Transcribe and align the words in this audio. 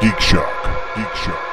Geek 0.00 0.20
Shock. 0.20 0.96
Geek 0.96 1.14
Shock. 1.14 1.48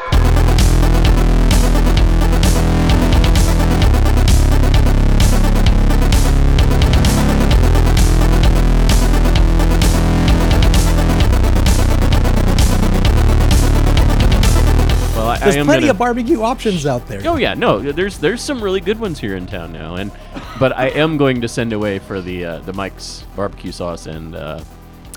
Well, 15.15 15.27
I, 15.27 15.37
There's 15.37 15.55
I 15.55 15.59
am 15.59 15.65
plenty 15.65 15.81
gonna, 15.81 15.91
of 15.91 15.97
barbecue 15.97 16.41
options 16.41 16.85
out 16.85 17.07
there. 17.07 17.21
Oh 17.25 17.35
yeah, 17.35 17.53
no, 17.53 17.79
there's 17.79 18.17
there's 18.17 18.41
some 18.41 18.63
really 18.63 18.79
good 18.79 18.99
ones 18.99 19.19
here 19.19 19.35
in 19.35 19.45
town 19.45 19.71
now, 19.73 19.95
and 19.95 20.11
but 20.59 20.75
I 20.75 20.87
am 20.87 21.17
going 21.17 21.41
to 21.41 21.47
send 21.47 21.71
away 21.71 21.99
for 21.99 22.19
the 22.19 22.45
uh, 22.45 22.59
the 22.59 22.73
Mike's 22.73 23.25
barbecue 23.35 23.71
sauce 23.71 24.07
and 24.07 24.35
uh, 24.35 24.63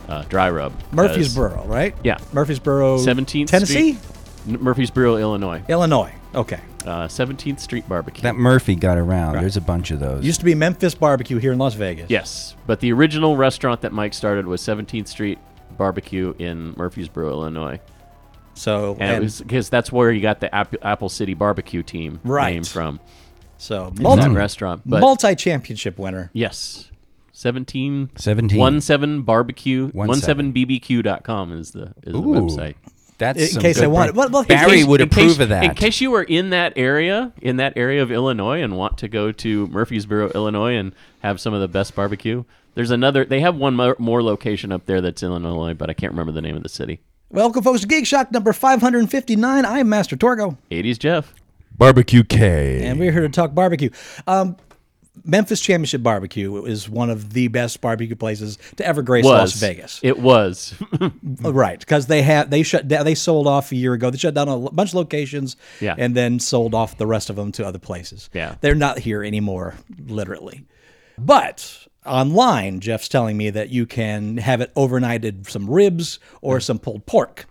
uh, 0.09 0.23
dry 0.25 0.51
rub. 0.51 0.73
Murfreesboro, 0.93 1.65
right? 1.67 1.95
Yeah. 2.05 2.19
Murfreesboro, 2.33 2.99
17th 2.99 3.47
Tennessee, 3.49 3.99
N- 4.49 4.59
Murphysboro, 4.59 5.21
Illinois, 5.21 5.63
Illinois. 5.69 6.13
Okay. 6.35 6.61
uh, 6.87 7.07
17th 7.09 7.61
Street 7.61 7.89
Barbecue. 7.89 8.23
That 8.23 8.37
Murphy 8.37 8.75
got 8.75 8.99
around. 8.99 9.35
There's 9.35 9.57
a 9.57 9.61
bunch 9.61 9.91
of 9.91 10.01
those. 10.01 10.25
Used 10.25 10.41
to 10.41 10.45
be 10.47 10.55
Memphis 10.55 10.95
Barbecue 10.95 11.39
here 11.39 11.53
in 11.53 11.59
Las 11.59 11.75
Vegas. 11.75 12.11
yes, 12.11 12.57
but 12.67 12.81
the 12.81 12.93
original 12.93 13.37
restaurant 13.37 13.83
that 13.83 13.93
Mike 13.93 14.15
started 14.15 14.47
was 14.47 14.61
17th 14.63 15.09
Street 15.09 15.39
Barbecue 15.77 16.35
in 16.39 16.75
Murphysboro, 16.75 17.31
Illinois, 17.31 17.81
So 18.55 18.97
and, 19.01 19.17
it 19.17 19.21
was 19.23 19.41
because 19.41 19.69
that's 19.71 19.91
where 19.93 20.11
you 20.11 20.21
got 20.21 20.41
the 20.41 20.55
App- 20.55 20.75
Apple 20.83 21.09
City 21.09 21.35
Barbecue 21.35 21.83
team 21.83 22.21
Right. 22.25 22.53
name 22.55 22.65
from. 22.65 23.01
so 23.59 23.93
multi 24.01 24.29
restaurant, 24.29 24.85
multi 24.85 25.35
championship 25.35 25.99
winner. 25.99 26.31
Yes. 26.35 26.91
17 27.43 28.11
17. 28.17 28.57
one 28.59 28.81
seven 28.81 29.23
barbecue 29.23 29.89
One 29.89 30.07
one 30.09 30.19
seven 30.21 30.53
bbq.com 30.53 31.53
is 31.53 31.73
the 31.73 31.93
is 32.05 32.13
the 32.13 32.19
Ooh. 32.19 32.23
website. 32.27 32.75
That's 33.19 33.41
In 33.41 33.47
some 33.49 33.63
case 33.63 33.77
good 33.79 33.85
I 33.85 33.87
want- 33.89 34.15
brand- 34.15 34.17
well- 34.17 34.29
well, 34.31 34.43
in 34.43 34.49
Barry 34.49 34.71
case- 34.79 34.87
would 34.87 35.01
in 35.01 35.09
approve 35.09 35.27
case, 35.33 35.39
of 35.41 35.49
that. 35.51 35.65
In 35.65 35.75
case 35.75 36.01
you 36.01 36.11
were 36.13 36.23
in 36.23 36.51
that 36.51 36.73
area, 36.77 37.33
in 37.41 37.57
that 37.57 37.73
area 37.77 38.01
of 38.03 38.11
Illinois 38.13 38.63
and 38.63 38.77
want 38.77 38.97
to 38.99 39.09
go 39.09 39.33
to 39.33 39.67
Murphysboro, 39.69 40.33
Illinois 40.35 40.75
and 40.77 40.93
have 41.21 41.41
some 41.41 41.53
of 41.53 41.61
the 41.61 41.69
best 41.69 41.95
barbecue. 41.97 42.45
There's 42.75 42.91
another 42.93 43.25
they 43.25 43.41
have 43.41 43.57
one 43.57 43.75
more, 43.75 43.97
more 43.99 44.23
location 44.23 44.71
up 44.71 44.87
there 44.87 45.01
that's 45.01 45.23
in 45.23 45.31
Illinois, 45.31 45.75
but 45.75 45.91
I 45.91 45.95
can't 45.95 46.13
remember 46.13 46.33
the 46.33 46.41
name 46.43 46.57
of 46.57 46.63
the 46.63 46.69
city. 46.69 47.01
Welcome, 47.29 47.63
folks, 47.65 47.81
to 47.81 47.87
Geek 47.89 48.07
Shock 48.07 48.31
number 48.31 48.53
559. 48.53 49.65
I'm 49.65 49.89
Master 49.89 50.17
Torgo, 50.17 50.59
80s 50.71 50.99
Jeff. 50.99 51.35
Barbecue 51.77 52.23
K. 52.23 52.83
and 52.85 53.01
we're 53.01 53.11
here 53.11 53.23
to 53.23 53.29
talk 53.29 53.53
barbecue. 53.55 53.91
Um, 54.27 54.57
Memphis 55.25 55.61
Championship 55.61 56.03
Barbecue 56.03 56.65
is 56.65 56.89
one 56.89 57.11
of 57.11 57.33
the 57.35 57.49
best 57.49 57.81
barbecue 57.83 58.17
places 58.17 58.59
to 58.77 58.87
ever 58.87 59.03
grace 59.03 59.25
Was 59.25 59.33
Las 59.33 59.61
Vegas. 59.61 60.01
It 60.03 60.19
was. 60.19 60.75
Uh, 61.45 61.53
Right, 61.53 61.79
because 61.79 62.07
they 62.07 62.23
had 62.23 62.51
they 62.51 62.63
shut 62.63 62.89
down. 62.89 63.05
They 63.05 63.15
sold 63.15 63.47
off 63.47 63.73
a 63.73 63.77
year 63.77 63.93
ago. 63.95 64.11
They 64.11 64.19
shut 64.19 64.35
down 64.35 64.49
a 64.49 64.59
bunch 64.59 64.91
of 64.91 64.95
locations, 64.95 65.57
Yeah. 65.81 65.95
and 65.99 66.15
then 66.17 66.39
sold 66.41 66.75
off 66.75 66.97
the 66.99 67.07
rest 67.07 67.31
of 67.31 67.37
them 67.37 67.53
to 67.53 67.67
other 67.67 67.79
places. 67.79 68.31
Yeah. 68.33 68.55
they're 68.61 68.75
not 68.75 68.99
here 69.01 69.23
anymore, 69.25 69.75
literally. 70.07 70.65
But 71.19 71.87
online, 72.07 72.81
Jeff's 72.81 73.09
telling 73.09 73.37
me 73.37 73.51
that 73.51 73.71
you 73.71 73.87
can 73.87 74.37
have 74.39 74.61
it 74.61 74.75
overnighted 74.75 75.49
some 75.49 75.69
ribs 75.69 76.19
or 76.41 76.59
some 76.61 76.79
pulled 76.79 77.07
pork. 77.07 77.47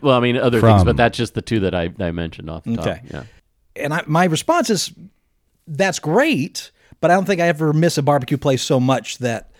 well, 0.00 0.16
I 0.16 0.20
mean 0.20 0.36
other 0.36 0.60
things, 0.60 0.84
but 0.84 0.96
that's 0.96 1.16
just 1.16 1.34
the 1.34 1.42
two 1.42 1.60
that 1.60 1.74
I, 1.74 1.90
I 2.00 2.10
mentioned 2.10 2.50
off 2.50 2.64
the 2.64 2.76
top. 2.76 2.98
Yeah. 3.10 3.24
And 3.76 3.94
I, 3.94 4.02
my 4.06 4.24
response 4.24 4.70
is, 4.70 4.92
that's 5.66 5.98
great, 5.98 6.70
but 7.00 7.10
I 7.10 7.14
don't 7.14 7.24
think 7.26 7.40
I 7.40 7.48
ever 7.48 7.72
miss 7.72 7.98
a 7.98 8.02
barbecue 8.02 8.36
place 8.38 8.62
so 8.62 8.78
much 8.80 9.18
that. 9.18 9.50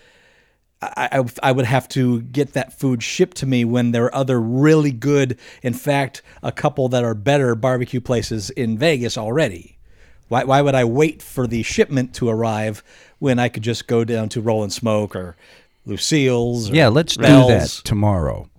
I, 0.81 1.09
I, 1.43 1.49
I 1.49 1.51
would 1.51 1.65
have 1.65 1.89
to 1.89 2.21
get 2.21 2.53
that 2.53 2.71
food 2.71 3.03
shipped 3.03 3.35
to 3.37 3.45
me 3.45 3.65
when 3.65 3.91
there 3.91 4.05
are 4.05 4.15
other 4.15 4.39
really 4.39 4.93
good, 4.93 5.37
in 5.61 5.73
fact, 5.73 6.21
a 6.41 6.53
couple 6.53 6.87
that 6.87 7.03
are 7.03 7.13
better 7.13 7.53
barbecue 7.53 7.99
places 7.99 8.49
in 8.51 8.77
Vegas 8.77 9.17
already. 9.17 9.77
Why, 10.29 10.45
why 10.45 10.61
would 10.61 10.75
I 10.75 10.85
wait 10.85 11.21
for 11.21 11.47
the 11.47 11.63
shipment 11.63 12.13
to 12.15 12.29
arrive 12.29 12.81
when 13.17 13.39
I 13.39 13.49
could 13.49 13.63
just 13.63 13.87
go 13.87 14.05
down 14.05 14.29
to 14.29 14.39
Rolling 14.39 14.69
Smoke 14.69 15.17
or 15.17 15.35
Lucille's? 15.85 16.69
Or 16.71 16.75
yeah, 16.75 16.87
let's 16.87 17.17
do 17.17 17.23
that 17.23 17.81
tomorrow. 17.83 18.49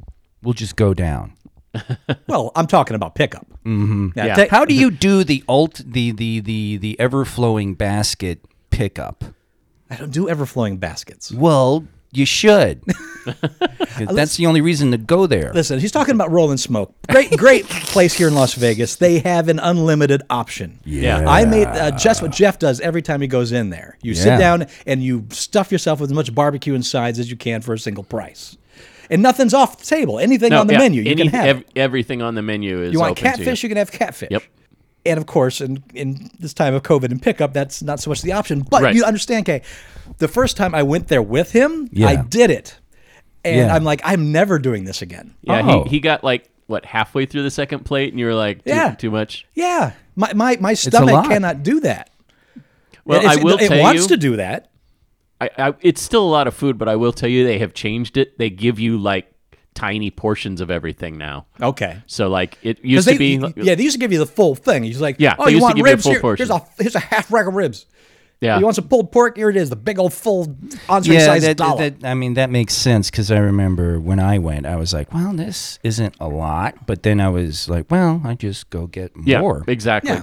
We'll 0.43 0.53
just 0.55 0.77
go 0.77 0.93
down. 0.95 1.33
Well, 2.27 2.53
I'm 2.55 2.67
talking 2.67 2.97
about 2.97 3.15
pickup. 3.15 3.47
Mm-hmm. 3.65 4.09
Yeah. 4.17 4.35
take- 4.35 4.51
How 4.51 4.65
do 4.65 4.75
you 4.75 4.91
do 4.91 5.25
the 5.25 5.43
alt 5.49 5.81
the 5.87 6.11
the 6.13 6.41
the 6.41 6.77
the 6.77 6.99
ever 7.01 7.25
flowing 7.25 7.75
basket 7.75 8.45
pickup? 8.71 9.25
I 9.91 9.97
don't 9.97 10.13
do 10.13 10.29
ever 10.29 10.47
flowing 10.47 10.77
baskets. 10.79 11.33
Well, 11.33 11.85
you 12.13 12.25
should. 12.27 12.83
That's 13.99 14.37
the 14.37 14.47
only 14.47 14.61
reason 14.61 14.91
to 14.93 14.99
go 14.99 15.27
there. 15.27 15.53
Listen, 15.53 15.79
he's 15.79 15.93
talking 15.93 16.15
about 16.15 16.31
Rolling 16.31 16.57
Smoke. 16.57 16.95
Great, 17.09 17.37
great 17.37 17.67
place 17.67 18.15
here 18.15 18.29
in 18.29 18.35
Las 18.35 18.55
Vegas. 18.55 18.97
They 18.97 19.19
have 19.21 19.49
an 19.49 19.59
unlimited 19.59 20.23
option. 20.31 20.81
Yeah. 20.85 21.29
I 21.29 21.45
made 21.45 21.67
uh, 21.67 21.91
just 21.93 22.23
what 22.23 22.31
Jeff 22.33 22.59
does 22.59 22.81
every 22.81 23.03
time 23.03 23.21
he 23.21 23.27
goes 23.27 23.53
in 23.53 23.71
there. 23.71 23.99
You 24.03 24.15
sit 24.15 24.27
Yeah. 24.31 24.39
down 24.39 24.67
and 24.87 25.03
you 25.03 25.27
stuff 25.31 25.71
yourself 25.71 26.01
with 26.01 26.11
as 26.11 26.15
much 26.15 26.35
barbecue 26.35 26.75
and 26.75 26.85
sides 26.85 27.19
as 27.19 27.31
you 27.31 27.37
can 27.37 27.61
for 27.61 27.75
a 27.75 27.79
single 27.79 28.05
price, 28.05 28.57
and 29.11 29.23
nothing's 29.23 29.55
off 29.55 29.79
the 29.79 29.85
table. 29.87 30.19
Anything 30.19 30.53
on 30.53 30.67
the 30.67 30.75
yeah, 30.75 30.79
menu 30.79 31.03
you 31.03 31.11
any- 31.13 31.23
can 31.23 31.31
have. 31.33 31.47
ev- 31.59 31.65
everything 31.77 32.23
on 32.23 32.35
the 32.35 32.43
menu 32.43 32.81
is 32.83 32.93
you 32.93 33.01
want 33.01 33.13
open 33.13 33.25
to 33.25 33.31
catfish, 33.37 33.63
you. 33.63 33.69
can 33.69 33.77
have 33.79 33.91
catfish. 33.93 34.31
Yep. 34.31 34.43
And 35.07 35.19
of 35.19 35.27
course, 35.27 35.61
in, 35.61 35.83
in 35.95 36.31
this 36.39 36.53
time 36.53 36.75
of 36.75 36.83
COVID 36.83 37.11
and 37.11 37.23
pickup, 37.23 37.53
that's 37.55 37.83
not 37.83 38.01
so 38.01 38.11
much 38.11 38.21
the 38.23 38.33
option. 38.33 38.61
But 38.61 38.83
Right. 38.83 38.95
you 38.95 39.05
understand, 39.05 39.47
Kay. 39.47 39.63
The 40.19 40.29
first 40.29 40.57
time 40.57 40.75
I 40.75 40.83
went 40.83 41.09
there 41.09 41.23
with 41.23 41.53
him, 41.53 41.89
Yeah. 41.93 42.09
I 42.09 42.17
did 42.17 42.51
it, 42.51 42.79
and 43.45 43.57
Yeah. 43.69 43.75
I'm 43.75 43.85
like, 43.85 44.01
I'm 44.05 44.31
never 44.33 44.59
doing 44.59 44.85
this 44.85 45.01
again. 45.03 45.35
Yeah, 45.43 45.63
Oh. 45.65 45.85
he, 45.85 45.91
he 45.91 46.01
got 46.01 46.23
like 46.23 46.49
what 46.67 46.85
halfway 46.85 47.27
through 47.27 47.43
the 47.45 47.51
second 47.51 47.85
plate, 47.85 48.13
and 48.13 48.21
you 48.21 48.27
were 48.27 48.35
like, 48.35 48.59
too, 48.65 48.71
Yeah. 48.71 48.95
too 48.95 49.11
much. 49.11 49.47
Yeah, 49.55 49.93
my 50.17 50.33
my, 50.35 50.59
my 50.61 50.75
stomach 50.75 51.25
cannot 51.27 51.63
do 51.63 51.81
that. 51.81 52.11
Well, 53.05 53.21
It's- 53.21 53.39
I 53.39 53.43
will 53.43 53.57
it, 53.59 53.69
tell 53.69 53.81
wants 53.81 54.03
you, 54.03 54.09
to 54.09 54.17
do 54.19 54.37
that. 54.37 54.71
I, 55.41 55.49
I, 55.57 55.75
it's 55.81 56.03
still 56.03 56.23
a 56.23 56.29
lot 56.29 56.47
of 56.47 56.55
food, 56.55 56.77
but 56.77 56.87
I 56.89 56.97
will 56.97 57.13
tell 57.15 57.29
you 57.31 57.45
they 57.47 57.59
have 57.61 57.73
changed 57.73 58.19
it. 58.19 58.37
They 58.39 58.51
give 58.51 58.79
you 58.79 58.99
like 58.99 59.33
tiny 59.75 60.11
portions 60.11 60.61
of 60.61 60.71
everything 60.71 61.17
now. 61.19 61.47
Okay. 61.61 62.03
So 62.07 62.29
like 62.29 62.59
it 62.63 62.85
used 62.85 63.07
they, 63.07 63.13
to 63.15 63.19
be. 63.19 63.63
yeah, 63.63 63.75
they 63.75 63.83
used 63.83 63.95
to 63.95 64.01
give 64.01 64.13
you 64.13 64.19
the 64.19 64.27
full 64.27 64.55
thing. 64.55 64.83
He's 64.83 65.01
like, 65.01 65.17
Yeah, 65.19 65.37
oh, 65.39 65.45
they 65.47 65.53
you 65.53 65.57
used 65.57 65.63
to 65.63 65.65
want 65.65 65.77
give 65.77 65.87
you 65.87 65.93
a 65.93 65.95
ribs? 65.95 66.03
full 66.05 66.13
Here- 66.13 66.37
here's 66.37 66.51
a 66.51 66.67
here's 66.79 66.95
a 66.95 67.01
half 67.01 67.33
rack 67.33 67.47
of 67.47 67.55
ribs. 67.55 67.87
yeah. 68.41 68.59
You 68.59 68.65
want 68.65 68.77
some 68.77 68.89
pulled 68.89 69.13
pork? 69.13 69.37
Here 69.37 69.49
it 69.51 69.57
is, 69.57 69.71
the 69.71 69.77
big 69.77 69.99
old 69.99 70.13
full 70.13 70.57
entree 70.89 71.15
yeah, 71.15 71.27
size 71.27 71.43
that, 71.43 71.57
dollop. 71.57 71.79
that, 72.01 72.05
I 72.09 72.15
mean 72.15 72.35
that 72.35 72.51
makes 72.51 72.75
sense 72.75 73.11
because 73.11 73.31
I 73.31 73.39
remember 73.39 74.01
when 74.01 74.19
I 74.19 74.39
went, 74.39 74.67
I 74.67 74.77
was 74.77 74.93
like, 74.93 75.13
"Well, 75.15 75.33
this 75.35 75.79
isn't 75.85 76.15
a 76.21 76.29
lot," 76.29 76.87
but 76.87 77.03
then 77.03 77.21
I 77.21 77.29
was 77.29 77.69
like, 77.69 77.91
"Well, 77.91 78.21
I 78.25 78.35
just 78.35 78.71
go 78.71 78.87
get 78.87 79.13
yeah, 79.25 79.41
more." 79.41 79.65
exactly. 79.69 80.13
Yeah. 80.13 80.23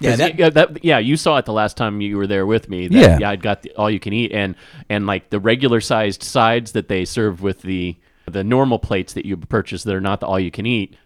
Yeah, 0.00 0.10
'Cause 0.10 0.18
that- 0.18 0.38
yeah, 0.38 0.50
that- 0.50 0.84
yeah, 0.84 0.98
you 0.98 1.16
saw 1.16 1.36
it 1.36 1.44
the 1.44 1.52
last 1.52 1.76
time 1.76 2.00
you 2.00 2.16
were 2.16 2.26
there 2.26 2.46
with 2.46 2.68
me. 2.68 2.88
That, 2.88 2.96
Yeah. 2.98 3.18
yeah, 3.20 3.30
I'd 3.30 3.42
got 3.42 3.62
the, 3.62 3.72
all 3.76 3.90
you 3.90 4.00
can 4.00 4.12
eat, 4.12 4.32
and 4.32 4.54
and 4.88 5.06
like 5.06 5.30
the 5.30 5.38
regular 5.40 5.80
sized 5.80 6.22
sides 6.22 6.72
that 6.72 6.88
they 6.88 7.04
serve 7.04 7.42
with 7.42 7.60
the 7.62 7.94
the 8.26 8.44
normal 8.44 8.78
plates 8.78 9.12
that 9.14 9.26
you 9.26 9.36
purchase 9.36 9.82
that 9.84 9.94
are 9.94 10.00
not 10.00 10.20
the 10.20 10.26
all 10.26 10.40
you 10.40 10.50
can 10.50 10.66
eat. 10.66 10.96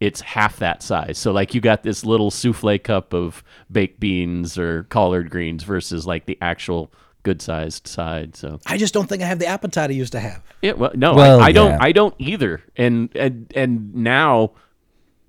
It's 0.00 0.20
half 0.20 0.58
that 0.58 0.82
size. 0.82 1.18
So 1.18 1.32
like 1.32 1.54
you 1.54 1.60
got 1.60 1.82
this 1.82 2.04
little 2.04 2.30
souffle 2.30 2.78
cup 2.78 3.14
of 3.14 3.42
baked 3.70 4.00
beans 4.00 4.58
or 4.58 4.84
collard 4.84 5.30
greens 5.30 5.62
versus 5.62 6.06
like 6.06 6.26
the 6.26 6.36
actual 6.42 6.92
good 7.22 7.40
sized 7.40 7.86
side. 7.86 8.36
So 8.36 8.60
I 8.66 8.76
just 8.76 8.92
don't 8.92 9.08
think 9.08 9.22
I 9.22 9.26
have 9.26 9.38
the 9.38 9.46
appetite 9.46 9.90
I 9.90 9.94
used 9.94 10.12
to 10.12 10.20
have. 10.20 10.42
yeah, 10.62 10.72
well, 10.72 10.90
no, 10.94 11.14
Well, 11.14 11.40
I, 11.40 11.46
I 11.46 11.52
don't. 11.52 11.70
yeah. 11.70 11.78
I 11.80 11.92
don't 11.92 12.14
either. 12.18 12.62
And 12.76 13.08
and 13.16 13.50
and 13.56 13.94
now, 13.94 14.50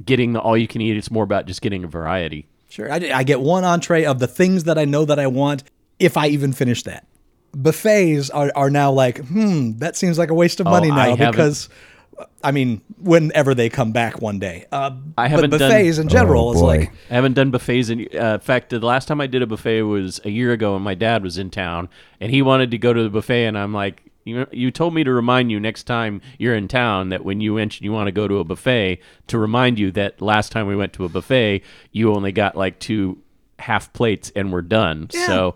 getting 0.03 0.33
the 0.33 0.41
all 0.41 0.57
you 0.57 0.67
can 0.67 0.81
eat, 0.81 0.97
it's 0.97 1.11
more 1.11 1.23
about 1.23 1.45
just 1.45 1.61
getting 1.61 1.83
a 1.83 1.87
variety. 1.87 2.47
Sure, 2.67 2.91
I, 2.91 2.95
I 3.13 3.23
get 3.23 3.39
one 3.39 3.63
entree 3.63 4.03
of 4.03 4.19
the 4.19 4.27
things 4.27 4.65
that 4.65 4.77
I 4.77 4.83
know 4.83 5.05
that 5.05 5.19
I 5.19 5.27
want, 5.27 5.63
if 5.99 6.17
I 6.17 6.27
even 6.27 6.51
finish 6.51 6.83
that. 6.83 7.07
Buffets 7.55 8.29
are, 8.29 8.51
are 8.55 8.69
now 8.69 8.91
like, 8.91 9.19
hmm, 9.25 9.77
that 9.77 9.95
seems 9.95 10.17
like 10.19 10.29
a 10.29 10.33
waste 10.33 10.59
of 10.59 10.65
money 10.65 10.89
Oh, 10.91 10.95
now 10.95 11.15
haven't- 11.15 11.31
because, 11.31 11.69
I 12.43 12.51
mean, 12.51 12.81
whenever 12.99 13.53
they 13.55 13.69
come 13.69 13.91
back 13.91 14.21
one 14.21 14.39
day. 14.39 14.65
Uh, 14.71 14.91
I 15.17 15.27
haven't 15.27 15.49
but 15.49 15.59
done- 15.59 15.69
buffets 15.71 15.97
in 15.97 16.07
general 16.09 16.49
Oh, 16.49 16.53
is 16.53 16.61
like, 16.61 16.91
I 17.09 17.15
haven't 17.15 17.33
done 17.33 17.51
buffets 17.51 17.89
in. 17.89 18.07
Uh, 18.13 18.35
in 18.35 18.39
fact, 18.39 18.69
the 18.69 18.79
last 18.79 19.07
time 19.07 19.19
I 19.21 19.27
did 19.27 19.41
a 19.41 19.47
buffet 19.47 19.81
was 19.83 20.19
a 20.25 20.29
year 20.29 20.51
ago, 20.51 20.75
and 20.75 20.83
my 20.83 20.95
dad 20.95 21.23
was 21.23 21.37
in 21.37 21.49
town, 21.49 21.89
and 22.19 22.31
he 22.31 22.41
wanted 22.41 22.71
to 22.71 22.77
go 22.77 22.93
to 22.93 23.03
the 23.03 23.09
buffet, 23.09 23.45
and 23.45 23.57
I'm 23.57 23.73
like, 23.73 24.03
you 24.25 24.47
you 24.51 24.71
told 24.71 24.93
me 24.95 25.03
to 25.03 25.11
remind 25.13 25.51
you 25.51 25.59
next 25.59 25.83
time 25.83 26.19
you're 26.39 26.55
in 26.55 26.67
town 26.67 27.09
that 27.09 27.23
when 27.23 27.41
you 27.41 27.53
mention 27.55 27.83
you 27.85 27.91
want 27.91 28.07
to 28.07 28.11
go 28.11 28.27
to 28.27 28.39
a 28.39 28.43
buffet, 28.43 28.99
to 29.27 29.37
remind 29.37 29.77
you 29.77 29.91
that 29.91 30.19
last 30.21 30.51
time 30.51 30.65
we 30.67 30.75
went 30.75 30.93
to 30.93 31.05
a 31.05 31.09
buffet, 31.09 31.61
you 31.91 32.11
only 32.13 32.31
got 32.31 32.55
like 32.57 32.79
two 32.79 33.19
half 33.59 33.93
plates 33.93 34.31
and 34.35 34.51
we're 34.51 34.61
done. 34.63 35.09
So. 35.11 35.55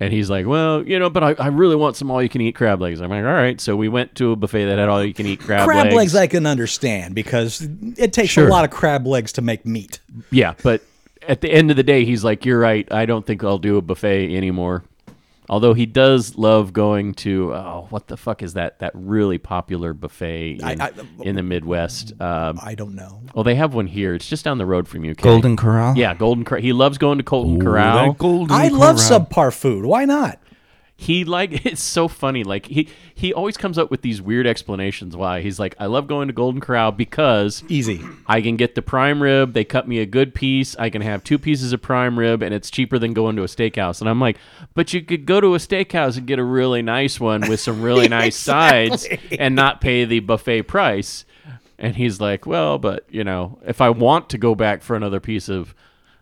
And 0.00 0.12
he's 0.12 0.30
like, 0.30 0.46
well, 0.46 0.86
you 0.86 0.98
know, 0.98 1.10
but 1.10 1.24
I, 1.24 1.34
I 1.38 1.48
really 1.48 1.74
want 1.74 1.96
some 1.96 2.10
all 2.10 2.22
you 2.22 2.28
can 2.28 2.40
eat 2.40 2.54
crab 2.54 2.80
legs. 2.80 3.00
I'm 3.00 3.10
like, 3.10 3.24
all 3.24 3.32
right. 3.32 3.60
So 3.60 3.76
we 3.76 3.88
went 3.88 4.14
to 4.16 4.32
a 4.32 4.36
buffet 4.36 4.66
that 4.66 4.78
had 4.78 4.88
all 4.88 5.04
you 5.04 5.12
can 5.12 5.26
eat 5.26 5.40
crab, 5.40 5.66
legs. 5.66 5.82
crab 5.82 5.92
legs. 5.92 6.14
I 6.14 6.28
can 6.28 6.46
understand 6.46 7.14
because 7.14 7.66
it 7.96 8.12
takes 8.12 8.36
a 8.36 8.44
lot 8.44 8.64
of 8.64 8.70
crab 8.70 9.06
legs 9.06 9.32
to 9.32 9.42
make 9.42 9.66
meat. 9.66 9.98
Yeah, 10.30 10.54
but 10.62 10.82
at 11.26 11.40
the 11.40 11.50
end 11.50 11.70
of 11.70 11.76
the 11.76 11.82
day, 11.82 12.04
he's 12.04 12.22
like, 12.22 12.44
"You're 12.44 12.60
right. 12.60 12.90
I 12.92 13.06
don't 13.06 13.26
think 13.26 13.42
I'll 13.42 13.58
do 13.58 13.76
a 13.76 13.82
buffet 13.82 14.36
anymore." 14.36 14.84
Although 15.50 15.72
he 15.74 15.86
does 15.86 16.36
love 16.36 16.72
going 16.72 17.14
to 17.14 17.54
oh, 17.54 17.86
what 17.90 18.06
the 18.08 18.16
fuck 18.16 18.42
is 18.42 18.54
that? 18.54 18.80
That 18.80 18.92
really 18.94 19.38
popular 19.38 19.94
buffet 19.94 20.58
in, 20.60 20.64
I- 20.64 20.88
I- 20.88 20.92
in 21.22 21.36
the 21.36 21.42
Midwest. 21.42 22.12
Um, 22.20 22.58
I 22.62 22.74
don't 22.74 22.94
know. 22.94 23.22
well, 23.34 23.44
they 23.44 23.54
have 23.54 23.72
one 23.74 23.86
here. 23.86 24.14
It's 24.14 24.28
just 24.28 24.44
down 24.44 24.58
the 24.58 24.66
road 24.66 24.88
from 24.88 25.04
you. 25.04 25.14
Kenny. 25.14 25.32
Golden 25.34 25.56
Corral. 25.56 25.96
Yeah, 25.96 26.14
Golden 26.14 26.44
Corral. 26.44 26.60
He 26.62 26.72
loves 26.72 26.98
going 26.98 27.18
to 27.18 27.24
Golden 27.24 27.56
Ooh, 27.56 27.64
Corral. 27.64 28.12
Golden 28.12 28.54
I 28.54 28.68
love 28.68 28.96
subpar 28.96 29.52
food. 29.54 29.84
Why 29.86 30.04
not? 30.04 30.38
He 31.00 31.24
like 31.24 31.52
it's 31.64 31.82
so 31.82 32.08
funny 32.08 32.42
like 32.44 32.66
he 32.66 32.88
he 33.14 33.32
always 33.32 33.56
comes 33.56 33.78
up 33.78 33.90
with 33.90 34.02
these 34.02 34.20
weird 34.20 34.46
explanations 34.46 35.16
why. 35.16 35.40
He's 35.40 35.58
like 35.58 35.76
i 35.78 35.86
love 35.86 36.08
going 36.08 36.26
to 36.26 36.34
golden 36.34 36.60
corral 36.60 36.90
because 36.90 37.62
Easy. 37.68 38.04
i 38.26 38.42
can 38.42 38.56
get 38.56 38.74
the 38.74 38.82
prime 38.82 39.22
rib 39.22 39.52
they 39.52 39.64
cut 39.64 39.86
me 39.86 40.00
a 40.00 40.06
good 40.06 40.34
piece 40.34 40.76
i 40.76 40.90
can 40.90 41.00
have 41.00 41.22
two 41.22 41.38
pieces 41.38 41.72
of 41.72 41.80
prime 41.80 42.18
rib 42.18 42.42
and 42.42 42.52
it's 42.52 42.68
cheaper 42.68 42.98
than 42.98 43.14
going 43.14 43.36
to 43.36 43.42
a 43.42 43.46
steakhouse. 43.46 44.00
And 44.00 44.10
i'm 44.10 44.20
like 44.20 44.38
but 44.74 44.92
you 44.92 45.00
could 45.00 45.24
go 45.24 45.40
to 45.40 45.54
a 45.54 45.58
steakhouse 45.58 46.18
and 46.18 46.26
get 46.26 46.40
a 46.40 46.44
really 46.44 46.82
nice 46.82 47.20
one 47.20 47.48
with 47.48 47.60
some 47.60 47.80
really 47.80 48.08
nice 48.20 48.36
sides 48.36 49.06
and 49.38 49.54
not 49.54 49.80
pay 49.80 50.04
the 50.04 50.20
buffet 50.20 50.62
price. 50.62 51.24
And 51.78 51.94
he's 51.94 52.20
like 52.20 52.44
well 52.44 52.76
but 52.76 53.04
you 53.08 53.22
know 53.22 53.60
if 53.64 53.80
i 53.80 53.88
want 53.88 54.28
to 54.30 54.38
go 54.38 54.56
back 54.56 54.82
for 54.82 54.96
another 54.96 55.20
piece 55.20 55.48
of 55.48 55.76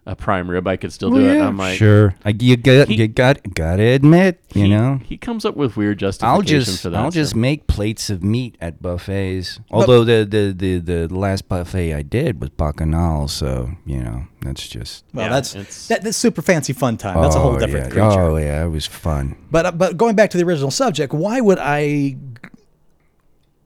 a 0.07 0.15
prime 0.15 0.49
rib 0.49 0.67
i 0.69 0.77
could 0.77 0.93
still 0.93 1.11
do 1.11 1.19
it 1.19 1.33
and 1.37 1.43
i'm 1.43 1.57
like 1.59 1.77
sure. 1.77 2.15
I, 2.25 2.31
you 2.39 2.57
got 2.57 2.87
He- 2.89 2.95
you 2.97 3.09
got 3.09 3.41
gotta 3.55 3.83
admit, 3.83 4.41
you 4.55 4.63
he- 4.65 4.69
know. 4.71 5.01
he 5.05 5.17
comes 5.17 5.45
up 5.45 5.57
with 5.57 5.77
weird 5.77 6.01
I'll 6.03 6.13
justifications 6.13 6.67
just 6.67 6.83
for 6.83 6.91
that 6.91 6.99
I'll 7.03 7.11
just 7.11 7.35
make 7.35 7.67
plates 7.67 8.09
of 8.09 8.23
meat 8.23 8.57
at 8.61 8.81
buffets. 8.81 9.59
Although 9.71 10.05
the, 10.05 10.25
the, 10.25 10.53
the, 10.57 10.79
the 11.09 11.15
last 11.15 11.49
buffet 11.49 11.93
I 11.93 12.03
did 12.03 12.41
was 12.41 12.51
bacchanal, 12.51 13.27
so 13.29 13.73
you 13.85 13.99
know 14.03 14.27
that's 14.43 14.69
just 14.69 15.05
Well, 15.13 15.27
Yeah, 15.27 15.31
that's 15.41 15.89
that, 15.89 16.03
that's 16.03 16.17
super 16.17 16.41
fancy 16.43 16.73
fun 16.73 16.97
time. 16.97 17.21
That's 17.21 17.35
a 17.35 17.41
whole 17.41 17.57
Oh, 17.57 17.59
different 17.59 17.87
yeah. 17.87 17.91
creature. 17.93 18.21
Oh 18.21 18.37
yeah, 18.37 18.65
it 18.65 18.69
was 18.69 18.87
fun. 18.87 19.37
But 19.51 19.67
uh, 19.67 19.73
but 19.73 19.97
going 19.97 20.15
back 20.15 20.31
to 20.31 20.39
the 20.39 20.45
original 20.45 20.71
subject, 20.71 21.13
why 21.13 21.41
would 21.41 21.59
I 21.61 22.17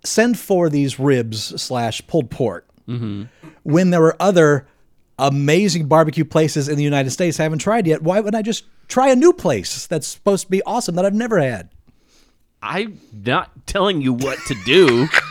send 0.04 0.38
for 0.38 0.68
these 0.70 0.98
ribs 0.98 1.60
slash 1.60 2.00
pulled 2.06 2.30
pork 2.30 2.66
Mm-hmm. 2.88 3.24
when 3.62 3.90
there 3.90 4.00
were 4.00 4.16
other 4.18 4.66
amazing 5.20 5.86
barbecue 5.86 6.24
places 6.24 6.68
in 6.68 6.76
the 6.76 6.82
United 6.82 7.10
States 7.10 7.38
I 7.38 7.44
haven't 7.44 7.60
tried 7.60 7.86
yet? 7.86 8.02
Why 8.02 8.20
wouldn't 8.20 8.38
I 8.38 8.42
just 8.42 8.64
try 8.88 9.10
a 9.10 9.16
new 9.16 9.32
place 9.32 9.86
that's 9.86 10.06
supposed 10.06 10.46
to 10.46 10.50
be 10.50 10.62
awesome 10.64 10.96
that 10.96 11.04
I've 11.04 11.14
never 11.14 11.38
had? 11.40 11.70
I'm 12.62 13.00
not 13.12 13.66
telling 13.66 14.00
you 14.02 14.12
what 14.12 14.38
to 14.46 14.54
do. 14.64 15.08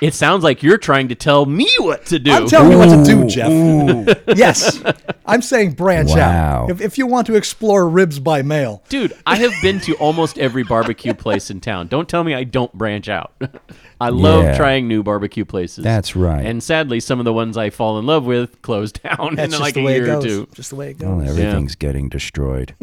it 0.00 0.14
sounds 0.14 0.42
like 0.42 0.62
you're 0.62 0.78
trying 0.78 1.08
to 1.08 1.14
tell 1.14 1.44
me 1.46 1.68
what 1.78 2.06
to 2.06 2.18
do. 2.18 2.30
I'm 2.32 2.46
telling 2.46 2.72
you 2.72 2.78
what 2.78 2.88
to 2.88 3.04
do, 3.04 3.26
Jeff. 3.26 4.18
yes, 4.36 4.82
I'm 5.26 5.42
saying 5.42 5.72
branch 5.72 6.10
Wow. 6.10 6.64
out. 6.64 6.70
If, 6.70 6.80
if 6.80 6.98
you 6.98 7.06
want 7.06 7.26
to 7.28 7.34
explore 7.36 7.88
ribs 7.88 8.18
by 8.18 8.42
mail, 8.42 8.82
Dude, 8.88 9.12
I 9.26 9.36
have 9.36 9.52
been 9.62 9.78
to 9.80 9.94
almost 9.96 10.38
every 10.38 10.62
barbecue 10.64 11.14
place 11.14 11.50
in 11.50 11.60
town. 11.60 11.88
Don't 11.88 12.08
tell 12.08 12.24
me 12.24 12.34
I 12.34 12.44
don't 12.44 12.72
branch 12.72 13.08
out. 13.08 13.32
I 14.00 14.08
love 14.08 14.44
Yeah. 14.44 14.56
trying 14.56 14.88
new 14.88 15.02
barbecue 15.02 15.44
places. 15.44 15.84
That's 15.84 16.16
right. 16.16 16.44
And 16.46 16.62
sadly, 16.62 17.00
some 17.00 17.18
of 17.18 17.26
the 17.26 17.32
ones 17.34 17.58
I 17.58 17.68
fall 17.68 17.98
in 17.98 18.06
love 18.06 18.24
with 18.24 18.62
close 18.62 18.92
down 18.92 19.34
that's 19.34 19.46
in 19.46 19.50
just 19.50 19.60
like 19.60 19.74
the 19.74 19.80
a 19.80 19.84
way 19.84 19.92
it 19.96 20.02
year 20.04 20.04
or 20.04 20.20
goes. 20.20 20.24
two. 20.24 20.48
Just 20.54 20.70
the 20.70 20.76
way 20.76 20.90
it 20.92 21.00
Well, 21.00 21.18
goes. 21.20 21.28
everything's 21.28 21.74
getting 21.74 22.08
destroyed, 22.08 22.74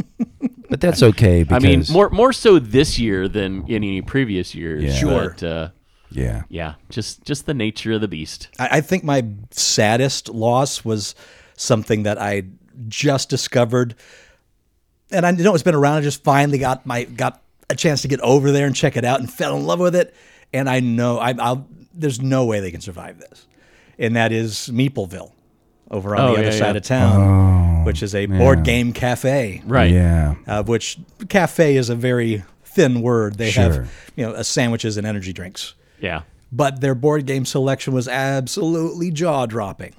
but 0.70 0.80
that's 0.80 1.02
okay 1.02 1.44
I 1.50 1.58
mean, 1.60 1.84
more 1.92 2.10
more 2.12 2.31
so 2.34 2.60
this 2.60 3.00
year 3.00 3.28
than 3.28 3.63
in 3.68 3.84
any 3.84 4.02
previous 4.04 4.54
years. 4.54 4.84
Yeah. 4.84 4.94
Sure. 4.94 5.30
But, 5.31 5.44
uh, 5.44 5.70
yeah. 6.12 6.44
yeah, 6.50 6.75
just 6.89 7.24
just 7.24 7.45
the 7.45 7.54
nature 7.54 7.92
of 7.94 8.01
the 8.01 8.07
beast. 8.07 8.48
I, 8.59 8.77
I 8.77 8.81
think 8.81 9.04
my 9.04 9.25
saddest 9.51 10.30
loss 10.30 10.83
was 10.86 11.15
something 11.56 12.04
that 12.04 12.19
I 12.21 12.44
just 12.88 13.30
discovered, 13.30 13.95
and 15.12 15.25
I 15.25 15.31
know 15.31 15.54
it's 15.54 15.63
been 15.63 15.75
around. 15.75 15.98
I 15.98 16.01
just 16.01 16.24
finally 16.24 16.57
got 16.59 16.86
my 16.86 17.04
got 17.04 17.42
a 17.69 17.75
chance 17.75 18.01
to 18.04 18.07
get 18.07 18.19
over 18.21 18.51
there 18.51 18.65
and 18.68 18.75
check 18.75 18.95
it 18.98 19.06
out, 19.06 19.19
and 19.19 19.31
fell 19.31 19.57
in 19.57 19.65
love 19.65 19.80
with 19.80 19.95
it. 19.95 20.13
And 20.54 20.69
I 20.69 20.80
know 20.80 21.18
I, 21.19 21.33
I'll, 21.38 21.68
there's 21.94 22.21
no 22.21 22.45
way 22.45 22.60
they 22.62 22.71
can 22.71 22.81
survive 22.81 23.19
this, 23.19 23.45
and 24.00 24.15
that 24.15 24.31
is 24.31 24.69
Meepleville, 24.71 25.31
over 25.92 26.15
on 26.15 26.21
Oh, 26.21 26.27
the 26.33 26.39
other 26.39 26.44
yeah, 26.45 26.51
side 26.51 26.71
yeah. 26.75 26.77
of 26.77 26.83
town, 26.83 27.83
which 27.86 28.01
is 28.01 28.15
a 28.15 28.25
board 28.27 28.63
game 28.63 28.94
cafe. 28.94 29.62
Right. 29.65 29.92
Yeah. 29.92 30.36
Uh, 30.48 30.63
which 30.63 30.98
cafe 31.27 31.75
is 31.75 31.89
a 31.89 31.95
very 31.95 32.44
thin 32.63 33.01
word. 33.01 33.38
They 33.38 33.51
Sure. 33.51 33.63
have 33.63 33.92
you 34.15 34.25
know 34.25 34.33
uh, 34.33 34.44
sandwiches 34.44 34.95
and 34.98 35.06
energy 35.06 35.33
drinks 35.33 35.74
Yeah. 36.00 36.22
but 36.52 36.82
their 36.82 36.96
board 36.96 37.26
game 37.26 37.46
selection 37.46 37.94
was 37.94 38.08
absolutely 38.08 39.12
jaw 39.12 39.46
dropping. 39.46 39.96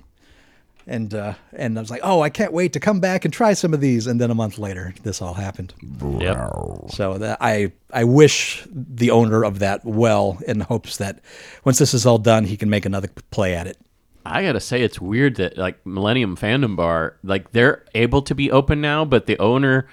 And 0.87 1.12
uh, 1.12 1.35
and 1.53 1.77
I 1.77 1.83
was 1.83 1.91
like, 1.91 2.00
oh, 2.03 2.23
I 2.23 2.31
can't 2.31 2.53
wait 2.55 2.73
to 2.73 2.81
come 2.81 2.99
back 2.99 3.27
and 3.27 3.35
try 3.35 3.53
some 3.53 3.75
of 3.75 3.81
these. 3.83 4.06
And 4.06 4.19
then 4.19 4.31
a 4.31 4.35
month 4.35 4.56
later, 4.59 4.95
this 5.03 5.21
all 5.21 5.35
happened. 5.35 5.75
Yep. 6.19 6.50
So 6.93 7.19
that 7.19 7.37
I 7.43 7.73
I 7.93 8.05
wish 8.05 8.67
the 8.73 9.11
owner 9.11 9.45
of 9.45 9.59
that 9.59 9.85
well 9.85 10.39
in 10.47 10.61
hopes 10.61 10.97
that 10.97 11.21
once 11.65 11.79
this 11.79 11.93
is 11.93 12.06
all 12.06 12.17
done, 12.17 12.45
he 12.47 12.56
can 12.56 12.71
make 12.71 12.87
another 12.87 13.09
play 13.31 13.55
at 13.55 13.67
it. 13.67 13.77
I 14.25 14.43
gotta 14.43 14.61
say, 14.61 14.81
it's 14.83 14.99
weird 14.99 15.37
that 15.37 15.59
like 15.59 15.85
Millennium 15.85 16.37
Fandom 16.39 16.75
Bar, 16.75 17.17
like 17.23 17.53
they're 17.53 17.85
able 17.95 18.23
to 18.23 18.35
be 18.35 18.50
open 18.50 18.81
now, 18.81 19.05
but 19.05 19.27
the 19.27 19.39
owner 19.39 19.89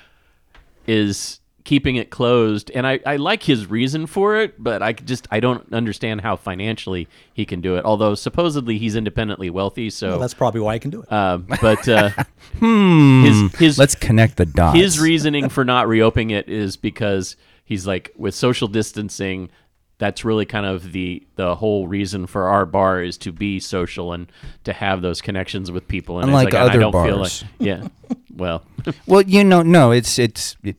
is 0.88 1.42
keeping 1.66 1.98
it 1.98 2.10
closed, 2.12 2.72
and 2.74 2.88
I, 2.88 3.00
I 3.06 3.18
like 3.18 3.44
his 3.44 3.70
reason 3.70 4.06
for 4.08 4.38
it, 4.40 4.54
but 4.64 4.82
I 4.82 4.94
just 4.94 5.28
I 5.32 5.40
don't 5.42 5.74
understand 5.74 6.22
how 6.22 6.38
financially 6.38 7.08
he 7.34 7.44
can 7.46 7.60
do 7.60 7.76
it. 7.76 7.84
Although 7.84 8.16
supposedly 8.16 8.78
he's 8.78 8.96
independently 8.96 9.50
wealthy, 9.50 9.90
so 9.90 10.12
Well, 10.12 10.20
that's 10.20 10.34
probably 10.34 10.62
why 10.62 10.76
he 10.76 10.80
can 10.80 10.92
do 10.92 11.02
it. 11.02 11.12
um, 11.12 11.48
but 11.62 11.86
uh, 11.90 12.12
Hmm. 12.60 13.24
his 13.26 13.56
his 13.56 13.78
Let's 13.78 13.96
connect 13.96 14.38
the 14.38 14.46
dots. 14.46 14.78
his 14.78 15.00
reasoning 15.00 15.50
for 15.50 15.66
not 15.66 15.88
reopening 15.90 16.30
it 16.30 16.48
is 16.48 16.78
because 16.78 17.36
he's 17.66 17.86
like 17.86 18.12
with 18.16 18.34
social 18.34 18.68
distancing 18.70 19.50
that's 19.98 20.26
really 20.26 20.46
kind 20.46 20.66
of 20.66 20.92
the 20.92 21.24
the 21.36 21.56
whole 21.56 21.88
reason 21.88 22.28
for 22.28 22.48
our 22.48 22.66
bar 22.66 23.02
is 23.02 23.18
to 23.20 23.32
be 23.32 23.60
social 23.60 24.12
and 24.14 24.32
to 24.64 24.74
have 24.74 25.02
those 25.02 25.22
connections 25.22 25.72
with 25.72 25.88
people 25.88 26.20
and 26.20 26.28
Unlike 26.28 26.48
it's 26.48 26.54
like, 26.54 26.62
other 26.70 26.80
I 26.80 26.82
don't 26.82 26.92
feel 26.92 27.18
like 27.18 27.32
bars. 27.32 27.46
yeah 27.60 27.88
well 28.36 28.64
Well, 29.08 29.24
you 29.24 29.44
know, 29.44 29.64
no, 29.64 29.92
it's 29.92 30.20
it's 30.20 30.58
it, 30.64 30.76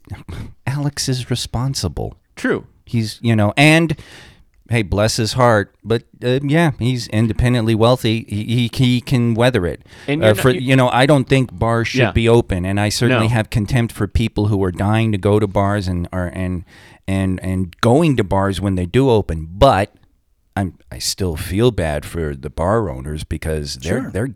Alex 0.66 1.08
is 1.08 1.28
responsible. 1.30 2.16
true 2.36 2.66
He's 2.84 3.18
you 3.20 3.34
know, 3.34 3.52
and 3.56 3.96
hey, 4.68 4.82
bless 4.82 5.16
his 5.16 5.34
heart, 5.34 5.74
but 5.84 6.02
uh, 6.24 6.40
yeah, 6.42 6.72
he's 6.78 7.06
independently 7.08 7.74
wealthy. 7.74 8.24
He 8.28 8.44
he, 8.44 8.70
he 8.72 9.00
can 9.00 9.34
weather 9.34 9.66
it. 9.66 9.82
And 10.08 10.22
uh, 10.22 10.26
you're 10.26 10.34
not- 10.34 10.42
for 10.42 10.50
you- 10.50 10.60
you 10.60 10.76
know, 10.76 10.88
I 10.88 11.06
don't 11.06 11.28
think 11.28 11.56
bars 11.56 11.88
should 11.88 12.00
Yeah. 12.00 12.12
be 12.12 12.28
open, 12.28 12.64
and 12.66 12.78
I 12.80 12.88
certainly 12.88 13.28
No. 13.28 13.34
have 13.34 13.50
contempt 13.50 13.92
for 13.94 14.06
people 14.08 14.48
who 14.48 14.62
are 14.64 14.72
dying 14.72 15.12
to 15.12 15.18
go 15.18 15.38
to 15.38 15.46
bars 15.46 15.88
and 15.88 16.08
are 16.12 16.28
and 16.28 16.64
and 17.08 17.38
and 17.42 17.76
going 17.80 18.16
to 18.16 18.24
bars 18.24 18.60
when 18.60 18.74
they 18.74 18.86
do 18.86 19.10
open, 19.10 19.48
but. 19.50 19.94
I'm, 20.58 20.78
I 20.90 21.00
still 21.00 21.36
feel 21.36 21.70
bad 21.70 22.06
for 22.06 22.34
the 22.34 22.48
bar 22.48 22.88
owners 22.88 23.24
because 23.24 23.76
they're 23.76 24.04
Sure. 24.04 24.11
they're 24.11 24.35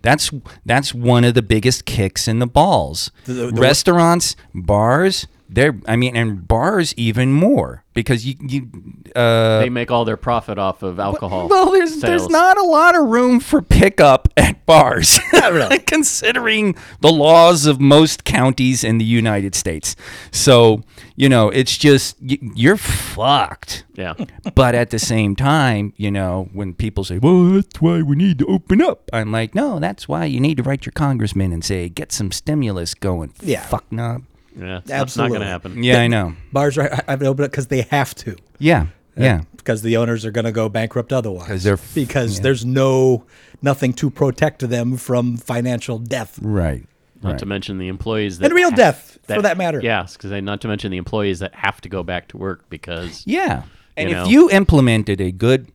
that's 0.00 0.30
that's 0.64 0.94
one 0.94 1.24
of 1.24 1.34
the 1.34 1.42
biggest 1.42 1.84
kicks 1.84 2.26
in 2.26 2.38
the 2.38 2.46
balls. 2.46 3.10
The- 3.26 3.34
the- 3.34 3.46
the- 3.52 3.60
Restaurants, 3.60 4.34
bars, 4.54 5.26
they're 5.48 5.78
I 5.86 5.96
mean, 5.96 6.16
and 6.16 6.46
bars 6.46 6.94
even 6.96 7.32
more 7.32 7.84
because 7.94 8.24
you 8.26 8.34
you 8.40 8.68
uh, 9.16 9.58
they 9.60 9.70
make 9.70 9.90
all 9.90 10.04
their 10.04 10.16
profit 10.16 10.58
off 10.58 10.82
of 10.82 11.00
alcohol 11.00 11.48
well, 11.48 11.72
there's 11.72 12.00
there's 12.00 12.28
not 12.28 12.56
a 12.58 12.62
lot 12.62 12.96
of 12.96 13.06
room 13.08 13.40
for 13.40 13.62
pickup 13.62 14.28
at 14.36 14.64
bars, 14.66 15.18
considering 15.86 16.76
the 17.00 17.10
laws 17.10 17.66
of 17.66 17.80
most 17.80 18.24
counties 18.24 18.84
in 18.84 18.98
the 18.98 19.04
United 19.04 19.54
States. 19.54 19.96
So 20.30 20.82
you 21.16 21.28
know, 21.28 21.48
it's 21.48 21.76
just 21.76 22.16
you're 22.20 22.76
fucked. 22.76 23.84
yeah 23.94 24.14
But 24.54 24.74
at 24.74 24.90
the 24.90 24.98
same 25.00 25.34
time, 25.34 25.92
you 25.96 26.10
know, 26.10 26.48
when 26.52 26.74
people 26.74 27.02
say, 27.04 27.18
"Well, 27.18 27.54
that's 27.54 27.80
why 27.80 28.02
we 28.02 28.14
need 28.14 28.38
to 28.38 28.46
open 28.46 28.80
up," 28.80 29.08
I'm 29.12 29.32
like, 29.32 29.54
"No, 29.54 29.80
that's 29.80 30.06
why 30.06 30.26
you 30.26 30.38
need 30.38 30.58
to 30.58 30.62
write 30.62 30.86
your 30.86 30.92
congressman 30.92 31.52
and 31.52 31.64
say, 31.64 31.88
get 31.88 32.12
some 32.12 32.30
stimulus 32.30 32.94
going." 32.94 33.32
Yeah. 33.40 33.62
fuck 33.62 33.90
knob. 33.90 34.22
Yeah 34.56 34.78
it's 34.78 34.90
Absolutely. 34.90 35.38
not 35.38 35.38
gonna 35.44 35.50
happen 35.50 35.82
Yeah, 35.82 36.00
I 36.00 36.06
know. 36.06 36.34
Bars 36.52 36.78
are 36.78 36.90
I've 37.08 37.22
opened 37.22 37.44
up 37.46 37.50
because 37.50 37.66
they 37.68 37.82
have 37.82 38.14
to. 38.16 38.36
Yeah, 38.58 38.82
uh, 38.82 39.22
yeah. 39.22 39.40
because 39.56 39.82
the 39.82 39.96
owners 39.96 40.24
are 40.24 40.30
going 40.30 40.44
to 40.46 40.52
go 40.52 40.68
bankrupt 40.68 41.12
otherwise. 41.12 41.46
'Cause 41.48 41.62
they're 41.62 41.74
f- 41.74 41.94
because 41.94 42.36
yeah. 42.36 42.42
there's 42.44 42.64
no 42.64 43.24
nothing 43.62 43.92
to 43.94 44.10
protect 44.10 44.68
them 44.68 44.96
from 44.96 45.36
financial 45.36 45.98
death 45.98 46.38
Right. 46.42 46.84
not 47.22 47.30
right. 47.30 47.38
to 47.38 47.46
mention 47.46 47.78
the 47.78 47.88
employees 47.88 48.38
that 48.38 48.46
and 48.46 48.54
real 48.54 48.70
ha- 48.70 48.76
death 48.76 49.18
for 49.26 49.42
that 49.42 49.58
matter. 49.58 49.80
yes 49.82 50.16
because 50.16 50.30
not 50.42 50.60
to 50.62 50.68
mention 50.68 50.90
the 50.90 50.96
employees 50.98 51.38
that 51.40 51.54
have 51.54 51.80
to 51.82 51.88
go 51.88 52.02
back 52.02 52.28
to 52.28 52.36
work 52.36 52.64
because 52.70 53.22
Yeah. 53.26 53.62
And 53.96 54.08
You 54.10 54.16
if 54.16 54.22
know? 54.24 54.30
you 54.30 54.50
implemented 54.50 55.20
a 55.20 55.32
good, 55.32 55.72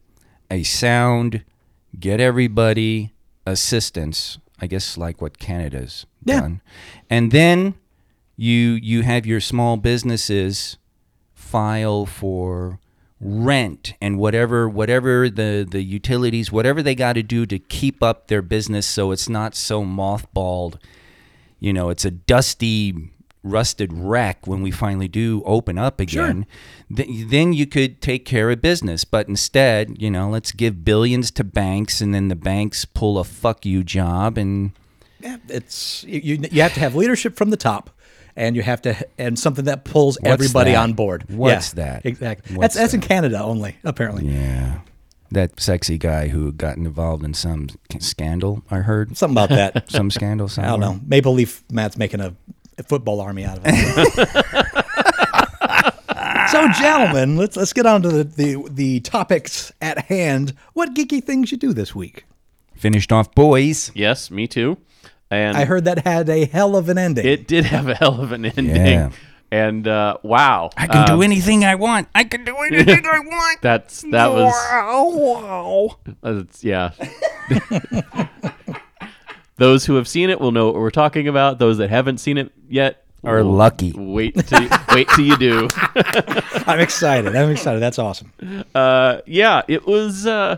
a 0.49 0.63
sound, 0.63 1.43
get 1.99 2.21
everybody 2.21 3.11
assistance, 3.45 4.37
I 4.61 4.67
guess 4.67 4.97
like 4.97 5.21
what 5.21 5.37
Canada's 5.39 6.05
Yeah. 6.25 6.39
done, 6.41 6.61
and 7.09 7.31
then 7.31 7.75
you 8.35 8.71
you 8.81 9.03
have 9.03 9.25
your 9.25 9.39
small 9.39 9.77
businesses 9.77 10.77
file 11.33 12.05
for 12.05 12.79
rent 13.19 13.93
and 14.01 14.17
whatever 14.17 14.67
whatever 14.67 15.29
the 15.29 15.65
the 15.69 15.81
utilities 15.81 16.51
whatever 16.51 16.83
they 16.83 16.95
got 16.95 17.13
to 17.13 17.23
do 17.23 17.45
to 17.45 17.57
keep 17.57 18.03
up 18.03 18.27
their 18.27 18.41
business 18.41 18.85
so 18.85 19.11
it's 19.11 19.29
not 19.29 19.55
so 19.55 19.83
mothballed 19.83 20.77
you 21.59 21.71
know 21.71 21.89
it's 21.89 22.03
a 22.03 22.11
dusty 22.11 23.13
rusted 23.43 23.91
wreck 23.93 24.47
when 24.47 24.61
we 24.61 24.71
finally 24.71 25.07
do 25.07 25.43
open 25.45 25.77
up 25.77 25.99
again, 25.99 26.45
th- 26.95 27.27
then 27.27 27.51
you 27.53 27.65
could 27.65 28.01
take 28.01 28.25
care 28.25 28.49
of 28.49 28.61
business. 28.61 29.03
But 29.03 29.27
instead, 29.27 30.01
you 30.01 30.09
know, 30.09 30.29
let's 30.29 30.51
give 30.53 30.85
billions 30.85 31.29
to 31.31 31.43
banks, 31.43 31.99
and 32.01 32.13
then 32.13 32.29
the 32.29 32.35
banks 32.35 32.85
pull 32.85 33.19
a 33.19 33.23
fuck 33.23 33.65
you 33.65 33.83
job, 33.83 34.37
and 34.37 34.71
Yeah, 35.19 35.37
it's 35.49 36.03
you. 36.05 36.39
You 36.51 36.61
have 36.61 36.73
to 36.75 36.79
have 36.79 36.95
leadership 36.95 37.35
from 37.35 37.49
the 37.49 37.57
top, 37.57 37.89
and 38.35 38.55
you 38.55 38.61
have 38.61 38.81
to 38.83 38.95
and 39.17 39.37
something 39.37 39.65
that 39.65 39.83
pulls 39.85 40.17
What's 40.21 40.31
everybody 40.33 40.71
that? 40.71 40.77
on 40.83 40.93
board. 40.93 41.25
What's 41.29 41.73
Yeah, 41.75 41.83
that? 41.85 42.05
Exactly. 42.05 42.55
What's 42.55 42.75
that's 42.75 42.91
that's 42.91 42.93
in? 42.93 43.01
Canada 43.01 43.41
only, 43.43 43.75
apparently. 43.83 44.25
yeah. 44.27 44.79
That 45.31 45.59
sexy 45.59 45.97
guy 45.97 46.27
who 46.27 46.51
got 46.51 46.77
involved 46.77 47.23
in 47.23 47.33
some 47.33 47.69
scandal, 47.99 48.61
I 48.69 48.77
heard. 48.77 49.17
Something 49.17 49.33
about 49.35 49.49
that. 49.49 49.89
Some 49.89 50.11
scandal 50.11 50.47
something. 50.47 50.67
I 50.69 50.71
don't 50.71 50.79
know. 50.79 50.99
Maple 51.07 51.33
Leaf 51.33 51.63
Matt's 51.71 51.97
making 51.97 52.19
a, 52.21 52.35
a 52.77 52.83
football 52.83 53.19
army 53.19 53.43
out 53.43 53.57
of 53.57 53.63
it. 53.65 53.73
so, 56.51 56.67
gentlemen, 56.79 57.35
let's 57.37 57.57
let's 57.57 57.73
get 57.73 57.85
on 57.87 58.01
to 58.03 58.09
the, 58.09 58.23
the 58.23 58.67
the 58.69 58.99
topics 58.99 59.71
at 59.81 60.05
hand. 60.05 60.53
What 60.73 60.93
geeky 60.93 61.23
things 61.23 61.51
you 61.51 61.57
do 61.57 61.73
this 61.73 61.95
week? 61.95 62.25
Finished 62.75 63.11
off 63.11 63.33
boys. 63.33 63.91
Yes, 63.95 64.29
me 64.29 64.47
too. 64.47 64.77
And 65.33 65.57
I 65.57 65.65
heard 65.65 65.85
that 65.85 66.05
had 66.05 66.29
a 66.29 66.45
hell 66.45 66.75
of 66.75 66.89
an 66.89 66.97
ending. 66.97 67.25
it 67.25 67.47
did 67.47 67.65
have 67.65 67.87
a 67.87 67.95
hell 67.95 68.21
of 68.21 68.31
an 68.31 68.45
ending. 68.45 68.75
Yeah. 68.75 69.09
And 69.51 69.87
uh, 69.87 70.17
wow, 70.23 70.71
I 70.77 70.87
can 70.87 71.09
Um, 71.09 71.17
do 71.17 71.21
anything 71.21 71.63
I 71.63 71.75
want. 71.75 72.07
I 72.15 72.23
can 72.23 72.43
do 72.43 72.55
anything 72.57 73.05
I 73.05 73.19
want. 73.19 73.59
That's 73.61 74.01
that 74.11 74.31
was 74.31 74.51
Wow. 74.71 75.97
That's 76.21 76.63
yeah. 76.63 76.91
Those 79.57 79.85
who 79.85 79.95
have 79.95 80.07
seen 80.07 80.29
it 80.31 80.41
will 80.41 80.51
know 80.51 80.65
what 80.67 80.75
we're 80.75 80.89
talking 80.89 81.27
about. 81.27 81.59
Those 81.59 81.77
that 81.77 81.89
haven't 81.91 82.17
seen 82.17 82.37
it 82.39 82.51
yet 82.67 83.05
Are 83.23 83.43
will 83.43 83.51
lucky. 83.51 83.93
Wait 83.95 84.35
till 84.47 84.67
wait 84.89 85.07
till 85.09 85.25
you 85.25 85.37
do. 85.37 85.67
I'm 86.65 86.79
excited. 86.79 87.35
I'm 87.35 87.51
excited. 87.51 87.79
That's 87.79 87.99
awesome. 87.99 88.33
Uh, 88.73 89.19
yeah, 89.27 89.61
it 89.67 89.85
was. 89.85 90.25
Uh, 90.25 90.57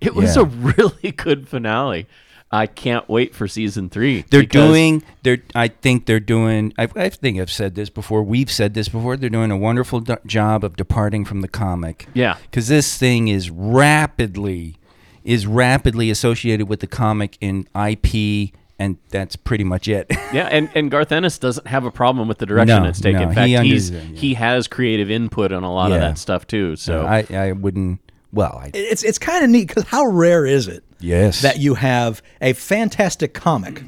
it 0.00 0.14
was 0.14 0.36
Yeah. 0.36 0.42
a 0.42 0.44
really 0.46 1.12
good 1.12 1.48
finale. 1.48 2.06
I 2.50 2.66
can't 2.66 3.06
wait 3.10 3.34
for 3.34 3.46
season 3.46 3.90
three. 3.90 4.24
They're 4.30 4.42
doing. 4.42 5.02
They're. 5.22 5.42
I 5.54 5.68
think 5.68 6.06
they're 6.06 6.18
doing. 6.20 6.72
I, 6.78 6.88
I 6.96 7.08
think 7.10 7.38
I've 7.38 7.50
said 7.52 7.74
this 7.74 7.90
before. 7.90 8.22
We've 8.22 8.50
said 8.50 8.72
this 8.72 8.88
before. 8.88 9.18
They're 9.18 9.28
doing 9.28 9.50
a 9.50 9.56
wonderful 9.56 10.00
do- 10.00 10.16
job 10.24 10.64
of 10.64 10.74
departing 10.76 11.26
from 11.26 11.42
the 11.42 11.48
comic. 11.48 12.06
Yeah. 12.14 12.38
Because 12.42 12.68
this 12.68 12.96
thing 12.96 13.28
is 13.28 13.50
rapidly, 13.50 14.76
is 15.24 15.46
rapidly 15.46 16.10
associated 16.10 16.68
with 16.68 16.80
the 16.80 16.86
comic 16.86 17.36
in 17.40 17.68
IP, 17.74 18.54
and 18.78 18.96
that's 19.10 19.36
pretty 19.36 19.64
much 19.64 19.88
it. 19.88 20.06
Yeah, 20.32 20.46
and, 20.50 20.68
and 20.74 20.90
Garth 20.90 21.10
Ennis 21.10 21.38
doesn't 21.38 21.66
have 21.66 21.84
a 21.86 21.90
problem 21.90 22.28
with 22.28 22.36
the 22.36 22.44
direction 22.44 22.82
No, 22.82 22.88
it's 22.88 23.00
taken. 23.00 23.22
no, 23.22 23.28
In 23.30 23.34
fact, 23.34 23.46
he 23.48 23.56
he's 23.56 23.90
understands, 23.90 24.14
yeah. 24.14 24.20
he 24.20 24.34
has 24.34 24.68
creative 24.68 25.10
input 25.10 25.52
on 25.52 25.64
a 25.64 25.72
lot 25.72 25.90
of 25.90 26.00
that 26.00 26.18
stuff 26.18 26.46
too. 26.46 26.76
So 26.76 27.06
I. 27.06 27.24
I 27.30 27.52
wouldn't. 27.52 28.00
Well, 28.32 28.58
I. 28.62 28.70
It's 28.74 29.02
it's 29.04 29.18
kind 29.18 29.42
of 29.44 29.48
neat 29.50 29.68
because 29.68 29.84
how 29.84 30.04
rare 30.06 30.44
is 30.44 30.68
it? 30.68 30.84
Yes. 31.00 31.42
that 31.42 31.58
you 31.58 31.74
have 31.74 32.22
a 32.40 32.52
fantastic 32.54 33.34
comic 33.34 33.82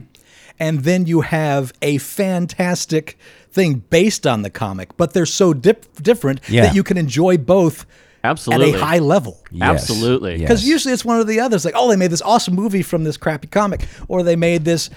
and 0.58 0.80
then 0.80 1.06
you 1.06 1.22
have 1.22 1.72
a 1.82 1.98
fantastic 1.98 3.18
thing 3.50 3.82
based 3.90 4.26
on 4.26 4.42
the 4.42 4.50
comic, 4.50 4.96
but 4.96 5.12
they're 5.12 5.26
so 5.26 5.52
dip- 5.54 6.02
different 6.02 6.40
Yeah. 6.48 6.66
that 6.66 6.74
you 6.74 6.82
can 6.82 6.96
enjoy 6.98 7.36
both 7.38 7.86
absolutely, 8.22 8.74
at 8.74 8.80
a 8.80 8.84
high 8.84 8.98
level. 8.98 9.40
Yes. 9.50 9.70
absolutely. 9.90 10.32
Yes. 10.32 10.40
Because 10.42 10.68
usually 10.68 10.92
it's 10.94 11.04
one 11.04 11.16
or 11.18 11.24
the 11.24 11.40
other. 11.40 11.56
It's 11.56 11.64
like, 11.64 11.74
oh, 11.76 11.88
they 11.88 11.96
made 11.96 12.10
this 12.10 12.22
awesome 12.22 12.54
movie 12.54 12.82
from 12.82 13.04
this 13.04 13.16
crappy 13.16 13.48
comic, 13.48 13.86
or 14.08 14.22
they 14.22 14.36
made 14.36 14.64
this 14.64 14.90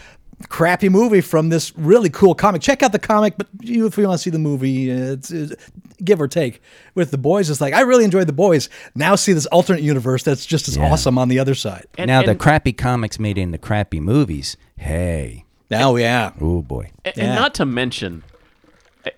crappy 0.50 0.90
movie 0.90 1.22
from 1.22 1.50
this 1.50 1.76
really 1.78 2.10
cool 2.10 2.36
comic. 2.36 2.62
Check 2.62 2.84
out 2.84 2.92
the 2.92 3.00
comic, 3.00 3.36
but 3.38 3.48
you, 3.62 3.86
if 3.86 3.98
you 3.98 4.08
want 4.08 4.18
to 4.20 4.24
see 4.24 4.30
the 4.30 4.40
movie, 4.40 4.92
uh, 4.92 5.14
it's, 5.14 5.32
it's 5.32 5.54
give 6.04 6.20
or 6.22 6.28
take. 6.28 6.62
With 6.96 7.12
the 7.12 7.18
boys, 7.18 7.50
it's 7.50 7.62
like 7.62 7.74
I 7.74 7.82
really 7.82 8.04
enjoyed 8.06 8.28
the 8.28 8.34
boys. 8.34 8.70
Now 8.96 9.16
see 9.16 9.34
this 9.34 9.46
alternate 9.48 9.82
universe 9.84 10.24
that's 10.24 10.46
just 10.46 10.68
as 10.68 10.78
awesome 10.78 11.18
on 11.18 11.28
the 11.30 11.40
other 11.40 11.56
side. 11.56 11.86
And- 11.98 12.08
now 12.08 12.22
the 12.24 12.36
crappy 12.36 12.74
comics 12.74 13.20
made 13.20 13.38
into 13.38 13.58
crappy 13.58 14.00
movies. 14.00 14.58
Hey. 14.78 15.46
Oh 15.72 15.96
yeah, 15.96 16.34
Oh 16.40 16.62
boy. 16.62 16.92
A- 17.06 17.14
Yeah. 17.16 17.24
And 17.24 17.36
not 17.36 17.56
to 17.56 17.66
mention, 17.66 18.24
uh, 19.06 19.10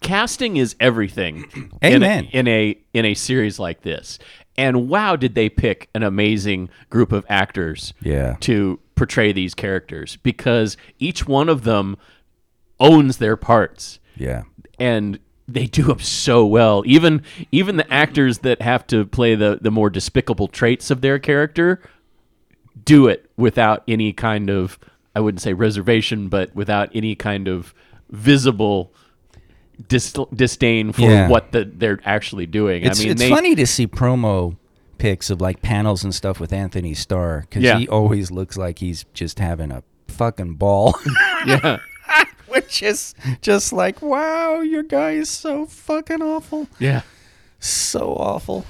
casting 0.00 0.56
is 0.56 0.76
everything. 0.80 1.44
Amen. 1.84 2.28
In 2.32 2.46
a, 2.46 2.50
in 2.52 2.74
a 2.74 2.78
in 2.94 3.04
a 3.06 3.14
series 3.14 3.58
like 3.58 3.82
this, 3.82 4.18
and 4.56 4.88
wow, 4.88 5.16
did 5.16 5.34
they 5.34 5.48
pick 5.48 5.88
an 5.94 6.02
amazing 6.02 6.68
group 6.90 7.12
of 7.12 7.24
actors? 7.28 7.92
Yeah. 8.02 8.36
To 8.40 8.78
portray 9.00 9.32
these 9.32 9.54
characters 9.54 10.16
because 10.22 10.76
each 10.98 11.26
one 11.26 11.48
of 11.48 11.64
them 11.64 11.96
owns 12.78 13.16
their 13.16 13.34
parts 13.34 13.98
Yeah. 14.18 14.42
and 14.78 15.18
they 15.48 15.64
do 15.64 15.84
them 15.84 16.00
so 16.00 16.44
well. 16.44 16.82
Even 16.84 17.22
even 17.50 17.78
the 17.78 17.90
actors 17.90 18.40
that 18.40 18.60
have 18.60 18.86
to 18.88 19.06
play 19.06 19.34
the 19.34 19.58
the 19.58 19.70
more 19.70 19.88
despicable 19.88 20.48
traits 20.48 20.90
of 20.90 21.00
their 21.00 21.18
character 21.18 21.80
do 22.84 23.08
it 23.08 23.30
without 23.38 23.82
any 23.88 24.12
kind 24.12 24.50
of 24.50 24.78
I 25.14 25.20
wouldn't 25.20 25.40
say 25.40 25.54
reservation, 25.54 26.28
but 26.28 26.54
without 26.54 26.90
any 26.94 27.14
kind 27.14 27.48
of 27.48 27.72
visible 28.10 28.92
dis- 29.88 30.14
disdain 30.34 30.92
for 30.92 31.00
Yeah. 31.02 31.28
what 31.28 31.52
the, 31.52 31.64
they're 31.64 32.00
actually 32.04 32.46
doing. 32.46 32.84
It's, 32.84 33.00
I 33.00 33.02
mean, 33.04 33.12
it's 33.12 33.20
they, 33.22 33.30
funny 33.30 33.54
to 33.54 33.66
see 33.66 33.86
promo 33.86 34.56
pics 35.00 35.30
of 35.30 35.40
like 35.40 35.62
panels 35.62 36.04
and 36.04 36.14
stuff 36.14 36.38
with 36.38 36.52
Anthony 36.52 36.94
Starr 36.94 37.40
because 37.40 37.62
Yeah. 37.62 37.78
he 37.78 37.88
always 37.88 38.30
looks 38.30 38.56
like 38.56 38.78
he's 38.78 39.04
just 39.14 39.38
having 39.40 39.72
a 39.72 39.82
fucking 40.08 40.54
ball. 40.54 40.94
Yeah, 41.46 41.78
Which 42.48 42.82
is 42.82 43.14
just 43.40 43.72
like, 43.72 44.02
wow, 44.02 44.60
your 44.60 44.82
guy 44.82 45.12
is 45.12 45.30
so 45.30 45.64
fucking 45.66 46.20
awful. 46.20 46.68
yeah. 46.78 47.00
So 47.60 48.14
awful. 48.14 48.66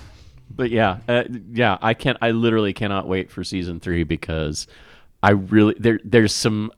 But 0.54 0.70
yeah, 0.70 0.98
uh, 1.08 1.24
yeah, 1.52 1.76
I 1.82 1.94
can't. 1.94 2.16
I 2.20 2.30
literally 2.30 2.72
cannot 2.72 3.08
wait 3.08 3.30
for 3.30 3.42
season 3.42 3.80
three 3.80 4.04
because 4.04 4.66
I 5.22 5.30
really 5.30 5.74
there. 5.78 5.98
There's 6.04 6.32
some 6.34 6.70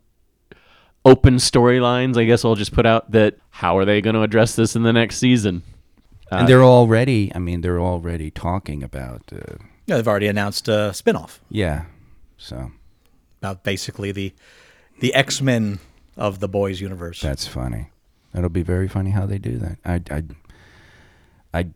open 1.05 1.37
storylines. 1.37 2.17
I 2.17 2.25
guess 2.25 2.45
I'll 2.45 2.55
just 2.55 2.73
put 2.73 2.87
out 2.87 3.11
that 3.13 3.37
how 3.51 3.77
are 3.79 3.85
they 3.85 4.01
going 4.01 4.15
to 4.15 4.23
address 4.23 4.55
this 4.57 4.77
in 4.77 4.83
the 4.83 4.93
next 4.93 5.17
season? 5.19 5.63
And 6.39 6.49
they're 6.49 6.65
already, 6.65 7.33
I 7.35 7.39
mean, 7.39 7.61
they're 7.61 7.81
already 7.81 8.31
talking 8.31 8.83
about, 8.83 9.23
uh, 9.33 9.57
yeah, 9.87 9.97
they've 9.97 10.09
already 10.09 10.29
announced 10.29 10.69
a 10.69 10.91
spinoff 10.93 11.39
yeah. 11.51 11.85
So 12.39 12.73
about 13.41 13.63
basically 13.65 14.13
the 14.13 14.33
the 15.01 15.15
X 15.15 15.41
Men 15.41 15.81
of 16.17 16.41
the 16.41 16.49
boys 16.49 16.81
universe. 16.81 17.21
that's 17.21 17.47
funny. 17.47 17.91
That'll 18.33 18.51
be 18.51 18.63
very 18.63 18.89
funny 18.89 19.11
how 19.11 19.27
they 19.27 19.39
do 19.39 19.59
that. 19.59 19.79
I, 19.85 20.01
I, 20.11 20.23
I, 21.53 21.67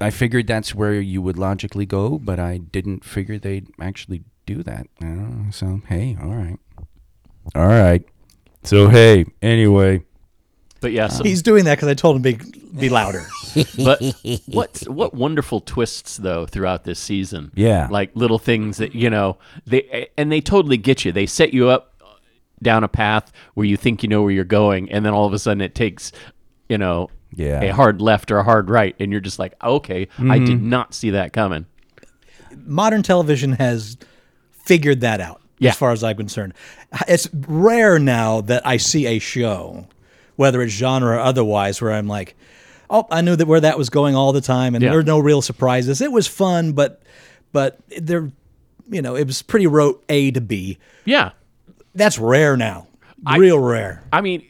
I 0.00 0.10
figured 0.10 0.46
that's 0.46 0.74
where 0.74 0.94
you 0.94 1.20
would 1.20 1.38
logically 1.38 1.84
go, 1.86 2.18
but 2.18 2.38
I 2.38 2.58
didn't 2.58 3.04
figure 3.04 3.38
they'd 3.38 3.68
actually 3.80 4.22
do 4.46 4.62
that. 4.62 4.86
Know. 5.00 5.50
So 5.50 5.82
hey, 5.88 6.16
all 6.20 6.34
right, 6.34 6.58
all 7.54 7.66
right. 7.66 8.02
So 8.62 8.88
hey, 8.88 9.26
anyway, 9.42 10.02
But 10.86 10.92
yeah, 10.92 11.08
so, 11.08 11.24
He's 11.24 11.42
doing 11.42 11.64
that 11.64 11.74
because 11.76 11.88
I 11.88 11.94
told 11.94 12.16
him 12.16 12.22
to 12.22 12.36
be 12.36 12.60
be 12.78 12.88
louder. 12.88 13.26
but 13.84 14.00
what 14.46 14.82
what 14.86 15.14
wonderful 15.14 15.60
twists 15.60 16.16
though 16.18 16.46
throughout 16.46 16.84
this 16.84 17.00
season. 17.00 17.50
Yeah. 17.56 17.88
like 17.90 18.12
little 18.14 18.38
things 18.38 18.76
that 18.76 18.94
you 18.94 19.10
know 19.10 19.38
they 19.66 20.08
and 20.16 20.30
they 20.30 20.40
totally 20.40 20.76
get 20.76 21.04
you. 21.04 21.10
They 21.10 21.26
set 21.26 21.52
you 21.52 21.68
up 21.70 21.94
down 22.62 22.84
a 22.84 22.88
path 22.88 23.32
where 23.54 23.66
you 23.66 23.76
think 23.76 24.02
you 24.04 24.08
know 24.08 24.22
where 24.22 24.30
you're 24.30 24.44
going, 24.44 24.90
and 24.92 25.04
then 25.04 25.12
all 25.12 25.26
of 25.26 25.32
a 25.32 25.38
sudden 25.40 25.60
it 25.60 25.74
takes 25.74 26.12
you 26.68 26.78
know 26.78 27.10
Yeah. 27.34 27.62
a 27.62 27.74
hard 27.74 28.00
left 28.00 28.30
or 28.30 28.38
a 28.38 28.44
hard 28.44 28.70
right, 28.70 28.94
and 29.00 29.10
you're 29.10 29.20
just 29.20 29.38
like, 29.40 29.54
okay, 29.64 30.06
I 30.20 30.38
did 30.38 30.48
Mm-hmm. 30.58 30.68
not 30.70 30.94
see 30.94 31.10
that 31.10 31.32
coming. 31.32 31.66
Modern 32.64 33.02
television 33.02 33.52
has 33.52 33.96
figured 34.52 35.00
that 35.00 35.20
out. 35.20 35.40
Yeah. 35.58 35.70
As 35.70 35.76
far 35.76 35.92
as 35.92 36.04
I'm 36.04 36.16
concerned, 36.16 36.52
it's 37.08 37.28
rare 37.32 37.98
now 37.98 38.42
that 38.42 38.66
I 38.66 38.76
see 38.76 39.06
a 39.06 39.18
show, 39.18 39.88
whether 40.36 40.62
it's 40.62 40.72
genre 40.72 41.16
or 41.16 41.20
otherwise, 41.20 41.80
where 41.82 41.92
I'm 41.92 42.06
like, 42.08 42.36
oh, 42.88 43.06
I 43.10 43.20
knew 43.20 43.34
that 43.36 43.46
where 43.46 43.60
that 43.60 43.76
was 43.78 43.90
going 43.90 44.14
all 44.14 44.32
the 44.32 44.40
time, 44.40 44.74
and 44.74 44.82
Yeah. 44.82 44.90
there 44.90 44.98
were 44.98 45.04
no 45.04 45.18
real 45.18 45.42
surprises. 45.42 46.00
It 46.00 46.12
was 46.12 46.26
fun, 46.26 46.72
but 46.72 47.02
but 47.52 47.78
there, 47.98 48.30
you 48.90 49.00
know, 49.02 49.16
it 49.16 49.26
was 49.26 49.42
pretty 49.42 49.66
rote 49.66 50.04
A 50.08 50.30
to 50.32 50.40
B. 50.40 50.78
Yeah, 51.04 51.30
That's 51.94 52.18
rare 52.18 52.56
now. 52.56 52.86
Real 53.36 53.58
rare. 53.58 54.02
I 54.12 54.20
mean, 54.20 54.44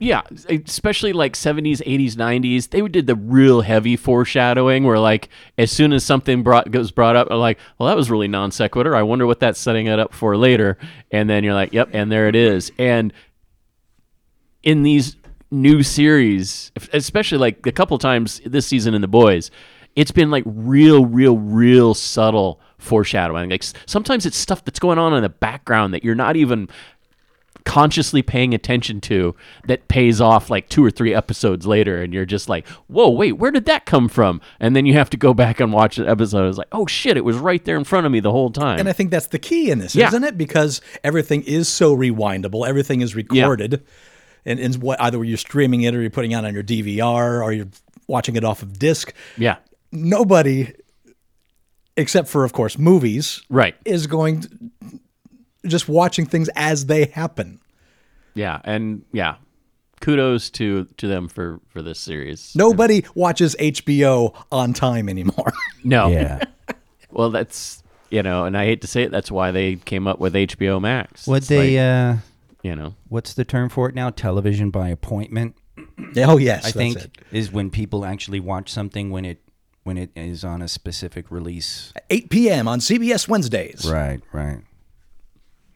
yeah, 0.00 0.22
especially 0.48 1.12
like 1.12 1.34
70s, 1.34 1.78
80s, 1.86 2.14
90s, 2.16 2.70
they 2.70 2.80
did 2.88 3.06
the 3.06 3.14
real 3.14 3.60
heavy 3.60 3.96
foreshadowing 3.96 4.82
where 4.82 4.98
like 4.98 5.28
as 5.56 5.70
soon 5.70 5.92
as 5.92 6.04
something 6.04 6.42
brought 6.42 6.70
goes 6.72 6.90
brought 6.90 7.14
up, 7.14 7.28
I'm 7.30 7.38
like, 7.38 7.58
well, 7.78 7.88
that 7.88 7.96
was 7.96 8.10
really 8.10 8.26
non 8.28 8.50
sequitur. 8.50 8.96
I 8.96 9.02
wonder 9.02 9.26
what 9.26 9.38
that's 9.38 9.60
setting 9.60 9.86
it 9.86 10.00
up 10.00 10.12
for 10.12 10.36
later. 10.36 10.76
And 11.12 11.30
then 11.30 11.44
you're 11.44 11.54
like, 11.54 11.72
yep, 11.72 11.90
and 11.92 12.10
there 12.10 12.26
it 12.26 12.34
is. 12.34 12.72
And 12.78 13.12
in 14.62 14.82
these 14.82 15.16
new 15.50 15.82
series, 15.82 16.72
especially 16.92 17.38
like 17.38 17.66
a 17.66 17.72
couple 17.72 17.98
times 17.98 18.40
this 18.44 18.66
season 18.66 18.94
in 18.94 19.02
The 19.02 19.08
Boys, 19.08 19.50
it's 19.96 20.10
been 20.10 20.30
like 20.30 20.44
real, 20.46 21.04
real, 21.04 21.36
real 21.38 21.94
subtle 21.94 22.60
foreshadowing. 22.78 23.50
Like 23.50 23.62
sometimes 23.86 24.24
it's 24.26 24.36
stuff 24.36 24.64
that's 24.64 24.78
going 24.78 24.98
on 24.98 25.12
in 25.14 25.22
the 25.22 25.28
background 25.28 25.92
that 25.94 26.02
you're 26.04 26.14
not 26.14 26.36
even 26.36 26.68
consciously 27.64 28.22
paying 28.22 28.54
attention 28.54 29.00
to 29.00 29.36
that 29.68 29.86
pays 29.86 30.20
off 30.20 30.50
like 30.50 30.68
two 30.68 30.84
or 30.84 30.90
three 30.90 31.14
episodes 31.14 31.64
later 31.64 32.02
and 32.02 32.12
you're 32.12 32.24
just 32.26 32.48
like 32.48 32.66
whoa 32.88 33.08
wait 33.08 33.32
where 33.34 33.52
did 33.52 33.66
that 33.66 33.86
come 33.86 34.08
from 34.08 34.40
and 34.58 34.74
then 34.74 34.84
you 34.84 34.94
have 34.94 35.08
to 35.08 35.16
go 35.16 35.32
back 35.42 35.60
and 35.60 35.72
watch 35.72 35.94
the 35.94 36.08
episode 36.08 36.48
it's 36.48 36.58
like 36.58 36.66
oh 36.72 36.86
shit 36.86 37.16
it 37.16 37.24
was 37.24 37.36
right 37.36 37.64
there 37.64 37.76
in 37.76 37.84
front 37.84 38.04
of 38.04 38.10
me 38.10 38.18
the 38.18 38.32
whole 38.32 38.50
time 38.50 38.80
And 38.80 38.88
I 38.88 38.92
think 38.92 39.12
that's 39.12 39.28
the 39.28 39.38
key 39.38 39.70
in 39.70 39.78
this, 39.78 39.94
Yeah. 39.94 40.08
isn't 40.08 40.24
it? 40.24 40.36
Because 40.36 40.80
everything 41.04 41.42
is 41.44 41.68
so 41.68 41.96
rewindable. 41.96 42.66
Everything 42.66 43.00
is 43.00 43.14
recorded. 43.14 43.84
And, 44.44 44.58
and 44.58 44.74
what 44.82 45.00
either 45.00 45.22
you're 45.22 45.36
streaming 45.36 45.82
it 45.82 45.94
or 45.94 46.00
you're 46.00 46.10
putting 46.10 46.32
it 46.32 46.36
on 46.44 46.52
your 46.52 46.62
DVR 46.64 47.42
or 47.42 47.52
you're 47.52 47.68
watching 48.08 48.34
it 48.36 48.44
off 48.44 48.62
of 48.62 48.78
disc. 48.78 49.12
yeah 49.38 49.56
Nobody, 49.92 50.72
except 51.96 52.28
for, 52.28 52.44
of 52.44 52.52
course, 52.52 52.78
movies, 52.78 53.42
right 53.50 53.74
is 53.84 54.06
going 54.06 54.40
to, 54.42 54.48
just 55.66 55.88
watching 55.88 56.26
things 56.26 56.48
as 56.56 56.86
they 56.86 57.04
happen. 57.06 57.60
yeah 58.34 58.60
and 58.64 59.04
yeah 59.12 59.36
kudos 60.00 60.50
to 60.50 60.86
to 60.96 61.06
them 61.06 61.28
for 61.28 61.60
for 61.68 61.80
this 61.82 62.00
series 62.00 62.52
Nobody 62.56 63.04
watches 63.14 63.54
HBO 63.60 64.34
on 64.50 64.72
time 64.72 65.08
anymore. 65.08 65.52
no 65.84 66.08
Yeah. 66.08 66.42
well 67.12 67.30
that's 67.30 67.82
you 68.10 68.22
know 68.22 68.44
and 68.44 68.56
i 68.58 68.64
hate 68.64 68.80
to 68.80 68.86
say 68.88 69.02
it 69.04 69.10
that's 69.12 69.30
why 69.30 69.50
they 69.52 69.76
came 69.76 70.06
up 70.08 70.18
with 70.18 70.34
hbo 70.34 70.80
max 70.80 71.26
What 71.26 71.44
they 71.44 71.76
like, 71.78 72.16
uh 72.16 72.20
you 72.62 72.74
know 72.76 72.94
what's 73.08 73.34
the 73.34 73.44
term 73.44 73.68
for 73.68 73.88
it 73.88 73.94
now? 73.94 74.10
Television 74.10 74.70
by 74.70 74.88
appointment. 74.88 75.56
oh 76.18 76.36
yes, 76.38 76.60
I 76.60 76.62
that's 76.66 76.72
think 76.76 76.96
it. 76.96 77.10
is 77.32 77.50
when 77.52 77.70
people 77.70 78.04
actually 78.04 78.40
watch 78.40 78.70
something 78.70 79.10
when 79.10 79.24
it 79.24 79.40
when 79.84 79.98
it 79.98 80.10
is 80.14 80.44
on 80.44 80.62
a 80.62 80.68
specific 80.68 81.30
release. 81.30 81.92
8 82.08 82.30
p.m. 82.30 82.68
on 82.68 82.78
CBS 82.78 83.26
Wednesdays. 83.28 83.90
Right, 83.90 84.20
right. 84.32 84.60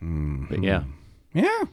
but 0.00 0.62
yeah 0.62 0.84
Yeah. 1.32 1.64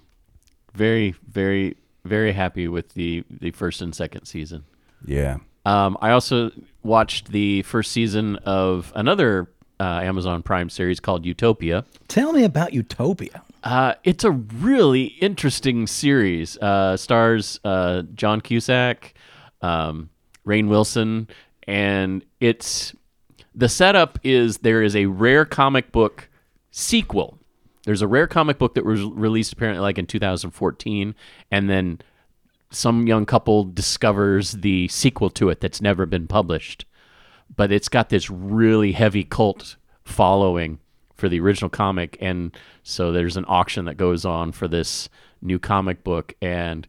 very 0.74 1.14
very 1.28 1.78
very 2.06 2.32
happy 2.32 2.68
with 2.68 2.94
the 2.94 3.24
the 3.30 3.52
first 3.52 3.82
and 3.82 3.94
second 3.96 4.26
season 4.26 4.64
Yeah. 5.06 5.38
Um, 5.66 5.98
I 6.02 6.12
also 6.12 6.52
watched 6.84 7.28
the 7.32 7.62
first 7.62 7.92
season 7.94 8.36
of 8.38 8.92
another 8.96 9.50
uh, 9.80 10.02
Amazon 10.04 10.44
Prime 10.44 10.70
series 10.70 11.00
called 11.00 11.26
Utopia. 11.26 11.86
Tell 12.10 12.34
me 12.34 12.44
about 12.44 12.74
Utopia. 12.74 13.44
Uh, 13.64 13.96
it's 14.04 14.26
a 14.26 14.32
really 14.32 15.06
interesting 15.22 15.88
series. 15.88 16.58
Uh, 16.58 16.98
stars 16.98 17.62
uh, 17.64 18.04
John 18.14 18.42
Cusack, 18.42 19.14
um, 19.62 20.10
Rainn 20.46 20.68
Wilson, 20.68 21.30
and 21.66 22.26
it's 22.42 22.94
the 23.56 23.70
setup 23.70 24.20
is 24.24 24.60
there 24.60 24.84
is 24.84 24.96
a 24.96 25.06
rare 25.06 25.46
comic 25.46 25.94
book 25.94 26.30
sequel. 26.72 27.40
There's 27.86 28.02
a 28.02 28.08
rare 28.08 28.28
comic 28.28 28.58
book 28.58 28.76
that 28.76 28.86
was 28.86 29.02
released 29.02 29.54
apparently 29.54 29.82
like 29.82 29.98
in 29.98 30.08
2014, 30.08 31.16
and 31.50 31.70
then 31.70 32.00
some 32.70 33.08
young 33.08 33.26
couple 33.26 33.64
discovers 33.64 34.54
the 34.54 34.90
sequel 34.90 35.30
to 35.30 35.50
it 35.50 35.62
that's 35.62 35.82
never 35.82 36.06
been 36.06 36.28
published. 36.28 36.86
But 37.56 37.72
it's 37.72 37.88
got 37.88 38.10
this 38.10 38.30
really 38.30 38.92
heavy 38.92 39.24
cult 39.24 39.78
following 40.04 40.80
for 41.16 41.30
the 41.30 41.40
original 41.40 41.70
comic 41.70 42.18
and 42.20 42.56
so 42.84 43.12
there's 43.12 43.38
an 43.38 43.46
auction 43.48 43.86
that 43.86 43.98
goes 43.98 44.26
on 44.26 44.52
for 44.52 44.68
this 44.68 45.10
new 45.42 45.60
comic 45.60 46.04
book 46.04 46.34
and 46.42 46.88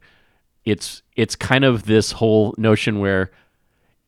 it's 0.65 1.03
it's 1.15 1.35
kind 1.35 1.63
of 1.63 1.83
this 1.83 2.13
whole 2.13 2.55
notion 2.57 2.99
where 2.99 3.31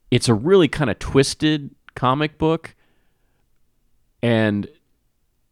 it's 0.09 0.27
a 0.27 0.33
really 0.33 0.67
kind 0.67 0.89
of 0.89 0.97
twisted 0.99 1.69
comic 1.95 2.37
book 2.37 2.75
and 4.21 4.67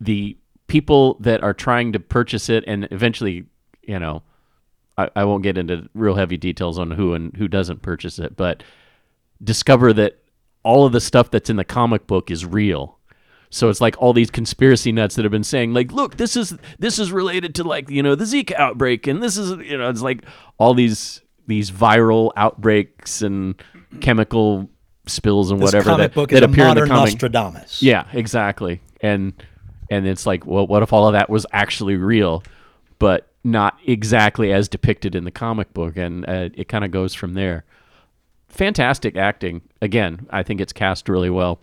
the 0.02 0.38
people 0.68 1.16
that 1.20 1.44
are 1.44 1.54
trying 1.54 1.94
to 1.94 2.00
purchase 2.00 2.50
it 2.50 2.64
and 2.68 2.88
eventually 2.92 3.46
you 3.84 4.00
know 4.00 4.24
I, 4.98 5.10
I 5.16 5.26
won't 5.26 5.44
get 5.44 5.58
into 5.58 5.90
real 5.94 6.16
heavy 6.16 6.38
details 6.38 6.80
on 6.80 6.92
who 6.92 7.14
and 7.14 7.36
who 7.38 7.48
doesn't 7.48 7.82
purchase 7.82 8.18
it 8.18 8.36
but 8.36 8.64
discover 9.44 9.94
that 9.94 10.20
all 10.64 10.86
of 10.86 10.94
the 10.94 11.02
stuff 11.02 11.30
that's 11.30 11.50
in 11.50 11.58
the 11.58 11.64
comic 11.64 12.08
book 12.08 12.32
is 12.32 12.46
real 12.46 12.98
so 13.50 13.70
it's 13.70 13.82
like 13.82 13.96
all 14.00 14.14
these 14.14 14.30
conspiracy 14.32 14.92
nuts 14.92 15.16
that 15.16 15.24
have 15.24 15.32
been 15.32 15.44
saying 15.44 15.74
like 15.74 15.92
look 15.92 16.18
this 16.18 16.36
is 16.36 16.56
this 16.80 17.00
is 17.00 17.12
related 17.12 17.56
to 17.56 17.64
like 17.64 17.90
you 17.90 18.02
know 18.04 18.16
the 18.16 18.26
zika 18.26 18.54
outbreak 18.56 19.08
and 19.08 19.22
this 19.24 19.38
is 19.38 19.52
you 19.66 19.78
know 19.78 19.90
it's 19.90 20.02
like 20.02 20.24
all 20.58 20.74
these 20.74 21.22
these 21.48 21.70
viral 21.72 22.32
outbreaks 22.36 23.22
and 23.22 23.62
chemical 24.02 24.70
spills 25.08 25.52
and 25.52 25.60
This 25.60 25.68
whatever 25.68 25.90
comic 25.92 26.12
that, 26.12 26.16
book 26.16 26.30
that 26.32 26.44
is 26.44 26.50
appear 26.50 26.68
in 26.68 26.76
the 26.76 26.88
comic 26.88 27.14
Nostradamus. 27.14 27.82
yeah, 27.82 28.08
exactly. 28.14 28.82
And 29.02 29.34
and 29.92 30.08
it's 30.08 30.26
like, 30.26 30.48
well, 30.48 30.66
what 30.66 30.82
if 30.82 30.92
all 30.92 31.08
of 31.08 31.14
that 31.14 31.30
was 31.30 31.46
actually 31.54 31.96
real, 31.96 32.44
but 32.98 33.28
not 33.44 33.78
exactly 33.86 34.52
as 34.52 34.68
depicted 34.68 35.14
in 35.14 35.24
the 35.24 35.30
comic 35.32 35.72
book? 35.76 35.96
And 35.96 36.28
uh, 36.28 36.50
it 36.56 36.68
kind 36.68 36.84
of 36.84 36.90
goes 36.90 37.14
from 37.14 37.36
there. 37.36 37.66
Fantastic 38.48 39.16
acting. 39.16 39.62
Again, 39.84 40.26
I 40.32 40.42
think 40.42 40.60
it's 40.60 40.74
cast 40.74 41.08
really 41.08 41.30
well. 41.30 41.60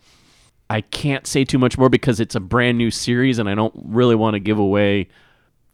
I 0.70 0.80
can't 0.80 1.26
say 1.26 1.44
too 1.44 1.58
much 1.58 1.76
more 1.76 1.88
because 1.88 2.20
it's 2.20 2.34
a 2.34 2.40
brand 2.40 2.78
new 2.78 2.90
series, 2.90 3.38
and 3.38 3.48
I 3.48 3.54
don't 3.54 3.74
really 3.76 4.14
want 4.14 4.34
to 4.34 4.40
give 4.40 4.58
away 4.58 5.08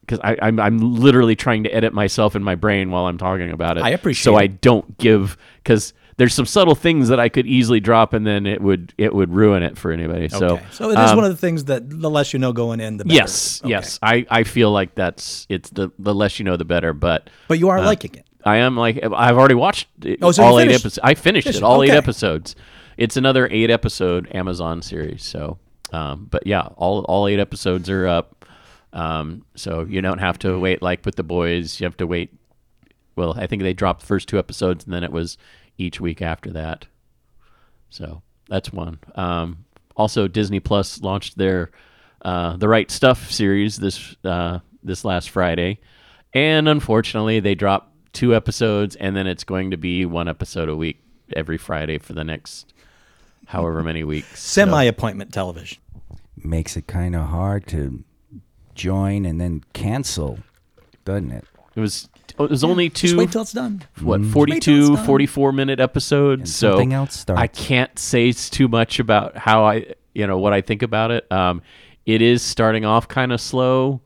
because 0.01 0.19
I'm 0.23 0.59
I'm 0.59 0.79
literally 0.79 1.37
trying 1.37 1.65
to 1.65 1.71
edit 1.71 1.93
myself 1.93 2.35
in 2.35 2.43
my 2.43 2.55
brain 2.55 2.91
while 2.91 3.07
I'm 3.07 3.19
talking 3.19 3.51
about 3.51 3.77
it. 3.77 3.85
I 3.85 3.91
appreciate 3.91 4.25
so 4.25 4.37
it. 4.37 4.43
I 4.43 4.47
don't 4.49 4.99
give 4.99 5.37
because 5.63 5.93
there's 6.17 6.35
some 6.35 6.47
subtle 6.47 6.75
things 6.75 7.09
that 7.09 7.21
I 7.21 7.29
could 7.29 7.47
easily 7.47 7.79
drop, 7.79 8.13
and 8.13 8.27
then 8.27 8.45
it 8.47 8.61
would 8.61 8.93
it 8.99 9.15
would 9.15 9.33
ruin 9.33 9.63
it 9.63 9.79
for 9.79 9.93
anybody. 9.93 10.29
So 10.29 10.55
Okay. 10.55 10.65
So 10.73 10.91
it 10.91 10.99
is 10.99 11.11
um, 11.11 11.17
one 11.17 11.25
of 11.25 11.31
the 11.31 11.37
things 11.37 11.65
that 11.65 11.89
the 11.89 12.11
less 12.11 12.33
you 12.33 12.39
know 12.41 12.53
going 12.53 12.81
in, 12.81 12.97
the 12.97 13.05
better. 13.05 13.15
yes, 13.15 13.61
Okay. 13.63 13.71
yes. 13.71 13.99
I 14.03 14.27
I 14.29 14.43
feel 14.43 14.73
like 14.73 14.95
that's 14.95 15.47
it's 15.49 15.71
the 15.71 15.91
the 15.99 16.15
less 16.15 16.39
you 16.39 16.45
know, 16.45 16.57
the 16.57 16.65
better. 16.65 16.93
But 16.93 17.31
But 17.47 17.59
you 17.59 17.69
are 17.69 17.81
liking 17.83 18.15
it. 18.15 18.27
I 18.45 18.57
am 18.59 18.77
like 18.77 18.99
I've 19.05 19.37
already 19.37 19.55
watched 19.55 19.89
it, 20.03 20.19
Oh, 20.23 20.33
so 20.33 20.43
all 20.43 20.59
eight 20.59 20.71
episodes. 20.71 20.99
I 21.03 21.15
finished 21.15 21.45
finished 21.45 21.59
it, 21.59 21.63
it. 21.63 21.65
all 21.65 21.83
eight 21.83 21.91
episodes. 21.91 22.57
It's 22.99 23.17
another 23.17 23.47
eight 23.53 23.71
episode 23.71 24.29
Amazon 24.35 24.83
series. 24.83 25.23
So, 25.23 25.57
um, 25.93 26.27
but 26.29 26.45
yeah, 26.49 26.63
all 26.77 27.05
all 27.05 27.29
eight 27.29 27.39
episodes 27.39 27.89
are 27.89 28.09
up. 28.09 28.45
Um, 28.93 29.45
so 29.55 29.85
you 29.85 30.01
don't 30.01 30.19
have 30.19 30.37
to 30.41 30.59
wait 30.59 30.83
like 30.83 31.07
with 31.07 31.15
the 31.15 31.23
boys. 31.23 31.79
You 31.81 31.85
have 31.85 31.97
to 31.99 32.09
wait. 32.09 32.35
Well, 33.15 33.35
I 33.39 33.47
think 33.47 33.63
they 33.63 33.73
dropped 33.73 34.01
the 34.01 34.07
first 34.07 34.29
two 34.29 34.37
episodes, 34.37 34.85
and 34.85 34.93
then 34.93 35.05
it 35.05 35.13
was 35.13 35.39
each 35.77 36.01
week 36.01 36.21
after 36.21 36.51
that. 36.51 36.87
So 37.89 38.21
that's 38.49 38.73
one. 38.73 38.99
Um, 39.15 39.65
also, 39.97 40.27
Disney 40.27 40.59
Plus 40.59 41.01
launched 41.01 41.39
their 41.39 41.71
uh, 42.23 42.57
the 42.57 42.69
Right 42.69 42.91
Stuff 42.91 43.31
series 43.31 43.77
this 43.77 44.17
uh, 44.25 44.59
this 44.83 45.05
last 45.05 45.31
Friday, 45.31 45.79
and 46.35 46.69
unfortunately, 46.69 47.39
they 47.39 47.55
dropped 47.55 47.93
two 48.13 48.35
episodes, 48.35 48.97
and 48.97 49.17
then 49.17 49.29
it's 49.29 49.45
going 49.45 49.71
to 49.71 49.77
be 49.77 50.05
one 50.05 50.27
episode 50.27 50.69
a 50.69 50.75
week 50.75 51.01
every 51.37 51.59
Friday 51.59 51.99
for 51.99 52.13
the 52.15 52.25
next 52.25 52.73
however 53.49 53.83
many 53.83 54.05
weeks. 54.05 54.41
Semi 54.41 54.85
appointment 54.85 55.33
television. 55.33 55.79
Makes 56.37 56.77
it 56.77 56.87
kind 56.87 57.15
of 57.17 57.27
hard 57.27 57.67
to 57.69 58.05
join 58.75 59.25
and 59.27 59.41
then 59.41 59.65
cancel, 59.73 60.39
doesn't 61.05 61.33
it? 61.33 61.45
it 61.79 61.81
was 61.81 62.09
it 62.39 62.51
was 62.51 62.65
only 62.65 62.89
Just 62.89 63.13
two 63.13 63.19
wait 63.19 63.33
till 63.33 63.43
it's 63.43 63.53
done. 63.53 63.83
what 64.01 64.25
42, 64.25 64.95
done. 64.97 65.07
44 65.07 65.53
minute 65.53 65.81
episodes 65.81 66.55
so 66.55 66.73
something 66.73 66.93
else 66.93 67.21
starts. 67.21 67.41
i 67.41 67.47
can't 67.47 67.97
say 67.99 68.33
too 68.33 68.69
much 68.69 68.99
about 68.99 69.37
how 69.37 69.65
i 69.65 69.87
you 70.15 70.27
know 70.27 70.39
what 70.39 70.53
i 70.53 70.61
think 70.61 70.83
about 70.83 71.11
it 71.11 71.31
um 71.33 71.63
it 72.05 72.21
is 72.21 72.43
starting 72.43 72.85
off 72.85 73.07
kind 73.09 73.33
of 73.33 73.41
slow 73.41 74.01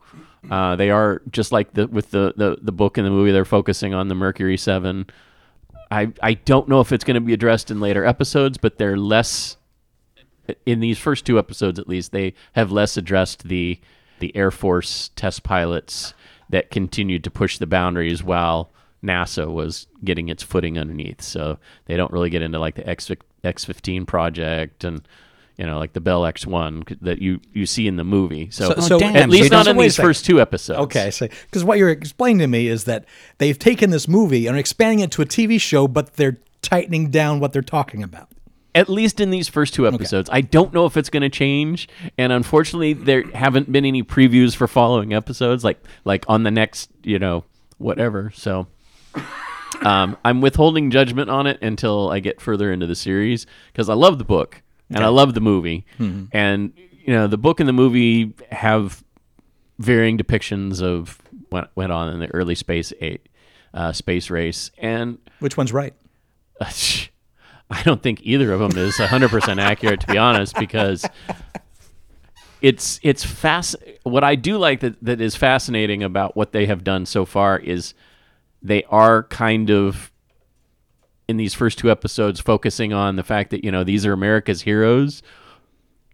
uh, 0.51 0.75
they 0.75 0.89
are 0.91 1.21
just 1.31 1.51
like 1.51 1.73
the 1.73 1.87
with 1.87 2.11
the, 2.11 2.33
the 2.35 2.57
the 2.61 2.71
book 2.71 2.97
and 2.97 3.07
the 3.07 3.11
movie 3.11 3.31
they're 3.31 3.45
focusing 3.45 3.93
on 3.93 4.07
the 4.07 4.15
mercury 4.15 4.57
7 4.57 5.07
i 5.93 6.11
i 6.21 6.33
don't 6.33 6.67
know 6.67 6.81
if 6.81 6.91
it's 6.91 7.03
going 7.03 7.15
to 7.15 7.21
be 7.21 7.33
addressed 7.33 7.71
in 7.71 7.79
later 7.79 8.05
episodes 8.05 8.57
but 8.57 8.77
they're 8.77 8.97
less 8.97 9.57
in 10.65 10.79
these 10.79 10.97
first 10.97 11.25
two 11.25 11.39
episodes 11.39 11.79
at 11.79 11.87
least 11.87 12.11
they 12.11 12.33
have 12.53 12.71
less 12.71 12.97
addressed 12.97 13.47
the 13.47 13.79
the 14.19 14.35
air 14.35 14.51
force 14.51 15.09
test 15.15 15.43
pilots 15.43 16.13
that 16.49 16.69
continued 16.69 17.23
to 17.23 17.31
push 17.31 17.57
the 17.57 17.67
boundaries 17.67 18.23
while 18.23 18.71
NASA 19.03 19.51
was 19.51 19.87
getting 20.03 20.29
its 20.29 20.43
footing 20.43 20.77
underneath. 20.77 21.21
So 21.21 21.57
they 21.85 21.97
don't 21.97 22.11
really 22.11 22.29
get 22.29 22.41
into 22.41 22.59
like 22.59 22.75
the 22.75 22.87
X 22.87 23.11
X15 23.43 24.07
project 24.07 24.83
and 24.83 25.05
you 25.57 25.65
know 25.65 25.77
like 25.79 25.93
the 25.93 26.01
Bell 26.01 26.21
X1 26.23 26.97
that 27.01 27.21
you 27.21 27.39
you 27.53 27.65
see 27.65 27.87
in 27.87 27.95
the 27.95 28.03
movie. 28.03 28.49
So, 28.51 28.73
So- 28.75 28.81
so- 28.81 28.99
damn, 28.99 29.15
at 29.15 29.29
least 29.29 29.51
not 29.51 29.67
in 29.67 29.77
these 29.77 29.95
first 29.95 30.25
two 30.25 30.41
episodes. 30.41 30.79
Okay, 30.79 31.11
so 31.11 31.27
because 31.45 31.63
what 31.63 31.77
you're 31.77 31.89
explaining 31.89 32.39
to 32.39 32.47
me 32.47 32.67
is 32.67 32.85
that 32.85 33.05
they've 33.37 33.57
taken 33.59 33.89
this 33.91 34.07
movie 34.07 34.47
and 34.47 34.55
are 34.55 34.59
expanding 34.59 34.99
it 34.99 35.11
to 35.11 35.21
a 35.21 35.25
TV 35.25 35.59
show, 35.59 35.87
but 35.87 36.13
they're 36.15 36.39
tightening 36.61 37.09
down 37.11 37.39
what 37.39 37.53
they're 37.53 37.61
talking 37.61 38.01
about. 38.03 38.29
at 38.75 38.89
least 38.89 39.19
in 39.19 39.29
these 39.29 39.47
first 39.47 39.75
two 39.75 39.87
episodes. 39.87 40.27
I 40.33 40.41
don't 40.41 40.73
know 40.73 40.87
if 40.87 40.97
it's 40.97 41.11
going 41.11 41.21
to 41.21 41.29
change, 41.29 41.87
and 42.17 42.33
unfortunately, 42.33 42.93
there 42.93 43.21
haven't 43.35 43.71
been 43.71 43.85
any 43.85 44.01
previews 44.01 44.55
for 44.55 44.67
following 44.67 45.13
episodes, 45.13 45.63
like 45.63 45.77
like 46.05 46.25
on 46.27 46.41
the 46.41 46.49
next, 46.49 46.89
you 47.03 47.19
know, 47.19 47.43
whatever. 47.77 48.31
So, 48.33 48.65
um, 49.83 50.17
I'm 50.25 50.41
withholding 50.41 50.89
judgment 50.89 51.29
on 51.29 51.45
it 51.45 51.61
until 51.61 52.09
I 52.09 52.19
get 52.19 52.41
further 52.41 52.73
into 52.73 52.87
the 52.87 52.95
series 52.95 53.45
because 53.71 53.89
I 53.89 53.93
love 53.93 54.17
the 54.17 54.23
book 54.23 54.62
and 54.95 55.03
I 55.03 55.09
love 55.09 55.33
the 55.33 55.41
movie, 55.41 55.85
and 55.99 56.73
you 57.05 57.13
know, 57.13 57.27
the 57.27 57.37
book 57.37 57.59
and 57.59 57.67
the 57.67 57.73
movie 57.73 58.33
have 58.51 59.03
varying 59.79 60.17
depictions 60.17 60.81
of 60.81 61.17
what 61.49 61.71
went 61.75 61.91
on 61.91 62.13
in 62.13 62.19
the 62.19 62.27
early 62.33 62.55
space 62.55 62.93
eight, 63.01 63.27
uh, 63.73 63.91
space 63.91 64.29
race, 64.29 64.71
and 64.77 65.17
Which 65.39 65.57
one's 65.57 65.73
right? 65.73 65.93
I 66.61 67.81
don't 67.83 68.01
think 68.03 68.19
either 68.23 68.53
of 68.53 68.59
them 68.59 68.77
is 68.77 68.95
100% 68.97 69.59
accurate 69.61 70.01
to 70.01 70.07
be 70.07 70.17
honest 70.17 70.55
because 70.55 71.05
it's 72.61 72.99
it's 73.03 73.23
fast 73.25 73.75
what 74.03 74.23
I 74.23 74.35
do 74.35 74.57
like 74.57 74.79
that 74.81 75.03
that 75.03 75.19
is 75.19 75.35
fascinating 75.35 76.03
about 76.03 76.35
what 76.37 76.51
they 76.53 76.65
have 76.67 76.83
done 76.83 77.05
so 77.05 77.25
far 77.25 77.57
is 77.57 77.93
they 78.61 78.83
are 78.85 79.23
kind 79.23 79.69
of 79.69 80.11
in 81.27 81.37
these 81.37 81.53
first 81.53 81.77
two 81.77 81.89
episodes 81.89 82.39
focusing 82.39 82.93
on 82.93 83.15
the 83.15 83.23
fact 83.23 83.49
that 83.51 83.63
you 83.63 83.71
know 83.71 83.83
these 83.83 84.05
are 84.05 84.13
America's 84.13 84.61
heroes 84.61 85.23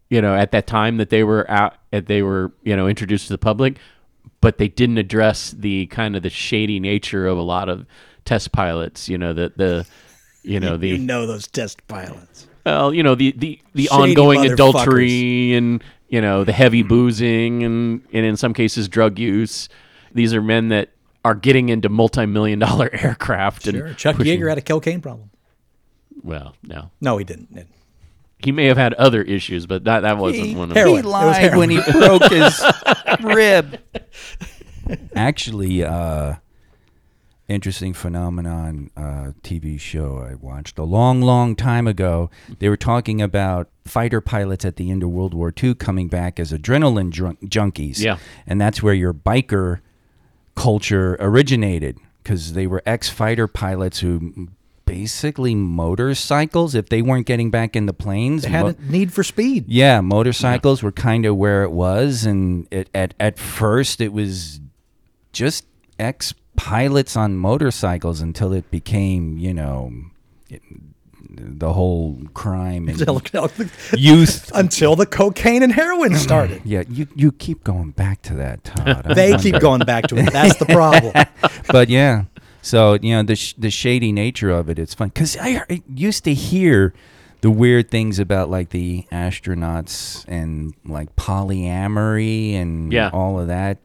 you 0.09 0.21
know 0.21 0.35
at 0.35 0.51
that 0.51 0.67
time 0.67 0.97
that 0.97 1.09
they 1.09 1.23
were 1.23 1.49
out 1.49 1.75
that 1.91 2.07
they 2.07 2.21
were 2.21 2.51
you 2.63 2.75
know 2.75 2.87
introduced 2.87 3.27
to 3.27 3.33
the 3.33 3.37
public 3.37 3.77
but 4.41 4.57
they 4.57 4.67
didn't 4.67 4.97
address 4.97 5.51
the 5.51 5.85
kind 5.87 6.15
of 6.15 6.23
the 6.23 6.29
shady 6.29 6.79
nature 6.79 7.27
of 7.27 7.37
a 7.37 7.41
lot 7.41 7.69
of 7.69 7.85
test 8.25 8.51
pilots 8.51 9.09
you 9.09 9.17
know 9.17 9.33
the 9.33 9.51
the 9.55 9.85
you 10.43 10.59
know 10.59 10.77
the 10.77 10.89
You 10.89 10.97
know 10.97 11.25
those 11.25 11.47
test 11.47 11.85
pilots. 11.87 12.47
well, 12.65 12.93
you 12.93 13.03
know 13.03 13.15
the 13.15 13.33
the, 13.37 13.61
the 13.73 13.85
Shady 13.85 14.11
ongoing 14.11 14.51
adultery 14.51 15.53
and 15.53 15.83
you 16.07 16.21
know 16.21 16.43
the 16.43 16.53
heavy 16.53 16.83
boozing 16.83 17.63
and 17.63 18.01
and 18.13 18.25
in 18.25 18.37
some 18.37 18.53
cases 18.53 18.87
drug 18.87 19.19
use. 19.19 19.69
These 20.13 20.33
are 20.33 20.41
men 20.41 20.69
that 20.69 20.89
are 21.25 21.35
getting 21.35 21.69
into 21.69 21.89
multi-million 21.89 22.59
dollar 22.59 22.89
aircraft 22.93 23.63
Sure. 23.65 23.85
and 23.87 23.97
Chuck 23.97 24.15
pushing- 24.17 24.39
Yeager 24.39 24.49
had 24.49 24.57
a 24.57 24.61
cocaine 24.61 25.01
problem. 25.01 25.29
Well, 26.23 26.55
no, 26.63 26.91
No, 27.01 27.17
he 27.17 27.23
didn't. 27.23 27.67
he 28.39 28.51
may 28.51 28.65
have 28.65 28.77
had 28.77 28.93
other 28.95 29.21
issues, 29.21 29.65
but 29.65 29.83
that 29.85 30.01
that 30.01 30.17
wasn't 30.17 30.47
He, 30.47 30.55
one 30.55 30.69
of 30.71 30.75
he 30.75 30.79
Heroin. 30.79 30.95
them. 30.97 31.05
It 31.05 31.09
lied 31.09 31.55
when 31.57 31.69
he 31.69 31.79
broke 31.91 32.23
his 32.31 32.63
rib. 33.21 33.79
Actually, 35.15 35.83
uh, 35.83 36.35
interesting 37.47 37.93
phenomenon 37.93 38.89
uh, 38.97 39.31
TV 39.43 39.79
show 39.79 40.17
I 40.19 40.35
watched 40.35 40.77
a 40.79 40.83
long, 40.83 41.21
long 41.21 41.55
time 41.55 41.87
ago. 41.87 42.29
They 42.59 42.69
were 42.69 42.77
talking 42.77 43.21
about 43.21 43.69
fighter 43.85 44.19
pilots 44.21 44.65
at 44.65 44.75
the 44.77 44.89
end 44.91 45.03
of 45.03 45.09
World 45.09 45.33
War 45.33 45.53
II 45.61 45.75
coming 45.75 46.07
back 46.07 46.39
as 46.39 46.51
adrenaline 46.51 47.11
drunk- 47.11 47.41
junkies. 47.49 47.99
Yeah. 47.99 48.17
and 48.47 48.59
that's 48.59 48.81
where 48.83 48.93
your 48.93 49.13
biker 49.13 49.79
culture 50.59 51.15
originated 51.19 51.97
because 52.21 52.53
they 52.53 52.67
were 52.67 52.83
ex-fighter 52.85 53.47
pilots 53.47 53.99
who 53.99 54.49
basically 54.85 55.55
motorcycles 55.55 56.75
if 56.75 56.89
they 56.89 57.01
weren't 57.01 57.25
getting 57.25 57.49
back 57.51 57.75
in 57.75 57.85
the 57.85 57.93
planes 57.93 58.43
They 58.43 58.49
had 58.49 58.63
mo- 58.65 58.75
a 58.87 58.91
need 58.91 59.13
for 59.13 59.23
speed. 59.23 59.65
yeah, 59.67 60.01
motorcycles 60.01 60.83
were 60.83 60.91
kind 60.91 61.25
of 61.25 61.37
where 61.37 61.63
it 61.63 61.71
was, 61.71 62.25
and 62.25 62.67
it, 62.71 62.89
at 62.93 63.13
at 63.19 63.37
first 63.39 64.01
it 64.01 64.11
was 64.11 64.59
just 65.31 65.65
ex 65.97 66.33
pilots 66.55 67.15
on 67.15 67.37
motorcycles 67.37 68.19
until 68.19 68.51
it 68.51 68.69
became, 68.71 69.37
you 69.37 69.53
know, 69.53 69.93
it, 70.49 70.61
the 71.29 71.73
whole 71.73 72.19
crime 72.33 72.87
and 72.89 72.99
Until, 72.99 73.21
youth. 73.97 74.51
until 74.55 74.95
the 74.95 75.05
cocaine 75.05 75.61
and 75.63 75.71
heroin 75.71 76.15
started. 76.27 76.61
Yeah, 76.65 76.83
you 76.89 77.07
you 77.15 77.31
keep 77.31 77.63
going 77.63 77.91
back 77.91 78.21
to 78.23 78.33
that, 78.35 78.63
Todd. 78.63 79.03
I 79.05 79.13
They 79.13 79.31
wonder. 79.31 79.43
keep 79.43 79.59
going 79.61 79.81
back 79.81 80.07
to 80.07 80.17
it. 80.17 80.31
That's 80.33 80.57
the 80.57 80.65
problem. 80.65 81.13
but 81.71 81.89
yeah. 81.89 82.23
So 82.61 82.97
you 83.01 83.13
know 83.15 83.23
the 83.23 83.35
sh- 83.35 83.53
the 83.57 83.69
shady 83.69 84.11
nature 84.11 84.49
of 84.49 84.69
it. 84.69 84.77
It's 84.79 84.93
fun 84.93 85.09
because 85.09 85.37
I, 85.37 85.63
I 85.69 85.81
used 85.93 86.23
to 86.25 86.33
hear 86.33 86.93
the 87.41 87.49
weird 87.51 87.89
things 87.89 88.19
about 88.19 88.49
like 88.49 88.69
the 88.69 89.05
astronauts 89.11 90.25
and 90.27 90.73
like 90.85 91.15
polyamory 91.15 92.55
and 92.55 92.91
Yeah. 92.91 93.09
all 93.13 93.39
of 93.39 93.47
that 93.47 93.77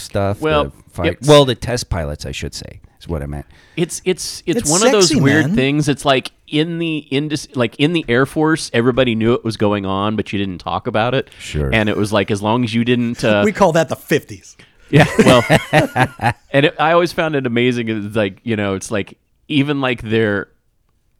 stuff. 0.00 0.40
Well, 0.40 0.64
the 0.64 0.70
fight, 0.90 1.06
yep. 1.06 1.18
well, 1.26 1.44
the 1.44 1.54
test 1.54 1.88
pilots, 1.90 2.26
I 2.26 2.32
should 2.32 2.54
say, 2.54 2.80
is 3.00 3.06
what 3.08 3.22
I 3.22 3.26
meant. 3.26 3.46
It's 3.76 4.02
it's 4.04 4.42
it's, 4.46 4.60
It's 4.62 4.70
one 4.70 4.84
of 4.84 4.92
those 4.92 5.14
weird 5.14 5.46
man. 5.46 5.54
things. 5.54 5.88
It's 5.88 6.04
like 6.04 6.32
in 6.48 6.78
the 6.78 6.98
indus- 6.98 7.54
like 7.54 7.76
in 7.78 7.92
the 7.92 8.04
Air 8.08 8.26
Force, 8.26 8.70
everybody 8.74 9.14
knew 9.14 9.34
it 9.34 9.44
was 9.44 9.56
going 9.56 9.86
on, 9.86 10.16
but 10.16 10.32
you 10.32 10.38
didn't 10.38 10.58
talk 10.58 10.86
about 10.86 11.14
it. 11.14 11.30
Sure. 11.38 11.70
And 11.72 11.88
it 11.88 11.96
was 11.96 12.12
like 12.12 12.30
as 12.30 12.42
long 12.42 12.64
as 12.64 12.74
you 12.74 12.84
didn't. 12.84 13.22
Uh, 13.30 13.42
we 13.44 13.52
call 13.52 13.72
that 13.72 13.88
the 13.88 13.96
50s. 13.96 14.56
Yeah, 14.90 15.06
well, 15.18 15.44
and 16.52 16.66
it, 16.66 16.74
I 16.80 16.92
always 16.92 17.12
found 17.12 17.36
it 17.36 17.46
amazing. 17.46 17.88
It's 17.88 18.16
like 18.16 18.40
you 18.42 18.56
know, 18.56 18.74
it's 18.74 18.90
like 18.90 19.18
even 19.46 19.80
like 19.80 20.02
their 20.02 20.48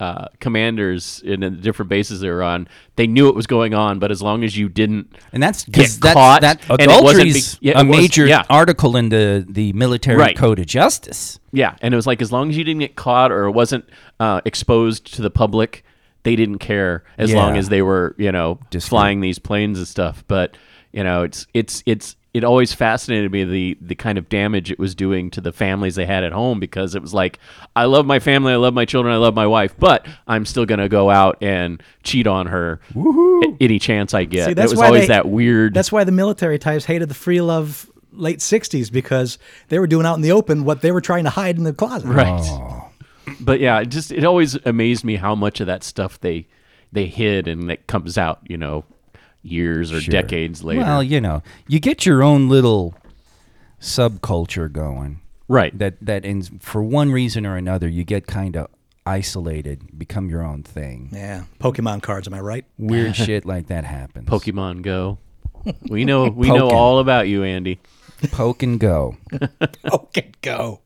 uh, 0.01 0.29
commanders 0.41 1.21
in 1.25 1.41
the 1.41 1.51
different 1.51 1.89
bases 1.89 2.21
they 2.21 2.31
were 2.31 2.43
on, 2.43 2.67
they 2.97 3.07
knew 3.07 3.29
it 3.29 3.35
was 3.35 3.47
going 3.47 3.75
on, 3.75 3.99
but 3.99 4.11
as 4.11 4.21
long 4.23 4.43
as 4.45 4.57
you 4.57 4.69
didn't, 4.69 5.15
And 5.33 5.43
that's 5.43 5.65
Get 5.65 5.91
that's, 6.01 6.15
caught, 6.15 6.41
that 6.41 6.61
wasn't 6.69 6.83
adultery's 6.91 7.59
yeah, 7.61 7.81
a 7.81 7.85
was- 7.85 7.97
major 7.99 8.27
yeah. 8.27 8.43
article 8.51 8.97
in 8.97 9.11
the 9.11 9.45
the 9.49 9.73
military 9.75 10.17
Right. 10.19 10.37
code 10.37 10.59
of 10.59 10.67
justice. 10.67 11.39
yeah, 11.53 11.77
and 11.83 11.95
it 11.95 11.97
was 11.97 12.07
like 12.07 12.21
as 12.23 12.33
long 12.33 12.51
as 12.51 12.57
you 12.57 12.65
didn't 12.65 12.81
get 12.81 12.97
caught 12.97 13.31
or 13.31 13.45
it 13.45 13.53
wasn't 13.53 13.85
uh, 14.19 14.41
exposed 14.45 15.15
to 15.15 15.23
the 15.23 15.31
public, 15.31 15.85
they 16.23 16.35
didn't 16.37 16.59
care 16.59 17.05
as 17.19 17.33
long 17.33 17.57
as 17.57 17.69
they 17.69 17.83
were 17.83 18.15
you 18.19 18.33
know 18.33 18.59
Just 18.71 18.89
flying 18.89 19.21
these 19.21 19.39
planes 19.39 19.79
and 19.79 19.87
stuff. 19.89 20.25
But 20.29 20.57
you 20.93 21.05
know, 21.05 21.23
it's 21.23 21.47
it's 21.55 21.83
it's 21.87 22.17
it 22.33 22.45
always 22.45 22.73
fascinated 22.73 23.33
me 23.33 23.43
the 23.45 23.77
the 23.81 23.95
kind 23.95 24.17
of 24.19 24.29
damage 24.29 24.71
it 24.71 24.79
was 24.79 24.95
doing 24.95 25.31
to 25.33 25.41
the 25.41 25.53
families 25.53 25.97
they 25.97 26.07
had 26.07 26.23
at 26.23 26.33
home 26.33 26.61
because 26.61 26.95
it 26.95 27.03
was 27.03 27.13
like 27.13 27.39
I 27.75 27.85
love 27.87 28.07
my 28.07 28.19
family, 28.21 28.53
I 28.53 28.57
love 28.57 28.73
my 28.75 28.85
children, 28.85 29.13
I 29.15 29.19
love 29.19 29.35
my 29.35 29.47
wife, 29.47 29.75
but 29.79 30.07
I'm 30.29 30.45
still 30.47 30.65
gonna 30.67 30.89
go 30.89 31.11
out 31.11 31.39
and 31.43 31.83
cheat 32.05 32.27
on 32.27 32.47
her 32.47 32.81
any 33.61 33.79
chance 33.79 34.15
I 34.15 34.25
get. 34.25 34.45
See, 34.47 34.51
it 34.53 34.55
that's 34.55 34.71
was 34.73 34.79
why 34.79 34.87
always 34.87 35.03
they- 35.03 35.07
that 35.09 35.29
weird. 35.29 35.75
That's 35.75 35.91
why 35.93 36.05
the 36.05 36.13
military 36.13 36.59
types 36.59 36.85
hated 36.85 37.09
the 37.09 37.15
free 37.15 37.41
love 37.41 37.91
late 38.13 38.39
60s 38.41 38.91
because 38.91 39.39
they 39.69 39.79
were 39.79 39.87
doing 39.87 40.05
out 40.05 40.15
in 40.15 40.21
the 40.21 40.33
open 40.33 40.65
what 40.65 40.81
they 40.83 40.91
were 40.91 41.01
trying 41.01 41.25
to 41.25 41.31
hide 41.31 41.57
in 41.59 41.65
the 41.65 41.73
closet. 41.73 42.09
right. 42.09 42.41
Oh. 42.45 42.87
But 43.41 43.61
yeah, 43.61 43.79
it 43.81 43.87
just 43.87 44.11
it 44.11 44.25
always 44.25 44.57
amazed 44.67 45.05
me 45.05 45.17
how 45.17 45.35
much 45.35 45.61
of 45.61 45.67
that 45.69 45.85
stuff 45.85 46.21
they 46.21 46.47
they 46.93 47.07
hid 47.07 47.47
and 47.47 47.71
that 47.71 47.87
comes 47.87 48.19
out, 48.19 48.41
you 48.49 48.57
know, 48.57 48.85
years 49.43 49.93
or 49.93 50.01
decades 50.01 50.63
later. 50.63 50.81
Well, 50.83 51.03
you 51.03 51.21
know, 51.21 51.43
you 51.67 51.81
get 51.81 52.05
your 52.07 52.23
own 52.23 52.49
little 52.49 52.95
subculture 53.81 54.71
going. 54.71 55.21
right. 55.49 55.77
That 55.79 55.95
that 56.01 56.25
in 56.25 56.43
for 56.61 56.83
one 56.83 57.13
reason 57.13 57.47
or 57.47 57.57
another 57.57 57.89
you 57.89 58.05
get 58.05 58.27
kind 58.27 58.57
of 58.57 58.69
isolated, 59.07 59.99
become 59.99 60.29
your 60.29 60.43
own 60.43 60.63
thing. 60.63 61.09
Yeah. 61.13 61.45
Pokemon 61.59 62.03
cards, 62.03 62.29
am 62.29 62.35
I 62.35 62.41
right? 62.41 62.65
Weird 62.79 63.17
shit 63.27 63.45
like 63.47 63.69
that 63.69 63.85
happens. 63.85 64.29
Pokemon 64.29 64.83
Go. 64.83 65.19
We 65.91 66.05
know 66.05 66.29
we 66.29 66.49
know 66.49 66.69
Pokken. 66.69 66.73
all 66.73 66.99
about 67.01 67.29
you, 67.29 67.45
Andy. 67.45 67.81
Poke 68.33 68.63
and 68.63 68.79
go. 68.81 69.17
Okay, 69.93 70.31
go. 70.43 70.81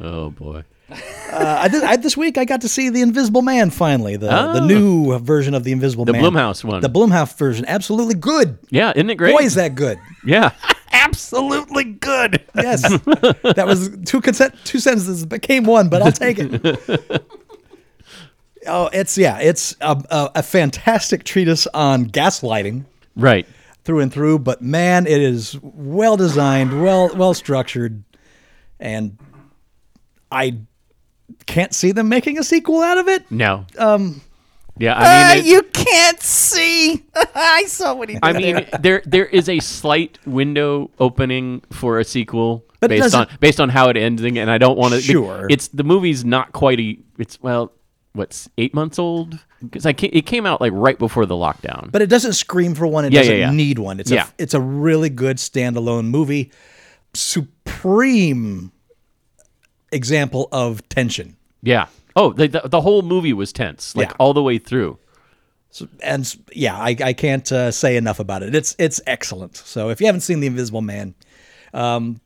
Oh 0.00 0.30
boy. 0.30 0.62
Uh, 0.88 1.58
I 1.62 1.68
did, 1.68 1.82
I, 1.82 1.96
this 1.96 2.16
week 2.16 2.38
I 2.38 2.44
got 2.44 2.60
to 2.60 2.68
see 2.68 2.88
The 2.90 3.00
Invisible 3.02 3.42
Man 3.42 3.70
finally, 3.70 4.16
the, 4.16 4.28
the 4.28 4.60
Oh. 4.62 4.66
new 4.66 5.18
version 5.18 5.54
of 5.54 5.64
The 5.64 5.72
Invisible 5.72 6.04
Man. 6.04 6.14
The 6.22 6.30
Man. 6.30 6.32
Blumhouse 6.32 6.62
one. 6.64 6.80
The 6.80 6.88
Blumhouse 6.88 7.36
version. 7.36 7.64
Absolutely 7.66 8.14
good. 8.14 8.58
Yeah, 8.70 8.92
isn't 8.94 9.10
it 9.10 9.16
great? 9.16 9.36
Boy, 9.36 9.42
is 9.44 9.54
that 9.56 9.74
good. 9.74 9.98
yeah. 10.24 10.52
Absolutely 10.92 11.84
good. 11.84 12.42
Yes. 12.54 12.82
that 13.04 13.64
was 13.66 13.90
two 14.06 14.20
consent, 14.20 14.54
two 14.64 14.78
sentences 14.78 15.26
became 15.26 15.64
one, 15.64 15.88
but 15.88 16.02
I'll 16.02 16.12
take 16.12 16.38
it. 16.38 17.24
oh, 18.66 18.88
it's 18.92 19.18
yeah, 19.18 19.38
it's 19.38 19.76
a, 19.80 20.02
a, 20.10 20.30
a 20.36 20.42
fantastic 20.42 21.24
treatise 21.24 21.66
on 21.68 22.06
gaslighting 22.06 22.84
Right. 23.14 23.46
through 23.84 24.00
and 24.00 24.12
through, 24.12 24.40
but 24.40 24.62
man, 24.62 25.06
it 25.06 25.20
is 25.20 25.58
well 25.62 26.16
designed, 26.16 26.82
well 26.82 27.10
well 27.14 27.34
structured, 27.34 28.02
and 28.80 29.18
I 30.30 30.58
can't 31.46 31.74
see 31.74 31.92
them 31.92 32.08
making 32.08 32.38
a 32.38 32.44
sequel 32.44 32.80
out 32.82 32.98
of 32.98 33.08
it. 33.08 33.30
No. 33.30 33.66
Um 33.78 34.20
Yeah, 34.78 34.94
I 34.96 35.34
mean 35.36 35.44
it- 35.44 35.48
you 35.48 35.62
can't 35.62 36.20
see. 36.20 37.04
I 37.34 37.64
saw 37.66 37.94
what 37.94 38.08
he 38.08 38.14
did. 38.16 38.24
I 38.24 38.32
mean, 38.32 38.66
there 38.80 39.02
there 39.06 39.26
is 39.26 39.48
a 39.48 39.58
slight 39.60 40.18
window 40.26 40.90
opening 40.98 41.62
for 41.72 41.98
a 41.98 42.04
sequel 42.04 42.64
But 42.80 42.90
based 42.90 43.14
on 43.14 43.26
based 43.40 43.60
on 43.60 43.68
how 43.70 43.88
it 43.88 43.96
ends, 43.96 44.22
and 44.22 44.50
I 44.50 44.58
don't 44.58 44.76
want 44.78 44.94
to. 44.94 45.00
Sure. 45.00 45.46
it's 45.48 45.68
the 45.68 45.84
movie's 45.84 46.24
not 46.24 46.52
quite 46.52 46.78
a. 46.80 46.98
It's 47.18 47.40
well, 47.42 47.72
what's 48.12 48.48
eight 48.58 48.74
months 48.74 48.98
old? 48.98 49.38
Because 49.62 49.86
I 49.86 49.90
it 49.90 50.26
came 50.26 50.44
out 50.44 50.60
like 50.60 50.72
right 50.74 50.98
before 50.98 51.24
the 51.24 51.34
lockdown. 51.34 51.90
But 51.90 52.02
it 52.02 52.08
doesn't 52.10 52.34
scream 52.34 52.74
for 52.74 52.86
one. 52.86 53.06
It 53.06 53.12
Yeah, 53.12 53.20
doesn't 53.20 53.34
yeah, 53.38 53.46
yeah. 53.46 53.50
need 53.52 53.78
one. 53.78 53.98
It's 54.00 54.10
Yeah. 54.10 54.26
a 54.26 54.42
it's 54.42 54.52
a 54.54 54.60
really 54.60 55.08
good 55.08 55.38
standalone 55.38 56.06
movie. 56.06 56.50
Supreme 57.14 58.72
example 59.92 60.48
of 60.52 60.86
tension. 60.88 61.36
yeah. 61.62 61.86
Oh, 62.18 62.32
the, 62.32 62.48
the 62.48 62.62
the 62.64 62.80
whole 62.80 63.02
movie 63.02 63.34
was 63.34 63.52
tense, 63.52 63.94
like 63.94 64.08
Yeah. 64.08 64.16
all 64.18 64.32
the 64.32 64.42
way 64.42 64.56
through. 64.58 64.98
So, 65.70 65.86
and 66.02 66.34
yeah, 66.54 66.74
I, 66.74 66.96
I 67.04 67.12
can't 67.12 67.52
uh, 67.52 67.70
say 67.70 67.98
enough 67.98 68.18
about 68.20 68.42
it. 68.42 68.54
It's 68.54 68.74
it's 68.78 69.02
excellent. 69.06 69.54
So 69.56 69.90
if 69.90 70.00
you 70.00 70.06
haven't 70.06 70.22
seen 70.22 70.40
The 70.40 70.46
Invisible 70.46 70.80
Man, 70.80 71.14
um, 71.74 72.22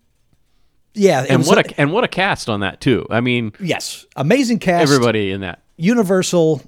yeah, 0.94 1.27
And 1.29 1.38
was 1.40 1.49
what 1.49 1.59
a 1.73 1.81
and 1.81 1.92
what 1.92 2.05
a 2.05 2.09
cast 2.09 2.49
on 2.49 2.61
that 2.61 2.81
too. 2.81 3.05
I 3.11 3.20
mean, 3.20 3.53
yes, 3.59 4.07
amazing 4.14 4.61
cast. 4.61 4.83
everybody 4.85 5.33
in 5.33 5.40
that. 5.40 5.61
Universal 5.77 6.62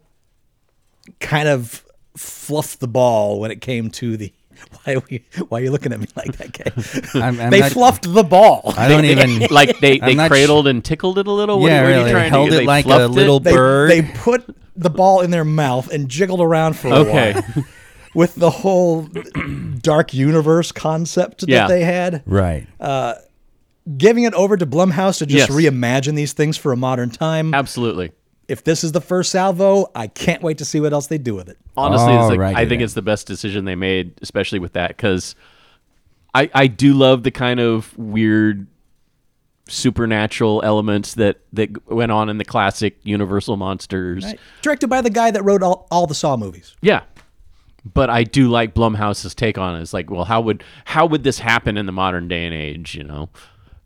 kind 1.20 1.46
of 1.48 1.84
fluffed 2.16 2.80
the 2.80 2.88
ball 2.88 3.38
when 3.38 3.52
it 3.52 3.60
came 3.60 3.88
to 3.90 4.16
the 4.16 4.32
Why 4.84 4.94
are, 4.94 5.02
we, 5.10 5.24
why 5.48 5.60
are 5.60 5.64
you 5.64 5.70
looking 5.70 5.92
at 5.92 6.00
me 6.00 6.06
like 6.16 6.36
that, 6.38 6.52
Kay? 6.52 7.18
I'm- 7.20 7.38
I'm 7.40 7.50
they 7.50 7.60
not- 7.60 7.72
fluffed 7.72 8.12
the 8.12 8.22
ball. 8.24 8.74
I 8.76 8.88
don't 8.88 9.04
even. 9.04 9.46
like 9.50 9.78
they, 9.80 10.00
I'm 10.00 10.06
they 10.06 10.14
not 10.14 10.30
cradled 10.30 10.66
and 10.66 10.84
tickled 10.84 11.18
it 11.18 11.26
a 11.26 11.32
little. 11.32 11.60
What, 11.60 11.70
Yeah, 11.70 11.82
are 11.84 11.86
really. 11.86 12.04
you 12.06 12.10
trying 12.10 12.30
Held 12.30 12.50
to, 12.50 12.56
it 12.56 12.58
they 12.60 12.66
like 12.66 12.84
a 12.86 12.88
fluffed 12.88 13.14
little 13.14 13.36
It? 13.36 13.44
they, 13.44 13.52
bird. 13.52 13.90
they 13.90 14.02
put 14.02 14.56
the 14.74 14.90
ball 14.90 15.20
in 15.20 15.30
their 15.30 15.44
mouth 15.44 15.90
and 15.92 16.08
jiggled 16.08 16.40
around 16.40 16.74
for 16.74 16.88
a 16.88 16.94
Okay. 16.96 17.32
while 17.34 17.64
with 18.14 18.34
the 18.34 18.50
whole 18.50 19.08
dark 19.80 20.12
universe 20.14 20.72
concept 20.72 21.44
Yeah. 21.46 21.60
that 21.60 21.68
they 21.68 21.84
had. 21.84 22.22
right. 22.26 22.66
Uh, 22.80 23.14
giving 23.96 24.24
it 24.24 24.34
over 24.34 24.56
to 24.56 24.64
Blumhouse 24.66 25.18
to 25.18 25.26
just 25.26 25.50
Yes. 25.50 25.58
reimagine 25.72 26.14
these 26.14 26.32
things 26.32 26.56
for 26.56 26.72
a 26.72 26.76
modern 26.76 27.10
time. 27.10 27.52
Absolutely. 27.54 28.12
If 28.48 28.64
this 28.64 28.84
is 28.84 28.92
the 28.92 29.00
first 29.00 29.30
salvo, 29.30 29.90
I 29.94 30.08
can't 30.08 30.42
wait 30.42 30.58
to 30.58 30.64
see 30.64 30.80
what 30.80 30.92
else 30.92 31.06
they 31.06 31.18
do 31.18 31.34
with 31.34 31.48
it. 31.48 31.58
Honestly, 31.76 32.12
it's 32.12 32.28
like, 32.28 32.38
Alrighty 32.38 32.56
I 32.56 32.68
think 32.68 32.82
it's 32.82 32.94
the 32.94 33.02
best 33.02 33.26
decision 33.26 33.64
they 33.64 33.76
made, 33.76 34.14
especially 34.20 34.58
with 34.58 34.72
that, 34.74 34.88
because 34.88 35.34
I 36.34 36.50
I 36.52 36.66
do 36.66 36.92
love 36.92 37.22
the 37.22 37.30
kind 37.30 37.60
of 37.60 37.96
weird 37.96 38.66
supernatural 39.68 40.60
elements 40.64 41.14
that 41.14 41.40
that 41.52 41.90
went 41.90 42.12
on 42.12 42.28
in 42.28 42.38
the 42.38 42.44
classic 42.44 42.98
Universal 43.04 43.56
monsters. 43.56 44.26
Directed 44.60 44.88
by 44.88 45.00
the 45.00 45.10
guy 45.10 45.30
that 45.30 45.42
wrote 45.42 45.62
all, 45.62 45.86
all 45.90 46.06
the 46.06 46.14
Saw 46.14 46.36
movies. 46.36 46.76
Yeah. 46.82 47.02
But 47.84 48.10
I 48.10 48.22
do 48.22 48.48
like 48.48 48.74
Blumhouse's 48.74 49.34
take 49.34 49.58
on 49.58 49.76
it. 49.76 49.82
It's 49.82 49.92
like, 49.92 50.10
well, 50.10 50.24
how 50.24 50.40
would 50.42 50.62
how 50.84 51.06
would 51.06 51.24
this 51.24 51.38
happen 51.38 51.76
in 51.76 51.86
the 51.86 51.92
modern 51.92 52.28
day 52.28 52.44
and 52.44 52.54
age, 52.54 52.94
you 52.94 53.02
know? 53.02 53.28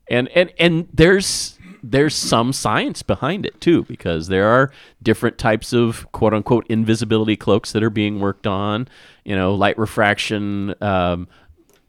And 0.08 0.28
and 0.28 0.52
and 0.58 0.88
there's 0.92 1.55
there's 1.90 2.14
some 2.14 2.52
science 2.52 3.02
behind 3.02 3.46
it 3.46 3.60
too, 3.60 3.84
because 3.84 4.28
there 4.28 4.46
are 4.48 4.72
different 5.02 5.38
types 5.38 5.72
of 5.72 6.10
quote 6.12 6.34
unquote 6.34 6.66
invisibility 6.68 7.36
cloaks 7.36 7.72
that 7.72 7.82
are 7.82 7.90
being 7.90 8.20
worked 8.20 8.46
on, 8.46 8.88
you 9.24 9.36
know, 9.36 9.54
light 9.54 9.78
refraction 9.78 10.74
um, 10.82 11.28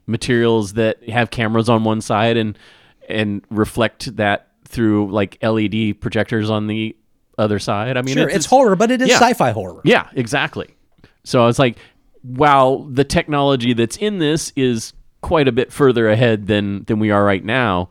materials 0.06 0.74
that 0.74 1.08
have 1.08 1.30
cameras 1.30 1.68
on 1.68 1.84
one 1.84 2.00
side 2.00 2.36
and 2.36 2.58
and 3.08 3.42
reflect 3.50 4.14
that 4.16 4.48
through 4.64 5.10
like 5.10 5.38
LED 5.42 6.00
projectors 6.00 6.50
on 6.50 6.66
the 6.66 6.94
other 7.38 7.58
side. 7.58 7.96
I 7.96 8.02
mean, 8.02 8.16
Sure, 8.16 8.28
it's, 8.28 8.46
horror, 8.46 8.76
but 8.76 8.90
it 8.90 9.00
is 9.00 9.08
yeah. 9.08 9.18
sci-fi 9.18 9.50
horror. 9.52 9.80
yeah, 9.84 10.08
exactly. 10.14 10.74
So 11.24 11.42
I 11.42 11.46
was 11.46 11.58
like, 11.58 11.78
while 12.22 12.80
the 12.84 13.04
technology 13.04 13.72
that's 13.72 13.96
in 13.96 14.18
this 14.18 14.52
is 14.56 14.92
quite 15.22 15.48
a 15.48 15.52
bit 15.52 15.72
further 15.72 16.08
ahead 16.08 16.46
than 16.46 16.84
than 16.84 16.98
we 16.98 17.10
are 17.10 17.24
right 17.24 17.44
now, 17.44 17.88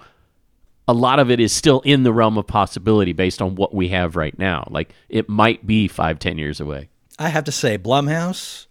a 0.88 0.94
lot 0.94 1.20
of 1.20 1.30
it 1.30 1.40
is 1.40 1.52
still 1.52 1.82
in 1.82 2.04
the 2.04 2.14
realm 2.14 2.38
of 2.38 2.48
possibility 2.48 3.14
based 3.14 3.42
on 3.42 3.56
what 3.56 3.74
we 3.74 3.90
have 3.90 4.16
right 4.16 4.38
now. 4.40 4.68
Like 4.70 4.94
it 5.10 5.28
might 5.28 5.66
be 5.68 5.88
five, 5.88 6.20
ten 6.20 6.38
years 6.38 6.60
away. 6.60 6.90
I 7.20 7.30
have 7.30 7.46
to 7.46 7.52
say, 7.52 7.78
Blumhouse, 7.78 8.68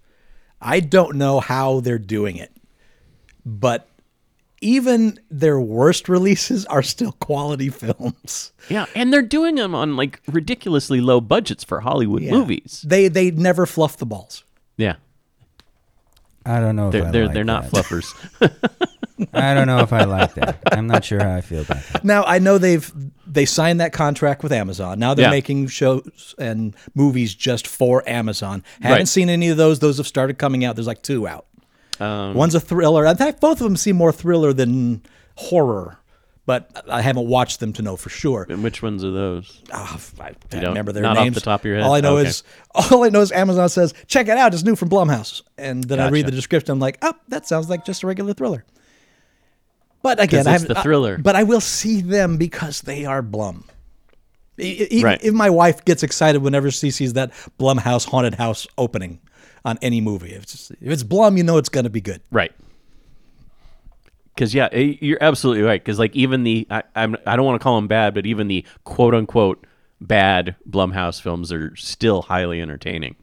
I 0.61 0.81
don't 0.81 1.16
know 1.16 1.40
how 1.40 1.81
they're 1.81 1.98
doing 1.98 2.37
it, 2.37 2.52
but 3.44 3.88
even 4.61 5.20
their 5.31 5.61
worst 5.61 6.09
releases 6.09 6.64
are 6.66 6.83
still 6.83 7.12
quality 7.12 7.68
films. 7.68 8.52
Yeah, 8.68 8.87
and 8.94 9.12
they're 9.12 9.22
doing 9.22 9.57
them 9.57 9.74
on 9.74 9.96
like 9.96 10.20
ridiculously 10.26 11.00
low 11.00 11.20
budgets 11.20 11.64
for 11.64 11.81
Hollywood 11.81 12.22
movies. 12.22 12.85
They 12.87 13.09
they 13.09 13.31
never 13.31 13.66
fluff 13.66 13.96
the 13.98 14.07
balls. 14.07 14.44
Yeah, 14.76 14.96
I 16.46 16.61
don't 16.61 16.76
know 16.76 16.87
if 16.88 16.92
they're 16.92 17.06
I 17.06 17.11
they're, 17.11 17.24
like 17.26 17.35
they're 17.35 17.44
not 17.44 17.70
that. 17.70 17.72
fluffers. 17.85 18.06
I 19.32 19.54
don't 19.54 19.66
know 19.66 19.78
if 19.80 19.92
I 19.92 20.04
like 20.04 20.35
that. 20.35 20.59
I'm 20.72 20.87
not 20.87 21.04
sure 21.04 21.18
how 21.22 21.35
I 21.35 21.40
feel 21.40 21.62
about 21.62 21.82
that. 21.92 22.04
Now 22.04 22.22
I 22.24 22.38
know 22.38 22.59
they've 22.59 22.90
they 23.26 23.44
signed 23.46 23.80
that 23.80 23.92
contract 23.92 24.42
with 24.42 24.52
Amazon. 24.52 24.98
Now 24.98 25.14
they're 25.14 25.26
Yeah. 25.26 25.30
making 25.30 25.68
shows 25.68 26.35
and 26.38 26.74
movies 26.94 27.35
just 27.35 27.66
for 27.66 28.06
Amazon. 28.09 28.62
Haven't 28.80 28.98
Right. 28.98 29.09
seen 29.09 29.28
any 29.30 29.48
of 29.48 29.56
those. 29.56 29.78
Those 29.80 29.96
have 29.96 30.06
started 30.06 30.38
coming 30.38 30.64
out. 30.64 30.76
There's 30.76 30.87
like 30.87 31.02
two 31.02 31.26
out. 31.26 31.46
Um, 31.98 32.35
One's 32.35 32.54
a 32.54 32.61
thriller. 32.61 33.06
In 33.06 33.16
fact, 33.16 33.40
both 33.40 33.61
of 33.61 33.64
them 33.64 33.76
seem 33.76 33.96
more 33.96 34.12
thriller 34.12 34.52
than 34.52 35.02
horror. 35.37 35.98
But 36.46 36.85
I 36.88 37.02
haven't 37.02 37.26
watched 37.26 37.59
them 37.59 37.72
to 37.72 37.82
know 37.82 37.96
for 37.96 38.09
sure. 38.09 38.46
and 38.48 38.62
which 38.62 38.80
ones 38.80 39.02
are 39.04 39.11
those? 39.11 39.61
Ah, 39.72 39.98
I 40.20 40.32
don't- 40.48 40.62
remember 40.68 40.92
their 40.92 41.02
not 41.02 41.16
off 41.16 41.24
names. 41.24 41.35
the 41.35 41.40
top 41.40 41.61
of 41.62 41.64
your 41.66 41.74
head? 41.76 41.82
All 41.85 41.92
I 41.94 42.00
know 42.00 42.18
Okay. 42.18 42.28
is 42.28 42.44
all 42.74 43.02
I 43.04 43.09
know 43.09 43.20
is 43.20 43.32
Amazon 43.32 43.68
says, 43.68 43.92
"Check 44.06 44.28
it 44.28 44.38
out, 44.38 44.54
it's 44.54 44.62
new 44.62 44.76
from 44.76 44.88
Blumhouse." 44.88 45.42
And 45.59 45.82
then 45.85 45.98
I 45.98 46.09
read 46.09 46.26
the 46.26 46.30
description. 46.30 46.70
I'm 46.72 46.78
like, 46.78 46.98
"Oh, 47.02 47.14
that 47.28 47.48
sounds 47.48 47.68
like 47.68 47.85
just 47.85 48.04
a 48.04 48.06
regular 48.06 48.32
thriller." 48.32 48.64
But 50.02 50.20
again, 50.22 50.46
I 50.46 50.54
it's 50.54 50.62
haven't- 50.62 50.68
the 50.74 50.78
I- 50.78 50.82
thriller. 50.82 51.18
but 51.18 51.35
I 51.35 51.42
will 51.42 51.61
see 51.61 52.00
them 52.00 52.37
because 52.37 52.82
they 52.82 53.04
are 53.04 53.22
Blum. 53.22 53.64
Even 54.59 55.02
Right. 55.04 55.20
if 55.22 55.35
my 55.35 55.50
wife 55.50 55.85
gets 55.85 56.02
excited 56.02 56.42
whenever 56.42 56.70
she 56.70 56.90
sees 56.90 57.12
that 57.14 57.32
Blumhouse 57.59 58.06
haunted 58.06 58.37
house 58.37 58.66
opening 58.78 59.18
on 59.64 59.78
any 59.82 60.00
movie, 60.00 60.32
if 60.32 60.44
it's, 60.44 60.70
if 60.70 60.76
it's 60.92 61.02
Blum, 61.02 61.37
you 61.37 61.42
know 61.42 61.59
it's 61.59 61.68
going 61.68 61.85
to 61.85 61.90
be 61.90 62.00
good. 62.00 62.22
Right. 62.30 62.52
Because 64.37 64.55
yeah, 64.55 64.68
eh, 64.70 64.94
you're 65.01 65.18
absolutely 65.20 65.62
right. 65.62 65.83
Because 65.83 65.99
like 65.99 66.14
even 66.14 66.44
the 66.44 66.66
I, 66.70 66.83
I'm 66.94 67.16
I 67.27 67.35
don't 67.37 67.44
want 67.46 67.59
to 67.61 67.62
call 67.64 67.77
them 67.77 67.88
bad, 67.88 68.14
but 68.14 68.27
even 68.27 68.46
the 68.49 68.64
quote 68.85 69.14
unquote 69.14 69.66
bad 70.01 70.55
Blumhouse 70.68 71.20
films 71.20 71.51
are 71.53 71.75
still 71.75 72.22
highly 72.22 72.61
entertaining. 72.61 73.16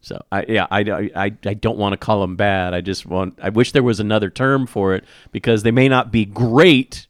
So 0.00 0.22
I 0.30 0.44
yeah 0.48 0.66
I, 0.70 0.80
I, 1.16 1.32
I 1.44 1.54
don't 1.54 1.78
want 1.78 1.92
to 1.92 1.96
call 1.96 2.20
them 2.20 2.36
bad. 2.36 2.72
I 2.74 2.80
just 2.80 3.04
want 3.06 3.38
I 3.42 3.48
wish 3.48 3.72
there 3.72 3.82
was 3.82 3.98
another 4.00 4.30
term 4.30 4.66
for 4.66 4.94
it 4.94 5.04
because 5.32 5.64
they 5.64 5.72
may 5.72 5.88
not 5.88 6.12
be 6.12 6.24
great 6.24 7.08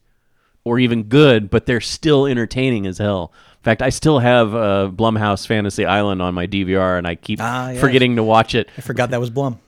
or 0.63 0.79
even 0.79 1.03
good, 1.03 1.49
but 1.51 1.65
they're 1.67 1.79
still 1.79 2.25
entertaining 2.25 2.87
as 2.87 2.97
hell. 2.97 3.31
In 3.59 3.63
fact, 3.63 3.81
I 3.81 3.89
still 3.89 4.19
have 4.19 4.53
uh, 4.55 4.89
Blumhouse 4.93 5.45
Fantasy 5.47 5.85
Island 5.85 6.21
on 6.21 6.33
my 6.33 6.45
DVR, 6.47 6.97
and 6.97 7.07
I 7.07 7.15
keep 7.15 7.39
Ah, 7.41 7.69
yes. 7.69 7.79
forgetting 7.79 8.15
to 8.17 8.23
watch 8.23 8.53
it. 8.55 8.69
I 8.77 8.81
forgot 8.81 9.11
that 9.11 9.19
was 9.19 9.29
Blum. 9.29 9.59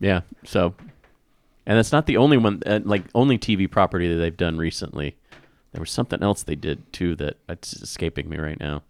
Yeah. 0.00 0.22
So, 0.44 0.74
and 1.66 1.76
that's 1.76 1.92
not 1.92 2.06
the 2.06 2.16
only 2.16 2.36
one, 2.36 2.62
uh, 2.66 2.80
like 2.84 3.04
only 3.14 3.38
TV 3.38 3.70
property 3.70 4.08
that 4.08 4.16
they've 4.18 4.36
done 4.36 4.56
recently. 4.58 5.16
There 5.72 5.80
was 5.80 5.90
something 5.90 6.22
else 6.22 6.42
they 6.42 6.54
did 6.54 6.90
too 6.92 7.14
that 7.16 7.36
it's 7.48 7.74
escaping 7.74 8.28
me 8.28 8.38
right 8.38 8.58
now. 8.58 8.82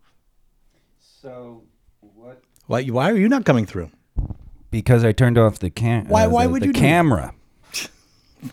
So 1.00 1.62
what? 2.00 2.42
Why, 2.66 2.84
why 2.84 3.10
are 3.10 3.16
you 3.16 3.28
not 3.28 3.44
coming 3.44 3.66
through? 3.66 3.90
Because 4.70 5.04
I 5.04 5.12
turned 5.12 5.38
off 5.38 5.58
the 5.58 5.70
cam. 5.70 6.06
Why- 6.08 6.24
uh, 6.26 6.28
why 6.30 6.46
the, 6.46 6.52
would 6.52 6.62
the 6.62 6.66
you 6.66 6.72
do 6.72 6.80
camera? 6.80 7.34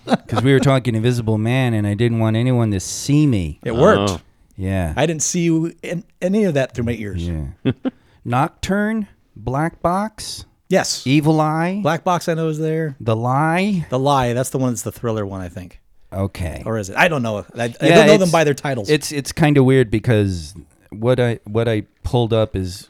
Because 0.06 0.42
we 0.42 0.54
were 0.54 0.62
talking 0.62 0.96
Invisible 0.96 1.38
Man, 1.38 1.74
and 1.74 1.86
I 1.86 1.94
didn't 1.94 2.18
want 2.20 2.36
anyone 2.36 2.72
to 2.72 2.80
see 2.80 3.28
me. 3.28 3.60
It 3.64 3.76
worked. 3.76 4.12
Oh. 4.12 4.22
Yeah. 4.56 4.94
I 4.96 5.06
didn't 5.06 5.22
see 5.22 5.42
you 5.42 5.74
in 5.84 6.04
any 6.22 6.46
of 6.46 6.54
that 6.56 6.74
through 6.74 6.86
my 6.86 6.94
ears. 6.94 7.28
yeah. 7.28 7.48
Nocturne, 8.26 9.08
Black 9.36 9.82
Box, 9.82 10.46
Yes. 10.74 11.06
Evil 11.06 11.40
Eye, 11.40 11.80
Black 11.84 12.04
Box 12.04 12.28
I 12.28 12.34
know 12.34 12.48
is 12.50 12.58
there. 12.58 12.96
The 13.00 13.16
Lie. 13.16 13.86
The 13.92 14.00
Lie, 14.00 14.34
that's 14.34 14.50
the 14.50 14.58
one 14.58 14.72
that's 14.72 14.82
the 14.82 14.92
thriller 14.92 15.24
one, 15.24 15.40
I 15.42 15.48
think. 15.50 15.80
Okay. 16.12 16.64
Or 16.66 16.78
is 16.80 16.90
it? 16.90 16.98
I 16.98 17.08
don't 17.08 17.22
know. 17.22 17.46
I, 17.56 17.64
I 17.64 17.66
Yeah, 17.66 17.96
don't 17.96 18.08
know 18.08 18.18
them 18.18 18.32
by 18.32 18.44
their 18.44 18.54
titles. 18.56 18.90
It's 18.90 19.12
it's 19.12 19.32
kind 19.32 19.58
of 19.58 19.66
weird 19.66 19.92
because 19.92 20.56
what 20.90 21.20
I 21.20 21.40
what 21.46 21.68
I 21.68 21.84
pulled 22.04 22.34
up 22.34 22.56
is 22.56 22.90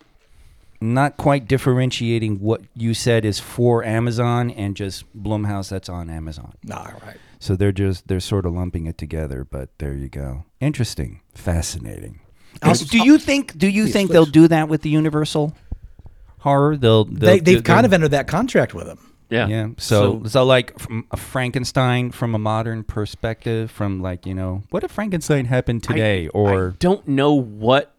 not 0.80 1.18
quite 1.18 1.48
differentiating 1.48 2.40
what 2.40 2.62
you 2.76 2.94
said 2.94 3.26
is 3.26 3.40
for 3.40 3.84
Amazon 3.84 4.50
and 4.52 4.76
just 4.76 5.06
Blumhouse 5.22 5.70
that's 5.70 5.90
on 5.90 6.10
Amazon. 6.10 6.54
All 6.72 6.92
right. 7.06 7.18
So 7.40 7.56
they're 7.58 7.72
just 7.74 8.08
they're 8.08 8.20
sort 8.22 8.46
of 8.46 8.54
lumping 8.54 8.86
it 8.88 8.98
together, 8.98 9.44
but 9.44 9.70
there 9.80 9.94
you 9.94 10.08
go. 10.08 10.46
Interesting, 10.62 11.20
fascinating. 11.34 12.22
Also- 12.62 12.86
do 12.86 13.00
you 13.04 13.18
think 13.18 13.58
do 13.58 13.68
you 13.68 13.88
think 13.88 14.12
they'll 14.12 14.26
do 14.26 14.48
that 14.48 14.70
with 14.70 14.82
the 14.84 14.90
Universal 14.90 15.54
horror? 16.44 16.78
They'll, 16.78 17.06
they'll 17.06 17.16
They, 17.32 17.40
they've 17.40 17.64
kind 17.64 17.80
they'll- 17.80 17.86
of 17.86 17.94
entered 17.94 18.12
that 18.12 18.28
contract 18.28 18.74
with 18.74 18.86
them. 18.88 19.00
Yeah. 19.30 19.48
yeah. 19.48 19.68
So, 19.78 20.22
so 20.26 20.44
like 20.44 20.78
from 20.78 21.08
a 21.10 21.18
Frankenstein 21.18 22.12
from 22.12 22.36
a 22.36 22.38
modern 22.38 22.84
perspective, 22.84 23.72
from 23.72 24.00
like 24.00 24.28
you 24.28 24.36
know, 24.36 24.62
what 24.70 24.84
if 24.84 24.92
Frankenstein 24.92 25.46
happened 25.46 25.82
today? 25.84 26.26
I 26.26 26.30
or 26.30 26.76
don't 26.78 27.08
know 27.08 27.34
what 27.34 27.96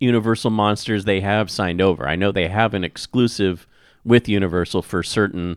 Universal 0.00 0.50
monsters 0.50 1.04
they 1.04 1.20
have 1.20 1.50
signed 1.50 1.80
over. 1.80 2.08
I 2.08 2.16
know 2.16 2.32
they 2.32 2.48
have 2.48 2.74
an 2.74 2.82
exclusive 2.82 3.68
with 4.04 4.28
Universal 4.28 4.82
for 4.82 5.04
certain 5.04 5.56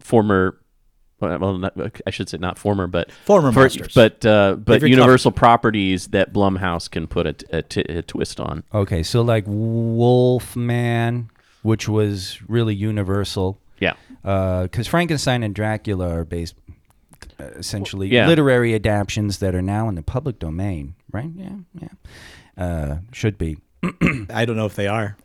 former. 0.00 0.58
Well, 1.20 1.56
not, 1.58 1.74
I 2.06 2.10
should 2.10 2.28
say 2.28 2.36
not 2.38 2.58
former, 2.58 2.86
but 2.86 3.10
Former 3.24 3.50
for- 3.52 3.60
monsters. 3.60 3.94
but 3.94 4.26
uh, 4.26 4.56
but 4.56 4.80
They've 4.80 4.90
Universal 4.90 5.32
properties 5.32 6.08
that 6.08 6.32
Blumhouse 6.34 6.90
can 6.90 7.06
put 7.06 7.26
a, 7.26 7.32
t- 7.32 7.46
a 7.50 7.62
t- 7.62 7.80
a 7.82 8.02
twist 8.02 8.40
on. 8.40 8.62
Okay, 8.74 9.02
so 9.02 9.22
like 9.22 9.44
Wolfman, 9.46 11.30
which 11.62 11.88
was 11.88 12.38
really 12.48 12.74
universal, 12.74 13.58
Yeah, 13.80 13.94
because 14.22 14.86
Frankenstein 14.86 15.42
and 15.42 15.54
Dracula 15.54 16.08
are 16.10 16.24
based 16.24 16.56
uh, 17.40 17.44
essentially 17.56 18.08
Yeah. 18.08 18.26
literary 18.26 18.74
adaptations 18.74 19.38
that 19.38 19.54
are 19.54 19.62
now 19.62 19.88
in 19.88 19.94
the 19.94 20.02
public 20.02 20.38
domain, 20.38 20.94
right? 21.10 21.30
Yeah, 21.34 21.56
yeah, 21.80 21.88
uh, 22.64 22.96
should 23.12 23.38
be. 23.38 23.56
I 24.30 24.44
don't 24.44 24.56
know 24.56 24.66
if 24.66 24.74
they 24.74 24.88
are. 24.88 25.16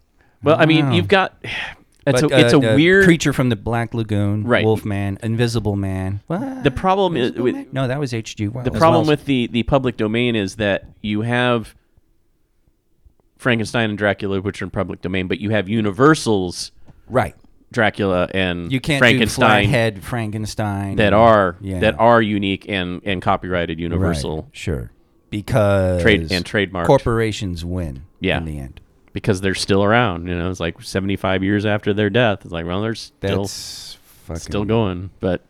Well, 0.44 0.56
I 0.58 0.66
mean, 0.66 0.86
Wow. 0.88 0.94
you've 0.94 1.08
got 1.10 1.44
it's 2.08 2.22
But, 2.22 2.32
a 2.32 2.40
it's 2.46 2.54
uh, 2.54 2.60
a 2.62 2.74
uh, 2.74 2.76
weird. 2.76 3.04
creature 3.06 3.34
from 3.34 3.50
the 3.50 3.56
Black 3.56 3.94
Lagoon, 3.94 4.44
Right. 4.44 4.64
Wolfman, 4.66 5.18
Invisible 5.22 5.76
Man. 5.76 6.22
What? 6.28 6.64
the 6.64 6.72
problem 6.72 7.16
is 7.18 7.34
with 7.34 7.72
no, 7.74 7.88
that 7.88 8.00
was 8.00 8.14
H.G. 8.14 8.48
Wells. 8.48 8.66
the 8.66 8.72
problem 8.72 9.06
with 9.08 9.26
the 9.26 9.48
the 9.48 9.64
public 9.64 9.98
domain 9.98 10.36
is 10.36 10.56
that 10.56 10.86
you 11.02 11.22
have 11.22 11.76
Frankenstein 13.38 13.90
and 13.90 13.98
Dracula, 13.98 14.42
which 14.42 14.62
are 14.62 14.66
in 14.66 14.72
public 14.72 15.02
domain, 15.02 15.28
but 15.28 15.40
you 15.40 15.50
have 15.52 15.70
Universal's 15.70 16.72
right, 17.08 17.36
Dracula 17.72 18.28
and 18.34 18.72
You 18.72 18.80
can't 18.82 19.00
Frankenstein 19.00 19.64
do 19.64 19.70
Flathead 19.70 20.04
Frankenstein 20.04 20.96
that 20.98 21.14
are 21.14 21.56
yeah. 21.62 21.80
that 21.80 22.00
are 22.00 22.22
unique 22.22 22.68
and 22.68 23.02
and 23.06 23.22
copyrighted 23.22 23.78
Right, 23.78 23.84
Universal 23.84 24.50
Sure, 24.52 24.92
because 25.30 26.02
Trade- 26.02 26.32
and 26.32 26.44
trademarked. 26.46 26.88
corporations 26.88 27.64
win. 27.64 28.04
Yeah. 28.20 28.38
in 28.40 28.46
the 28.46 28.60
end. 28.60 28.82
Because 29.22 29.42
they're 29.42 29.56
still 29.56 29.84
around. 29.84 30.28
You 30.28 30.36
know, 30.38 30.50
it's 30.50 30.60
like 30.60 30.82
75 30.82 31.44
years 31.44 31.66
after 31.66 31.94
their 31.94 32.10
death. 32.10 32.40
It's 32.44 32.52
like, 32.52 32.66
well, 32.66 32.82
they're 32.82 32.96
still 32.96 33.44
That's 33.44 33.98
fucking 34.26 34.40
still 34.40 34.66
going, 34.66 35.10
but 35.20 35.42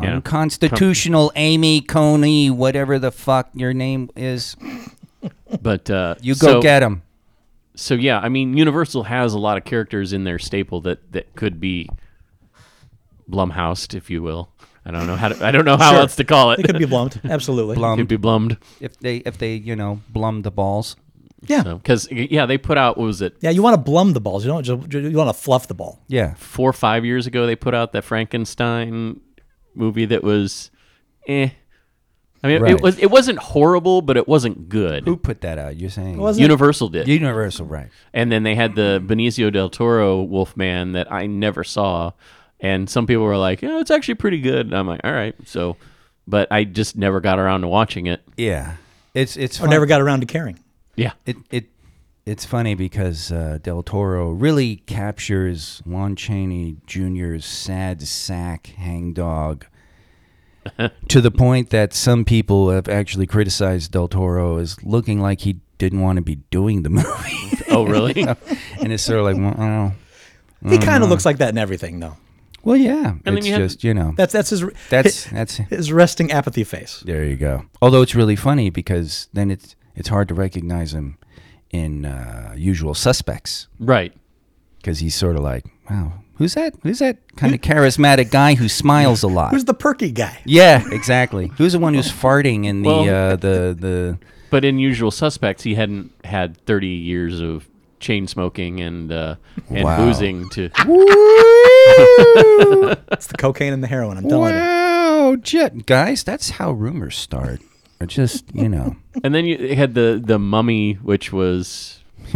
yeah. 0.00 0.14
unconstitutional. 0.14 1.32
Amy 1.36 1.80
Coney, 1.80 2.50
whatever 2.50 2.98
the 2.98 3.10
fuck 3.12 3.50
your 3.54 3.72
name 3.72 4.10
is, 4.16 4.56
But 5.62 5.88
uh, 5.90 6.16
you 6.20 6.34
go 6.34 6.46
so, 6.54 6.62
get 6.62 6.80
them. 6.80 7.02
So 7.76 7.94
yeah, 7.94 8.18
I 8.20 8.28
mean, 8.28 8.56
Universal 8.56 9.04
has 9.04 9.34
a 9.34 9.38
lot 9.38 9.56
of 9.56 9.64
characters 9.64 10.12
in 10.12 10.24
their 10.24 10.38
staple 10.38 10.80
that 10.82 11.12
that 11.12 11.34
could 11.34 11.60
be 11.60 11.88
Blumhoused, 13.30 13.94
if 13.94 14.10
you 14.10 14.22
will. 14.22 14.50
I 14.86 14.90
don't 14.90 15.06
know 15.06 15.16
how 15.16 15.28
to, 15.28 15.44
I 15.44 15.50
don't 15.50 15.64
know 15.64 15.78
how 15.78 15.92
Sure. 15.92 16.00
else 16.00 16.16
to 16.16 16.24
call 16.24 16.52
it. 16.52 16.60
It 16.60 16.66
could 16.66 16.78
be 16.78 16.84
blummed. 16.94 17.18
Absolutely. 17.28 17.76
Blum. 17.76 17.96
Could 17.98 18.08
be 18.08 18.18
blummed. 18.18 18.58
If 18.80 18.98
they 18.98 19.16
if 19.18 19.38
they 19.38 19.54
you 19.54 19.74
know 19.76 20.00
blum 20.10 20.42
the 20.42 20.50
balls. 20.50 20.96
Yeah. 21.46 21.62
Because 21.62 22.08
yeah, 22.10 22.46
they 22.46 22.58
put 22.58 22.78
out 22.78 22.96
what 22.98 23.04
was 23.06 23.20
it 23.22 23.36
Yeah, 23.40 23.50
you 23.50 23.62
want 23.62 23.74
to 23.74 23.78
blum 23.82 24.12
the 24.12 24.20
balls. 24.20 24.44
You 24.44 24.50
don't 24.52 24.62
just 24.64 24.92
you 24.92 25.16
want 25.16 25.28
to 25.28 25.40
fluff 25.42 25.68
the 25.68 25.74
ball. 25.74 26.00
Yeah, 26.08 26.34
four 26.34 26.70
or 26.70 26.72
five 26.74 27.04
years 27.04 27.26
ago? 27.26 27.46
They 27.46 27.56
put 27.56 27.74
out 27.74 27.92
that 27.92 28.04
Frankenstein 28.04 29.20
movie 29.74 30.04
that 30.06 30.22
was, 30.22 30.70
eh. 31.26 31.50
I 32.42 32.46
mean, 32.46 32.60
Right. 32.60 32.72
it 32.72 32.82
was 32.82 32.98
it 32.98 33.10
wasn't 33.10 33.38
horrible, 33.38 34.02
but 34.02 34.16
it 34.18 34.28
wasn't 34.28 34.68
good. 34.68 35.04
who 35.04 35.16
put 35.16 35.40
that 35.40 35.58
out? 35.58 35.76
You're 35.78 35.88
saying 35.90 36.18
Wasn't 36.18 36.40
it? 36.42 36.44
Universal 36.44 36.90
did. 36.90 37.08
Universal, 37.08 37.66
right? 37.66 37.88
And 38.12 38.30
then 38.30 38.42
they 38.42 38.54
had 38.54 38.74
the 38.74 39.02
Benicio 39.04 39.50
del 39.52 39.70
Toro 39.70 40.22
Wolfman 40.22 40.92
that 40.92 41.10
I 41.10 41.26
never 41.26 41.64
saw. 41.64 42.12
And 42.60 42.88
some 42.88 43.06
people 43.06 43.24
were 43.24 43.36
like, 43.36 43.62
yeah, 43.62 43.80
it's 43.80 43.90
actually 43.90 44.14
pretty 44.14 44.40
good. 44.40 44.66
And 44.66 44.74
I'm 44.76 44.86
like, 44.86 45.00
all 45.04 45.12
right. 45.12 45.34
So, 45.46 45.76
but 46.26 46.50
I 46.50 46.64
just 46.64 46.96
never 46.96 47.20
got 47.20 47.38
around 47.38 47.62
to 47.62 47.68
watching 47.68 48.06
it. 48.06 48.22
Yeah, 48.36 48.74
it's 49.14 49.36
it's 49.38 49.60
Or 49.60 49.66
never 49.68 49.86
got 49.86 50.00
around 50.02 50.20
to 50.20 50.26
caring. 50.26 50.58
Yeah. 50.96 51.12
it 51.26 51.36
it 51.50 51.66
it's 52.26 52.44
funny 52.44 52.74
because 52.74 53.30
uh, 53.32 53.58
Del 53.62 53.82
Toro 53.82 54.30
really 54.30 54.76
captures 54.86 55.82
Lon 55.84 56.16
Chaney 56.16 56.76
Jr.'s 56.86 57.44
sad 57.44 58.00
sack 58.02 58.68
hangdog 58.68 59.66
to 61.08 61.20
the 61.20 61.30
point 61.30 61.70
that 61.70 61.92
some 61.92 62.24
people 62.24 62.70
have 62.70 62.88
actually 62.88 63.26
criticized 63.26 63.92
Del 63.92 64.08
Toro 64.08 64.56
as 64.58 64.82
looking 64.82 65.20
like 65.20 65.40
he 65.40 65.60
didn't 65.78 66.00
want 66.00 66.16
to 66.16 66.22
be 66.22 66.36
doing 66.50 66.82
the 66.82 66.88
movie, 66.90 67.58
Oh, 67.68 67.84
really? 67.84 68.22
and 68.80 68.92
it's 68.92 69.02
sort 69.02 69.18
of 69.18 69.24
like, 69.26 69.36
well, 69.36 69.92
oh, 70.64 70.70
He 70.70 70.78
kind 70.78 71.02
of 71.04 71.10
looks 71.10 71.26
like 71.26 71.38
that 71.38 71.50
in 71.50 71.58
everything, 71.58 72.00
though. 72.00 72.16
well 72.62 72.76
yeah, 72.76 73.14
then 73.24 73.36
it's 73.36 73.46
you 73.46 73.52
had- 73.52 73.60
just 73.62 73.84
you 73.84 73.92
know 73.92 74.14
That's 74.16 74.32
that's 74.32 74.48
his 74.50 74.64
that's 74.88 75.24
his, 75.24 75.30
that's 75.32 75.56
his 75.56 75.92
resting 75.92 76.32
apathy 76.32 76.64
face. 76.64 77.02
There 77.04 77.24
you 77.24 77.36
go. 77.36 77.66
Although 77.82 78.00
it's 78.00 78.14
really 78.14 78.36
funny 78.36 78.70
because 78.70 79.28
then 79.34 79.50
it's 79.50 79.76
it's 79.94 80.08
hard 80.08 80.28
to 80.28 80.34
recognize 80.34 80.92
him 80.94 81.18
in 81.70 82.04
uh, 82.04 82.54
Usual 82.56 82.94
Suspects 82.94 83.68
right. 83.78 84.12
because 84.78 84.98
he's 85.00 85.14
sort 85.14 85.36
of 85.36 85.42
like, 85.42 85.64
wow, 85.90 86.12
who's 86.36 86.54
that? 86.54 86.74
Who's 86.82 86.98
that 87.00 87.18
kind 87.36 87.54
of 87.54 87.60
charismatic 87.60 88.30
guy 88.30 88.54
who 88.54 88.68
smiles 88.68 89.22
a 89.22 89.28
lot? 89.28 89.50
Who's 89.52 89.64
the 89.64 89.74
perky 89.74 90.10
guy? 90.12 90.38
yeah, 90.44 90.84
exactly. 90.92 91.48
Who's 91.58 91.72
the 91.72 91.78
one 91.78 91.94
who's 91.94 92.10
farting 92.12 92.64
in 92.64 92.82
the 92.82 92.88
Well- 92.88 93.32
uh, 93.32 93.36
the 93.36 93.76
the? 93.78 94.18
But 94.50 94.64
in 94.64 94.78
Usual 94.78 95.10
Suspects, 95.10 95.64
he 95.64 95.74
hadn't 95.74 96.12
had 96.24 96.56
30 96.64 96.86
years 96.86 97.40
of 97.40 97.66
chain 97.98 98.28
smoking 98.28 98.80
and 98.80 99.10
uh, 99.10 99.34
and 99.68 99.82
Wow. 99.84 99.96
boozing 100.04 100.48
to. 100.50 100.70
It's 103.12 103.26
the 103.28 103.36
cocaine 103.38 103.72
and 103.72 103.82
the 103.82 103.86
heroin. 103.88 104.16
I'm 104.16 104.28
telling 104.28 104.54
you. 104.54 104.60
Wow, 104.60 105.36
jet 105.40 105.86
guys, 105.86 106.24
that's 106.24 106.50
how 106.50 106.72
rumors 106.72 107.16
start. 107.16 107.60
Or 108.00 108.06
just 108.06 108.44
you 108.54 108.68
know, 108.68 108.96
And 109.24 109.34
then 109.34 109.44
you 109.44 109.74
had 109.74 109.94
the 109.94 110.20
the 110.24 110.38
Mummy, 110.38 110.94
which 110.94 111.32
was. 111.32 112.00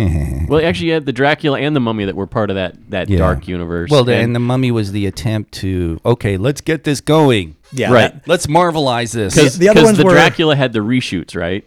Well, 0.48 0.64
actually, 0.64 0.88
you 0.88 0.92
had 0.94 1.06
the 1.06 1.12
Dracula 1.12 1.58
and 1.58 1.74
the 1.74 1.80
Mummy 1.80 2.04
that 2.04 2.14
were 2.14 2.26
part 2.26 2.50
of 2.50 2.56
that 2.56 2.76
that 2.90 3.08
Yeah. 3.08 3.18
dark 3.18 3.48
universe. 3.48 3.90
well, 3.90 4.04
the, 4.04 4.14
and 4.14 4.34
the 4.34 4.38
Mummy 4.40 4.70
was 4.70 4.92
the 4.92 5.06
attempt 5.06 5.52
to 5.54 5.98
okay, 6.04 6.36
let's 6.36 6.60
get 6.60 6.84
this 6.84 7.00
going. 7.00 7.56
Yeah, 7.72 7.92
Right. 7.92 8.12
that- 8.12 8.28
Let's 8.28 8.46
marvelize 8.46 9.12
this. 9.12 9.34
because 9.34 9.58
the 9.58 9.68
other 9.70 9.82
ones 9.84 9.96
the 9.98 10.04
were- 10.04 10.12
Dracula 10.12 10.56
had 10.56 10.72
the 10.74 10.80
reshoots, 10.80 11.34
right? 11.34 11.64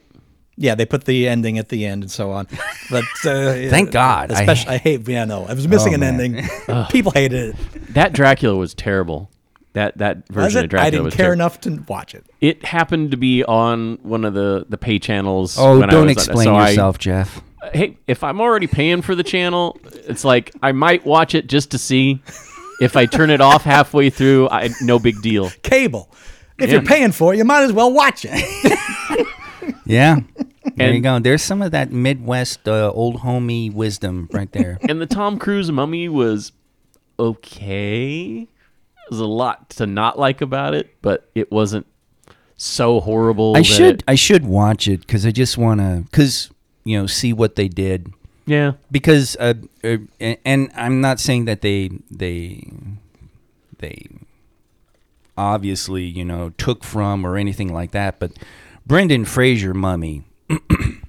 yeah, 0.57 0.75
they 0.75 0.85
put 0.85 1.05
the 1.05 1.27
ending 1.27 1.57
at 1.57 1.69
the 1.69 1.85
end 1.87 2.03
and 2.03 2.11
so 2.11 2.31
on. 2.31 2.47
But 2.91 3.03
uh, 3.25 3.53
Thank 3.69 3.89
God. 3.91 4.31
I- 4.31 4.41
Especially, 4.41 4.73
I, 4.73 4.77
hate. 4.77 5.07
Yeah, 5.07 5.25
no, 5.25 5.45
I 5.45 5.53
was 5.55 5.67
missing 5.67 5.93
Oh, 5.93 5.95
an 5.95 5.99
man. 6.01 6.21
ending. 6.21 6.85
People 6.89 7.11
hated 7.13 7.55
it. 7.55 7.93
That 7.95 8.13
Dracula 8.13 8.55
was 8.55 8.75
terrible. 8.75 9.30
That 9.73 9.97
that 9.99 10.17
Was 10.29 10.35
version 10.35 10.59
it? 10.61 10.63
of 10.65 10.69
Dracula 10.71 10.87
I 10.87 10.89
didn't 10.89 11.03
was 11.05 11.15
care 11.15 11.25
terrible. 11.27 11.41
enough 11.41 11.61
to 11.61 11.83
watch 11.87 12.13
it. 12.15 12.25
It 12.41 12.65
happened 12.65 13.11
to 13.11 13.17
be 13.17 13.43
on 13.45 13.99
one 14.03 14.25
of 14.25 14.33
the 14.33 14.65
the 14.67 14.77
pay 14.77 14.99
channels. 14.99 15.57
oh, 15.57 15.79
when 15.79 15.87
don't 15.89 16.07
was 16.07 16.17
on- 16.17 16.23
explain 16.23 16.45
so 16.45 16.55
I- 16.55 16.69
yourself, 16.69 16.97
Jeff. 16.97 17.41
hey, 17.73 17.97
if 18.07 18.23
I'm 18.23 18.41
already 18.41 18.67
paying 18.67 19.01
for 19.01 19.15
the 19.15 19.23
channel, 19.23 19.79
it's 20.07 20.25
like 20.25 20.51
I 20.61 20.71
might 20.73 21.05
watch 21.05 21.35
it 21.35 21.47
just 21.47 21.71
to 21.71 21.77
see. 21.77 22.21
If 22.81 22.97
I 22.97 23.05
turn 23.05 23.29
it 23.29 23.41
off 23.41 23.63
halfway 23.63 24.09
through, 24.09 24.49
I 24.49 24.69
no 24.81 24.97
big 24.99 25.21
deal. 25.21 25.51
Cable. 25.61 26.09
If 26.57 26.67
Yeah. 26.69 26.73
you're 26.77 26.81
paying 26.85 27.11
for 27.11 27.33
it, 27.33 27.37
you 27.37 27.45
might 27.45 27.61
as 27.63 27.71
well 27.73 27.93
watch 27.93 28.25
it. 28.27 28.77
Yeah. 29.85 30.21
There 30.75 30.91
you 30.93 31.01
go. 31.01 31.19
There's 31.19 31.41
some 31.43 31.61
of 31.61 31.71
that 31.71 31.91
Midwest 31.91 32.67
uh, 32.67 32.91
old 32.91 33.17
homey 33.21 33.69
wisdom 33.69 34.27
right 34.31 34.51
there. 34.51 34.79
And 34.89 35.01
the 35.01 35.05
Tom 35.05 35.37
Cruise 35.37 35.71
Mummy 35.71 36.07
was 36.09 36.51
okay. 37.19 38.47
There's 39.11 39.19
a 39.19 39.25
lot 39.25 39.69
to 39.71 39.85
not 39.85 40.17
like 40.17 40.39
about 40.39 40.73
it, 40.73 40.95
but 41.01 41.29
it 41.35 41.51
wasn't 41.51 41.85
so 42.55 43.01
horrible. 43.01 43.57
I 43.57 43.61
should 43.61 43.95
it- 43.95 44.03
I 44.07 44.15
should 44.15 44.45
watch 44.45 44.87
it 44.87 45.01
because 45.01 45.25
I 45.25 45.31
just 45.31 45.57
want 45.57 45.81
to 45.81 46.03
because 46.09 46.49
you 46.85 46.97
know 46.97 47.07
see 47.07 47.33
what 47.33 47.57
they 47.57 47.67
did 47.67 48.13
yeah. 48.45 48.71
because 48.89 49.35
uh, 49.37 49.55
uh, 49.83 49.97
and, 50.21 50.37
and 50.45 50.71
I'm 50.77 51.01
not 51.01 51.19
saying 51.19 51.43
that 51.45 51.59
they 51.59 51.89
they 52.09 52.71
they 53.79 54.07
obviously 55.37 56.03
you 56.05 56.23
know 56.23 56.51
took 56.57 56.85
from 56.85 57.25
or 57.25 57.35
anything 57.35 57.73
like 57.73 57.91
that, 57.91 58.17
but 58.17 58.31
Brendan 58.87 59.25
Fraser 59.25 59.73
Mummy 59.73 60.23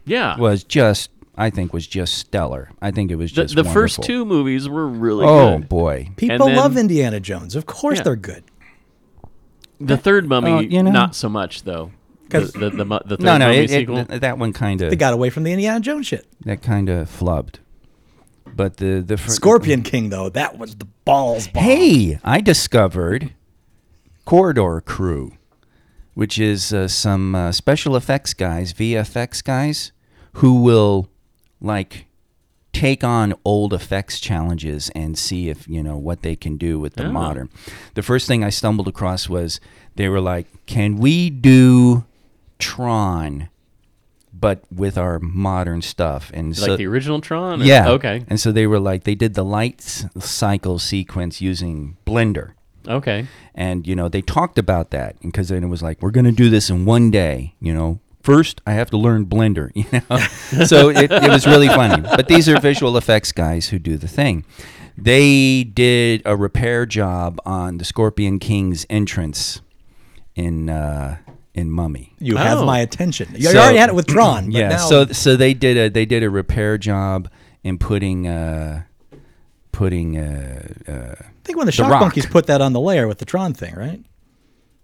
Yeah. 0.04 0.36
was 0.38 0.64
just 0.64 1.08
I 1.36 1.48
think 1.50 1.72
was 1.72 1.86
just 1.86 2.14
stellar. 2.18 2.70
I 2.82 2.90
think 2.90 3.10
it 3.10 3.16
was 3.16 3.32
the 3.32 3.42
just 3.42 3.54
the 3.56 3.64
first 3.64 3.98
wonderful. 3.98 4.04
two 4.04 4.24
movies 4.24 4.68
were 4.68 4.86
really 4.86 5.24
Oh 5.26 5.58
good. 5.58 5.68
boy, 5.68 6.10
People 6.16 6.46
then- 6.48 6.56
love 6.56 6.76
Indiana 6.76 7.20
Jones. 7.20 7.56
Of 7.56 7.64
course, 7.66 7.98
Yeah. 7.98 8.02
they're 8.04 8.16
good. 8.16 8.44
The 9.80 9.96
third 9.96 10.28
Mummy, 10.28 10.50
Oh, 10.50 10.60
you 10.60 10.82
know. 10.82 10.90
not 10.90 11.14
so 11.14 11.28
much 11.28 11.62
though. 11.64 11.90
The 12.28 12.38
'Cause- 12.40 12.52
the, 12.52 12.70
the, 12.70 12.84
mu- 12.84 12.98
the 13.04 13.16
third 13.16 13.24
no 13.24 13.38
no 13.38 13.46
Mummy 13.46 13.58
it, 13.58 13.64
it, 13.64 13.70
sequel. 13.70 14.04
th- 14.04 14.20
that 14.20 14.38
one 14.38 14.52
kind 14.52 14.80
They 14.80 14.88
of 14.88 14.98
got 14.98 15.12
away 15.12 15.28
from 15.30 15.42
the 15.44 15.52
Indiana 15.52 15.80
Jones 15.80 16.06
shit. 16.06 16.26
that 16.44 16.62
kind 16.62 16.88
of 16.88 17.08
flubbed. 17.08 17.56
But 18.54 18.76
the 18.76 19.00
the 19.06 19.16
fir- 19.16 19.30
Scorpion 19.30 19.82
King, 19.82 20.10
though, 20.10 20.28
that 20.28 20.58
was 20.58 20.74
the 20.76 20.86
balls. 21.06 21.48
Bomb. 21.48 21.62
Hey, 21.64 22.18
I 22.22 22.40
discovered 22.42 23.32
Corridor 24.26 24.82
Crew, 24.84 25.32
which 26.14 26.38
is 26.38 26.72
uh, 26.72 26.86
some 26.88 27.34
uh, 27.34 27.52
special 27.52 27.96
effects 27.96 28.34
guys, 28.34 28.72
VFX 28.74 29.42
guys, 29.42 29.92
who 30.34 30.60
will 30.62 31.08
like 31.62 32.06
take 32.72 33.04
on 33.04 33.34
old 33.44 33.72
effects 33.74 34.18
challenges 34.18 34.90
and 34.94 35.16
see 35.18 35.48
if 35.50 35.68
you 35.68 35.82
know 35.82 35.96
what 35.96 36.22
they 36.22 36.34
can 36.34 36.56
do 36.56 36.80
with 36.80 36.94
the 36.94 37.04
Oh. 37.06 37.12
modern. 37.12 37.48
The 37.94 38.02
first 38.02 38.26
thing 38.26 38.42
I 38.42 38.50
stumbled 38.50 38.88
across 38.88 39.28
was 39.28 39.60
they 39.96 40.08
were 40.08 40.20
like, 40.20 40.46
"Can 40.66 40.96
we 40.96 41.28
do 41.30 42.04
Tron?" 42.58 43.48
But 44.34 44.62
with 44.74 44.96
our 44.98 45.18
modern 45.20 45.82
stuff, 45.82 46.30
and 46.34 46.48
like 46.58 46.66
so, 46.66 46.76
the 46.76 46.86
original 46.86 47.20
Tron. 47.20 47.60
or- 47.62 47.64
yeah. 47.64 47.90
Okay. 47.90 48.24
And 48.28 48.40
so 48.40 48.50
they 48.50 48.66
were 48.66 48.80
like, 48.80 49.04
they 49.04 49.14
did 49.14 49.34
the 49.34 49.44
light 49.44 49.76
s- 49.80 50.06
cycle 50.18 50.78
sequence 50.80 51.40
using 51.40 51.96
Blender. 52.06 52.52
Okay. 52.88 53.26
And, 53.54 53.86
you 53.86 53.94
know, 53.94 54.08
they 54.08 54.22
talked 54.22 54.58
about 54.58 54.90
that 54.90 55.14
because 55.20 55.48
then 55.50 55.62
it 55.62 55.68
was 55.68 55.82
like, 55.82 56.02
we're 56.02 56.10
going 56.10 56.24
to 56.24 56.32
do 56.32 56.50
this 56.50 56.70
in 56.70 56.84
one 56.86 57.10
day, 57.12 57.54
you 57.60 57.72
know. 57.72 58.00
First, 58.22 58.60
I 58.66 58.72
have 58.72 58.88
to 58.90 58.96
learn 58.96 59.26
Blender, 59.26 59.70
you 59.74 59.84
know. 59.92 60.64
so 60.66 60.88
it, 60.90 61.10
it 61.10 61.28
was 61.30 61.46
really 61.46 61.68
funny. 61.68 62.02
But 62.02 62.28
these 62.28 62.48
are 62.48 62.58
visual 62.60 62.96
effects 62.96 63.32
guys 63.32 63.68
who 63.70 63.78
do 63.78 63.96
the 63.96 64.08
thing. 64.08 64.44
They 64.96 65.64
did 65.64 66.22
a 66.24 66.36
repair 66.36 66.86
job 66.86 67.40
on 67.44 67.78
the 67.78 67.84
Scorpion 67.84 68.38
King's 68.38 68.86
entrance 68.90 69.60
in 70.34 70.68
uh, 70.70 71.16
in 71.54 71.70
Mummy. 71.70 72.14
You 72.18 72.36
have 72.36 72.58
Oh. 72.58 72.64
my 72.66 72.78
attention. 72.80 73.28
You 73.34 73.48
So- 73.50 73.58
already 73.58 73.78
had 73.78 73.88
it 73.88 73.94
with 73.94 74.06
Tron. 74.06 74.46
But 74.46 74.54
yeah. 74.54 74.68
Now, 74.68 74.76
So 74.88 75.06
so 75.06 75.34
they 75.36 75.54
did 75.54 75.76
a 75.76 75.88
they 75.90 76.04
did 76.06 76.22
a 76.22 76.30
repair 76.30 76.78
job 76.78 77.28
in 77.64 77.78
putting 77.78 78.26
uh 78.28 78.82
putting 79.72 80.16
uh, 80.18 80.68
uh 80.86 81.14
I 81.18 81.44
think 81.44 81.56
when 81.58 81.66
the, 81.66 81.72
The 81.72 81.76
Shock 81.76 81.90
Rock. 81.90 82.00
Monkeys 82.02 82.26
put 82.26 82.46
that 82.46 82.60
on 82.60 82.72
the 82.72 82.80
layer 82.80 83.08
with 83.08 83.18
the 83.18 83.24
Tron 83.24 83.52
thing, 83.54 83.74
right? 83.74 84.00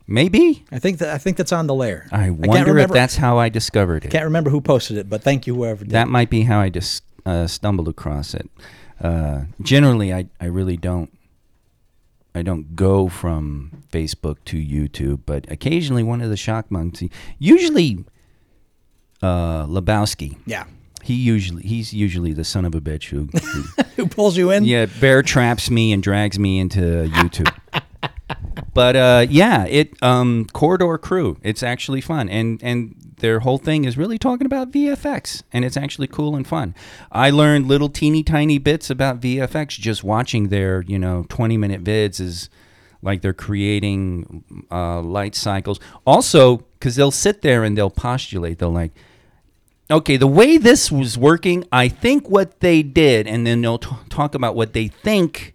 Maybe 0.09 0.65
I 0.73 0.81
think 0.81 0.99
that 0.99 1.15
I 1.15 1.19
think 1.19 1.37
that's 1.37 1.53
on 1.53 1.69
the 1.69 1.75
layer. 1.75 2.09
I 2.11 2.31
wonder 2.31 2.79
if 2.79 2.91
that's 2.91 3.15
how 3.17 3.39
I 3.39 3.49
discovered 3.49 4.05
it. 4.05 4.11
Can't 4.11 4.25
remember 4.25 4.51
who 4.51 4.61
posted 4.61 4.97
it, 4.97 5.09
but 5.09 5.23
thank 5.23 5.47
you 5.47 5.55
whoever 5.55 5.85
did. 5.85 5.93
That 5.93 6.09
might 6.09 6.31
be 6.31 6.43
how 6.43 6.59
I 6.59 6.71
just 6.71 7.05
uh, 7.25 7.47
stumbled 7.47 7.87
across 7.89 8.35
it. 8.35 8.51
Uh, 9.01 9.43
generally, 9.63 10.13
I 10.13 10.27
I 10.41 10.47
really 10.47 10.77
don't 10.77 11.17
I 12.35 12.43
don't 12.43 12.75
go 12.75 13.09
from 13.09 13.85
Facebook 13.93 14.39
to 14.47 14.57
YouTube, 14.57 15.21
but 15.27 15.51
occasionally 15.51 16.03
one 16.03 16.21
of 16.21 16.31
the 16.31 16.37
shock 16.37 16.71
monks. 16.71 17.03
Usually, 17.39 18.05
uh, 19.23 19.67
Lebowski. 19.67 20.37
Yeah. 20.47 20.65
He 21.03 21.15
usually 21.15 21.63
he's 21.63 21.95
usually 21.95 22.33
the 22.33 22.45
son 22.45 22.65
of 22.65 22.75
a 22.75 22.81
bitch 22.81 23.05
who, 23.09 23.27
who 23.27 23.83
Who 23.97 24.07
pulls 24.09 24.37
you 24.37 24.51
in? 24.51 24.65
yeah 24.65 24.87
bear 25.01 25.23
traps 25.23 25.71
me 25.71 25.93
and 25.93 26.03
drags 26.03 26.39
me 26.39 26.59
into 26.59 26.81
YouTube. 26.81 27.53
but 28.75 28.97
uh, 28.97 29.27
yeah, 29.29 29.65
it 29.67 30.01
um, 30.03 30.47
Corridor 30.53 30.99
Crew. 30.99 31.39
It's 31.43 31.63
actually 31.63 32.01
fun, 32.01 32.29
and 32.29 32.61
and 32.63 32.95
their 33.19 33.41
whole 33.41 33.59
thing 33.59 33.85
is 33.85 33.97
really 33.97 34.19
talking 34.19 34.47
about 34.47 34.71
VFX, 34.71 35.43
and 35.53 35.65
it's 35.65 35.77
actually 35.77 36.07
cool 36.07 36.37
and 36.37 36.47
fun. 36.47 36.75
I 37.11 37.31
learned 37.31 37.67
little 37.67 37.89
teeny 37.89 38.23
tiny 38.23 38.59
bits 38.59 38.91
about 38.91 39.21
VFX 39.21 39.71
just 39.71 40.05
watching 40.05 40.49
their 40.49 40.83
you 40.83 40.99
know 40.99 41.25
twenty 41.29 41.57
minute 41.57 41.83
vids. 41.83 42.21
Is 42.21 42.51
like 43.03 43.23
they're 43.23 43.33
creating 43.33 44.67
uh, 44.71 45.01
light 45.01 45.35
cycles. 45.35 45.81
Also, 46.07 46.59
because 46.59 46.97
they'll 46.97 47.11
sit 47.11 47.43
there 47.43 47.65
and 47.65 47.77
they'll 47.77 47.91
postulate. 47.91 48.59
They'll 48.59 48.71
like 48.71 48.93
okay, 49.91 50.17
the 50.17 50.27
way 50.27 50.59
this 50.59 50.93
was 50.93 51.17
working, 51.17 51.65
I 51.73 51.89
think 51.89 52.29
what 52.29 52.61
they 52.61 52.83
did, 52.83 53.27
and 53.27 53.47
then 53.47 53.63
they'll 53.63 53.79
t- 53.79 53.89
talk 54.11 54.35
about 54.35 54.55
what 54.55 54.73
they 54.73 54.89
think 54.89 55.55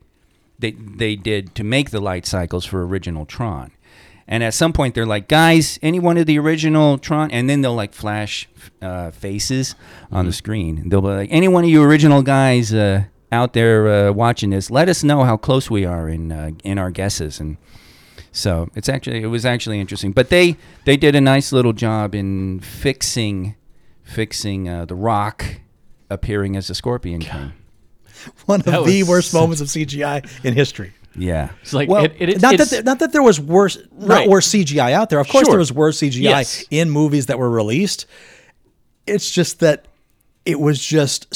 they, 0.60 0.72
they 0.72 1.16
did 1.16 1.56
to 1.56 1.64
make 1.64 1.90
the 1.90 2.00
light 2.00 2.26
cycles 2.26 2.66
for 2.66 2.86
original 2.86 3.26
Tron. 3.26 3.72
And 4.28 4.44
at 4.44 4.54
some 4.54 4.72
point, 4.72 4.96
they're 4.96 5.06
like, 5.06 5.28
guys, 5.28 5.78
any 5.82 6.00
one 6.00 6.18
of 6.18 6.26
the 6.26 6.40
original 6.40 6.98
Tron, 6.98 7.30
and 7.32 7.50
then 7.50 7.62
they'll 7.62 7.76
like 7.76 7.94
flash 7.94 8.48
uh, 8.82 9.12
faces 9.12 9.76
on 10.12 10.26
the 10.26 10.32
screen. 10.32 10.88
They'll 10.88 11.02
be 11.02 11.10
like, 11.10 11.30
any 11.32 11.50
one 11.50 11.66
of 11.66 11.70
you 11.70 11.84
original 11.84 12.22
guys 12.22 12.74
uh, 12.74 13.04
out 13.34 13.54
there 13.54 13.88
uh, 13.88 14.12
watching 14.14 14.52
this, 14.52 14.72
let 14.72 14.88
us 14.88 15.04
know 15.04 15.24
how 15.24 15.36
close 15.36 15.70
we 15.70 15.86
are 15.86 16.08
in 16.08 16.32
uh, 16.32 16.52
in 16.64 16.78
our 16.78 16.92
guesses. 16.92 17.40
And 17.40 17.58
so 18.32 18.70
it's 18.76 18.88
actually 18.88 19.24
it 19.24 19.28
was 19.28 19.46
actually 19.46 19.82
interesting. 19.82 20.14
But 20.14 20.30
they 20.30 20.56
they 20.86 20.96
did 20.96 21.16
a 21.16 21.22
nice 21.22 21.52
little 21.52 21.74
job 21.74 22.16
in 22.16 22.62
fixing 22.62 23.56
fixing 24.04 24.70
uh, 24.70 24.86
the 24.86 24.96
Rock 24.96 25.60
appearing 26.10 26.56
as 26.56 26.70
a 26.70 26.76
Scorpion 26.76 27.22
King. 27.22 27.54
One 28.46 28.60
of 28.62 28.66
That 28.66 28.86
the 28.86 29.04
worst 29.04 29.32
so- 29.32 29.40
moments 29.42 29.62
of 29.62 29.68
CGI 29.68 30.28
in 30.44 30.54
history. 30.54 30.94
Yeah. 31.16 31.50
It's 31.62 31.74
like 31.74 31.90
Well, 31.90 32.06
it, 32.06 32.16
it, 32.18 32.42
not 32.42 32.56
it's, 32.56 32.70
that 32.70 32.76
there, 32.76 32.84
not 32.84 33.00
that 33.00 33.12
there 33.12 33.22
was 33.22 33.40
worse, 33.40 33.78
not 33.96 34.10
Right. 34.10 34.30
worse 34.30 34.48
CGI 34.50 34.94
out 34.94 35.10
there. 35.12 35.20
Of 35.20 35.28
course, 35.28 35.46
Sure. 35.46 35.52
there 35.54 35.60
was 35.60 35.72
worse 35.72 36.00
CGI 36.00 36.22
Yes. 36.24 36.66
in 36.72 36.90
movies 36.90 37.28
that 37.28 37.38
were 37.38 37.50
released. 37.52 38.08
It's 39.06 39.30
just 39.30 39.60
that 39.60 39.86
it 40.46 40.60
was 40.60 40.84
just 40.84 41.28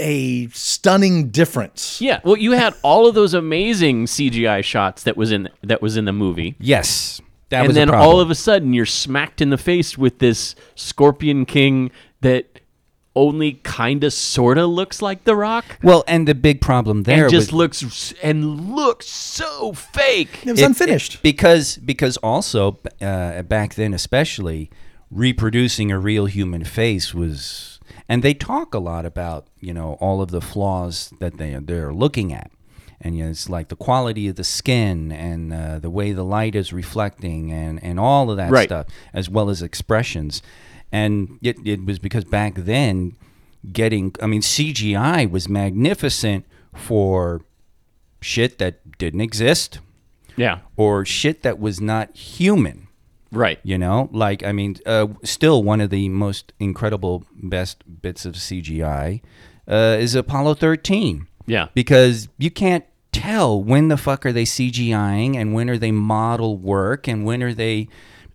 a 0.00 0.46
stunning 0.48 1.28
difference. 1.30 2.00
yeah. 2.00 2.20
Well, 2.24 2.36
you 2.36 2.52
had 2.52 2.74
all 2.82 3.06
of 3.06 3.14
those 3.14 3.34
amazing 3.34 4.06
CGI 4.06 4.62
shots 4.64 5.02
that 5.02 5.16
was 5.16 5.32
in 5.32 5.48
that 5.62 5.82
was 5.82 5.96
in 5.96 6.04
the 6.04 6.12
movie. 6.12 6.54
Yes. 6.60 7.20
That 7.50 7.60
and 7.60 7.68
was 7.68 7.74
then 7.74 7.88
a 7.88 7.96
all 7.96 8.20
of 8.20 8.30
a 8.30 8.34
sudden 8.34 8.72
you're 8.72 8.86
smacked 8.86 9.40
in 9.40 9.50
the 9.50 9.58
face 9.58 9.98
with 9.98 10.18
this 10.18 10.54
Scorpion 10.76 11.44
King 11.46 11.90
that 12.20 12.60
only 13.18 13.54
kind 13.64 14.04
of 14.04 14.12
sort 14.12 14.58
of 14.58 14.70
looks 14.70 15.02
like 15.02 15.24
The 15.24 15.34
Rock 15.36 15.64
well, 15.82 16.04
and 16.06 16.26
the 16.28 16.34
big 16.34 16.60
problem 16.60 17.02
there 17.02 17.24
and 17.24 17.30
just 17.30 17.52
was- 17.52 17.82
looks 17.82 18.14
and 18.22 18.74
looks 18.76 19.06
so 19.06 19.72
fake. 19.72 20.46
It 20.46 20.52
was 20.52 20.60
It- 20.60 20.64
unfinished. 20.66 21.14
it- 21.16 21.22
because 21.22 21.76
because 21.78 22.16
also 22.18 22.78
uh, 23.00 23.42
back 23.42 23.74
then 23.74 23.92
especially 23.94 24.70
reproducing 25.10 25.90
a 25.90 25.98
real 25.98 26.26
human 26.26 26.64
face 26.64 27.14
was 27.14 27.80
and 28.08 28.22
they 28.22 28.34
talk 28.34 28.74
a 28.74 28.78
lot 28.78 29.04
about 29.06 29.46
you 29.58 29.72
know 29.72 29.96
all 30.00 30.20
of 30.20 30.30
the 30.30 30.40
flaws 30.40 31.12
that 31.18 31.38
they 31.38 31.54
they're 31.62 31.92
looking 31.94 32.32
at 32.32 32.50
and 33.00 33.16
you 33.16 33.24
know, 33.24 33.30
it's 33.30 33.48
like 33.48 33.68
the 33.68 33.76
quality 33.76 34.26
of 34.28 34.34
the 34.36 34.42
skin 34.44 35.12
and 35.12 35.52
uh, 35.52 35.78
the 35.78 35.88
way 35.88 36.12
the 36.12 36.24
light 36.24 36.54
is 36.54 36.72
reflecting 36.72 37.50
and 37.52 37.82
and 37.82 37.98
all 37.98 38.30
of 38.30 38.36
that 38.36 38.50
Right. 38.50 38.68
stuff 38.68 38.86
as 39.14 39.30
well 39.30 39.48
as 39.48 39.62
expressions 39.62 40.42
and 40.92 41.38
it, 41.42 41.56
it 41.66 41.84
was 41.84 41.98
because 41.98 42.24
back 42.24 42.54
then 42.54 43.14
getting 43.72 44.14
i 44.22 44.26
mean 44.26 44.40
cgi 44.40 45.30
was 45.30 45.48
magnificent 45.48 46.46
for 46.74 47.42
shit 48.20 48.58
that 48.58 48.98
didn't 48.98 49.20
exist 49.20 49.80
yeah. 50.38 50.60
or 50.76 51.04
shit 51.04 51.42
that 51.42 51.58
was 51.58 51.80
not 51.80 52.16
human. 52.16 52.86
Right. 53.30 53.58
You 53.62 53.76
know, 53.76 54.08
like 54.12 54.42
I 54.42 54.52
mean, 54.52 54.76
uh, 54.86 55.08
still 55.22 55.62
one 55.62 55.82
of 55.82 55.90
the 55.90 56.08
most 56.08 56.52
incredible, 56.58 57.26
best 57.34 57.82
bits 58.00 58.24
of 58.24 58.34
CGI 58.34 59.20
uh, 59.66 59.96
is 59.98 60.14
Apollo 60.14 60.54
13 60.54 61.26
Yeah. 61.46 61.68
because 61.74 62.28
you 62.38 62.50
can't 62.50 62.84
tell 63.12 63.62
when 63.62 63.88
the 63.88 63.98
fuck 63.98 64.24
are 64.24 64.32
they 64.32 64.44
CGIing 64.44 65.36
and 65.36 65.52
when 65.52 65.68
are 65.68 65.76
they 65.76 65.92
model 65.92 66.56
work 66.56 67.06
and 67.06 67.26
when 67.26 67.42
are 67.42 67.52
they 67.52 67.88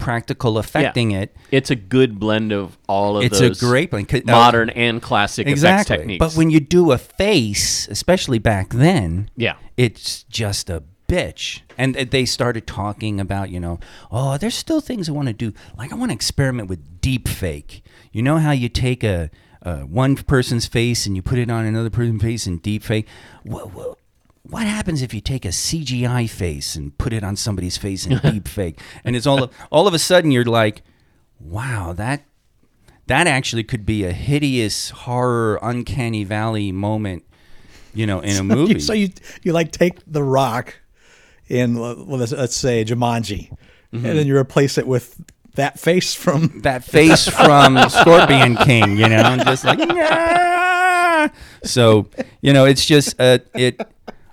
practical 0.04 0.58
affecting 0.58 1.12
it. 1.12 1.36
It's 1.51 1.72
a 1.72 1.76
good 1.76 2.20
blend 2.20 2.51
of 2.51 2.78
all 2.88 3.18
of 3.18 3.24
It's 3.24 3.39
a 3.39 3.49
those 3.49 3.60
great 3.60 3.89
blend, 3.91 4.14
uh, 4.14 4.22
modern 4.32 4.70
and 4.72 5.01
classic 5.01 5.47
effects 5.47 5.62
Exactly. 5.62 5.97
techniques. 5.97 6.20
But 6.20 6.34
when 6.34 6.49
you 6.49 6.60
do 6.60 6.91
a 6.91 6.97
face, 6.97 7.88
especially 7.88 8.39
back 8.39 8.70
then, 8.74 9.30
Yeah. 9.36 9.56
it's 9.78 10.24
just 10.24 10.70
a 10.70 10.84
bitch. 11.08 11.62
And 11.78 11.95
they 11.95 12.26
started 12.26 12.66
talking 12.68 13.20
about, 13.20 13.49
you 13.49 13.60
know, 13.60 13.80
oh, 14.12 14.38
there's 14.38 14.56
still 14.56 14.82
things 14.82 15.10
I 15.10 15.12
want 15.12 15.28
to 15.28 15.34
do. 15.34 15.54
Like 15.78 15.91
I 15.91 15.95
want 15.95 16.12
to 16.12 16.16
experiment 16.16 16.70
with 16.70 17.01
deep 17.01 17.28
fake. 17.28 17.84
You 18.12 18.22
know 18.22 18.38
how 18.38 18.51
you 18.51 18.70
take 18.70 19.04
a, 19.04 19.30
a 19.62 19.80
one 19.82 20.16
person's 20.16 20.66
face 20.66 21.06
and 21.06 21.16
you 21.16 21.22
put 21.22 21.38
it 21.39 21.49
on 21.49 21.66
another 21.66 21.89
person's 21.89 22.22
face 22.22 22.47
in 22.47 22.58
deep 22.60 22.84
fake? 22.84 23.08
What, 23.43 23.97
what, 24.44 24.68
happens 24.68 25.02
if 25.02 25.14
you 25.14 25.22
take 25.22 25.46
a 25.46 25.50
CGI 25.50 26.30
face 26.30 26.76
and 26.76 26.98
put 26.98 27.14
it 27.14 27.24
on 27.24 27.36
somebody's 27.36 27.78
face 27.78 28.06
in 28.06 28.18
deep 28.20 28.48
fake? 28.60 28.80
And 29.04 29.16
it's 29.16 29.26
all 29.26 29.44
of, 29.44 29.54
all 29.72 29.88
of 29.88 29.94
a 29.94 30.00
sudden 30.00 30.32
you're 30.32 30.44
like, 30.46 30.82
wow, 31.39 31.94
that 31.94 32.24
that 33.08 33.28
actually 33.28 33.64
could 33.64 33.86
be 33.86 34.06
a 34.06 34.14
hideous 34.14 34.89
horror 34.91 35.60
uncanny 35.62 36.24
valley 36.24 36.72
moment 36.72 37.24
you 37.94 38.06
know 38.08 38.22
in 38.22 38.38
a 38.38 38.44
movie 38.56 38.80
so 38.80 38.94
you 38.94 39.10
you 39.44 39.52
like 39.52 39.72
take 39.74 40.00
the 40.08 40.24
rock 40.24 40.80
in 41.50 41.78
well, 41.78 41.96
let's, 41.96 42.32
let's 42.32 42.56
say 42.56 42.84
Jumanji, 42.86 43.50
Mm-hmm. 43.94 44.06
and 44.08 44.18
then 44.18 44.26
you 44.26 44.36
replace 44.36 44.78
it 44.80 44.88
with 44.88 45.22
that 45.56 45.80
face 45.80 46.16
from 46.16 46.60
that 46.64 46.84
face 46.84 47.28
from 47.28 47.78
scorpion 47.89 48.56
king 48.56 48.98
you 48.98 49.08
know 49.08 49.18
and 49.18 49.44
just 49.46 49.64
like 49.66 49.78
"Nyah!" 49.78 51.32
so 51.64 52.08
you 52.41 52.54
know 52.54 52.66
it's 52.66 52.86
just 52.86 53.20
uh, 53.20 53.38
it 53.54 53.80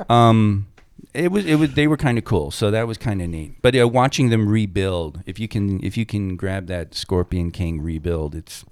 um 0.09 0.67
it 1.13 1.31
was 1.33 1.45
it 1.45 1.57
was 1.57 1.75
they 1.75 1.87
were 1.89 1.97
kind 1.97 2.19
of 2.19 2.25
cool 2.25 2.51
so 2.51 2.71
that 2.71 2.87
was 2.87 2.97
kind 2.97 3.21
of 3.21 3.29
neat 3.29 3.55
but 3.63 3.77
uh, 3.79 3.87
watching 3.89 4.31
them 4.31 4.49
rebuild 4.49 5.23
if 5.27 5.39
you 5.39 5.49
can 5.49 5.83
if 5.85 5.97
you 5.97 6.07
can 6.07 6.37
grab 6.37 6.67
that 6.67 6.95
scorpion 6.95 7.51
king 7.51 7.81
rebuild 7.83 8.35
it's 8.35 8.65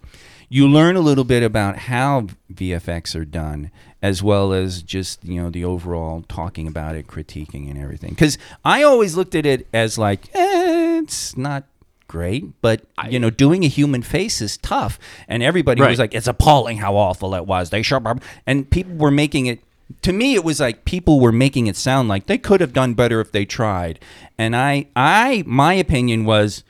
you 0.50 0.66
learn 0.66 0.96
a 0.96 1.00
little 1.00 1.24
bit 1.24 1.42
about 1.42 1.76
how 1.76 2.26
VFX 2.50 3.14
are 3.14 3.26
done, 3.26 3.70
as 4.00 4.22
well 4.22 4.54
as 4.54 4.82
just 4.82 5.22
you 5.22 5.42
know 5.42 5.50
the 5.50 5.62
overall 5.62 6.24
talking 6.26 6.66
about 6.66 6.94
it, 6.94 7.06
critiquing, 7.06 7.68
and 7.68 7.76
everything. 7.78 8.08
Because 8.12 8.38
I 8.64 8.82
always 8.82 9.14
looked 9.14 9.34
at 9.34 9.44
it 9.44 9.66
as 9.74 9.98
like 9.98 10.34
eh, 10.34 11.00
it's 11.02 11.36
not 11.36 11.64
great, 12.06 12.46
but 12.62 12.80
you 13.10 13.18
know 13.18 13.28
doing 13.28 13.62
a 13.62 13.68
human 13.68 14.00
face 14.00 14.40
is 14.40 14.56
tough, 14.56 14.98
and 15.28 15.42
everybody 15.42 15.82
Right. 15.82 15.90
was 15.90 15.98
like, 15.98 16.14
it's 16.14 16.26
appalling 16.26 16.78
how 16.78 16.96
awful 16.96 17.34
it 17.34 17.44
was. 17.44 17.68
They 17.68 17.82
sure, 17.82 18.00
and 18.46 18.70
people 18.70 18.94
were 18.94 19.10
making 19.10 19.44
it. 19.44 19.60
To 20.02 20.12
me, 20.12 20.34
it 20.34 20.44
was 20.44 20.60
like 20.60 20.84
people 20.84 21.18
were 21.18 21.32
making 21.32 21.66
it 21.66 21.76
sound 21.76 22.08
like 22.08 22.26
they 22.26 22.38
could 22.38 22.60
have 22.60 22.72
done 22.72 22.94
better 22.94 23.20
if 23.20 23.32
they 23.32 23.44
tried, 23.44 23.98
and 24.36 24.54
I, 24.54 24.86
I, 24.94 25.42
my 25.46 25.74
opinion 25.74 26.24
was 26.24 26.62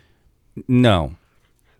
no. 0.68 1.16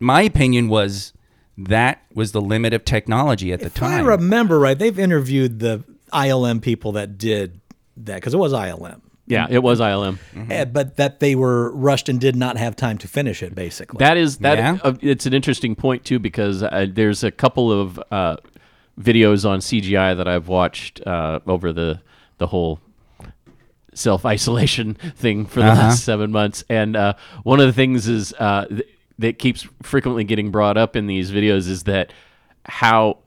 My 0.01 0.23
opinion 0.23 0.69
was 0.69 1.13
that 1.57 2.03
was 2.15 2.33
the 2.33 2.41
limit 2.41 2.73
of 2.73 2.85
technology 2.85 3.53
at 3.53 3.61
the 3.61 3.67
If 3.67 3.83
I 3.83 4.01
remember 4.01 4.59
right, 4.59 4.79
they've 4.79 4.99
interviewed 4.99 5.59
the 5.61 5.85
ILM 6.13 6.61
people 6.61 6.93
that 6.93 7.19
did 7.19 7.61
that 7.97 8.17
because 8.17 8.35
it 8.35 8.39
was 8.39 8.53
ILM, 8.53 9.01
yeah, 9.29 9.47
it 9.51 9.63
was 9.63 9.81
ILM. 9.81 10.19
Eh, 10.51 10.65
but 10.65 10.97
that 10.97 11.21
they 11.21 11.35
were 11.35 11.71
rushed 11.73 12.09
and 12.09 12.21
did 12.21 12.35
not 12.35 12.57
have 12.57 12.75
time 12.77 12.97
to 12.99 13.09
finish 13.09 13.43
it. 13.43 13.55
Basically, 13.55 13.99
That 13.99 14.17
is 14.17 14.39
that. 14.39 14.59
Yeah. 14.59 14.79
uh, 14.83 14.95
it's 15.01 15.27
an 15.27 15.35
interesting 15.35 15.75
point 15.77 16.05
too 16.05 16.19
because 16.19 16.63
uh, 16.63 16.87
there's 16.91 17.23
a 17.23 17.31
couple 17.31 17.71
of 17.71 18.01
uh, 18.11 18.37
videos 18.99 19.49
on 19.49 19.61
CGI 19.61 20.17
that 20.17 20.27
I've 20.29 20.49
watched 20.49 21.07
uh, 21.07 21.41
over 21.47 21.73
the 21.73 22.01
the 22.39 22.47
whole 22.49 22.81
self 23.95 24.25
isolation 24.25 24.95
thing 25.17 25.47
for 25.47 25.61
the 25.61 25.67
Uh-huh. 25.67 25.83
last 25.83 26.05
seven 26.05 26.31
months, 26.33 26.65
and 26.69 26.97
uh, 26.97 27.15
one 27.43 27.61
of 27.61 27.67
the 27.67 27.73
things 27.73 28.09
is 28.09 28.33
uh, 28.39 28.67
th- 28.67 28.87
that 29.19 29.39
keeps 29.39 29.67
frequently 29.83 30.25
getting 30.25 30.51
brought 30.51 30.77
up 30.77 30.95
in 30.97 31.07
these 31.07 31.31
videos 31.33 31.69
is 31.69 31.85
that 31.85 32.13
how 32.67 33.19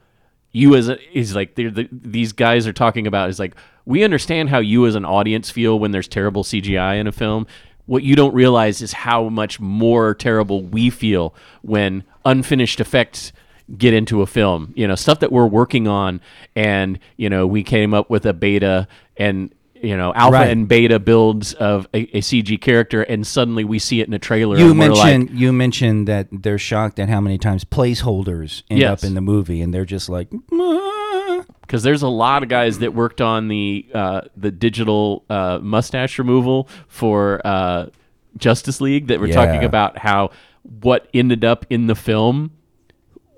you 0.54 0.76
as 0.76 0.88
a, 0.90 0.98
is 1.18 1.36
like 1.36 1.56
the, 1.56 1.88
these 1.92 2.32
guys 2.34 2.68
are 2.68 2.74
talking 2.74 3.08
about 3.08 3.30
is 3.30 3.40
like 3.40 3.56
we 3.86 4.04
understand 4.04 4.50
how 4.50 4.60
you 4.60 4.86
as 4.86 4.96
an 4.96 5.04
audience 5.06 5.50
feel 5.50 5.78
when 5.80 5.92
there's 5.92 6.08
terrible 6.08 6.44
CGI 6.44 7.00
in 7.00 7.08
a 7.08 7.12
film. 7.12 7.48
What 7.88 8.04
you 8.04 8.16
don't 8.16 8.34
realize 8.34 8.82
is 8.82 8.94
how 8.94 9.28
much 9.30 9.60
more 9.60 10.14
terrible 10.14 10.62
we 10.64 10.90
feel 10.90 11.34
when 11.62 12.04
unfinished 12.24 12.80
effects 12.80 13.34
get 13.78 13.94
into 13.94 14.22
a 14.22 14.26
film. 14.28 14.74
You 14.76 14.88
know, 14.88 14.96
stuff 14.96 15.20
that 15.20 15.32
we're 15.32 15.48
working 15.48 15.88
on, 15.88 16.22
and 16.56 17.00
you 17.18 17.30
know, 17.30 17.46
we 17.48 17.64
came 17.64 17.94
up 17.94 18.10
with 18.10 18.26
a 18.26 18.34
beta, 18.34 18.88
and 19.18 19.54
you 19.82 19.98
know 19.98 20.14
alpha 20.14 20.34
Right. 20.38 20.50
and 20.52 20.68
beta 20.68 21.00
builds 21.00 21.54
of 21.54 21.88
a, 21.94 22.02
a 22.18 22.22
CG 22.22 22.60
character, 22.62 23.02
and 23.04 23.26
suddenly 23.26 23.64
we 23.64 23.80
see 23.80 24.00
it 24.02 24.08
in 24.08 24.14
a 24.14 24.20
trailer. 24.20 24.58
You 24.58 24.72
and 24.72 24.80
we're 24.80 24.90
like, 24.90 25.18
mentioned 25.20 25.40
you 25.40 25.52
mentioned 25.54 26.08
that 26.08 26.28
they're 26.32 26.58
shocked 26.60 27.00
at 27.00 27.10
how 27.10 27.20
many 27.22 27.38
times 27.38 27.64
placeholders 27.66 28.64
end 28.70 28.80
Yes. 28.82 29.04
up 29.04 29.08
in 29.08 29.16
the 29.16 29.22
movie, 29.22 29.62
and 29.62 29.74
they're 29.74 29.86
just 29.86 30.08
like, 30.10 30.30
because 31.62 31.84
there's 31.84 32.02
a 32.04 32.08
lot 32.08 32.44
of 32.44 32.50
guys 32.50 32.80
that 32.80 32.94
worked 32.94 33.22
on 33.22 33.48
the 33.48 33.86
uh, 33.94 34.22
the 34.36 34.52
digital 34.52 35.24
uh, 35.30 35.60
mustache 35.62 36.20
removal 36.20 36.68
for 36.88 37.42
uh, 37.46 37.88
Justice 38.38 38.82
League 38.82 39.08
that 39.08 39.20
were 39.20 39.28
talking 39.30 39.64
about 39.64 39.98
how 39.98 40.32
what 40.82 41.08
ended 41.14 41.44
up 41.44 41.66
in 41.70 41.88
the 41.88 41.96
film 41.96 42.52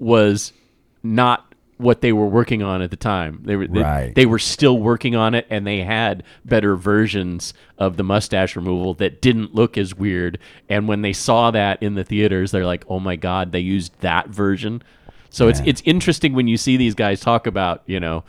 was 0.04 0.54
not 1.01 1.54
what 1.78 2.01
they 2.01 2.14
were 2.14 2.28
working 2.28 2.62
on 2.64 2.82
at 2.82 2.91
the 2.91 2.95
time. 2.97 3.41
They 3.43 3.56
were 3.56 3.68
they, 3.68 3.82
Right. 3.82 4.16
they 4.16 4.26
were 4.26 4.39
still 4.39 4.78
working 4.80 5.16
on 5.16 5.34
it, 5.34 5.45
and 5.49 5.66
they 5.68 5.80
had 5.80 6.24
better 6.45 6.76
versions 6.76 7.54
of 7.78 7.97
the 7.97 8.04
mustache 8.04 8.56
removal 8.56 8.93
that 8.95 9.22
didn't 9.22 9.54
look 9.56 9.78
as 9.78 9.93
weird. 9.95 10.38
And 10.70 10.88
when 10.88 11.01
they 11.01 11.14
saw 11.14 11.51
that 11.51 11.82
in 11.84 11.95
the 11.95 12.04
theaters, 12.04 12.51
they're 12.51 12.66
like, 12.66 12.86
"Oh 12.88 12.99
my 12.99 13.16
god, 13.16 13.51
they 13.51 13.60
used 13.60 13.91
that 14.01 14.30
version." 14.30 14.82
So 15.30 15.47
it's 15.47 15.62
it's 15.66 15.82
interesting 15.84 16.34
when 16.34 16.47
you 16.47 16.58
see 16.58 16.78
these 16.78 16.93
guys 16.93 17.20
talk 17.20 17.47
about, 17.47 17.82
you 17.88 17.99
know, 17.99 18.24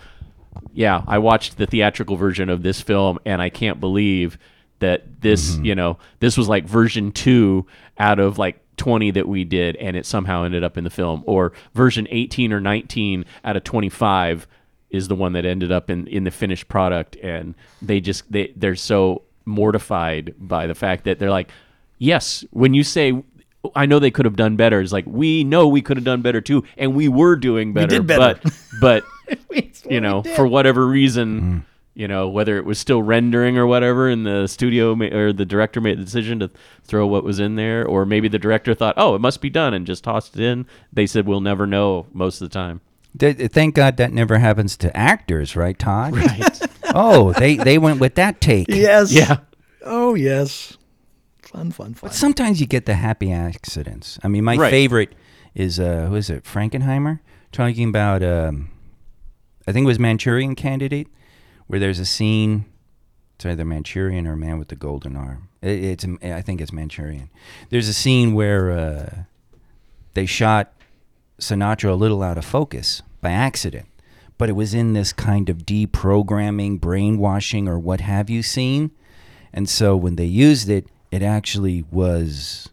yeah, 0.72 1.02
I 1.06 1.18
watched 1.18 1.58
the 1.58 1.66
theatrical 1.66 2.16
version 2.16 2.48
of 2.48 2.62
this 2.62 2.80
film 2.80 3.18
and 3.26 3.42
I 3.42 3.50
can't 3.50 3.78
believe 3.78 4.38
that 4.78 5.20
this, 5.20 5.52
Mm-hmm. 5.56 5.64
you 5.66 5.74
know, 5.74 5.98
this 6.20 6.38
was 6.38 6.48
like 6.48 6.64
version 6.64 7.12
2 7.12 7.66
out 7.98 8.18
of 8.20 8.38
like 8.38 8.58
20 8.76 9.10
that 9.12 9.28
we 9.28 9.44
did 9.44 9.76
and 9.76 9.96
it 9.96 10.06
somehow 10.06 10.44
ended 10.44 10.64
up 10.64 10.76
in 10.76 10.84
the 10.84 10.90
film 10.90 11.22
or 11.26 11.52
version 11.74 12.06
18 12.10 12.52
or 12.52 12.60
19 12.60 13.24
out 13.44 13.56
of 13.56 13.64
25 13.64 14.46
is 14.90 15.08
the 15.08 15.14
one 15.14 15.32
that 15.32 15.44
ended 15.44 15.72
up 15.72 15.90
in 15.90 16.06
in 16.06 16.24
the 16.24 16.30
finished 16.30 16.68
product 16.68 17.16
and 17.16 17.54
they 17.82 18.00
just 18.00 18.30
they 18.30 18.52
they're 18.56 18.76
so 18.76 19.22
mortified 19.44 20.34
by 20.38 20.66
the 20.66 20.74
fact 20.74 21.04
that 21.04 21.18
they're 21.18 21.30
like 21.30 21.50
yes 21.98 22.44
when 22.50 22.74
you 22.74 22.82
say 22.82 23.22
I 23.74 23.86
know 23.86 23.98
they 23.98 24.10
could 24.10 24.26
have 24.26 24.36
done 24.36 24.56
better. 24.56 24.80
It's 24.80 24.92
like 24.92 25.06
we 25.06 25.42
know 25.42 25.68
we 25.68 25.80
could 25.80 25.96
have 25.96 26.04
done 26.04 26.20
better 26.20 26.42
too, 26.42 26.64
and 26.76 26.94
we 26.94 27.08
were 27.08 27.34
doing 27.34 27.72
better. 27.72 27.86
We 27.86 27.98
did 27.98 28.06
better. 28.06 28.38
But 28.78 29.04
but 29.50 29.84
you 29.88 30.00
know, 30.00 30.22
for 30.22 30.46
whatever 30.46 30.86
reason, 30.86 31.40
mm. 31.40 31.64
You 31.94 32.08
know, 32.08 32.28
whether 32.28 32.56
it 32.56 32.64
was 32.64 32.78
still 32.78 33.02
rendering 33.02 33.56
or 33.56 33.66
whatever, 33.66 34.08
and 34.08 34.26
the 34.26 34.46
studio 34.48 34.94
ma- 34.94 35.06
or 35.06 35.32
the 35.32 35.44
director 35.44 35.80
made 35.80 35.98
the 35.98 36.04
decision 36.04 36.40
to 36.40 36.50
throw 36.84 37.06
what 37.06 37.22
was 37.24 37.38
in 37.40 37.56
there, 37.56 37.86
or 37.86 38.04
maybe 38.04 38.28
the 38.28 38.38
director 38.38 38.74
thought, 38.74 38.94
oh, 38.96 39.14
it 39.14 39.20
must 39.20 39.40
be 39.40 39.50
done, 39.50 39.74
and 39.74 39.86
just 39.86 40.04
tossed 40.04 40.36
it 40.36 40.42
in. 40.42 40.66
They 40.92 41.06
said 41.06 41.26
we'll 41.26 41.40
never 41.40 41.66
know 41.66 42.06
most 42.12 42.40
of 42.42 42.48
the 42.50 42.52
time. 42.52 42.80
Thank 43.16 43.76
God 43.76 43.96
that 43.98 44.12
never 44.12 44.38
happens 44.38 44.76
to 44.78 44.96
actors, 44.96 45.54
right, 45.56 45.78
Todd? 45.78 46.14
Right. 46.16 46.60
oh, 46.96 47.32
they 47.32 47.56
they 47.56 47.78
went 47.78 47.98
with 48.00 48.16
that 48.16 48.40
take. 48.40 48.66
Yes. 48.68 49.12
Yeah. 49.12 49.38
Oh 49.84 50.14
yes. 50.14 50.76
Fun, 51.42 51.70
fun, 51.70 51.94
fun. 51.94 52.08
But 52.08 52.14
sometimes 52.14 52.60
you 52.60 52.66
get 52.66 52.86
the 52.86 52.94
happy 52.94 53.30
accidents. 53.32 54.18
I 54.24 54.28
mean, 54.28 54.42
my 54.44 54.56
Right. 54.56 54.70
favorite 54.70 55.14
is 55.54 55.78
uh, 55.78 56.06
who 56.08 56.16
is 56.16 56.28
it? 56.30 56.42
Frankenheimer 56.44 57.20
talking 57.52 57.88
about. 57.88 58.22
Um, 58.24 58.70
I 59.66 59.72
think 59.72 59.84
it 59.84 59.86
was 59.86 59.98
Manchurian 60.00 60.54
Candidate, 60.56 61.08
where 61.66 61.80
there's 61.80 61.98
a 61.98 62.04
scene. 62.04 62.66
It's 63.36 63.46
either 63.46 63.64
Manchurian 63.64 64.26
or 64.26 64.36
Man 64.36 64.58
with 64.58 64.68
the 64.68 64.76
Golden 64.76 65.16
Arm. 65.16 65.48
It, 65.60 65.82
it's 65.84 66.06
I 66.22 66.40
think 66.40 66.60
it's 66.60 66.72
Manchurian. 66.72 67.30
There's 67.70 67.88
a 67.88 67.94
scene 67.94 68.34
where 68.34 68.70
uh, 68.70 69.14
they 70.14 70.26
shot 70.26 70.72
Sinatra 71.40 71.90
a 71.90 71.94
little 71.94 72.22
out 72.22 72.38
of 72.38 72.44
focus 72.44 73.02
by 73.20 73.30
accident, 73.30 73.86
but 74.38 74.48
it 74.48 74.52
was 74.52 74.74
in 74.74 74.92
this 74.92 75.12
kind 75.12 75.48
of 75.48 75.58
deprogramming, 75.58 76.80
brainwashing, 76.80 77.66
or 77.68 77.78
what 77.78 78.00
have 78.00 78.30
you 78.30 78.42
scene. 78.42 78.90
And 79.52 79.68
so 79.68 79.96
when 79.96 80.16
they 80.16 80.24
used 80.24 80.68
it, 80.68 80.86
it 81.10 81.22
actually 81.22 81.84
was 81.90 82.68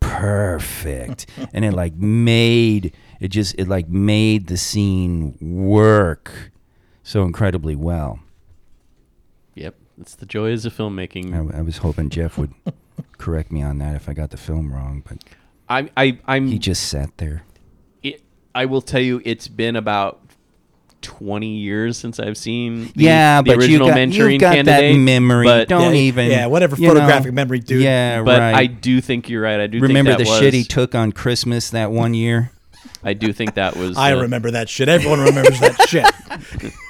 perfect. 0.00 1.26
and 1.52 1.64
it 1.64 1.72
like 1.72 1.94
made 1.94 2.94
it 3.20 3.28
just 3.28 3.54
it 3.58 3.68
like 3.68 3.88
made 3.88 4.46
the 4.46 4.56
scene 4.56 5.36
work 5.40 6.50
so 7.06 7.22
incredibly 7.22 7.76
well. 7.76 8.18
Yep. 9.54 9.76
It's 10.00 10.16
the 10.16 10.26
joys 10.26 10.66
of 10.66 10.76
filmmaking. 10.76 11.32
I, 11.54 11.58
I 11.58 11.62
was 11.62 11.78
hoping 11.78 12.10
Jeff 12.10 12.36
would 12.36 12.52
correct 13.18 13.52
me 13.52 13.62
on 13.62 13.78
that 13.78 13.94
if 13.94 14.08
I 14.08 14.12
got 14.12 14.30
the 14.30 14.36
film 14.36 14.72
wrong, 14.72 15.04
but 15.08 15.18
I, 15.68 15.88
I, 15.96 16.18
I'm. 16.26 16.48
he 16.48 16.58
just 16.58 16.88
sat 16.88 17.16
there. 17.18 17.44
it, 18.02 18.22
I 18.54 18.64
will 18.66 18.82
tell 18.82 19.00
you, 19.00 19.22
it's 19.24 19.46
been 19.46 19.76
about 19.76 20.20
20 21.02 21.46
years 21.46 21.96
since 21.96 22.18
I've 22.18 22.36
seen 22.36 22.86
the, 22.86 23.04
yeah, 23.04 23.40
the 23.40 23.50
but 23.50 23.52
you 23.52 23.60
original 23.60 23.88
got, 23.88 23.94
Manchurian 23.94 24.32
you've 24.32 24.40
got 24.40 24.54
Candidate. 24.56 24.94
that 24.96 24.98
memory. 24.98 25.46
But, 25.46 25.68
Don't 25.68 25.94
Yeah, 25.94 26.00
even. 26.00 26.28
yeah, 26.28 26.46
whatever 26.46 26.74
you 26.74 26.88
know. 26.88 26.94
photographic 26.94 27.32
memory, 27.32 27.60
dude. 27.60 27.82
Yeah, 27.82 28.22
but 28.24 28.40
right. 28.40 28.54
I 28.56 28.66
do 28.66 29.00
think 29.00 29.28
you're 29.28 29.42
right. 29.42 29.60
I 29.60 29.68
do 29.68 29.78
remember 29.78 30.16
think 30.16 30.26
the 30.26 30.32
that 30.32 30.40
shit 30.40 30.54
he 30.54 30.64
took 30.64 30.96
on 30.96 31.12
Christmas 31.12 31.70
that 31.70 31.92
one 31.92 32.14
year. 32.14 32.50
I 33.04 33.14
do 33.14 33.32
think 33.32 33.54
that 33.54 33.76
was. 33.76 33.96
I 33.96 34.12
uh, 34.12 34.22
remember 34.22 34.50
that 34.50 34.68
shit. 34.68 34.88
Everyone 34.88 35.20
remembers 35.20 35.60
that 35.60 35.80
shit. 35.88 36.72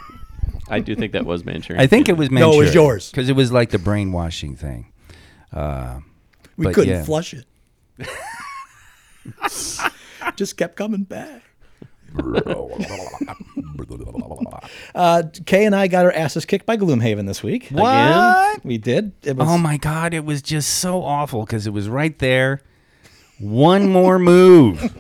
I 0.69 0.81
do 0.81 0.97
think 0.97 1.13
that 1.13 1.25
was 1.25 1.45
Manchurian. 1.45 1.81
I 1.83 1.87
think 1.87 2.09
it 2.09 2.17
was 2.17 2.31
No, 2.31 2.53
it 2.55 2.59
was 2.59 2.75
yours. 2.75 3.11
because 3.11 3.29
it 3.29 3.37
was 3.37 3.53
like 3.53 3.71
the 3.71 3.79
brainwashing 3.79 4.57
thing. 4.57 4.93
Uh, 5.53 6.01
We 6.57 6.65
But 6.67 6.75
couldn't 6.75 6.95
yeah. 6.95 7.05
flush 7.05 7.35
it. 7.35 7.45
Just 10.37 10.57
kept 10.57 10.77
coming 10.77 11.05
back. 11.05 11.43
Uh, 14.95 15.23
Kay 15.45 15.67
and 15.67 15.75
I 15.75 15.89
got 15.89 16.05
our 16.07 16.13
asses 16.13 16.45
kicked 16.47 16.67
by 16.67 16.77
Gloomhaven 16.77 17.27
this 17.27 17.43
week. 17.43 17.69
what? 17.71 18.65
We 18.65 18.79
did. 18.79 19.13
It 19.23 19.37
was, 19.37 19.49
Oh 19.49 19.59
my 19.59 19.77
god, 19.77 20.15
it 20.15 20.25
was 20.25 20.43
just 20.43 20.79
so 20.79 21.03
awful 21.03 21.45
because 21.45 21.67
it 21.67 21.73
was 21.73 21.89
right 21.89 22.17
there. 22.19 22.63
One 23.39 23.91
more 23.91 24.19
move. 24.19 24.93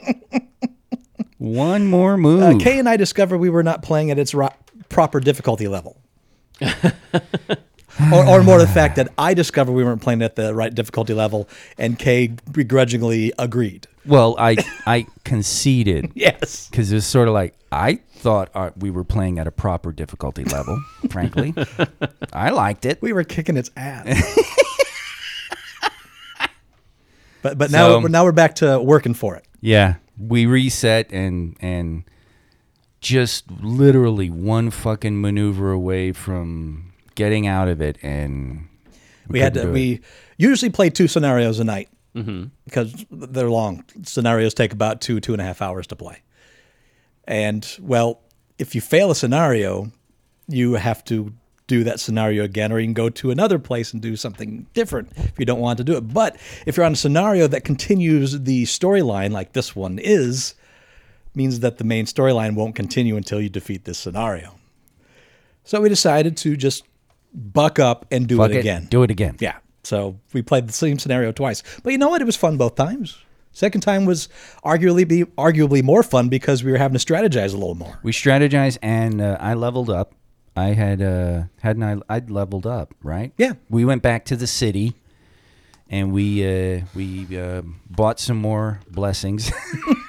One 1.38 1.86
more 1.86 2.16
move. 2.16 2.42
uh, 2.42 2.58
Kay 2.58 2.78
and 2.78 2.88
I 2.88 2.96
discovered 2.96 3.38
we 3.38 3.50
were 3.50 3.62
not 3.62 3.82
playing 3.82 4.10
at 4.10 4.18
its 4.18 4.34
ro- 4.34 4.48
proper 4.88 5.20
difficulty 5.20 5.68
level. 5.68 5.96
or, 8.12 8.26
or 8.26 8.42
more 8.42 8.58
the 8.58 8.66
fact 8.72 8.96
that 8.96 9.08
I 9.18 9.34
discovered 9.34 9.72
we 9.72 9.84
weren't 9.84 10.02
playing 10.02 10.22
at 10.22 10.36
the 10.36 10.54
right 10.54 10.74
difficulty 10.74 11.14
level, 11.14 11.48
and 11.78 11.98
Kay 11.98 12.28
begrudgingly 12.50 13.32
agreed. 13.38 13.86
well, 14.04 14.36
I 14.38 14.56
I 14.86 15.06
conceded 15.24 16.12
Yes. 16.14 16.68
because 16.70 16.90
it 16.92 16.94
was 16.94 17.06
sort 17.06 17.28
of 17.28 17.34
like 17.34 17.54
I 17.72 18.00
thought 18.16 18.50
uh, 18.54 18.70
we 18.76 18.90
were 18.90 19.04
playing 19.04 19.38
at 19.38 19.46
a 19.46 19.50
proper 19.50 19.92
difficulty 19.92 20.44
level. 20.44 20.78
frankly, 21.10 21.54
I 22.32 22.50
liked 22.50 22.86
it. 22.86 23.00
We 23.02 23.12
were 23.12 23.24
kicking 23.24 23.56
its 23.56 23.70
ass. 23.76 24.06
but 27.42 27.58
but 27.58 27.70
now 27.70 27.88
So- 27.88 28.00
we're 28.00 28.08
now 28.08 28.24
we're 28.24 28.32
back 28.32 28.56
to 28.56 28.80
working 28.80 29.14
for 29.14 29.36
it. 29.36 29.44
Yeah, 29.60 29.94
we 30.18 30.46
reset 30.46 31.10
and 31.12 31.56
and 31.60 32.04
just 33.06 33.48
literally 33.62 34.28
one 34.28 34.68
fucking 34.68 35.20
maneuver 35.20 35.70
away 35.70 36.10
from 36.10 36.92
getting 37.14 37.46
out 37.46 37.68
of 37.68 37.80
it, 37.80 37.96
and 38.02 38.66
We 39.28 39.38
had 39.38 39.54
to 39.54 39.70
we 39.70 40.00
usually 40.36 40.72
play 40.72 40.90
two 40.90 41.06
scenarios 41.06 41.60
a 41.60 41.64
night 41.64 41.88
mm-hmm. 42.16 42.46
because 42.64 43.06
they're 43.08 43.48
long. 43.48 43.84
Scenarios 44.02 44.54
take 44.54 44.72
about 44.72 45.00
two 45.00 45.20
two 45.20 45.32
and 45.32 45.40
a 45.40 45.44
half 45.44 45.62
hours 45.62 45.86
to 45.86 45.96
play. 45.96 46.22
And 47.28 47.64
well, 47.80 48.22
if 48.58 48.74
you 48.74 48.80
fail 48.80 49.12
a 49.12 49.14
scenario, 49.14 49.92
you 50.48 50.72
have 50.72 51.04
to 51.04 51.32
do 51.68 51.84
that 51.84 52.00
scenario 52.00 52.42
again, 52.42 52.72
or 52.72 52.80
you 52.80 52.86
can 52.86 52.92
go 52.92 53.08
to 53.08 53.30
another 53.30 53.60
place 53.60 53.92
and 53.92 54.02
do 54.02 54.16
something 54.16 54.66
different 54.74 55.12
if 55.16 55.38
you 55.38 55.44
don't 55.44 55.60
want 55.60 55.78
to 55.78 55.84
do 55.84 55.96
it. 55.96 56.12
But 56.12 56.38
if 56.66 56.76
you're 56.76 56.86
on 56.86 56.94
a 56.94 56.96
scenario 56.96 57.46
that 57.46 57.62
continues 57.62 58.40
the 58.40 58.64
storyline 58.64 59.30
like 59.30 59.52
this 59.52 59.76
one 59.76 60.00
is, 60.00 60.55
means 61.36 61.60
that 61.60 61.78
the 61.78 61.84
main 61.84 62.06
storyline 62.06 62.54
won't 62.54 62.74
continue 62.74 63.16
until 63.16 63.40
you 63.40 63.48
defeat 63.48 63.84
this 63.84 63.98
scenario. 63.98 64.54
So 65.64 65.80
we 65.80 65.88
decided 65.88 66.36
to 66.38 66.56
just 66.56 66.84
buck 67.34 67.78
up 67.78 68.06
and 68.10 68.26
do 68.26 68.42
it, 68.42 68.56
again. 68.56 68.86
do 68.86 69.02
it 69.02 69.10
again. 69.10 69.36
Yeah. 69.40 69.58
So 69.82 70.18
we 70.32 70.42
played 70.42 70.68
the 70.68 70.72
same 70.72 70.98
scenario 70.98 71.32
twice. 71.32 71.62
But 71.82 71.90
you 71.90 71.98
know 71.98 72.08
what? 72.08 72.22
It 72.22 72.24
was 72.24 72.36
fun 72.36 72.56
both 72.56 72.74
times. 72.74 73.18
Second 73.52 73.80
time 73.80 74.04
was 74.04 74.28
arguably 74.64 75.08
be 75.08 75.24
arguably 75.38 75.82
more 75.82 76.02
fun 76.02 76.28
because 76.28 76.62
we 76.62 76.72
were 76.72 76.78
having 76.78 76.98
to 76.98 77.04
strategize 77.04 77.54
a 77.54 77.56
little 77.56 77.74
more. 77.74 77.98
We 78.02 78.12
strategized, 78.12 78.76
and 78.82 79.22
uh, 79.22 79.38
I 79.40 79.54
leveled 79.54 79.88
up. 79.88 80.12
I 80.54 80.74
had 80.74 81.00
uh, 81.00 81.44
hadn't 81.62 81.82
I? 81.82 81.96
I'd 82.14 82.30
leveled 82.30 82.66
up, 82.66 82.94
right? 83.02 83.32
Yeah. 83.38 83.54
We 83.70 83.86
went 83.86 84.02
back 84.02 84.26
to 84.26 84.36
the 84.36 84.46
city, 84.46 84.94
and 85.88 86.12
we 86.12 86.44
uh, 86.44 86.82
we 86.94 87.38
uh, 87.38 87.62
bought 87.88 88.20
some 88.20 88.36
more 88.36 88.80
blessings. 88.90 89.50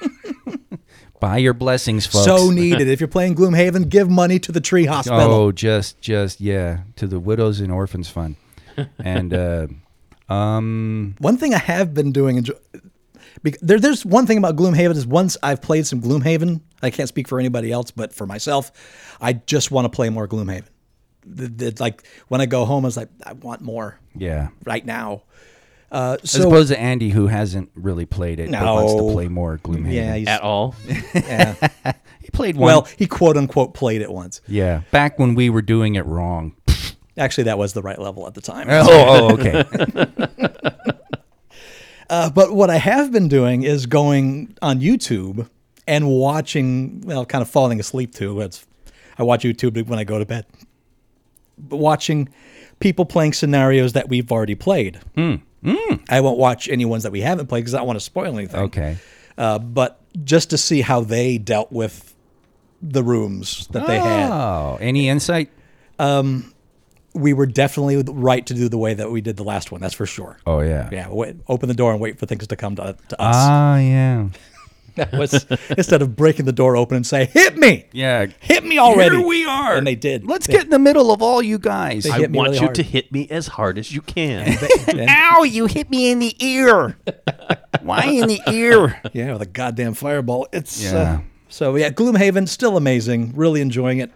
Buy 1.20 1.38
your 1.38 1.54
blessings, 1.54 2.06
folks. 2.06 2.26
So 2.26 2.52
needed. 2.52 2.88
if 2.88 3.00
you're 3.00 3.08
playing 3.08 3.36
Gloomhaven, 3.36 3.90
give 3.90 4.10
money 4.10 4.38
to 4.40 4.52
the 4.52 4.62
Tree 4.62 4.86
Hospital. 4.86 5.22
Oh, 5.22 5.52
just 5.52 6.00
just 6.00 6.40
yeah, 6.40 6.82
to 6.96 7.08
the 7.08 7.20
widows 7.20 7.60
and 7.60 7.72
orphans 7.72 8.08
fund, 8.10 8.36
and 9.04 9.34
uh, 9.34 9.68
um, 10.34 11.16
One 11.20 11.38
thing 11.38 11.54
I 11.56 11.60
have 11.60 11.94
been 11.94 12.12
doing, 12.12 12.38
enjoy, 12.38 12.54
there, 13.62 13.80
there's 13.80 14.06
one 14.06 14.28
thing 14.28 14.38
about 14.38 14.56
Gloomhaven 14.56 14.96
is 14.96 15.08
once 15.08 15.38
I've 15.42 15.62
played 15.62 15.88
some 15.88 16.02
Gloomhaven, 16.02 16.62
I 16.82 16.90
can't 16.92 17.10
speak 17.10 17.28
for 17.28 17.40
anybody 17.40 17.72
else, 17.72 17.92
but 17.92 18.14
for 18.14 18.26
myself, 18.26 18.72
I 19.20 19.34
just 19.34 19.72
want 19.72 19.86
to 19.86 19.90
play 19.90 20.10
more 20.10 20.28
Gloomhaven. 20.28 20.68
like 21.80 22.04
when 22.28 22.42
I 22.42 22.46
go 22.46 22.66
home, 22.66 22.86
I 22.86 22.88
was 22.88 22.98
like, 22.98 23.10
I 23.26 23.34
want 23.34 23.62
more 23.62 24.00
Yeah. 24.16 24.50
right 24.66 24.86
now. 24.86 25.24
Uh, 25.92 26.18
As 26.22 26.32
so 26.32 26.48
opposed 26.48 26.70
to 26.70 26.80
Andy, 26.80 27.10
who 27.10 27.28
hasn't 27.28 27.70
really 27.76 28.06
played 28.06 28.40
it, 28.42 28.52
but 28.52 28.62
wants 28.62 28.94
to 28.94 28.98
No. 29.02 29.12
play 29.14 29.28
more 29.30 29.58
Gloomhaven. 29.64 29.94
yeah, 29.94 30.16
he's, 30.16 30.28
At 30.28 30.42
all? 30.42 30.76
yeah. 31.14 31.56
he 32.22 32.30
played 32.34 32.58
one. 32.58 32.66
well, 32.68 32.88
he 32.98 33.08
quote 33.08 33.38
unquote 33.38 33.74
played 33.74 34.02
it 34.02 34.12
once. 34.12 34.42
yeah, 34.48 34.82
back 34.92 35.18
when 35.18 35.34
we 35.36 35.50
were 35.50 35.62
doing 35.62 35.96
it 35.96 36.06
wrong. 36.06 36.56
Actually, 37.18 37.46
that 37.46 37.58
was 37.58 37.72
the 37.74 37.82
right 37.82 37.98
level 38.00 38.28
at 38.28 38.34
the 38.34 38.42
time. 38.42 38.68
oh, 38.70 38.86
oh, 38.90 39.34
okay. 39.34 39.64
Uh, 42.10 42.30
but 42.30 42.54
what 42.54 42.70
I 42.70 42.78
have 42.78 43.12
been 43.12 43.28
doing 43.28 43.64
is 43.64 43.86
going 43.86 44.56
on 44.62 44.80
YouTube 44.80 45.50
and 45.88 46.08
watching, 46.08 47.02
well, 47.02 47.26
kind 47.26 47.42
of 47.42 47.50
falling 47.50 47.80
asleep 47.82 48.14
too. 48.14 48.40
It's, 48.42 48.66
I 49.18 49.24
watch 49.24 49.44
YouTube 49.44 49.86
when 49.88 50.00
I 50.00 50.04
go 50.06 50.18
to 50.18 50.26
bed. 50.26 50.46
But 51.58 51.78
watching 51.78 52.30
people 52.80 53.04
playing 53.06 53.34
scenarios 53.34 53.94
that 53.94 54.08
we've 54.08 54.32
already 54.32 54.56
played. 54.56 55.00
I 55.64 56.22
won't 56.22 56.38
watch 56.38 56.70
any 56.70 56.86
ones 56.86 57.04
that 57.04 57.12
we 57.12 57.22
haven't 57.22 57.48
played 57.48 57.62
because 57.62 57.74
I 57.74 57.80
don't 57.80 57.88
want 57.88 57.98
to 58.00 58.06
spoil 58.06 58.38
anything. 58.38 58.60
okay. 58.62 58.98
Uh, 59.38 59.60
but 59.60 60.00
just 60.24 60.50
to 60.50 60.58
see 60.58 60.82
how 60.82 61.02
they 61.02 61.38
dealt 61.38 61.72
with 61.72 62.16
the 62.82 63.04
rooms 63.04 63.68
that 63.68 63.86
they 63.86 64.00
had. 64.00 64.30
Oh, 64.32 64.78
any 64.82 65.10
insight? 65.10 65.50
We 67.14 67.34
were 67.34 67.48
definitely 67.48 68.04
right 68.04 68.46
to 68.46 68.54
do 68.54 68.70
the 68.70 68.78
way 68.78 68.94
that 68.94 69.10
we 69.12 69.22
did 69.22 69.38
the 69.38 69.44
last 69.44 69.72
one. 69.72 69.82
That's 69.82 69.96
for 69.96 70.06
sure. 70.06 70.38
Oh 70.46 70.60
yeah. 70.60 70.88
Yeah, 70.92 71.10
wait, 71.10 71.36
open 71.48 71.68
the 71.68 71.74
door 71.74 71.92
and 71.92 72.00
wait 72.00 72.20
for 72.20 72.28
things 72.28 72.46
to 72.46 72.56
come 72.56 72.76
to, 72.76 72.96
to 73.10 73.22
us. 73.22 73.36
Ah, 73.36 73.78
yeah. 73.80 74.28
That 74.98 75.14
was 75.14 75.46
instead 75.78 76.02
of 76.02 76.16
breaking 76.16 76.46
the 76.46 76.52
door 76.52 76.76
open 76.76 76.98
and 76.98 77.06
say, 77.08 77.26
"Hit 77.26 77.58
me, 77.58 77.86
Yeah. 77.94 78.26
hit 78.40 78.64
me 78.66 78.78
already." 78.78 79.18
Here 79.18 79.26
we 79.26 79.46
are. 79.46 79.76
and 79.76 79.88
they 79.88 79.96
did. 79.96 80.28
Let's 80.28 80.46
They- 80.48 80.54
get 80.54 80.64
in 80.66 80.70
the 80.70 80.80
middle 80.80 81.12
of 81.12 81.22
all 81.22 81.42
you 81.42 81.58
guys. 81.58 82.06
I 82.06 82.20
want 82.20 82.32
really 82.34 82.54
you 82.56 82.60
hard. 82.64 82.76
to 82.76 82.84
hit 82.84 83.12
me 83.12 83.28
as 83.30 83.48
hard 83.48 83.78
as 83.78 83.92
you 83.92 84.02
can. 84.02 84.58
and- 84.88 85.10
Ow! 85.10 85.44
You 85.44 85.66
hit 85.68 85.90
me 85.90 86.12
in 86.12 86.20
the 86.20 86.36
ear. 86.46 86.98
Why 87.82 88.04
in 88.06 88.28
the 88.28 88.42
ear? 88.52 89.00
yeah, 89.14 89.34
with 89.34 89.42
a 89.42 89.46
goddamn 89.48 89.94
fireball. 89.94 90.48
It's 90.52 90.84
Yeah. 90.84 90.98
uh, 90.98 91.20
so 91.50 91.76
yeah. 91.76 91.90
Gloomhaven 91.90 92.48
still 92.48 92.76
amazing. 92.78 93.34
Really 93.36 93.62
enjoying 93.62 94.00
it. 94.00 94.12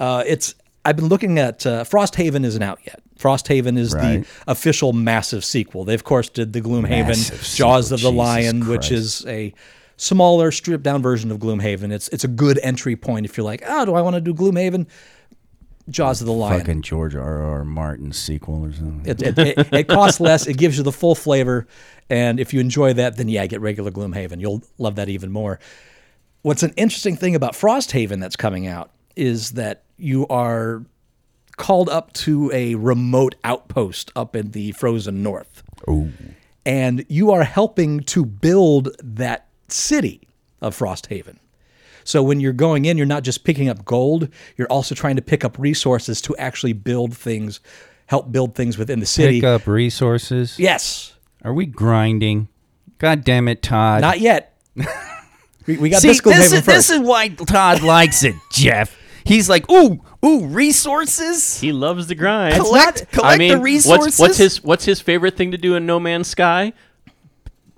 Uh, 0.00 0.22
it's 0.26 0.54
I've 0.84 0.96
been 0.96 1.08
looking 1.08 1.38
at 1.38 1.66
uh, 1.66 1.84
Frosthaven 1.84 2.44
isn't 2.44 2.62
out 2.62 2.78
yet. 2.86 3.00
Frosthaven 3.18 3.76
is 3.76 3.94
Right. 3.94 4.22
the 4.22 4.26
official 4.50 4.92
massive 4.92 5.44
sequel. 5.44 5.84
They 5.84 5.94
of 5.94 6.04
course 6.04 6.28
did 6.28 6.52
the 6.52 6.60
Gloomhaven 6.60 7.08
Massive 7.08 7.42
Jaws 7.56 7.88
sequel, 7.88 7.94
of 7.94 8.00
the 8.02 8.10
Jesus 8.10 8.14
Lion, 8.16 8.66
which 8.68 8.92
is 8.92 9.24
a 9.26 9.52
smaller, 9.98 10.50
stripped 10.50 10.84
down 10.84 11.02
version 11.02 11.30
of 11.30 11.38
Gloomhaven. 11.38 11.92
It's 11.92 12.08
it's 12.08 12.24
a 12.24 12.28
good 12.28 12.58
entry 12.62 12.96
point 12.96 13.26
if 13.26 13.36
you're 13.36 13.44
like, 13.44 13.62
oh, 13.66 13.84
do 13.84 13.94
I 13.94 14.00
want 14.00 14.14
to 14.14 14.20
do 14.20 14.32
Gloomhaven? 14.32 14.86
Jaws 15.90 16.20
of 16.20 16.26
the 16.26 16.32
Lion. 16.32 16.60
Fucking 16.60 16.82
George 16.82 17.14
R. 17.14 17.42
R. 17.42 17.64
Martin 17.64 18.12
sequel 18.12 18.64
or 18.64 18.72
something. 18.72 19.02
It, 19.06 19.22
it, 19.22 19.38
it, 19.38 19.72
it 19.72 19.88
costs 19.88 20.20
less. 20.20 20.46
It 20.46 20.58
gives 20.58 20.76
you 20.76 20.82
the 20.82 20.92
full 20.92 21.14
flavor. 21.14 21.66
And 22.10 22.38
if 22.38 22.52
you 22.52 22.60
enjoy 22.60 22.92
that, 22.94 23.16
then 23.16 23.28
yeah, 23.28 23.46
get 23.46 23.60
regular 23.60 23.90
Gloomhaven. 23.90 24.40
You'll 24.40 24.62
love 24.76 24.96
that 24.96 25.08
even 25.08 25.32
more. 25.32 25.58
What's 26.42 26.62
an 26.62 26.74
interesting 26.76 27.16
thing 27.16 27.34
about 27.34 27.54
Frosthaven 27.54 28.20
that's 28.20 28.36
coming 28.36 28.66
out 28.66 28.90
is 29.16 29.52
that 29.52 29.84
you 29.96 30.26
are 30.28 30.84
called 31.56 31.88
up 31.88 32.12
to 32.12 32.50
a 32.52 32.74
remote 32.76 33.34
outpost 33.42 34.12
up 34.14 34.36
in 34.36 34.52
the 34.52 34.72
frozen 34.72 35.22
north. 35.22 35.62
Oh. 35.88 36.08
And 36.64 37.04
you 37.08 37.32
are 37.32 37.44
helping 37.44 38.00
to 38.00 38.24
build 38.24 38.90
that 39.02 39.47
city 39.68 40.28
of 40.60 40.76
Frosthaven. 40.76 41.36
So 42.04 42.22
when 42.22 42.40
you're 42.40 42.54
going 42.54 42.86
in, 42.86 42.96
you're 42.96 43.06
not 43.06 43.22
just 43.22 43.44
picking 43.44 43.68
up 43.68 43.84
gold, 43.84 44.28
you're 44.56 44.68
also 44.68 44.94
trying 44.94 45.16
to 45.16 45.22
pick 45.22 45.44
up 45.44 45.58
resources 45.58 46.22
to 46.22 46.34
actually 46.38 46.72
build 46.72 47.14
things, 47.14 47.60
help 48.06 48.32
build 48.32 48.54
things 48.54 48.78
within 48.78 48.98
the 49.00 49.06
city. 49.06 49.40
Pick 49.40 49.44
up 49.44 49.66
resources. 49.66 50.58
Yes. 50.58 51.14
Are 51.44 51.52
we 51.52 51.66
grinding? 51.66 52.48
God 52.98 53.24
damn 53.24 53.46
it, 53.46 53.62
Todd. 53.62 54.00
Not 54.00 54.20
yet. 54.20 54.58
we, 55.66 55.76
we 55.76 55.90
got 55.90 56.00
See, 56.00 56.08
this 56.08 56.22
this 56.22 56.52
is, 56.52 56.52
first. 56.60 56.66
this 56.66 56.90
is 56.90 57.00
why 57.00 57.28
Todd 57.28 57.82
likes 57.82 58.24
it, 58.24 58.34
Jeff. 58.52 58.96
He's 59.24 59.50
like, 59.50 59.70
ooh, 59.70 60.00
ooh, 60.24 60.46
resources. 60.46 61.60
he 61.60 61.70
loves 61.72 62.06
the 62.06 62.14
grind. 62.14 62.54
Collect, 62.54 63.00
not- 63.02 63.10
collect 63.12 63.34
I 63.34 63.36
mean, 63.38 63.52
the 63.52 63.60
resources. 63.60 64.18
What's, 64.18 64.18
what's 64.18 64.38
his 64.38 64.64
What's 64.64 64.84
his 64.86 65.00
favorite 65.02 65.36
thing 65.36 65.50
to 65.50 65.58
do 65.58 65.74
in 65.74 65.84
No 65.84 66.00
Man's 66.00 66.28
Sky? 66.28 66.72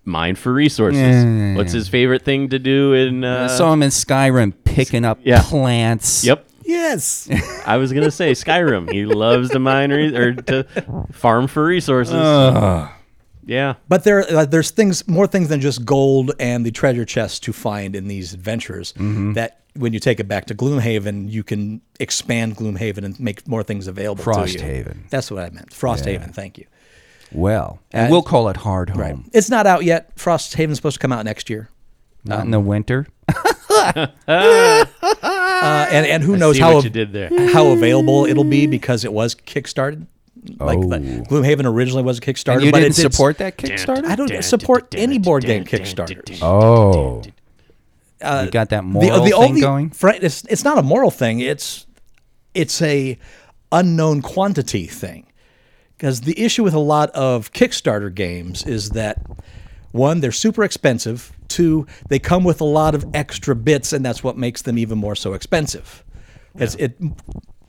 Mine 0.04 0.34
for 0.34 0.52
resources. 0.52 1.00
Yeah. 1.00 1.56
What's 1.56 1.72
his 1.72 1.88
favorite 1.88 2.22
thing 2.22 2.48
to 2.48 2.58
do 2.58 2.94
in? 2.94 3.22
Uh, 3.24 3.28
I 3.28 3.44
Uh, 3.44 3.48
saw 3.48 3.72
him 3.72 3.82
in 3.82 3.90
Skyrim 3.90 4.52
picking 4.64 5.04
up 5.04 5.18
Yeah. 5.22 5.42
plants. 5.42 6.24
Yep. 6.24 6.46
yes. 6.64 7.28
I 7.66 7.76
was 7.76 7.92
gonna 7.92 8.10
say 8.10 8.32
Skyrim. 8.32 8.90
He 8.90 9.04
loves 9.04 9.50
to 9.50 9.58
mine 9.58 9.92
re- 9.92 10.16
or 10.16 10.34
to 10.34 10.66
farm 11.12 11.46
for 11.48 11.64
resources. 11.66 12.14
yeah. 13.46 13.74
But 13.88 14.04
there, 14.04 14.20
uh, 14.34 14.44
there's 14.46 14.70
things, 14.70 15.06
more 15.08 15.26
things 15.26 15.48
than 15.48 15.60
just 15.60 15.84
gold 15.84 16.32
and 16.38 16.64
the 16.64 16.70
treasure 16.70 17.04
chests 17.04 17.38
to 17.40 17.52
find 17.52 17.94
in 17.96 18.08
these 18.08 18.32
adventures. 18.32 18.92
Mm-hmm. 18.94 19.34
That 19.34 19.58
when 19.74 19.92
you 19.92 20.00
take 20.00 20.18
it 20.20 20.28
back 20.28 20.46
to 20.46 20.54
Gloomhaven, 20.54 21.30
you 21.30 21.42
can 21.44 21.80
expand 22.00 22.56
Gloomhaven 22.56 23.04
and 23.04 23.18
make 23.20 23.46
more 23.46 23.62
things 23.62 23.86
available 23.86 24.24
to 24.24 24.30
you. 24.30 24.58
Frosthaven. 24.58 25.08
That's 25.10 25.30
what 25.30 25.44
I 25.44 25.50
meant. 25.50 25.70
Frosthaven. 25.70 26.34
Thank 26.34 26.58
you. 26.58 26.64
Well, 27.32 27.78
and 27.92 28.08
Uh, 28.08 28.10
we'll 28.10 28.22
call 28.22 28.48
it 28.48 28.56
Hard 28.58 28.90
Home. 28.90 29.00
Right. 29.00 29.16
It's 29.32 29.48
not 29.50 29.66
out 29.66 29.84
yet. 29.84 30.14
Frosthaven's 30.16 30.76
supposed 30.76 30.94
to 30.96 31.00
come 31.00 31.12
out 31.12 31.24
next 31.24 31.48
year. 31.50 31.68
Not 32.24 32.44
in 32.44 32.50
the 32.50 32.60
winter. 32.60 33.06
Uh, 34.26 34.84
and 35.90 36.06
and 36.06 36.22
who 36.22 36.36
knows 36.36 36.58
how 36.58 36.80
you 36.80 36.88
did 36.90 37.12
there. 37.12 37.28
how 37.52 37.68
available 37.68 38.24
it'll 38.26 38.44
be 38.44 38.66
because 38.66 39.04
it 39.04 39.12
was 39.12 39.34
kickstarted. 39.34 40.06
Like 40.58 40.80
the, 40.80 40.96
Oh. 40.96 41.22
Gloomhaven 41.28 41.66
originally 41.66 42.02
was 42.02 42.16
a 42.18 42.20
Kickstarter, 42.22 42.54
And 42.56 42.64
you 42.64 42.72
but 42.72 42.78
didn't 42.80 42.92
it 42.98 43.02
did- 43.02 43.12
support 43.12 43.38
that 43.38 43.58
Kickstarter? 43.58 44.04
I 44.04 44.16
don't 44.16 44.42
support 44.42 44.94
any 44.96 45.18
board 45.18 45.44
game 45.44 45.64
Kickstarters. 45.64 46.38
Oh. 46.40 47.22
you 48.44 48.50
got 48.50 48.70
that 48.70 48.84
moral 48.84 49.08
the, 49.10 49.16
the 49.16 49.24
thing 49.30 49.34
only 49.34 49.60
going? 49.60 49.90
fr- 49.90 50.08
it's, 50.10 50.44
it's 50.46 50.64
not 50.64 50.78
a 50.78 50.82
moral 50.82 51.10
thing. 51.10 51.40
It's 51.40 51.86
it's 52.54 52.80
a 52.80 53.18
unknown 53.70 54.22
quantity 54.22 54.86
thing. 54.86 55.26
Because 56.00 56.22
the 56.22 56.40
issue 56.42 56.64
with 56.64 56.72
a 56.72 56.78
lot 56.78 57.10
of 57.10 57.52
Kickstarter 57.52 58.12
games 58.14 58.64
is 58.64 58.88
that 58.90 59.20
one, 59.92 60.20
they're 60.20 60.32
super 60.32 60.64
expensive. 60.64 61.30
Two, 61.48 61.86
they 62.08 62.18
come 62.18 62.42
with 62.42 62.62
a 62.62 62.64
lot 62.64 62.94
of 62.94 63.04
extra 63.12 63.54
bits, 63.54 63.92
and 63.92 64.02
that's 64.02 64.24
what 64.24 64.38
makes 64.38 64.62
them 64.62 64.78
even 64.78 64.96
more 64.96 65.14
so 65.14 65.34
expensive. 65.34 66.02
It's, 66.54 66.74
it 66.76 66.96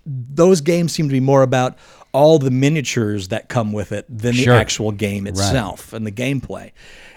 those 0.06 0.62
games 0.62 0.94
seem 0.94 1.10
to 1.10 1.12
be 1.12 1.20
more 1.20 1.44
about 1.44 1.78
all 2.14 2.40
the 2.40 2.52
miniatures 2.52 3.28
that 3.28 3.50
come 3.50 3.74
with 3.74 3.92
it 3.92 4.06
than 4.08 4.34
Sure. 4.34 4.54
the 4.54 4.60
actual 4.62 4.94
game 4.94 5.28
itself 5.28 5.92
and 5.92 6.08
the 6.08 6.12
gameplay. 6.12 6.72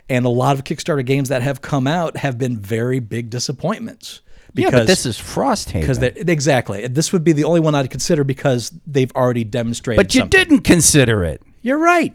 And 0.08 0.26
a 0.26 0.30
lot 0.30 0.56
of 0.58 0.64
Kickstarter 0.64 1.06
games 1.06 1.28
that 1.28 1.42
have 1.42 1.62
come 1.62 1.86
out 1.86 2.16
have 2.16 2.38
been 2.38 2.58
very 2.58 2.98
big 2.98 3.30
disappointments. 3.30 4.20
Yeah, 4.54 4.70
but 4.70 4.86
this 4.86 5.04
is 5.04 5.18
Frosthaven. 5.18 5.80
because 5.80 5.98
exactly 5.98 6.86
this 6.86 7.12
would 7.12 7.24
be 7.24 7.32
the 7.32 7.44
only 7.44 7.60
one 7.60 7.74
I'd 7.74 7.90
consider 7.90 8.22
because 8.24 8.70
they've 8.86 9.10
already 9.16 9.42
demonstrated. 9.44 9.98
but 9.98 10.14
you 10.14 10.20
something. 10.20 10.38
didn't 10.40 10.60
consider 10.60 11.24
it. 11.24 11.42
You're 11.62 11.78
right. 11.78 12.14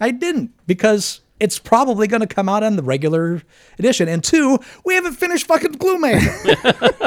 I 0.00 0.10
didn't 0.10 0.50
because 0.66 1.20
it's 1.40 1.58
probably 1.58 2.06
going 2.08 2.20
to 2.20 2.26
come 2.26 2.48
out 2.48 2.62
on 2.64 2.74
the 2.76 2.82
regular 2.82 3.42
edition. 3.78 4.08
And 4.08 4.22
two, 4.24 4.58
we 4.84 4.94
haven't 4.94 5.14
finished 5.14 5.46
fucking 5.46 5.74
Gloomhaven. 5.74 6.98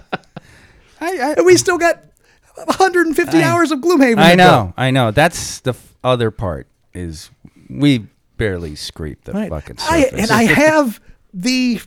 I, 1.00 1.34
and 1.36 1.46
we 1.46 1.56
still 1.56 1.78
got 1.78 2.02
150 2.56 3.38
I- 3.38 3.42
hours 3.42 3.70
of 3.72 3.80
Gloomhaven. 3.80 4.18
I 4.18 4.34
know. 4.34 4.74
I 4.76 4.90
know. 4.90 5.10
That's 5.10 5.60
the 5.60 5.70
f- 5.70 5.94
other 6.04 6.30
part 6.30 6.66
is 6.92 7.30
we 7.68 8.06
barely 8.36 8.74
scraped 8.74 9.24
the 9.24 9.32
Right. 9.32 9.48
fucking 9.50 9.76
I, 9.80 10.02
surface. 10.04 10.20
and 10.20 10.30
I 10.30 10.42
have 10.54 11.00
the 11.32 11.80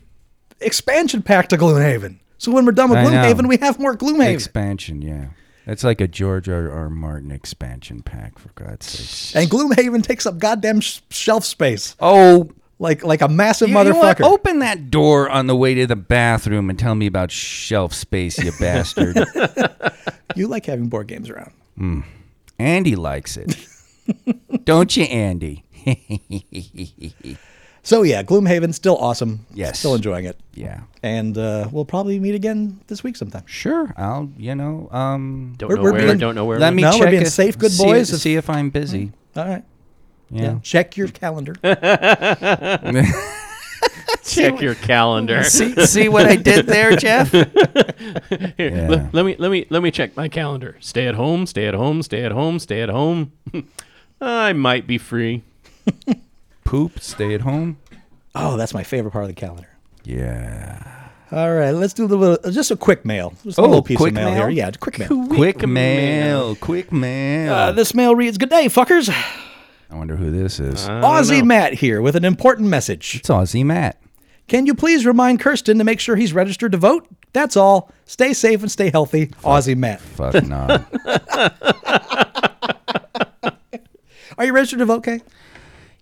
expansion 0.66 1.22
pack 1.22 1.50
to 1.50 1.58
Gloomhaven. 1.58 2.20
So 2.38 2.52
when 2.52 2.66
we're 2.66 2.72
done 2.74 2.90
with 2.90 3.00
I 3.00 3.04
know. 3.04 3.10
Gloomhaven, 3.10 3.48
we 3.48 3.58
have 3.58 3.80
more 3.80 3.96
Gloomhaven. 3.96 4.34
expansion, 4.34 5.02
yeah. 5.02 5.28
That's 5.66 5.84
like 5.84 6.02
a 6.02 6.08
George 6.10 6.50
R. 6.50 6.70
R. 6.70 6.90
Martin 6.90 7.32
expansion 7.32 8.02
pack, 8.02 8.38
for 8.38 8.50
God's 8.56 8.86
sake. 8.86 9.42
and 9.44 9.50
Gloomhaven 9.52 10.04
takes 10.04 10.26
up 10.26 10.38
goddamn 10.38 10.82
sh- 10.82 11.00
shelf 11.10 11.46
space, 11.46 11.96
Oh, 12.02 12.52
like 12.80 13.04
like 13.06 13.22
a 13.22 13.30
massive 13.30 13.70
you, 13.70 13.78
you 13.78 13.84
know 13.86 13.94
motherfucker. 13.94 14.24
Open 14.26 14.60
that 14.60 14.92
door 14.92 15.30
on 15.30 15.48
the 15.48 15.56
way 15.56 15.74
to 15.76 15.88
the 15.88 15.96
bathroom 15.96 16.70
and 16.70 16.78
tell 16.78 16.96
me 16.96 17.06
about 17.08 17.32
shelf 17.32 17.94
space, 17.94 18.38
you 18.38 18.52
bastard. 18.60 19.18
You 20.36 20.48
like 20.48 20.66
having 20.66 20.88
board 20.88 21.08
games 21.08 21.30
around. 21.30 21.52
Hmm. 21.78 22.00
Andy 22.58 22.96
likes 22.96 23.38
it. 23.38 23.56
Don't 24.66 24.98
you, 24.98 25.04
Andy? 25.04 25.64
So 27.86 28.04
yeah, 28.04 28.24
Gloomhaven 28.24 28.74
still 28.74 28.96
awesome. 28.98 29.46
Yes. 29.54 29.80
still 29.80 29.94
enjoying 29.94 30.24
it. 30.26 30.40
yeah. 30.54 30.82
And 31.04 31.38
uh, 31.38 31.68
we'll 31.70 31.84
probably 31.84 32.18
meet 32.18 32.34
again 32.34 32.80
this 32.88 33.04
week 33.04 33.18
sometime. 33.18 33.44
Sure. 33.46 33.94
I'll, 33.98 34.30
you 34.38 34.56
know, 34.56 34.88
um, 34.92 35.54
Don't 35.58 35.68
We're- 35.68 35.78
know 35.80 35.84
we're 35.84 35.92
where. 35.92 36.06
being- 36.08 36.18
don't 36.18 36.34
know 36.36 36.46
where. 36.46 36.60
let 36.60 36.74
me 36.74 36.82
No, 36.82 36.92
we're 36.92 36.98
check 37.00 37.10
being 37.12 37.22
if- 37.24 37.28
safe, 37.28 37.58
good 37.58 37.72
see- 37.74 37.84
boys. 37.84 38.22
See, 38.22 38.36
if 38.36 38.50
I'm 38.50 38.70
busy. 38.70 39.12
All 39.36 39.46
right. 39.46 39.64
Yeah. 40.32 40.60
Check 40.64 40.96
your 40.98 41.10
calendar. 41.10 41.56
Check 44.24 44.62
your 44.62 44.76
calendar. 44.76 45.44
see, 45.44 45.76
see 45.86 46.08
what 46.10 46.26
I 46.26 46.38
did 46.38 46.66
there, 46.66 46.96
Jeff? 46.96 47.32
Here, 47.32 47.46
Yeah. 48.58 48.88
le- 48.90 49.10
let 49.12 49.26
me 49.26 49.36
let 49.38 49.52
me 49.52 49.66
let 49.70 49.84
me 49.84 49.92
check 49.92 50.16
my 50.16 50.30
calendar. 50.30 50.78
Stay 50.80 51.06
at 51.08 51.16
home. 51.16 51.46
Stay 51.46 51.66
at 51.68 51.74
home. 51.74 52.02
Stay 52.02 52.24
at 52.24 52.32
home. 52.32 52.60
Stay 52.60 52.82
at 52.82 52.90
home. 52.90 53.34
I 54.22 54.54
might 54.54 54.88
be 54.88 54.98
free. 54.98 55.44
Poop, 56.74 57.00
stay 57.00 57.36
at 57.36 57.42
home. 57.42 57.78
Oh, 58.34 58.58
that's 58.58 58.74
my 58.74 58.82
favorite 58.82 59.12
part 59.12 59.26
of 59.26 59.28
the 59.28 59.36
calendar. 59.36 59.68
Yeah. 60.06 61.08
All 61.32 61.54
right, 61.54 61.70
let's 61.70 61.94
do 61.94 62.06
a 62.06 62.08
little, 62.08 62.52
just 62.52 62.72
a 62.72 62.76
quick 62.76 63.06
mail. 63.06 63.36
Just 63.44 63.60
a 63.60 63.62
Oh, 63.62 63.66
little 63.66 63.84
piece 63.84 63.98
quick 63.98 64.10
of 64.10 64.16
mail, 64.16 64.32
mail? 64.32 64.48
here. 64.48 64.50
Yeah, 64.50 64.72
quick 64.72 64.98
mail. 64.98 65.28
Quick 65.28 65.68
mail. 65.68 66.56
Quick 66.56 66.92
mail. 66.92 67.54
Uh, 67.54 67.72
this 67.74 67.94
mail 67.94 68.16
reads, 68.16 68.40
"Good 68.40 68.50
day, 68.50 68.66
fuckers. 68.70 69.08
I 69.92 69.96
wonder 69.96 70.16
who 70.16 70.32
this 70.32 70.60
is. 70.60 70.88
Aussie 70.88 71.42
know. 71.42 71.46
Matt 71.46 71.74
here 71.76 72.02
with 72.02 72.16
an 72.16 72.26
important 72.26 72.70
message. 72.70 73.18
it's 73.18 73.30
Aussie 73.30 73.64
Matt. 73.64 74.02
Can 74.48 74.66
you 74.66 74.74
please 74.74 75.06
remind 75.06 75.42
Kirsten 75.42 75.78
to 75.78 75.84
make 75.84 76.00
sure 76.00 76.16
he's 76.16 76.34
registered 76.34 76.72
to 76.72 76.80
vote? 76.80 77.08
That's 77.34 77.56
all. 77.56 77.92
Stay 78.06 78.34
safe 78.34 78.64
and 78.64 78.72
stay 78.72 78.90
healthy. 78.90 79.28
Aussie 79.44 79.78
Matt. 79.78 80.02
Fuck 80.02 80.44
no. 80.44 80.84
Are 84.40 84.46
you 84.46 84.54
registered 84.54 84.80
to 84.80 84.86
vote, 84.86 85.04
Kay? 85.04 85.22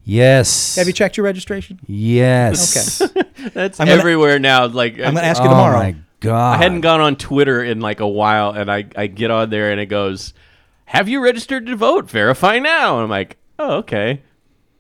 Yes. 0.04 0.76
Have 0.76 0.88
you 0.88 0.94
checked 0.94 1.18
your 1.18 1.24
registration? 1.26 1.80
Yes. 1.88 3.02
Okay. 3.02 3.22
That's 3.54 3.80
I'm 3.80 3.88
gonna- 3.88 4.00
everywhere 4.00 4.40
now. 4.40 4.68
Like 4.68 4.94
I'm 4.94 5.14
going 5.14 5.16
to 5.16 5.22
uh, 5.22 5.26
ask 5.26 5.42
you 5.42 5.50
tomorrow. 5.50 5.78
oh 5.78 5.84
my 5.84 5.96
god. 6.20 6.60
I 6.60 6.64
hadn't 6.64 6.82
gone 6.82 7.02
on 7.02 7.16
Twitter 7.16 7.64
in 7.64 7.80
like 7.80 8.00
a 8.00 8.08
while, 8.08 8.52
and 8.52 8.72
I, 8.72 8.86
I 8.96 9.08
get 9.08 9.32
on 9.32 9.50
there 9.50 9.72
and 9.72 9.80
it 9.80 9.88
goes, 9.88 10.34
"Have 10.86 11.10
you 11.10 11.24
registered 11.24 11.66
to 11.68 11.76
vote? 11.76 12.10
Verify 12.10 12.60
now." 12.60 12.96
And 12.96 13.04
I'm 13.04 13.10
like, 13.10 13.38
"Oh, 13.60 13.78
okay." 13.78 14.22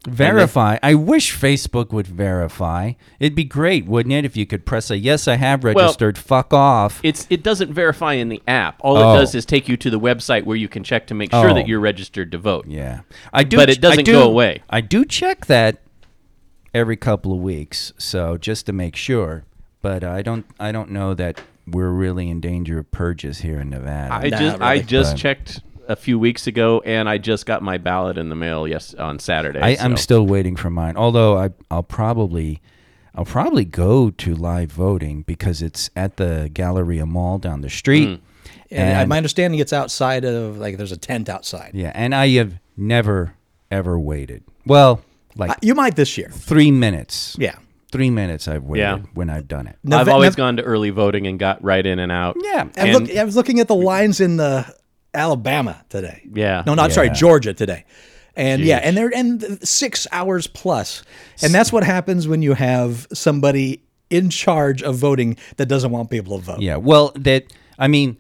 Verify. 0.08 0.78
I 0.82 0.96
wish 0.96 1.38
Facebook 1.38 1.92
would 1.92 2.08
verify. 2.08 2.94
It'd 3.20 3.36
be 3.36 3.44
great, 3.44 3.86
wouldn't 3.86 4.14
it, 4.14 4.26
if 4.26 4.36
you 4.36 4.48
could 4.48 4.66
press 4.66 4.90
a 4.90 4.98
yes, 4.98 5.28
I 5.28 5.36
have 5.36 5.64
registered. 5.64 6.18
fuck 6.18 6.54
off. 6.54 7.00
It's 7.04 7.28
it 7.30 7.44
doesn't 7.44 7.72
verify 7.72 8.14
in 8.14 8.30
the 8.30 8.42
app. 8.48 8.78
All 8.80 8.98
Oh. 8.98 9.14
it 9.14 9.18
does 9.20 9.36
is 9.36 9.46
take 9.46 9.70
you 9.70 9.78
to 9.78 9.90
the 9.92 10.00
website 10.00 10.44
where 10.46 10.58
you 10.58 10.68
can 10.68 10.84
check 10.84 11.06
to 11.08 11.14
make 11.14 11.32
sure 11.32 11.52
Oh. 11.52 11.54
that 11.54 11.68
you're 11.68 11.80
registered 11.80 12.32
to 12.32 12.40
vote. 12.40 12.66
yeah, 12.68 13.02
I 13.32 13.44
do. 13.44 13.58
But 13.58 13.70
it 13.70 13.78
I 13.78 13.82
doesn't 13.82 14.06
do- 14.06 14.14
go 14.14 14.24
away. 14.24 14.64
I 14.72 14.82
do 14.82 15.06
check 15.06 15.46
that 15.46 15.82
every 16.74 16.96
couple 16.98 17.32
of 17.34 17.40
weeks, 17.40 17.94
so 18.00 18.38
just 18.38 18.66
to 18.66 18.74
make 18.74 18.96
sure. 18.96 19.44
But 19.84 20.04
I 20.04 20.24
don't. 20.24 20.46
I 20.60 20.72
don't 20.72 20.90
know 20.90 21.14
that 21.14 21.42
we're 21.68 21.90
really 21.92 22.28
in 22.28 22.40
danger 22.42 22.80
of 22.80 22.90
purges 22.92 23.40
here 23.42 23.60
in 23.60 23.70
Nevada. 23.70 24.14
I 24.16 24.30
Nah, 24.30 24.38
just 24.40 24.62
I 24.62 24.74
really. 24.74 24.84
just 24.86 25.14
But- 25.14 25.20
checked 25.20 25.62
a 25.92 25.96
few 25.96 26.18
weeks 26.18 26.48
ago, 26.48 26.82
and 26.86 27.08
I 27.10 27.18
just 27.18 27.46
got 27.46 27.62
my 27.62 27.78
ballot 27.78 28.18
in 28.18 28.30
the 28.30 28.36
mail 28.36 28.68
yes 28.68 28.94
on 28.94 29.20
Saturday. 29.20 29.60
I, 29.60 29.78
I'm 29.84 29.98
still 29.98 30.26
waiting 30.26 30.56
for 30.56 30.70
mine. 30.70 30.96
Although 30.98 31.38
I, 31.38 31.50
I'll 31.70 31.84
probably, 31.84 32.62
I'll 33.16 33.26
probably 33.26 33.66
go 33.66 34.10
to 34.10 34.36
live 34.36 34.72
voting 34.72 35.24
because 35.24 35.62
it's 35.62 35.90
at 35.96 36.18
the 36.18 36.50
Galleria 36.54 37.06
Mall 37.06 37.38
down 37.38 37.62
the 37.62 37.70
street. 37.70 38.08
Mm. 38.10 38.20
and 38.72 38.80
and- 39.00 39.10
my 39.10 39.18
understanding 39.18 39.60
it's 39.60 39.74
outside 39.74 40.24
of, 40.26 40.58
like, 40.58 40.78
there's 40.78 40.92
a 40.94 40.98
tent 40.98 41.30
outside. 41.30 41.72
Yeah, 41.74 41.92
and 41.94 42.16
I 42.16 42.28
have 42.30 42.54
never 42.78 43.36
ever 43.70 44.00
waited. 44.00 44.44
Well, 44.66 45.02
like 45.36 45.52
Uh, 45.52 45.56
You 45.62 45.76
might 45.76 45.96
this 45.96 46.18
year. 46.18 46.30
three 46.32 46.72
minutes. 46.72 47.36
Yeah. 47.40 47.56
three 47.92 48.10
minutes 48.10 48.48
I've 48.48 48.64
waited 48.64 48.82
Yeah. 48.84 48.98
when 49.14 49.30
I've 49.30 49.50
done 49.50 49.68
it. 49.68 49.76
Nove- 49.86 50.00
I've 50.00 50.08
always 50.08 50.28
Nov- 50.30 50.36
gone 50.38 50.58
to 50.58 50.64
early 50.64 50.92
voting 50.92 51.28
and 51.28 51.38
got 51.38 51.62
right 51.62 51.86
in 51.86 52.00
and 52.00 52.10
out. 52.10 52.38
Yeah, 52.42 52.68
I, 52.78 52.88
And- 52.88 52.94
look, 53.08 53.18
I 53.18 53.24
was 53.26 53.36
looking 53.36 53.60
at 53.60 53.68
the 53.68 53.76
lines 53.76 54.22
in 54.22 54.38
the 54.38 54.66
Alabama 55.14 55.84
today. 55.90 56.22
Yeah. 56.34 56.64
No, 56.66 56.74
not 56.74 56.92
sorry, 56.92 57.10
Georgia 57.10 57.54
today. 57.54 57.86
And 58.36 58.62
yeah, 58.62 58.78
and 58.78 58.96
they're 58.96 59.14
and 59.14 59.68
six 59.68 60.08
hours 60.12 60.48
plus, 60.48 61.04
and 61.44 61.54
that's 61.54 61.74
what 61.74 61.84
happens 61.84 62.28
when 62.30 62.42
you 62.42 62.54
have 62.54 63.08
somebody 63.12 63.84
in 64.10 64.30
charge 64.30 64.82
of 64.84 64.96
voting 64.96 65.38
that 65.58 65.66
doesn't 65.66 65.92
want 65.92 66.10
people 66.10 66.40
to 66.40 66.46
vote. 66.46 66.62
Yeah. 66.62 66.78
Well, 66.78 67.12
that 67.16 67.52
I 67.78 67.90
mean, 67.90 68.18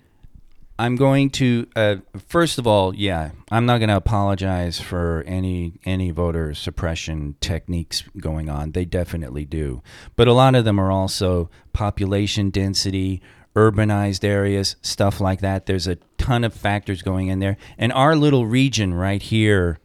I'm 0.78 0.98
going 0.98 1.30
to 1.32 1.68
uh, 1.78 1.96
first 2.28 2.58
of 2.58 2.68
all, 2.68 2.94
yeah, 2.94 3.32
I'm 3.52 3.66
not 3.66 3.78
going 3.78 3.89
to 3.89 3.96
apologize 3.96 4.82
for 4.82 5.24
any 5.26 5.80
any 5.86 6.12
voter 6.12 6.54
suppression 6.54 7.36
techniques 7.39 8.04
going 8.18 8.50
on. 8.50 8.72
They 8.72 8.84
definitely 8.84 9.46
do, 9.46 9.82
but 10.18 10.28
a 10.28 10.34
lot 10.34 10.56
of 10.56 10.66
them 10.66 10.78
are 10.78 10.92
also 10.92 11.50
population 11.72 12.50
density, 12.50 13.22
urbanized 13.56 14.24
areas, 14.24 14.76
stuff 14.82 15.20
like 15.20 15.41
that. 15.41 15.66
There's 15.66 15.88
a 15.88 15.95
ton 16.18 16.43
of 16.43 16.54
factors 16.54 17.02
going 17.02 17.28
in 17.28 17.39
there, 17.39 17.58
and 17.78 17.91
our 17.93 18.16
little 18.16 18.45
region 18.45 18.93
right 18.93 19.22
here, 19.22 19.80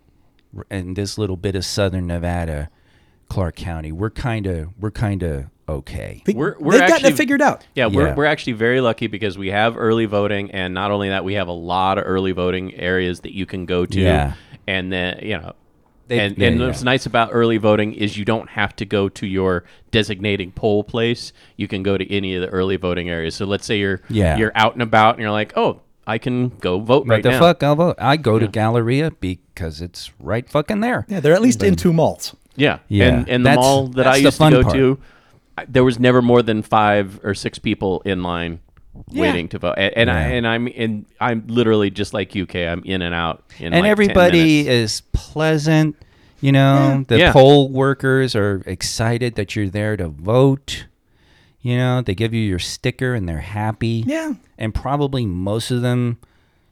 in 0.70 0.94
this 0.94 1.18
little 1.18 1.36
bit 1.36 1.54
of 1.54 1.64
southern 1.64 2.06
Nevada, 2.06 2.70
Clark 3.28 3.56
County, 3.56 3.92
we're 3.92 4.10
kind 4.10 4.46
of 4.46 4.68
we're 4.78 4.90
kind 4.92 5.22
of 5.22 5.46
okay. 5.68 6.22
We're- 6.32 6.54
we're 6.60 6.72
They've 6.72 6.80
gotten 6.82 6.94
actually- 6.94 7.10
it 7.10 7.16
figured 7.16 7.42
out. 7.42 7.66
Yeah, 7.74 7.86
we're, 7.86 8.06
Yeah. 8.08 8.14
we're 8.14 8.24
actually 8.24 8.52
very 8.52 8.80
lucky 8.80 9.08
because 9.08 9.36
we 9.36 9.48
have 9.48 9.76
early 9.76 10.06
voting, 10.06 10.50
and 10.52 10.72
not 10.72 10.92
only 10.92 11.08
that, 11.08 11.24
we 11.24 11.34
have 11.34 11.48
a 11.48 11.52
lot 11.52 11.98
of 11.98 12.04
early 12.06 12.30
voting 12.32 12.72
areas 12.76 13.20
that 13.20 13.34
you 13.34 13.46
can 13.46 13.66
go 13.66 13.84
to. 13.84 14.00
Yeah. 14.00 14.34
And 14.68 14.92
then, 14.92 15.18
you 15.22 15.36
know, 15.38 15.52
They- 16.08 16.20
and, 16.20 16.38
yeah, 16.38 16.48
and 16.48 16.60
yeah. 16.60 16.66
what's 16.66 16.82
nice 16.82 17.04
about 17.06 17.30
early 17.32 17.56
voting 17.56 17.92
is 17.94 18.16
you 18.16 18.24
don't 18.24 18.48
have 18.50 18.76
to 18.76 18.84
go 18.84 19.08
to 19.08 19.26
your 19.26 19.64
designated 19.90 20.54
poll 20.54 20.84
place. 20.84 21.32
You 21.56 21.66
can 21.68 21.82
go 21.82 21.96
to 21.98 22.12
any 22.12 22.34
of 22.36 22.42
the 22.42 22.48
early 22.48 22.76
voting 22.76 23.08
areas. 23.08 23.34
So 23.34 23.44
let's 23.44 23.66
say 23.66 23.78
you're 23.78 24.00
Yeah. 24.08 24.36
you're 24.36 24.52
out 24.54 24.74
and 24.74 24.82
about, 24.82 25.14
and 25.14 25.22
you're 25.22 25.30
like, 25.32 25.52
oh, 25.56 25.80
I 26.06 26.18
can 26.18 26.50
go 26.60 26.78
vote 26.78 27.06
What 27.06 27.08
right 27.14 27.22
the 27.22 27.30
now. 27.32 27.40
fuck? 27.40 27.62
I'll 27.64 27.74
vote. 27.74 27.96
I 27.98 28.16
go 28.16 28.38
to 28.38 28.46
Galleria 28.46 29.10
because 29.10 29.80
it's 29.80 30.12
right 30.20 30.48
fucking 30.48 30.80
there. 30.80 31.04
Yeah, 31.08 31.18
they're 31.20 31.34
at 31.34 31.42
least 31.42 31.62
in 31.64 31.74
two 31.74 31.92
malls. 31.92 32.36
Yeah, 32.54 32.78
Yeah. 32.88 33.08
And 33.08 33.28
and 33.28 33.44
the 33.44 33.48
That's- 33.50 33.64
mall 33.64 33.88
that 33.88 34.06
I 34.06 34.16
used 34.16 34.40
to 34.40 34.50
go 34.50 34.62
part. 34.62 34.74
to, 34.74 34.98
I- 35.58 35.64
there 35.68 35.82
was 35.84 35.98
never 35.98 36.22
more 36.22 36.42
than 36.42 36.62
five 36.62 37.18
or 37.24 37.34
six 37.34 37.58
people 37.58 38.00
in 38.04 38.22
line 38.22 38.60
waiting 39.12 39.48
to 39.50 39.58
vote. 39.58 39.74
And, 39.76 39.96
and 39.96 40.10
I 40.10 40.20
and 40.22 40.46
I'm 40.46 40.68
in. 40.68 41.06
I'm 41.20 41.44
literally 41.46 41.90
just 41.90 42.12
like 42.14 42.36
UK. 42.36 42.56
I'm 42.56 42.82
in 42.84 43.02
and 43.02 43.14
out. 43.14 43.44
In 43.58 43.72
and 43.72 43.82
like 43.82 43.90
everybody 43.90 44.64
minutes. 44.64 44.68
is 44.68 45.02
pleasant. 45.12 45.96
You 46.40 46.52
know, 46.52 47.04
the 47.08 47.18
Yeah. 47.18 47.32
poll 47.32 47.68
workers 47.70 48.36
are 48.36 48.62
excited 48.66 49.36
that 49.36 49.56
you're 49.56 49.68
there 49.70 49.96
to 49.96 50.08
vote. 50.08 50.86
You 51.62 51.76
know, 51.76 52.02
they 52.02 52.14
give 52.14 52.32
you 52.34 52.42
your 52.42 52.58
sticker 52.58 53.14
and 53.14 53.28
they're 53.28 53.38
happy. 53.40 54.04
Yeah. 54.06 54.34
And 54.58 54.74
probably 54.74 55.26
most 55.26 55.70
of 55.70 55.82
them, 55.82 56.18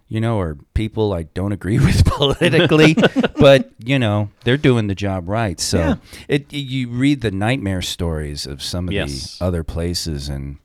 you 0.07 0.21
know, 0.21 0.39
are 0.39 0.57
people 0.75 1.13
I 1.15 1.25
don't 1.25 1.51
agree 1.53 1.79
with 1.87 2.05
politically, 2.05 2.95
but 3.41 3.71
you 3.83 3.99
know, 3.99 4.29
they're 4.45 4.57
doing 4.59 4.87
the 4.87 4.95
job 4.95 5.29
right. 5.29 5.59
So 5.59 5.79
Yeah. 5.79 5.95
it 6.29 6.53
you 6.53 6.89
read 6.91 7.23
the 7.23 7.31
nightmare 7.31 7.83
stories 7.83 8.47
of 8.47 8.63
some 8.63 8.87
of 8.89 8.93
Yes. 8.93 9.39
the 9.39 9.45
other 9.47 9.65
places 9.65 10.29
and 10.29 10.59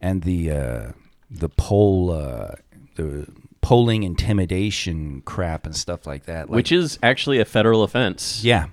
and 0.00 0.22
the 0.22 0.50
uh, 0.50 0.92
the 1.30 1.48
poll 1.48 2.10
uh, 2.10 2.52
the 2.96 3.26
polling 3.60 4.02
intimidation 4.04 5.20
crap 5.22 5.66
and 5.66 5.74
stuff 5.74 6.06
like 6.06 6.24
that. 6.26 6.48
Like, 6.48 6.56
which 6.56 6.72
is 6.72 6.98
actually 7.02 7.40
a 7.40 7.44
federal 7.44 7.82
offense. 7.82 8.42
yeah. 8.44 8.66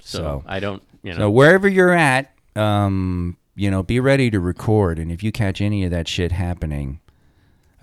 So, 0.00 0.18
So 0.18 0.44
I 0.46 0.60
don't. 0.60 0.82
You 1.02 1.12
know. 1.12 1.18
so 1.18 1.30
wherever 1.30 1.68
you're 1.68 1.92
at, 1.92 2.32
um, 2.56 3.36
you 3.54 3.70
know, 3.70 3.82
be 3.82 4.00
ready 4.00 4.30
to 4.30 4.40
record, 4.40 4.98
and 4.98 5.10
if 5.12 5.22
you 5.22 5.30
catch 5.32 5.60
any 5.60 5.84
of 5.84 5.90
that 5.90 6.08
shit 6.08 6.32
happening, 6.32 7.00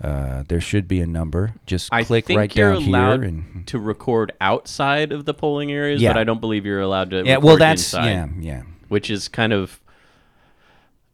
uh, 0.02 0.44
there 0.48 0.60
should 0.60 0.86
be 0.86 1.00
a 1.00 1.06
number. 1.06 1.54
Just 1.66 1.92
I 1.92 2.04
click 2.04 2.26
think 2.26 2.38
right 2.38 2.54
you're 2.54 2.74
down 2.74 2.82
allowed 2.84 3.20
here 3.20 3.28
and 3.28 3.66
to 3.68 3.78
record 3.78 4.32
outside 4.40 5.10
of 5.12 5.24
the 5.24 5.34
polling 5.34 5.72
areas, 5.72 6.00
Yeah. 6.00 6.12
but 6.12 6.20
I 6.20 6.24
don't 6.24 6.40
believe 6.40 6.64
you're 6.66 6.80
allowed 6.80 7.10
to. 7.10 7.24
yeah. 7.24 7.34
record 7.34 7.44
Well, 7.44 7.56
that's 7.56 7.82
inside, 7.82 8.06
yeah, 8.10 8.28
yeah. 8.40 8.62
which 8.88 9.10
is 9.10 9.26
kind 9.28 9.52
of 9.52 9.80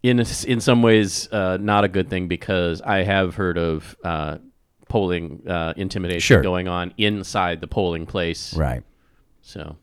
in 0.05 0.21
a 0.21 0.27
in 0.47 0.61
some 0.61 0.83
ways 0.83 1.33
uh, 1.33 1.57
not 1.59 1.83
a 1.83 1.89
good 1.89 2.11
thing 2.11 2.29
because 2.29 2.83
I 2.83 3.05
have 3.05 3.35
heard 3.37 3.57
of 3.57 3.97
uh, 4.05 4.37
polling 4.91 5.43
uh, 5.49 5.73
intimidation 5.79 6.21
Sure. 6.21 6.43
going 6.43 6.69
on 6.69 6.93
inside 6.99 7.63
the 7.63 7.67
polling 7.67 8.05
place. 8.05 8.55
Right. 8.55 8.83
So, 9.41 9.77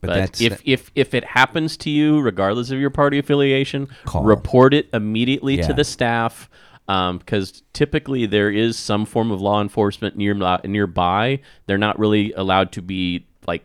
But 0.00 0.08
but, 0.08 0.14
that's 0.14 0.40
if 0.40 0.62
if 0.64 0.90
if 0.94 1.12
it 1.12 1.22
happens 1.24 1.76
to 1.78 1.90
you, 1.90 2.18
regardless 2.20 2.70
of 2.70 2.78
your 2.80 2.88
party 2.88 3.18
affiliation, 3.18 3.88
Call. 4.06 4.24
report 4.24 4.72
it 4.72 4.88
immediately 4.94 5.58
Yeah. 5.58 5.66
to 5.66 5.74
the 5.74 5.84
staff. 5.84 6.48
Because 6.86 7.62
typically 7.74 8.24
there 8.24 8.50
is 8.50 8.78
some 8.78 9.04
form 9.04 9.30
of 9.30 9.42
law 9.42 9.60
enforcement 9.60 10.16
near 10.16 10.32
nearby. 10.64 11.40
They're 11.66 11.76
not 11.76 11.98
really 11.98 12.32
allowed 12.32 12.72
to 12.72 12.80
be 12.80 13.26
like, 13.46 13.60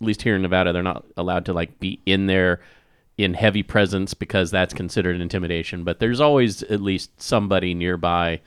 at 0.00 0.06
least 0.06 0.22
here 0.22 0.36
in 0.36 0.42
Nevada, 0.42 0.72
they're 0.72 0.84
not 0.84 1.04
allowed 1.16 1.46
to 1.46 1.52
like 1.52 1.80
be 1.80 1.98
in 2.06 2.26
there 2.26 2.60
in 3.24 3.34
heavy 3.34 3.62
presence 3.62 4.14
because 4.14 4.50
that's 4.50 4.74
considered 4.74 5.20
intimidation. 5.20 5.84
But 5.84 5.98
there's 5.98 6.20
always 6.20 6.62
at 6.64 6.80
least 6.80 7.20
somebody 7.20 7.74
nearby 7.74 8.40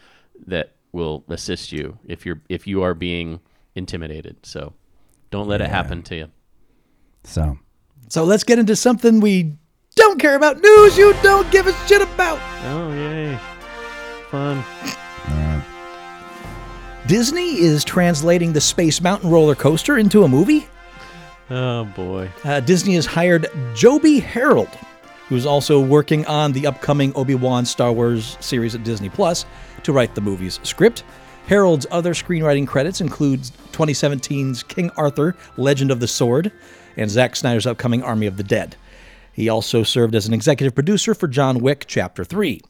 that 0.47 0.71
will 0.91 1.23
assist 1.27 1.71
you 1.71 1.97
if 2.05 2.25
you're 2.25 2.41
if 2.49 2.67
you 2.67 2.83
are 2.83 2.93
being 2.93 3.39
intimidated. 3.75 4.37
So 4.43 4.73
don't 5.31 5.47
let 5.47 5.61
it 5.61 5.69
happen 5.69 6.03
to 6.03 6.15
you. 6.15 6.31
so. 7.23 7.57
So 8.09 8.25
let's 8.25 8.43
get 8.43 8.59
into 8.59 8.75
something 8.75 9.21
we 9.21 9.55
don't 9.95 10.19
care 10.19 10.35
about. 10.35 10.61
News 10.61 10.97
you 10.97 11.15
don't 11.23 11.49
give 11.51 11.65
a 11.65 11.73
shit 11.87 12.01
about. 12.01 12.39
Oh 12.65 12.93
yay, 12.93 13.39
fun! 14.29 14.63
Disney 17.07 17.59
is 17.59 17.83
translating 17.83 18.53
the 18.53 18.61
Space 18.61 19.01
Mountain 19.01 19.29
roller 19.29 19.55
coaster 19.55 19.97
into 19.97 20.23
a 20.23 20.27
movie. 20.27 20.67
Oh 21.49 21.85
boy. 21.85 22.29
Uh, 22.43 22.59
Disney 22.59 22.95
has 22.95 23.05
hired 23.05 23.47
Joby 23.75 24.19
Harold 24.19 24.69
who's 25.33 25.45
also 25.45 25.79
working 25.79 26.25
on 26.25 26.51
the 26.51 26.67
upcoming 26.67 27.11
Obi-Wan 27.15 27.65
Star 27.65 27.91
Wars 27.91 28.37
series 28.39 28.75
at 28.75 28.83
Disney 28.83 29.09
Plus 29.09 29.45
to 29.83 29.91
write 29.91 30.15
the 30.15 30.21
movie's 30.21 30.59
script. 30.63 31.03
Harold's 31.47 31.87
other 31.91 32.13
screenwriting 32.13 32.67
credits 32.67 33.01
include 33.01 33.41
2017's 33.71 34.63
King 34.63 34.91
Arthur: 34.95 35.35
Legend 35.57 35.91
of 35.91 35.99
the 35.99 36.07
Sword 36.07 36.51
and 36.97 37.09
Zack 37.09 37.35
Snyder's 37.35 37.65
upcoming 37.65 38.03
Army 38.03 38.27
of 38.27 38.37
the 38.37 38.43
Dead. 38.43 38.75
He 39.33 39.49
also 39.49 39.81
served 39.81 40.13
as 40.13 40.27
an 40.27 40.33
executive 40.33 40.75
producer 40.75 41.15
for 41.15 41.27
John 41.27 41.59
Wick 41.59 41.85
Chapter 41.87 42.23
3. 42.23 42.61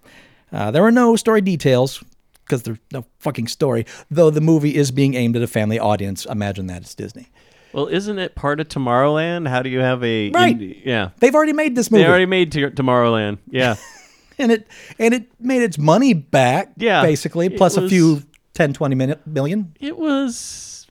Uh, 0.52 0.72
there 0.72 0.84
are 0.84 0.92
no 0.92 1.18
story 1.18 1.42
details 1.42 2.02
because 2.46 2.64
there's 2.64 2.80
no 2.92 3.06
fucking 3.20 3.48
story, 3.48 3.86
though 4.10 4.30
the 4.30 4.42
movie 4.42 4.76
is 4.76 4.92
being 4.92 5.16
aimed 5.16 5.36
at 5.36 5.42
a 5.42 5.48
family 5.48 5.80
audience. 5.80 6.26
Imagine 6.26 6.68
that 6.68 6.84
it's 6.84 6.96
Disney. 6.96 7.28
Well, 7.74 7.88
isn't 7.88 8.20
it 8.20 8.36
part 8.36 8.60
of 8.60 8.68
Tomorrowland? 8.68 9.48
How 9.48 9.62
do 9.62 9.70
you 9.70 9.80
have 9.80 10.04
a 10.04 10.30
Right. 10.32 10.58
indie- 10.58 10.82
yeah. 10.86 11.10
They've 11.20 11.34
already 11.34 11.54
made 11.54 11.76
this 11.76 11.90
movie, 11.92 12.04
They 12.04 12.10
already 12.10 12.26
made 12.28 12.52
t- 12.52 12.62
Tomorrowland. 12.62 13.40
Yeah. 13.50 13.76
and 14.38 14.52
it 14.52 14.68
and 15.00 15.14
it 15.14 15.28
made 15.40 15.62
its 15.64 15.78
money 15.78 16.14
back, 16.14 16.72
Yeah, 16.78 17.02
basically, 17.02 17.48
it 17.48 17.58
plus 17.58 17.78
a 17.78 17.88
few 17.90 18.22
10, 18.54 18.74
20 18.74 18.96
minute 18.96 19.26
million. 19.28 19.74
it 19.80 19.98
was 19.98 20.88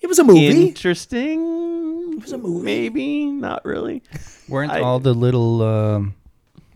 It 0.00 0.06
was 0.06 0.18
a 0.18 0.24
movie. 0.24 0.68
interesting. 0.68 2.12
It 2.12 2.22
was 2.22 2.32
a 2.32 2.38
movie. 2.38 2.64
Maybe 2.64 3.26
not 3.26 3.64
really. 3.64 4.02
Weren't 4.48 4.70
I- 4.72 4.80
all 4.80 5.00
the 5.00 5.14
little 5.14 5.62
um, 5.62 6.14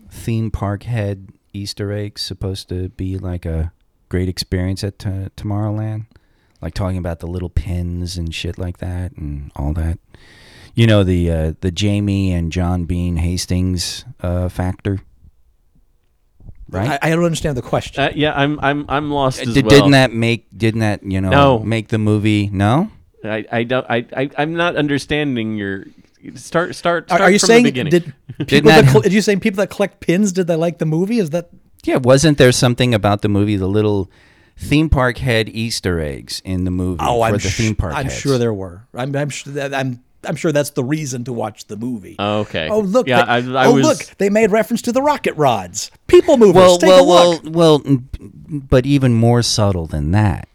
theme 0.09 0.51
park 0.51 0.83
head 0.83 1.29
Easter 1.53 1.91
eggs 1.91 2.21
supposed 2.21 2.69
to 2.69 2.89
be 2.89 3.17
like 3.17 3.45
a 3.45 3.71
great 4.09 4.27
experience 4.29 4.83
at 4.83 4.99
t- 4.99 5.09
Tomorrowland? 5.37 6.05
Like 6.61 6.73
talking 6.73 6.97
about 6.97 7.19
the 7.19 7.27
little 7.27 7.49
pins 7.49 8.17
and 8.17 8.33
shit 8.35 8.57
like 8.57 8.79
that 8.79 9.13
and 9.13 9.51
all 9.55 9.73
that. 9.73 9.97
You 10.75 10.87
know 10.87 11.03
the 11.03 11.31
uh, 11.31 11.53
the 11.61 11.71
Jamie 11.71 12.31
and 12.33 12.51
John 12.51 12.85
Bean 12.85 13.17
Hastings 13.17 14.05
uh, 14.21 14.49
factor, 14.49 14.99
right? 16.69 16.99
I, 17.01 17.07
I 17.07 17.09
don't 17.15 17.23
understand 17.25 17.57
the 17.57 17.61
question. 17.61 18.03
Uh, 18.03 18.11
yeah, 18.15 18.33
I'm 18.35 18.59
I'm 18.61 18.85
I'm 18.89 19.11
lost 19.11 19.39
as 19.41 19.53
Did, 19.53 19.65
well. 19.65 19.69
Didn't 19.77 19.91
that 19.91 20.13
make 20.13 20.47
didn't 20.55 20.81
that 20.81 21.03
you 21.03 21.21
know 21.21 21.29
No. 21.29 21.59
make 21.59 21.89
the 21.89 21.97
movie? 21.97 22.49
No. 22.51 22.91
I 23.23 23.45
I 23.51 23.63
don't 23.63 23.85
I, 23.89 24.05
I 24.15 24.29
I'm 24.37 24.55
not 24.55 24.75
understanding 24.75 25.57
your 25.57 25.85
start 26.35 26.75
start. 26.75 27.05
are, 27.05 27.07
start 27.15 27.21
are 27.21 27.31
you 27.31 27.39
from 27.39 27.47
saying 27.47 27.63
the 27.63 27.71
beginning. 27.71 27.91
did 27.91 28.03
people 28.37 28.45
Didn't 28.45 28.65
that, 28.67 28.85
that- 28.85 28.91
col- 28.91 29.01
did 29.01 29.13
you 29.13 29.21
saying 29.21 29.39
people 29.41 29.57
that 29.57 29.69
collect 29.69 29.99
pins 29.99 30.31
did 30.31 30.47
they 30.47 30.55
like 30.55 30.77
the 30.77 30.85
movie? 30.85 31.19
Is 31.19 31.31
that 31.31 31.49
Yeah, 31.83 31.97
wasn't 31.97 32.37
there 32.37 32.51
something 32.51 32.93
about 32.93 33.21
the 33.21 33.29
movie, 33.29 33.57
the 33.57 33.67
little 33.67 34.09
theme 34.61 34.89
park 34.89 35.17
head 35.17 35.47
Easter 35.49 35.99
eggs 35.99 36.41
in 36.43 36.65
the 36.65 36.71
movie 36.71 36.99
oh 37.01 37.19
for 37.19 37.25
I'm 37.25 37.33
the 37.33 37.39
sh- 37.39 37.57
theme 37.57 37.75
park 37.75 37.93
I'm 37.95 38.05
heads? 38.05 38.19
sure 38.19 38.37
there 38.37 38.53
were. 38.53 38.85
I'm 38.93 39.15
I'm 39.15 39.29
sure 39.29 39.53
that 39.53 39.73
I'm 39.73 40.03
I'm 40.25 40.35
sure 40.35 40.51
that's 40.51 40.71
the 40.71 40.83
reason 40.83 41.23
to 41.23 41.33
watch 41.33 41.67
the 41.67 41.77
movie. 41.77 42.17
Okay. 42.19 42.67
Oh 42.69 42.81
look! 42.81 43.07
Yeah, 43.07 43.39
they, 43.39 43.55
I, 43.55 43.63
I 43.63 43.65
oh 43.67 43.75
was. 43.75 43.83
look! 43.83 44.17
They 44.17 44.29
made 44.29 44.51
reference 44.51 44.81
to 44.83 44.91
the 44.91 45.01
rocket 45.01 45.33
rods. 45.37 45.91
People 46.07 46.35
movers. 46.37 46.55
well, 46.55 46.77
Take 46.77 46.89
well, 46.89 46.99
a 46.99 47.07
well, 47.07 47.31
look. 47.31 47.55
well, 47.55 47.81
n- 47.85 48.09
but 48.69 48.85
even 48.85 49.13
more 49.13 49.41
subtle 49.41 49.85
than 49.87 50.11
that. 50.11 50.49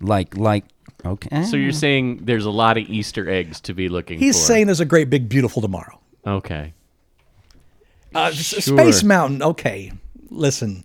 Like, 0.00 0.36
like, 0.38 0.64
okay. 1.04 1.44
So 1.44 1.56
you're 1.58 1.70
saying 1.72 2.20
there's 2.24 2.46
a 2.46 2.50
lot 2.50 2.78
of 2.78 2.88
Easter 2.88 3.28
eggs 3.28 3.60
to 3.60 3.74
be 3.74 3.88
looking 3.90 4.18
He's 4.18 4.38
for? 4.40 4.46
saying 4.46 4.66
there's 4.66 4.80
a 4.80 4.86
great 4.86 5.10
big 5.10 5.28
beautiful 5.28 5.60
tomorrow. 5.60 6.00
Okay. 6.26 6.72
Uh, 8.14 8.30
Sure. 8.30 8.60
Space 8.78 9.02
Mountain. 9.02 9.42
Okay, 9.42 9.92
listen. 10.30 10.84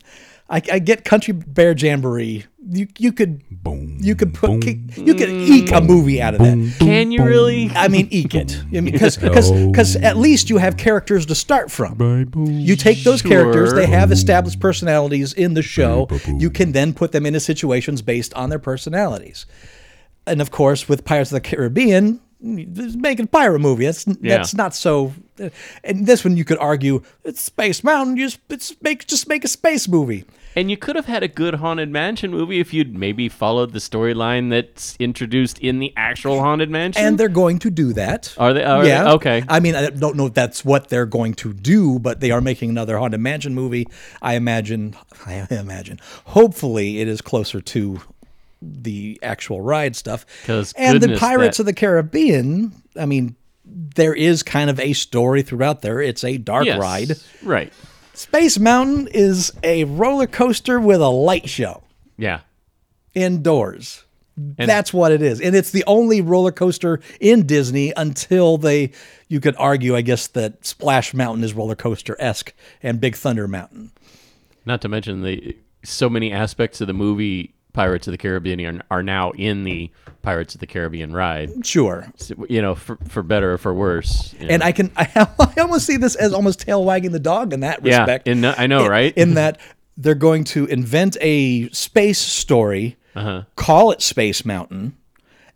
I, 0.49 0.61
I 0.71 0.79
get 0.79 1.03
Country 1.03 1.33
Bear 1.33 1.73
Jamboree. 1.73 2.45
You 2.69 2.87
you 2.97 3.11
could 3.13 3.43
boom, 3.49 3.97
you 4.01 4.15
could 4.15 4.33
put 4.33 4.47
boom, 4.47 4.61
you 4.95 5.13
could 5.13 5.29
mm. 5.29 5.47
eke 5.47 5.71
a 5.71 5.81
movie 5.81 6.21
out 6.21 6.35
of 6.35 6.41
that. 6.41 6.75
Can 6.79 7.11
you 7.11 7.23
really? 7.23 7.69
I 7.75 7.87
mean, 7.87 8.07
eke 8.11 8.35
it. 8.35 8.57
Because 8.71 9.17
because 9.17 9.95
at 9.97 10.17
least 10.17 10.49
you 10.49 10.57
have 10.57 10.77
characters 10.77 11.25
to 11.27 11.35
start 11.35 11.71
from. 11.71 11.97
You 12.35 12.75
take 12.75 13.03
those 13.03 13.21
characters; 13.21 13.73
they 13.73 13.85
have 13.85 14.11
established 14.11 14.59
personalities 14.59 15.33
in 15.33 15.53
the 15.53 15.61
show. 15.61 16.07
You 16.27 16.49
can 16.49 16.71
then 16.73 16.93
put 16.93 17.11
them 17.11 17.25
into 17.25 17.39
situations 17.39 18.01
based 18.01 18.33
on 18.33 18.49
their 18.49 18.59
personalities. 18.59 19.45
And 20.25 20.41
of 20.41 20.51
course, 20.51 20.89
with 20.89 21.05
Pirates 21.05 21.31
of 21.31 21.35
the 21.35 21.41
Caribbean, 21.41 22.19
making 22.39 23.25
a 23.25 23.27
pirate 23.27 23.59
movie. 23.59 23.85
That's 23.85 24.05
Yeah. 24.07 24.37
that's 24.37 24.53
not 24.53 24.75
so. 24.75 25.13
And 25.83 26.05
this 26.05 26.23
one, 26.23 26.37
you 26.37 26.45
could 26.45 26.57
argue 26.57 27.01
it's 27.23 27.41
Space 27.41 27.83
Mountain. 27.83 28.17
You 28.17 28.25
Just 28.25 28.39
it's 28.49 28.75
make 28.81 29.07
just 29.07 29.27
make 29.27 29.43
a 29.43 29.47
space 29.47 29.87
movie. 29.87 30.25
And 30.57 30.71
you 30.71 30.75
could 30.75 30.95
have 30.95 31.05
had 31.05 31.21
a 31.21 31.27
good 31.27 31.53
haunted 31.55 31.89
mansion 31.89 32.31
movie 32.31 32.59
if 32.59 32.73
you'd 32.73 32.95
maybe 32.97 33.29
followed 33.29 33.73
the 33.73 33.79
storyline 33.79 34.49
that's 34.49 34.95
introduced 34.99 35.59
in 35.59 35.77
the 35.77 35.93
actual 35.95 36.39
haunted 36.39 36.71
mansion. 36.71 37.03
And 37.05 37.17
they're 37.17 37.29
going 37.29 37.59
to 37.59 37.69
do 37.69 37.93
that. 37.93 38.33
Are 38.39 38.53
they- 38.53 38.63
are 38.63 38.81
they? 38.81 38.89
yeah. 38.89 39.11
Okay. 39.13 39.43
I 39.47 39.59
mean, 39.59 39.75
I 39.75 39.91
don't 39.91 40.15
know 40.15 40.25
if 40.25 40.33
that's 40.33 40.65
what 40.65 40.89
they're 40.89 41.05
going 41.05 41.35
to 41.35 41.53
do, 41.53 41.99
but 41.99 42.21
they 42.21 42.31
are 42.31 42.41
making 42.41 42.71
another 42.71 42.97
Haunted 42.97 43.19
Mansion 43.21 43.53
movie. 43.53 43.85
I 44.21 44.33
imagine. 44.33 44.95
I 45.27 45.45
imagine. 45.51 45.99
Hopefully, 46.25 47.01
it 47.01 47.07
is 47.07 47.21
closer 47.21 47.61
to 47.61 48.01
the 48.59 49.19
actual 49.21 49.61
ride 49.61 49.95
stuff. 49.95 50.25
and 50.47 50.99
the 51.01 51.17
Pirates 51.19 51.57
that- 51.57 51.61
of 51.61 51.65
the 51.67 51.73
Caribbean. 51.73 52.73
I 52.99 53.05
mean, 53.05 53.35
there 53.63 54.15
is 54.15 54.41
kind 54.41 54.69
of 54.71 54.79
a 54.79 54.93
story 54.93 55.43
throughout 55.43 55.81
there. 55.81 56.01
It's 56.01 56.23
a 56.23 56.37
dark 56.37 56.65
Yes, 56.65 56.79
ride. 56.79 57.11
Right. 57.43 57.71
Space 58.17 58.57
Mountain 58.57 59.09
is 59.13 59.53
a 59.61 59.83
roller 59.83 60.25
coaster 60.25 60.79
with 60.79 61.01
a 61.01 61.07
light 61.07 61.47
show 61.47 61.83
Yeah. 62.17 62.39
indoors. 63.13 64.05
And- 64.57 64.67
That's 64.67 64.91
what 64.91 65.11
it 65.11 65.21
is. 65.21 65.39
And 65.39 65.55
it's 65.55 65.69
the 65.69 65.83
only 65.85 66.21
roller 66.21 66.51
coaster 66.51 66.99
in 67.19 67.45
Disney 67.45 67.93
until 67.95 68.57
they, 68.57 68.89
you 69.27 69.39
could 69.39 69.55
argue, 69.59 69.95
I 69.95 70.01
guess, 70.01 70.25
that 70.29 70.65
Splash 70.65 71.13
Mountain 71.13 71.43
is 71.43 71.53
roller 71.53 71.75
coaster 71.75 72.15
esque 72.19 72.53
and 72.81 72.99
Big 72.99 73.15
Thunder 73.15 73.47
Mountain. 73.47 73.91
Not 74.65 74.81
to 74.81 74.89
mention 74.89 75.21
the 75.21 75.55
so 75.83 76.09
many 76.09 76.31
aspects 76.31 76.81
of 76.81 76.87
the 76.87 76.93
movie 76.93 77.53
Pirates 77.77 78.07
of 78.07 78.11
the 78.11 78.17
Caribbean 78.17 78.59
are, 78.65 78.81
are 78.89 79.03
now 79.03 79.29
in 79.31 79.63
the 79.63 79.91
Pirates 80.23 80.55
of 80.55 80.59
the 80.61 80.65
Caribbean 80.67 81.13
ride. 81.13 81.63
Sure. 81.65 82.11
So, 82.15 82.33
You 82.49 82.59
know, 82.61 82.73
for, 82.73 82.97
for 83.07 83.21
better 83.21 83.53
or 83.53 83.57
for 83.59 83.71
worse. 83.73 84.33
you 84.39 84.47
know. 84.47 84.53
And 84.55 84.63
I 84.63 84.71
can, 84.71 84.91
I, 84.97 85.07
I 85.39 85.61
almost 85.61 85.85
see 85.85 85.95
this 85.97 86.15
as 86.15 86.33
almost 86.33 86.59
tail 86.61 86.83
wagging 86.83 87.11
the 87.11 87.19
dog 87.19 87.53
in 87.53 87.59
that 87.59 87.85
yeah, 87.85 87.99
respect. 87.99 88.27
in, 88.27 88.43
I 88.43 88.65
know, 88.65 88.85
in, 88.85 88.89
right? 88.91 89.13
In 89.15 89.35
that 89.35 89.59
they're 89.95 90.15
going 90.15 90.43
to 90.45 90.65
invent 90.65 91.17
a 91.21 91.69
space 91.69 92.17
story, 92.19 92.97
Uh-huh. 93.15 93.43
call 93.55 93.91
it 93.91 94.01
Space 94.01 94.43
Mountain, 94.43 94.97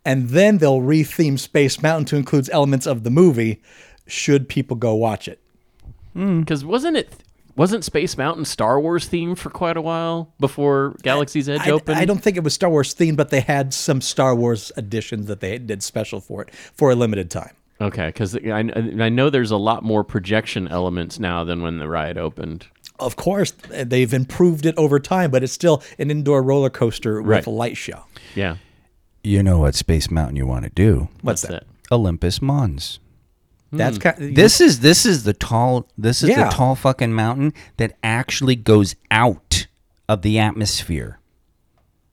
and 0.04 0.28
then 0.30 0.58
they'll 0.58 0.80
retheme 0.80 1.38
Space 1.38 1.82
Mountain 1.82 2.04
to 2.06 2.16
include 2.16 2.48
elements 2.50 2.86
of 2.86 3.02
the 3.02 3.10
movie. 3.10 3.60
Should 4.06 4.48
people 4.48 4.76
go 4.76 4.94
watch 4.94 5.26
it? 5.28 5.40
Because 6.14 6.64
wasn't 6.64 6.96
it 6.96 7.08
wasn't 7.56 7.84
Space 7.84 8.16
Mountain 8.16 8.44
Star 8.44 8.80
Wars 8.80 9.08
themed 9.08 9.38
for 9.38 9.50
quite 9.50 9.76
a 9.76 9.82
while 9.82 10.32
before 10.40 10.94
Galaxy's 11.02 11.48
Edge 11.48 11.60
I, 11.66 11.70
opened? 11.70 11.98
I 11.98 12.04
don't 12.04 12.22
think 12.22 12.36
it 12.36 12.44
was 12.44 12.54
Star 12.54 12.70
Wars 12.70 12.94
themed, 12.94 13.16
but 13.16 13.30
they 13.30 13.40
had 13.40 13.72
some 13.74 14.00
Star 14.00 14.34
Wars 14.34 14.72
editions 14.76 15.26
that 15.26 15.40
they 15.40 15.58
did 15.58 15.82
special 15.82 16.20
for 16.20 16.42
it 16.42 16.54
for 16.54 16.90
a 16.90 16.94
limited 16.94 17.30
time. 17.30 17.54
Okay, 17.80 18.06
because 18.06 18.36
I, 18.36 18.70
I 19.00 19.08
know 19.08 19.28
there's 19.28 19.50
a 19.50 19.56
lot 19.56 19.82
more 19.82 20.04
projection 20.04 20.68
elements 20.68 21.18
now 21.18 21.42
than 21.44 21.62
when 21.62 21.78
the 21.78 21.88
ride 21.88 22.16
opened. 22.16 22.66
Of 23.00 23.16
course, 23.16 23.50
they've 23.50 24.12
improved 24.14 24.64
it 24.66 24.76
over 24.78 25.00
time, 25.00 25.30
but 25.32 25.42
it's 25.42 25.52
still 25.52 25.82
an 25.98 26.10
indoor 26.10 26.42
roller 26.42 26.70
coaster 26.70 27.20
with 27.20 27.28
Right. 27.28 27.46
a 27.46 27.50
light 27.50 27.76
show. 27.76 28.04
Yeah, 28.36 28.56
You 29.24 29.42
know 29.42 29.58
what 29.58 29.74
Space 29.74 30.10
Mountain 30.10 30.36
you 30.36 30.46
want 30.46 30.64
to 30.64 30.70
do? 30.70 31.08
What's, 31.22 31.42
that's 31.42 31.52
that? 31.54 31.62
it. 31.62 31.68
Olympus 31.90 32.40
Mons. 32.40 33.00
That's 33.72 33.98
kind 33.98 34.36
This 34.36 34.60
is 34.60 34.80
this 34.80 35.06
is 35.06 35.24
the 35.24 35.32
tall 35.32 35.88
this 35.96 36.22
is 36.22 36.30
Yeah. 36.30 36.44
the 36.44 36.50
tall 36.54 36.74
fucking 36.74 37.12
mountain 37.14 37.52
that 37.78 37.96
actually 38.02 38.56
goes 38.56 38.94
out 39.10 39.66
of 40.08 40.22
the 40.22 40.38
atmosphere. 40.38 41.18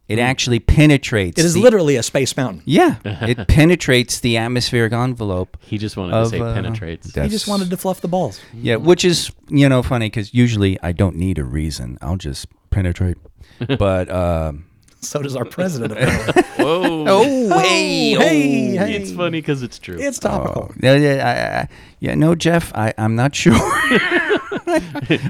It 0.08 0.18
actually 0.18 0.60
penetrates. 0.60 1.38
It 1.40 1.46
is 1.46 1.54
the- 1.54 1.62
literally 1.62 1.96
a 1.96 2.02
space 2.02 2.36
mountain. 2.36 2.64
yeah. 2.66 2.96
it 3.06 3.48
penetrates 3.48 4.20
the 4.22 4.38
atmospheric 4.38 4.92
envelope. 4.92 5.56
He 5.62 5.78
just 5.78 5.98
wanted 5.98 6.14
Of, 6.16 6.32
to 6.32 6.38
say 6.38 6.40
uh, 6.40 6.54
penetrates. 6.56 7.14
He 7.14 7.28
just 7.28 7.48
wanted 7.48 7.70
to 7.70 7.78
fluff 7.78 8.02
the 8.02 8.08
balls. 8.08 8.40
Yeah, 8.54 8.78
which 8.78 9.06
is 9.06 9.32
you 9.50 9.70
know 9.70 9.84
funny 9.84 10.08
because 10.08 10.34
usually 10.34 10.80
I 10.82 10.94
don't 10.94 11.16
need 11.16 11.38
a 11.38 11.44
reason. 11.44 11.98
I'll 12.02 12.18
just 12.18 12.48
penetrate. 12.72 13.18
but 13.78 14.10
um, 14.10 14.66
So 15.02 15.22
does 15.22 15.36
our 15.36 15.46
president. 15.46 15.94
apparently. 15.94 16.44
Whoa! 16.64 17.06
oh 17.08 17.60
hey 17.60 18.12
hey, 18.16 18.76
hey. 18.76 18.94
It's 18.96 19.12
funny 19.12 19.40
because 19.40 19.64
it's 19.64 19.80
true. 19.80 19.98
It's 20.00 20.20
topical. 20.20 20.74
Yeah, 20.82 20.96
yeah, 20.96 21.26
I, 21.26 21.60
I, 21.62 21.70
yeah, 22.00 22.16
no, 22.16 22.36
Jeff, 22.36 22.74
I, 22.76 22.94
I'm 22.98 23.16
not 23.16 23.34
sure. 23.34 23.54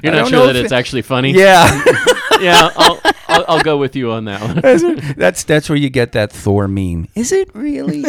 You're 0.02 0.12
not 0.12 0.28
sure 0.28 0.46
that 0.46 0.56
it's 0.56 0.72
it- 0.72 0.74
actually 0.74 1.02
funny. 1.02 1.32
yeah, 1.32 1.82
yeah. 2.40 2.70
I'll, 2.76 3.00
I'll 3.28 3.44
I'll 3.48 3.62
go 3.62 3.76
with 3.78 3.94
you 3.96 4.10
on 4.10 4.24
that 4.26 4.42
one. 4.42 5.14
that's 5.16 5.44
that's 5.44 5.68
where 5.68 5.76
you 5.78 5.88
get 5.88 6.12
that 6.12 6.32
Thor 6.32 6.66
meme. 6.68 7.08
Is 7.14 7.32
it 7.32 7.54
really? 7.54 8.04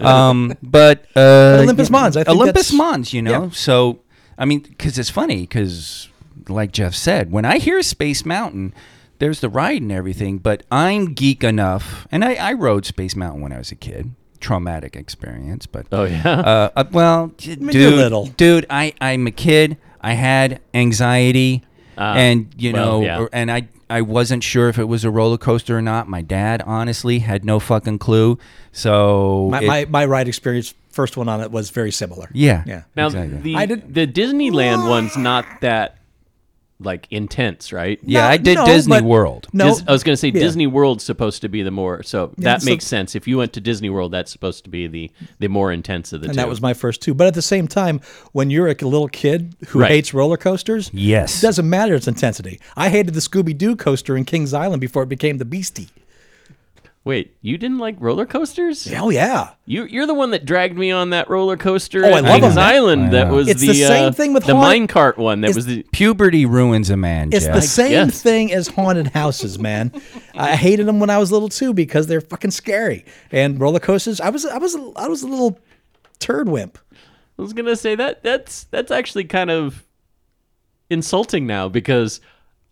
um, 0.00 0.54
but 0.62 1.06
uh, 1.16 1.60
Olympus 1.62 1.90
Mons, 1.90 2.16
I 2.16 2.24
think 2.24 2.36
Olympus 2.36 2.72
Mons, 2.72 3.12
you 3.14 3.22
know. 3.22 3.44
yeah. 3.44 3.50
So 3.50 4.00
I 4.36 4.44
mean, 4.44 4.60
because 4.60 4.98
it's 4.98 5.10
funny, 5.10 5.42
because 5.42 6.08
like 6.48 6.72
Jeff 6.72 6.94
said, 6.94 7.30
when 7.30 7.44
I 7.44 7.58
hear 7.58 7.80
Space 7.82 8.24
Mountain. 8.26 8.74
There's 9.18 9.40
the 9.40 9.48
ride 9.48 9.80
and 9.82 9.92
everything, 9.92 10.38
but 10.38 10.64
I'm 10.70 11.14
geek 11.14 11.44
enough, 11.44 12.06
and 12.10 12.24
I, 12.24 12.34
I 12.34 12.52
rode 12.52 12.84
Space 12.84 13.14
Mountain 13.16 13.42
when 13.42 13.52
I 13.52 13.58
was 13.58 13.70
a 13.72 13.76
kid. 13.76 14.14
Traumatic 14.40 14.94
experience, 14.96 15.66
but 15.66 15.86
Oh 15.90 16.04
yeah. 16.04 16.22
Uh, 16.28 16.70
uh, 16.76 16.84
well, 16.92 17.28
dude, 17.38 17.62
you're 17.72 17.90
little. 17.92 18.26
dude, 18.26 18.66
I 18.68 18.92
I'm 19.00 19.26
a 19.26 19.30
kid. 19.30 19.78
I 20.02 20.12
had 20.14 20.60
anxiety, 20.74 21.62
and 21.96 22.52
you 22.58 22.70
Ah, 22.70 22.74
well, 22.74 23.00
know, 23.00 23.06
yeah. 23.06 23.18
or- 23.20 23.30
and 23.32 23.50
I 23.50 23.68
I 23.88 24.02
wasn't 24.02 24.42
sure 24.42 24.68
if 24.68 24.78
it 24.78 24.84
was 24.84 25.04
a 25.04 25.10
roller 25.10 25.38
coaster 25.38 25.78
or 25.78 25.82
not. 25.82 26.08
My 26.08 26.20
dad 26.20 26.62
honestly 26.66 27.20
had 27.20 27.44
no 27.44 27.58
fucking 27.60 27.98
clue. 28.00 28.38
So 28.72 29.48
My, 29.50 29.60
it- 29.62 29.66
my, 29.66 29.84
my 29.88 30.04
ride 30.04 30.28
experience, 30.28 30.74
first 30.90 31.16
one 31.16 31.28
on 31.28 31.40
it, 31.40 31.50
was 31.50 31.70
very 31.70 31.92
similar. 31.92 32.28
yeah, 32.34 32.64
Yeah. 32.66 32.82
Now 32.96 33.06
exactly. 33.06 33.38
the 33.38 33.56
I 33.56 33.66
did- 33.66 33.94
the 33.94 34.06
Disneyland 34.06 34.88
one's 34.88 35.16
not 35.16 35.46
that 35.62 35.96
like 36.84 37.06
intense, 37.10 37.72
right? 37.72 37.98
yeah, 38.02 38.28
I 38.28 38.36
did 38.36 38.56
no, 38.56 38.66
Disney 38.66 38.96
but- 38.98 39.04
World. 39.04 39.48
No, 39.52 39.70
Dis- 39.70 39.84
I 39.88 39.92
was 39.92 40.02
going 40.04 40.12
to 40.14 40.16
say 40.16 40.28
yeah. 40.28 40.40
Disney 40.40 40.66
World's 40.66 41.02
supposed 41.04 41.40
to 41.42 41.48
be 41.48 41.62
the 41.62 41.70
more 41.70 42.02
so 42.02 42.32
that 42.38 42.62
so- 42.62 42.66
makes 42.70 42.86
sense. 42.86 43.14
If 43.14 43.26
you 43.26 43.38
went 43.38 43.52
to 43.54 43.60
Disney 43.60 43.90
World, 43.90 44.12
that's 44.12 44.30
supposed 44.30 44.64
to 44.64 44.70
be 44.70 44.86
the 44.86 45.10
the 45.38 45.48
more 45.48 45.72
intense 45.72 46.12
of 46.12 46.20
the 46.20 46.26
and 46.26 46.34
two. 46.34 46.36
that 46.36 46.48
was 46.48 46.60
my 46.60 46.74
first 46.74 47.00
two. 47.02 47.14
But 47.14 47.26
at 47.26 47.34
the 47.34 47.42
same 47.42 47.66
time, 47.68 48.00
when 48.32 48.50
you're 48.50 48.68
a 48.68 48.74
little 48.74 49.08
kid 49.08 49.54
who 49.68 49.80
Right. 49.80 49.90
hates 49.90 50.12
roller 50.14 50.36
coasters, 50.36 50.90
Yes. 50.92 51.38
it 51.38 51.42
doesn't 51.46 51.68
matter 51.68 51.94
its 51.94 52.06
intensity. 52.08 52.60
I 52.76 52.88
hated 52.90 53.14
the 53.14 53.20
Scooby 53.20 53.56
Doo 53.56 53.76
coaster 53.76 54.16
in 54.16 54.24
Kings 54.24 54.52
Island 54.52 54.80
before 54.80 55.02
it 55.02 55.08
became 55.08 55.38
the 55.38 55.44
Beastie. 55.44 55.88
Wait, 57.04 57.36
you 57.42 57.58
didn't 57.58 57.76
like 57.76 57.96
roller 58.00 58.24
coasters? 58.24 58.86
Hell 58.86 59.12
yeah! 59.12 59.50
You 59.66 59.84
you're 59.84 60.06
the 60.06 60.14
one 60.14 60.30
that 60.30 60.46
dragged 60.46 60.78
me 60.78 60.90
on 60.90 61.10
that 61.10 61.28
roller 61.28 61.58
coaster 61.58 62.02
Oh, 62.02 62.08
I 62.08 62.18
at 62.18 62.24
love 62.24 62.40
Kings 62.40 62.54
them. 62.54 62.64
Island. 62.64 63.12
That 63.12 63.30
was 63.30 63.46
It's 63.46 63.60
the, 63.60 63.66
the 63.68 63.74
same 63.74 64.08
uh, 64.08 64.12
thing 64.12 64.32
with 64.32 64.46
the 64.46 64.54
Haunted- 64.56 64.88
minecart 64.88 65.18
one. 65.18 65.42
That 65.42 65.48
It's- 65.50 65.56
was 65.56 65.66
the 65.66 65.82
Puberty 65.92 66.46
ruins 66.46 66.88
a 66.88 66.96
man. 66.96 67.28
It's 67.30 67.44
Jeff. 67.44 67.54
the 67.56 67.60
same 67.60 68.06
guess. 68.06 68.22
thing 68.22 68.52
as 68.54 68.68
haunted 68.68 69.08
houses, 69.08 69.58
man. 69.58 69.92
I 70.34 70.56
hated 70.56 70.86
them 70.86 70.98
when 70.98 71.10
I 71.10 71.18
was 71.18 71.30
little 71.30 71.50
too 71.50 71.74
because 71.74 72.06
they're 72.06 72.22
fucking 72.22 72.52
scary. 72.52 73.04
And 73.30 73.60
roller 73.60 73.80
coasters, 73.80 74.18
I 74.18 74.30
was 74.30 74.46
I 74.46 74.56
was 74.56 74.74
I 74.96 75.06
was 75.06 75.22
a 75.22 75.28
little 75.28 75.58
turd 76.20 76.48
wimp. 76.48 76.78
I 77.38 77.42
was 77.42 77.52
gonna 77.52 77.76
say 77.76 77.96
that 77.96 78.22
that's 78.22 78.64
that's 78.70 78.90
actually 78.90 79.24
kind 79.24 79.50
of 79.50 79.84
insulting 80.88 81.46
now 81.46 81.68
because 81.68 82.20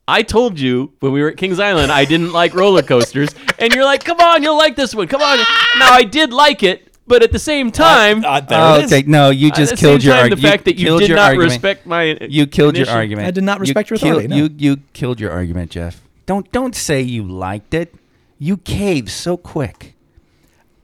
I 0.09 0.22
told 0.22 0.59
you 0.59 0.92
when 1.00 1.12
we 1.12 1.22
were 1.22 1.28
at 1.28 1.36
Kings 1.36 1.61
Island 1.61 1.92
I 1.92 2.05
didn't 2.05 2.32
like 2.32 2.55
roller 2.55 2.82
coasters, 2.82 3.28
and 3.59 3.72
you're 3.72 3.84
like, 3.84 4.05
"Come 4.05 4.20
on, 4.20 4.42
you'll 4.42 4.57
like 4.59 4.74
this 4.76 4.94
one. 4.94 5.07
Come 5.07 5.22
on." 5.22 5.38
Now 5.78 5.92
I 5.92 6.03
did 6.03 6.32
like 6.32 6.62
it, 6.64 6.92
but 7.07 7.22
at 7.22 7.30
the 7.30 7.38
same 7.38 7.70
time, 7.70 8.24
Uh, 8.24 8.40
there 8.40 8.59
Oh, 8.61 8.74
it 8.78 8.84
is. 8.86 8.92
okay, 8.92 9.05
no, 9.09 9.30
you 9.30 9.48
at 9.48 9.55
just 9.55 9.70
the 9.72 9.76
killed 9.76 10.00
same 10.03 10.07
your 10.09 10.14
time, 10.16 10.22
argument. 10.24 10.42
the 10.42 10.48
fact 10.48 10.64
that 10.64 10.76
you 10.78 10.98
did 10.98 11.11
not 11.11 11.18
argument. 11.20 11.50
respect 11.53 11.86
my 11.86 12.18
You 12.28 12.46
killed 12.46 12.76
your 12.76 12.90
argument. 12.90 13.28
I 13.28 13.30
did 13.30 13.44
not 13.44 13.59
You 13.59 13.61
respect 13.62 13.90
your 13.90 13.98
kill- 13.98 14.09
authority, 14.18 14.28
no. 14.28 14.36
You 14.36 14.50
you 14.59 14.76
killed 14.92 15.20
your 15.20 15.30
argument, 15.30 15.70
Jeff. 15.70 16.00
Don't 16.26 16.50
don't 16.53 16.74
say 16.74 17.00
you 17.00 17.22
liked 17.22 17.72
it. 17.72 17.94
You 18.38 18.57
caved 18.57 19.09
so 19.11 19.36
quick. 19.36 19.94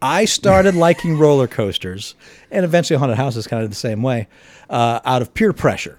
I 0.01 0.27
started 0.27 0.77
liking 0.87 1.19
roller 1.19 1.49
coasters, 1.49 2.14
and 2.53 2.64
eventually 2.64 2.99
haunted 2.99 3.16
houses 3.19 3.49
kind 3.49 3.64
of 3.64 3.71
the 3.71 3.75
same 3.77 4.01
way, 4.01 4.29
uh, 4.71 5.01
out 5.05 5.23
of 5.23 5.35
peer 5.35 5.53
pressure. 5.53 5.99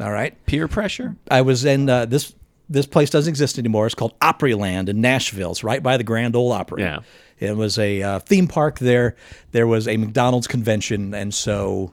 All 0.00 0.10
right. 0.10 0.34
Peer 0.46 0.68
pressure. 0.68 1.16
I 1.30 1.42
was 1.42 1.64
in 1.64 1.88
uh, 1.88 2.06
this. 2.06 2.34
This 2.68 2.86
place 2.86 3.10
doesn't 3.10 3.28
exist 3.28 3.58
anymore. 3.58 3.84
It's 3.84 3.94
called 3.94 4.18
Opryland 4.20 4.88
in 4.88 5.02
Nashville. 5.02 5.50
It's 5.50 5.62
right 5.62 5.82
by 5.82 5.98
the 5.98 6.04
Grand 6.04 6.34
Ole 6.34 6.52
Opry. 6.52 6.82
Yeah. 6.82 7.00
It 7.38 7.54
was 7.54 7.78
a 7.78 8.02
uh, 8.02 8.18
theme 8.20 8.48
park 8.48 8.78
there. 8.78 9.14
There 9.50 9.66
was 9.66 9.86
a 9.86 9.96
McDonald's 9.98 10.46
convention, 10.46 11.12
and 11.12 11.34
so 11.34 11.92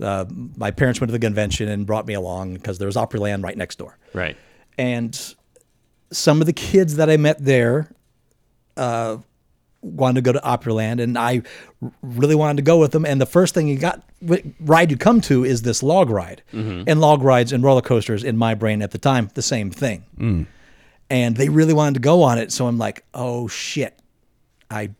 uh, 0.00 0.24
my 0.56 0.72
parents 0.72 1.00
went 1.00 1.10
to 1.10 1.12
the 1.12 1.24
convention 1.24 1.68
and 1.68 1.86
brought 1.86 2.06
me 2.06 2.14
along 2.14 2.54
because 2.54 2.78
there 2.78 2.86
was 2.86 2.96
Opryland 2.96 3.44
right 3.44 3.56
next 3.56 3.76
door. 3.78 3.98
right. 4.14 4.36
And 4.78 5.34
some 6.10 6.40
of 6.40 6.46
the 6.46 6.52
kids 6.52 6.96
that 6.96 7.08
I 7.08 7.16
met 7.18 7.44
there 7.44 7.88
uh, 8.76 9.18
wanted 9.86 10.16
to 10.16 10.20
go 10.22 10.32
to 10.32 10.40
Opryland, 10.40 11.00
and 11.00 11.16
I 11.16 11.42
really 12.02 12.34
wanted 12.34 12.56
to 12.56 12.62
go 12.62 12.78
with 12.78 12.92
them. 12.92 13.04
And 13.04 13.20
the 13.20 13.26
first 13.26 13.54
thing 13.54 13.68
you 13.68 13.78
got 13.78 14.02
ride 14.60 14.90
you 14.90 14.96
come 14.96 15.20
to 15.22 15.44
is 15.44 15.62
this 15.62 15.82
log 15.82 16.10
ride, 16.10 16.42
mm-hmm. 16.52 16.84
and 16.86 17.00
log 17.00 17.22
rides 17.22 17.52
and 17.52 17.62
roller 17.62 17.82
coasters 17.82 18.24
in 18.24 18.36
my 18.36 18.54
brain 18.54 18.82
at 18.82 18.90
the 18.90 18.98
time 18.98 19.30
the 19.34 19.42
same 19.42 19.70
thing. 19.70 20.04
Mm. 20.18 20.46
And 21.08 21.36
they 21.36 21.48
really 21.48 21.72
wanted 21.72 21.94
to 21.94 22.00
go 22.00 22.22
on 22.22 22.38
it, 22.38 22.52
so 22.52 22.66
I'm 22.66 22.78
like, 22.78 23.04
oh 23.14 23.48
shit, 23.48 23.98
I 24.70 24.90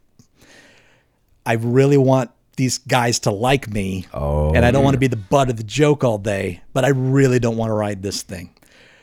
I 1.44 1.54
really 1.54 1.98
want 1.98 2.30
these 2.56 2.78
guys 2.78 3.18
to 3.20 3.30
like 3.30 3.68
me. 3.68 4.06
Oh, 4.14 4.54
and 4.54 4.64
I 4.64 4.70
don't 4.70 4.84
want 4.84 4.94
to 4.94 5.00
be 5.00 5.08
the 5.08 5.16
butt 5.16 5.50
of 5.50 5.56
the 5.56 5.64
joke 5.64 6.04
all 6.04 6.18
day, 6.18 6.62
but 6.72 6.84
I 6.84 6.88
really 6.88 7.38
don't 7.38 7.56
want 7.56 7.70
to 7.70 7.74
ride 7.74 8.02
this 8.02 8.22
thing. 8.22 8.54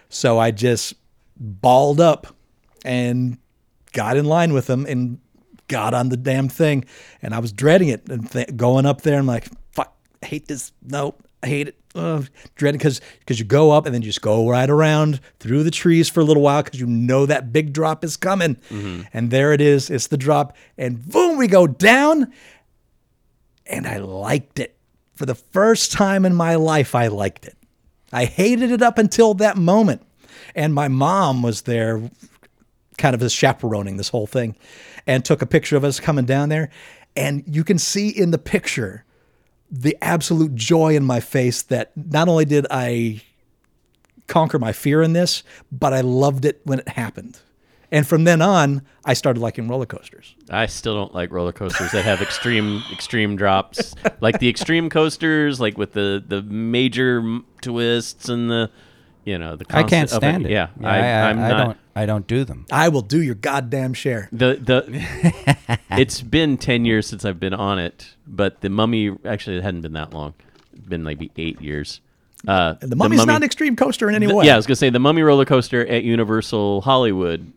So 0.10 0.40
I 0.40 0.52
just 0.52 0.94
balled 1.38 2.00
up 2.00 2.28
and 2.86 3.38
got 3.94 4.18
in 4.18 4.26
line 4.26 4.54
with 4.54 4.68
them 4.68 4.86
and 4.88 5.20
got 5.68 5.94
on 5.94 6.10
the 6.10 6.18
damn 6.18 6.50
thing. 6.50 6.86
And 7.22 7.34
I 7.34 7.40
was 7.40 7.52
dreading 7.52 7.90
it 7.90 8.08
and 8.10 8.30
th- 8.30 8.56
going 8.56 8.86
up 8.86 9.02
there. 9.02 9.18
I'm 9.18 9.28
like, 9.28 9.48
fuck, 9.72 9.96
I 10.22 10.26
hate 10.26 10.48
this. 10.48 10.72
No, 10.82 11.16
I 11.42 11.48
hate 11.48 11.70
it. 11.70 11.78
Ugh. 11.96 12.28
Dreading 12.56 12.80
because 12.80 13.02
because 13.20 13.40
you 13.40 13.46
go 13.46 13.72
up 13.72 13.86
and 13.86 13.94
then 13.94 14.02
you 14.02 14.08
just 14.08 14.22
go 14.22 14.50
right 14.50 14.70
around 14.70 15.20
through 15.40 15.64
the 15.64 15.72
trees 15.72 16.10
for 16.10 16.22
a 16.22 16.24
little 16.24 16.42
while 16.42 16.64
because 16.64 16.80
you 16.80 16.88
know 16.88 17.26
that 17.26 17.54
big 17.54 17.72
drop 17.72 18.04
is 18.04 18.18
coming. 18.18 18.56
Mm-hmm. 18.70 19.04
And 19.14 19.30
there 19.30 19.54
it 19.54 19.62
is. 19.62 19.90
It's 19.90 20.08
the 20.08 20.18
drop. 20.18 20.56
And 20.78 21.04
boom, 21.08 21.38
we 21.38 21.48
go 21.48 21.68
down. 21.68 22.34
And 23.66 23.88
I 23.88 23.98
liked 23.98 24.60
it. 24.60 24.76
For 25.16 25.26
the 25.26 25.36
first 25.36 25.92
time 25.92 26.26
in 26.26 26.34
my 26.34 26.56
life, 26.56 26.96
I 26.96 27.08
liked 27.08 27.46
it. 27.46 27.56
I 28.12 28.26
hated 28.26 28.72
it 28.72 28.82
up 28.82 28.98
until 28.98 29.34
that 29.36 29.58
moment. 29.58 30.02
And 30.56 30.74
my 30.74 30.88
mom 30.88 31.42
was 31.42 31.64
there, 31.64 32.10
kind 32.98 33.16
of 33.16 33.22
as 33.22 33.34
chaperoning 33.34 33.98
this 33.98 34.10
whole 34.10 34.28
thing, 34.28 34.56
and 35.08 35.24
took 35.24 35.42
a 35.42 35.46
picture 35.46 35.78
of 35.78 35.84
us 35.84 36.00
coming 36.00 36.26
down 36.26 36.50
there. 36.50 36.70
And 37.16 37.44
you 37.46 37.64
can 37.64 37.78
see 37.78 38.10
in 38.10 38.32
the 38.32 38.38
picture 38.38 39.06
the 39.70 39.98
absolute 40.02 40.56
joy 40.56 40.96
in 40.96 41.04
my 41.04 41.20
face 41.20 41.62
that 41.64 41.92
not 41.96 42.28
only 42.28 42.46
did 42.46 42.68
I 42.70 43.22
conquer 44.28 44.60
my 44.60 44.72
fear 44.72 45.02
in 45.02 45.14
this, 45.14 45.44
but 45.72 45.94
I 45.94 46.02
loved 46.02 46.46
it 46.46 46.62
when 46.64 46.80
it 46.80 46.90
happened. 46.90 47.40
And 47.92 48.08
from 48.08 48.24
then 48.24 48.42
on, 48.42 48.82
I 49.06 49.14
started 49.14 49.40
liking 49.40 49.68
roller 49.68 49.86
coasters. 49.86 50.34
I 50.50 50.66
still 50.66 50.96
don't 50.96 51.14
like 51.14 51.32
roller 51.32 51.52
coasters 51.52 51.92
that 51.92 52.04
have 52.04 52.24
extreme 52.24 52.82
extreme 52.92 53.36
drops, 53.36 53.94
like 54.20 54.40
the 54.40 54.50
extreme 54.50 54.90
coasters, 54.90 55.60
like 55.60 55.78
with 55.78 55.94
the 55.94 56.24
the 56.26 56.42
major 56.42 57.40
twists 57.62 58.30
and 58.30 58.50
the, 58.50 58.72
you 59.26 59.38
know, 59.38 59.56
the. 59.56 59.66
I 59.70 59.84
can't 59.84 60.10
constant- 60.10 60.12
of 60.12 60.18
stand 60.18 60.46
it. 60.46 60.52
Yeah, 60.52 60.68
I, 60.84 61.00
I, 61.00 61.30
I'm 61.30 61.40
I 61.40 61.50
not. 61.50 61.64
don't. 61.66 61.78
I 61.96 62.06
don't 62.06 62.26
do 62.28 62.44
them. 62.44 62.66
I 62.72 62.90
will 62.90 63.02
do 63.02 63.22
your 63.22 63.36
goddamn 63.36 63.94
share. 63.94 64.28
The 64.32 64.56
the 64.56 65.78
it's 65.92 66.22
been 66.22 66.58
ten 66.58 66.86
years 66.86 67.08
since 67.08 67.24
I've 67.26 67.40
been 67.40 67.54
on 67.54 67.80
it, 67.80 68.16
but 68.28 68.62
the 68.62 68.70
Mummy 68.70 69.16
actually 69.26 69.58
it 69.58 69.64
hadn't 69.64 69.82
been 69.82 69.94
that 69.94 70.14
long. 70.14 70.34
It's 70.76 70.88
been 70.88 71.04
maybe 71.04 71.32
eight 71.38 71.62
years. 71.62 72.02
Uh, 72.48 72.74
The 72.82 72.96
mummy's 72.98 73.18
Mummy- 73.20 73.28
not 73.28 73.38
an 73.38 73.44
extreme 73.44 73.76
coaster 73.76 74.10
in 74.10 74.16
any 74.16 74.26
the- 74.26 74.36
way. 74.36 74.46
Yeah, 74.46 74.54
I 74.54 74.58
was 74.58 74.66
gonna 74.68 74.76
say 74.76 74.90
the 74.90 75.00
Mummy 75.00 75.22
roller 75.22 75.46
coaster 75.46 75.86
at 75.88 76.04
Universal 76.04 76.82
Hollywood 76.82 77.54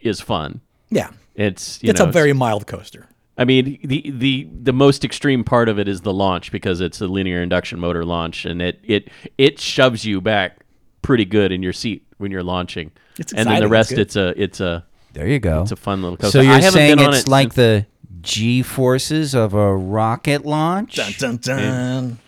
is 0.00 0.20
fun. 0.20 0.60
Yeah. 0.90 1.10
It's 1.34 1.82
you 1.82 1.90
It's 1.90 2.00
know, 2.00 2.06
a 2.08 2.12
very 2.12 2.32
mild 2.32 2.66
coaster. 2.66 3.08
I 3.38 3.44
mean, 3.46 3.78
the 3.82 4.10
the 4.10 4.46
the 4.62 4.72
most 4.74 5.04
extreme 5.04 5.42
part 5.42 5.68
of 5.70 5.78
it 5.78 5.88
is 5.88 6.02
the 6.02 6.12
launch 6.12 6.52
because 6.52 6.80
it's 6.82 7.00
a 7.00 7.06
linear 7.06 7.42
induction 7.42 7.80
motor 7.80 8.04
launch, 8.04 8.44
and 8.44 8.60
it 8.60 8.78
it 8.84 9.08
it 9.38 9.58
shoves 9.58 10.04
you 10.04 10.20
back 10.20 10.58
pretty 11.02 11.24
good 11.24 11.52
in 11.52 11.62
your 11.62 11.72
seat 11.72 12.06
when 12.18 12.30
you're 12.30 12.42
launching. 12.42 12.92
It's 13.18 13.32
and 13.32 13.48
then 13.48 13.60
the 13.60 13.68
rest, 13.68 13.92
it's 13.92 14.00
it's 14.00 14.16
a 14.16 14.42
it's 14.42 14.60
a 14.60 14.84
There 15.12 15.26
you 15.28 15.38
go. 15.38 15.62
it's 15.62 15.72
a 15.72 15.76
fun 15.76 16.02
little 16.02 16.16
coaster. 16.16 16.38
so 16.38 16.42
you're 16.42 16.54
haven't 16.54 16.72
saying 16.72 16.96
been 16.96 17.06
on 17.06 17.14
it's 17.14 17.22
it 17.24 17.28
like 17.28 17.54
the 17.54 17.86
G 18.22 18.62
forces 18.62 19.34
of 19.34 19.54
a 19.54 19.74
rocket 19.74 20.44
launch? 20.44 20.96
Dun, 20.96 21.12
dun, 21.18 21.36
dun. 21.38 22.18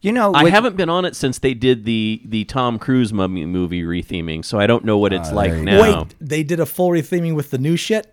You 0.00 0.10
know, 0.10 0.34
I 0.34 0.50
haven't 0.50 0.76
been 0.76 0.88
on 0.88 1.04
it 1.04 1.14
since 1.14 1.38
they 1.38 1.54
did 1.54 1.84
the 1.84 2.20
the 2.24 2.44
Tom 2.44 2.78
Cruise 2.78 3.12
mummy 3.12 3.44
movie 3.46 3.82
retheming, 3.82 4.44
so 4.44 4.58
I 4.58 4.66
don't 4.66 4.84
know 4.84 4.98
what 4.98 5.12
it's 5.12 5.28
Ah, 5.28 5.34
like 5.34 5.52
now. 5.54 5.80
Wait, 5.80 6.14
they 6.20 6.42
did 6.42 6.58
a 6.58 6.66
full 6.66 6.88
retheming 6.88 7.34
with 7.36 7.50
the 7.50 7.58
new 7.58 7.76
shit? 7.76 8.12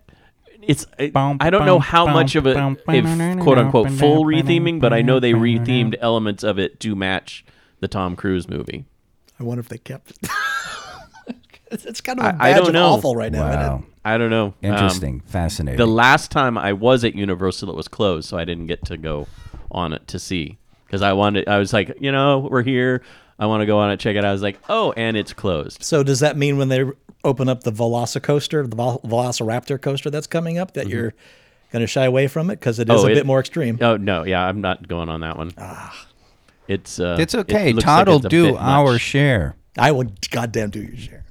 it's 0.62 0.86
I, 1.00 1.12
I 1.40 1.50
don't 1.50 1.66
know 1.66 1.80
how 1.80 2.06
much 2.06 2.36
of 2.36 2.46
it, 2.46 2.56
if 2.58 3.40
quote 3.40 3.58
unquote 3.58 3.90
full 3.92 4.24
retheming, 4.26 4.80
but 4.80 4.94
I 4.94 5.02
know 5.02 5.20
they 5.20 5.34
rethemed 5.34 5.96
elements 6.00 6.44
of 6.44 6.60
it 6.60 6.80
to 6.82 6.96
match 6.96 7.44
the 7.80 7.88
Tom 7.88 8.16
Cruise 8.16 8.48
movie. 8.48 8.86
I 9.40 9.44
wonder 9.44 9.60
if 9.62 9.70
they 9.70 9.78
kept 9.78 10.12
it. 10.12 10.18
it's 11.72 11.86
it's 11.86 12.02
kind 12.02 12.20
of 12.20 12.26
a 12.26 12.30
I- 12.30 12.32
I 12.32 12.38
badge 12.54 12.58
don't 12.58 12.68
of 12.68 12.74
know. 12.74 12.86
awful 12.88 13.16
right 13.16 13.32
now. 13.32 13.44
Wow. 13.50 13.84
I 14.06 14.18
don't 14.18 14.30
know. 14.30 14.46
Um, 14.48 14.54
Interesting. 14.64 15.20
Fascinating. 15.28 15.78
the 15.78 15.86
last 15.86 16.32
time 16.32 16.58
I 16.58 16.74
was 16.74 17.04
at 17.04 17.16
Universal, 17.16 17.70
it 17.70 17.76
was 17.76 17.88
closed, 17.88 18.28
so 18.30 18.38
I 18.38 18.46
didn't 18.46 18.68
get 18.68 18.86
to 18.86 18.98
go 18.98 19.28
on 19.72 19.94
it 19.94 20.08
to 20.08 20.20
see 20.20 20.58
because 20.86 21.02
I 21.02 21.14
wanted. 21.14 21.48
I 21.48 21.60
was 21.60 21.74
like, 21.74 21.96
you 22.00 22.12
know, 22.12 22.48
we're 22.50 22.64
here. 22.64 23.02
I 23.38 23.46
want 23.46 23.62
to 23.62 23.66
go 23.66 23.78
on 23.80 23.92
it, 23.92 24.00
check 24.00 24.16
it 24.16 24.20
out. 24.26 24.30
I 24.30 24.32
was 24.34 24.42
like, 24.42 24.60
oh, 24.68 24.94
and 24.98 25.16
it's 25.16 25.32
closed. 25.34 25.84
So 25.84 26.02
does 26.04 26.20
that 26.22 26.36
mean 26.38 26.58
when 26.58 26.68
they 26.70 26.84
open 27.24 27.48
up 27.50 27.64
the 27.64 27.72
Velocicoaster, 27.72 28.70
the 28.70 28.76
Vel- 28.76 29.00
Velociraptor 29.06 29.82
coaster 29.82 30.10
that's 30.10 30.28
coming 30.28 30.58
up, 30.58 30.74
that 30.74 30.88
you're 30.90 31.14
going 31.72 31.82
to 31.82 31.88
shy 31.88 32.04
away 32.06 32.28
from 32.28 32.50
it 32.50 32.56
because 32.60 32.80
it 32.80 32.90
is 32.90 32.96
Mm-hmm. 32.96 33.06
Oh, 33.06 33.08
a 33.08 33.12
it- 33.12 33.16
bit 33.16 33.26
more 33.26 33.40
extreme? 33.40 33.78
Oh 33.82 33.96
no, 33.98 34.24
yeah, 34.24 34.44
I'm 34.46 34.60
not 34.62 34.88
going 34.88 35.08
on 35.10 35.22
that 35.22 35.38
one. 35.38 35.54
It's 36.70 37.00
uh, 37.00 37.18
it's 37.20 37.34
okay. 37.34 37.74
looks 37.74 37.84
Todd 37.84 38.08
like 38.08 38.08
will 38.08 38.16
it's 38.18 38.26
a 38.26 38.30
do 38.30 38.44
bit 38.52 38.56
our 38.58 38.94
much. 38.94 39.02
share. 39.02 39.56
I 39.78 39.92
will 39.92 40.12
goddamn 40.30 40.70
do 40.70 40.82
your 40.82 40.96
share. 40.98 41.26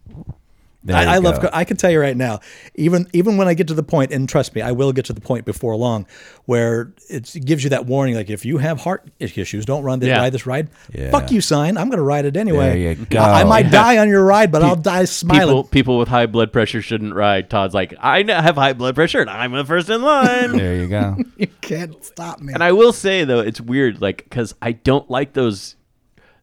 I, 0.89 1.16
I 1.16 1.18
love. 1.18 1.45
I 1.53 1.64
can 1.64 1.76
tell 1.76 1.91
you 1.91 2.01
right 2.01 2.16
now, 2.16 2.39
even 2.76 3.09
even 3.12 3.37
when 3.37 3.49
I 3.49 3.55
get 3.55 3.66
to 3.68 3.74
the 3.74 3.83
point, 3.83 4.12
and 4.12 4.29
trust 4.29 4.55
me, 4.55 4.62
I 4.62 4.72
will 4.72 4.93
get 4.93 5.07
to 5.07 5.12
the 5.12 5.20
point 5.20 5.45
before 5.45 5.74
long, 5.76 6.07
where 6.47 6.93
it's, 7.11 7.35
it 7.35 7.45
gives 7.45 7.64
you 7.64 7.70
that 7.70 7.87
warning, 7.87 8.14
like 8.14 8.31
if 8.31 8.45
you 8.45 8.59
have 8.59 8.81
heart 8.81 9.07
issues, 9.18 9.66
don't 9.66 9.83
run 9.83 9.99
this 9.99 10.07
Yeah. 10.07 10.18
ride 10.20 10.33
this 10.33 10.47
ride. 10.47 10.68
Yeah. 10.95 11.11
Fuck 11.11 11.33
you, 11.33 11.41
sign. 11.41 11.76
I'm 11.76 11.89
going 11.89 11.99
to 11.99 12.05
ride 12.05 12.26
it 12.26 12.37
anyway. 12.37 12.68
There 12.68 12.93
you 12.93 12.95
go. 12.95 13.18
I, 13.18 13.41
I 13.41 13.45
might 13.45 13.70
die 13.72 13.99
on 13.99 14.09
your 14.09 14.24
ride, 14.24 14.53
but 14.53 14.62
I'll 14.62 14.76
die 14.76 15.05
smiling. 15.05 15.49
People, 15.49 15.64
people 15.64 15.99
with 15.99 16.09
high 16.09 16.26
blood 16.26 16.53
pressure 16.53 16.81
shouldn't 16.81 17.14
ride. 17.14 17.51
Todd's 17.51 17.74
like, 17.74 17.93
I 18.01 18.22
have 18.22 18.55
high 18.55 18.72
blood 18.72 18.95
pressure 18.95 19.20
and 19.20 19.29
I'm 19.29 19.53
the 19.53 19.64
first 19.64 19.91
in 19.91 20.01
line. 20.01 20.53
There 20.59 20.76
you 20.76 20.89
go. 20.89 21.16
you 21.37 21.49
can't 21.61 22.03
stop 22.05 22.41
me. 22.41 22.53
and 22.55 22.62
I 22.62 22.72
will 22.72 22.93
say 22.93 23.24
though, 23.24 23.41
it's 23.41 23.61
weird, 23.61 24.01
like 24.01 24.18
because 24.18 24.55
I 24.62 24.72
don't 24.72 25.11
like 25.11 25.33
those 25.33 25.74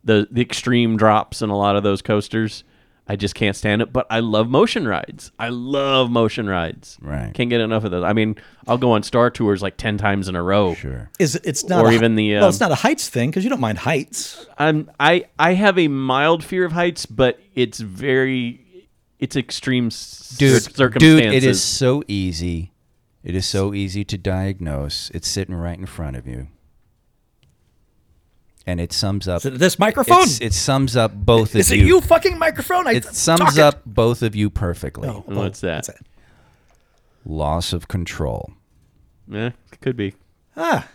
the 0.03 0.27
the 0.29 0.41
extreme 0.41 0.97
drops 0.97 1.41
in 1.41 1.49
a 1.49 1.57
lot 1.57 1.75
of 1.77 1.83
those 1.83 2.01
coasters. 2.01 2.63
I 3.07 3.15
just 3.15 3.35
can't 3.35 3.55
stand 3.55 3.81
it. 3.83 3.93
But 3.93 4.07
I 4.09 4.19
love 4.21 4.49
motion 4.49 4.87
rides. 4.87 5.31
I 5.37 5.49
love 5.49 6.09
motion 6.09 6.47
rides. 6.49 6.97
Right. 7.01 7.31
Can't 7.33 7.49
get 7.51 7.61
enough 7.61 7.83
of 7.83 7.91
those. 7.91 8.03
I 8.03 8.13
mean, 8.13 8.35
I'll 8.67 8.77
go 8.79 8.91
on 8.93 9.03
Star 9.03 9.29
Tours 9.29 9.61
like 9.61 9.77
ten 9.77 9.97
times 9.97 10.27
in 10.27 10.35
a 10.35 10.41
row. 10.41 10.73
Sure. 10.73 11.09
Is 11.19 11.35
it's 11.43 11.63
not 11.65 11.85
Or 11.85 11.89
a- 11.91 11.93
even 11.93 12.15
the, 12.15 12.33
well, 12.35 12.45
um, 12.45 12.49
it's 12.49 12.59
not 12.59 12.71
a 12.71 12.75
heights 12.75 13.07
thing 13.09 13.29
because 13.29 13.43
you 13.43 13.49
don't 13.49 13.59
mind 13.59 13.77
heights. 13.79 14.45
I'm 14.57 14.89
I 14.99 15.25
I 15.37 15.53
have 15.53 15.77
a 15.77 15.87
mild 15.87 16.43
fear 16.43 16.65
of 16.65 16.71
heights, 16.71 17.05
but 17.05 17.39
it's 17.53 17.79
very 17.79 18.61
it's 19.19 19.35
extreme 19.35 19.87
s- 19.87 20.35
Dude, 20.37 20.61
circumstances. 20.63 21.21
dude, 21.21 21.33
it 21.33 21.43
is 21.43 21.61
so 21.63 22.03
easy. 22.07 22.71
It 23.23 23.33
is 23.35 23.47
so 23.47 23.73
easy 23.73 24.03
to 24.05 24.17
diagnose. 24.17 25.09
It's 25.11 25.27
sitting 25.27 25.55
right 25.55 25.77
in 25.79 25.85
front 25.85 26.15
of 26.15 26.27
you. 26.27 26.47
And 28.67 28.81
it 28.81 28.91
sums 28.91 29.27
up 29.27 29.45
it 29.45 29.59
this 29.59 29.77
microphone? 29.77 30.25
it 30.41 30.51
sums 30.53 30.97
up 30.97 31.13
both 31.13 31.49
of 31.49 31.55
you. 31.55 31.59
Is 31.59 31.71
it 31.71 31.77
you. 31.79 31.85
you 31.85 32.01
fucking 32.01 32.39
microphone? 32.39 32.87
I 32.87 32.93
it 32.93 33.03
talk 33.03 33.13
sums 33.13 33.57
it. 33.57 33.63
up 33.63 33.83
both 33.85 34.23
of 34.23 34.35
you 34.35 34.49
perfectly. 34.49 35.07
Oh, 35.07 35.23
And 35.27 35.37
What's 35.37 35.61
that? 35.61 35.75
what's 35.75 35.87
that? 35.89 35.99
Loss 37.25 37.73
of 37.73 37.87
control. 37.87 38.53
Yeah, 39.27 39.51
could 39.81 39.95
be. 39.95 40.15
Ah, 40.57 40.87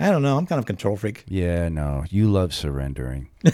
I 0.00 0.10
don't 0.10 0.22
know. 0.22 0.36
I'm 0.38 0.46
kind 0.46 0.58
of 0.58 0.64
a 0.64 0.66
control 0.66 0.96
freak. 0.96 1.24
Yeah, 1.28 1.68
no. 1.68 2.04
You 2.10 2.28
love 2.28 2.52
surrendering. 2.54 3.28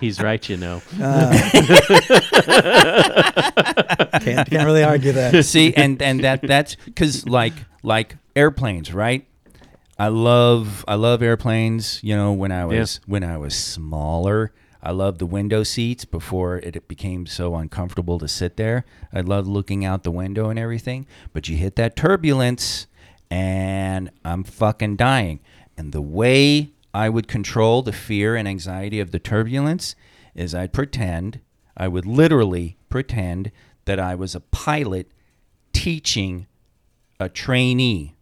He's 0.00 0.20
right, 0.20 0.48
you 0.48 0.56
know. 0.56 0.82
Can't, 4.20 4.48
can't 4.50 4.66
really 4.66 4.84
argue 4.84 5.12
that. 5.12 5.44
See, 5.44 5.72
and 5.74 6.00
and 6.02 6.22
that 6.24 6.42
that's 6.42 6.76
because 6.84 7.26
like 7.28 7.54
like 7.82 8.16
airplanes, 8.36 8.92
right? 8.92 9.26
I 10.00 10.08
love 10.08 10.82
I 10.88 10.94
love 10.94 11.20
airplanes. 11.20 12.02
You 12.02 12.16
know, 12.16 12.32
when 12.32 12.50
I 12.50 12.64
was 12.64 13.02
when 13.04 13.22
I 13.22 13.36
was 13.36 13.54
smaller, 13.54 14.50
I 14.82 14.92
loved 14.92 15.18
the 15.18 15.26
window 15.26 15.62
seats 15.62 16.06
before 16.06 16.56
it 16.56 16.88
became 16.88 17.26
so 17.26 17.54
uncomfortable 17.54 18.18
to 18.20 18.26
sit 18.26 18.56
there. 18.56 18.86
I 19.12 19.20
loved 19.20 19.46
looking 19.46 19.84
out 19.84 20.02
the 20.02 20.10
window 20.10 20.48
and 20.48 20.58
everything. 20.58 21.06
But 21.34 21.50
you 21.50 21.58
hit 21.58 21.76
that 21.76 21.96
turbulence, 21.96 22.86
and 23.30 24.10
I'm 24.24 24.42
fucking 24.42 24.96
dying. 24.96 25.40
And 25.76 25.92
the 25.92 26.00
way 26.00 26.70
I 26.94 27.10
would 27.10 27.28
control 27.28 27.82
the 27.82 27.92
fear 27.92 28.36
and 28.36 28.48
anxiety 28.48 29.00
of 29.00 29.10
the 29.10 29.18
turbulence 29.18 29.94
is 30.34 30.54
I'd 30.54 30.72
pretend, 30.72 31.40
I 31.76 31.88
would 31.88 32.06
literally 32.06 32.78
pretend 32.88 33.52
that 33.84 34.00
I 34.00 34.14
was 34.14 34.34
a 34.34 34.40
pilot 34.40 35.10
teaching 35.74 36.46
a 37.18 37.28
trainee 37.28 38.16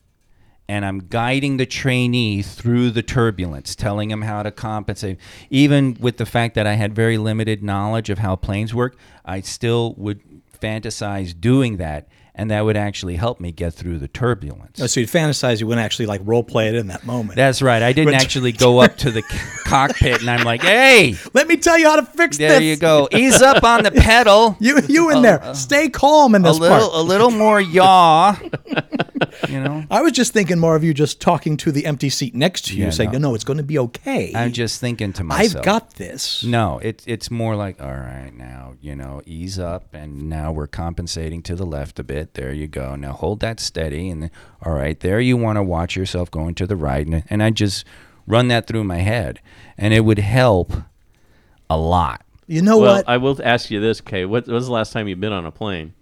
and 0.68 0.84
I'm 0.84 0.98
guiding 1.08 1.56
the 1.56 1.66
trainee 1.66 2.42
through 2.42 2.90
the 2.90 3.02
turbulence, 3.02 3.74
telling 3.74 4.10
him 4.10 4.22
how 4.22 4.42
to 4.42 4.50
compensate. 4.50 5.18
Even 5.48 5.96
with 5.98 6.18
the 6.18 6.26
fact 6.26 6.54
that 6.56 6.66
I 6.66 6.74
had 6.74 6.94
very 6.94 7.16
limited 7.16 7.62
knowledge 7.62 8.10
of 8.10 8.18
how 8.18 8.36
planes 8.36 8.74
work, 8.74 8.96
I 9.24 9.40
still 9.40 9.94
would 9.96 10.20
fantasize 10.60 11.38
doing 11.38 11.78
that, 11.78 12.08
and 12.38 12.50
that 12.52 12.64
would 12.64 12.76
actually 12.76 13.16
help 13.16 13.40
me 13.40 13.50
get 13.52 13.74
through 13.74 13.98
the 13.98 14.08
turbulence. 14.08 14.80
Oh, 14.80 14.86
so 14.86 15.00
you'd 15.00 15.08
fantasize 15.10 15.60
you 15.60 15.66
wouldn't 15.66 15.84
actually 15.84 16.06
like 16.06 16.20
role 16.24 16.44
play 16.44 16.68
it 16.68 16.74
in 16.76 16.86
that 16.86 17.04
moment. 17.04 17.34
That's 17.36 17.60
right. 17.60 17.82
I 17.82 17.92
didn't 17.92 18.14
actually 18.24 18.52
go 18.52 18.78
up 18.78 18.96
to 18.98 19.10
the 19.10 19.22
cockpit 19.66 20.20
and 20.20 20.30
I'm 20.30 20.44
like, 20.44 20.62
"Hey, 20.62 21.16
Let 21.34 21.48
me 21.48 21.56
tell 21.56 21.76
you 21.76 21.86
how 21.88 21.96
to 21.96 22.06
fix 22.06 22.38
there 22.38 22.48
this. 22.50 22.58
There 22.60 22.66
you 22.66 22.76
go. 22.76 23.08
Ease 23.12 23.42
up 23.42 23.62
on 23.64 23.82
the 23.82 23.90
pedal. 23.90 24.56
You 24.60 24.78
you 24.88 25.10
in 25.10 25.22
there. 25.22 25.54
Stay 25.54 25.88
calm 25.88 26.34
in 26.34 26.42
this 26.42 26.56
A 26.56 26.60
little, 26.60 26.78
part. 26.88 26.92
a 26.94 27.02
little 27.02 27.30
more 27.30 27.60
yaw. 27.60 28.36
You 29.48 29.60
know." 29.60 29.84
I 29.90 30.02
was 30.02 30.12
just 30.12 30.32
thinking 30.32 30.58
more 30.58 30.76
of 30.76 30.84
you 30.84 30.92
just 30.94 31.20
talking 31.20 31.56
to 31.58 31.72
the 31.72 31.86
empty 31.86 32.08
seat 32.08 32.34
next 32.34 32.66
to 32.66 32.76
you, 32.76 32.84
Yeah, 32.84 32.90
saying, 32.90 33.12
no. 33.12 33.18
"No, 33.18 33.34
it's 33.34 33.44
going 33.44 33.56
to 33.58 33.62
be 33.62 33.78
okay. 33.78 34.32
I'm 34.34 34.52
just 34.52 34.80
thinking 34.80 35.12
to 35.14 35.24
myself. 35.24 35.56
I've 35.58 35.64
got 35.64 35.94
this." 35.94 36.44
No, 36.44 36.78
it's 36.82 37.04
it's 37.06 37.30
more 37.30 37.56
like 37.56 37.80
all 37.80 37.88
right 37.94 38.32
now, 38.36 38.74
you 38.80 38.94
know, 38.96 39.22
ease 39.26 39.58
up, 39.58 39.94
and 39.94 40.28
now 40.28 40.52
we're 40.52 40.66
compensating 40.66 41.42
to 41.42 41.54
the 41.56 41.66
left 41.66 41.98
a 41.98 42.04
bit. 42.04 42.27
There 42.34 42.52
you 42.52 42.66
go. 42.66 42.94
Now 42.94 43.12
hold 43.12 43.40
that 43.40 43.60
steady, 43.60 44.10
and 44.10 44.30
all 44.64 44.72
right, 44.72 44.98
there 45.00 45.20
you 45.20 45.36
want 45.36 45.56
to 45.56 45.62
watch 45.62 45.96
yourself 45.96 46.30
going 46.30 46.54
to 46.56 46.66
the 46.66 46.76
right, 46.76 47.06
and, 47.06 47.24
and 47.28 47.42
I 47.42 47.50
just 47.50 47.84
run 48.26 48.48
that 48.48 48.66
through 48.66 48.84
my 48.84 48.98
head, 48.98 49.40
and 49.76 49.92
it 49.92 50.00
would 50.00 50.18
help 50.18 50.72
a 51.68 51.76
lot. 51.76 52.22
You 52.46 52.62
know 52.62 52.78
well, 52.78 52.96
what? 52.96 53.08
I 53.08 53.18
will 53.18 53.38
ask 53.42 53.70
you 53.70 53.80
this, 53.80 54.00
Kay. 54.00 54.24
What 54.24 54.46
was 54.46 54.66
the 54.66 54.72
last 54.72 54.92
time 54.92 55.08
you've 55.08 55.20
been 55.20 55.32
on 55.32 55.44
a 55.44 55.50
plane? 55.50 55.94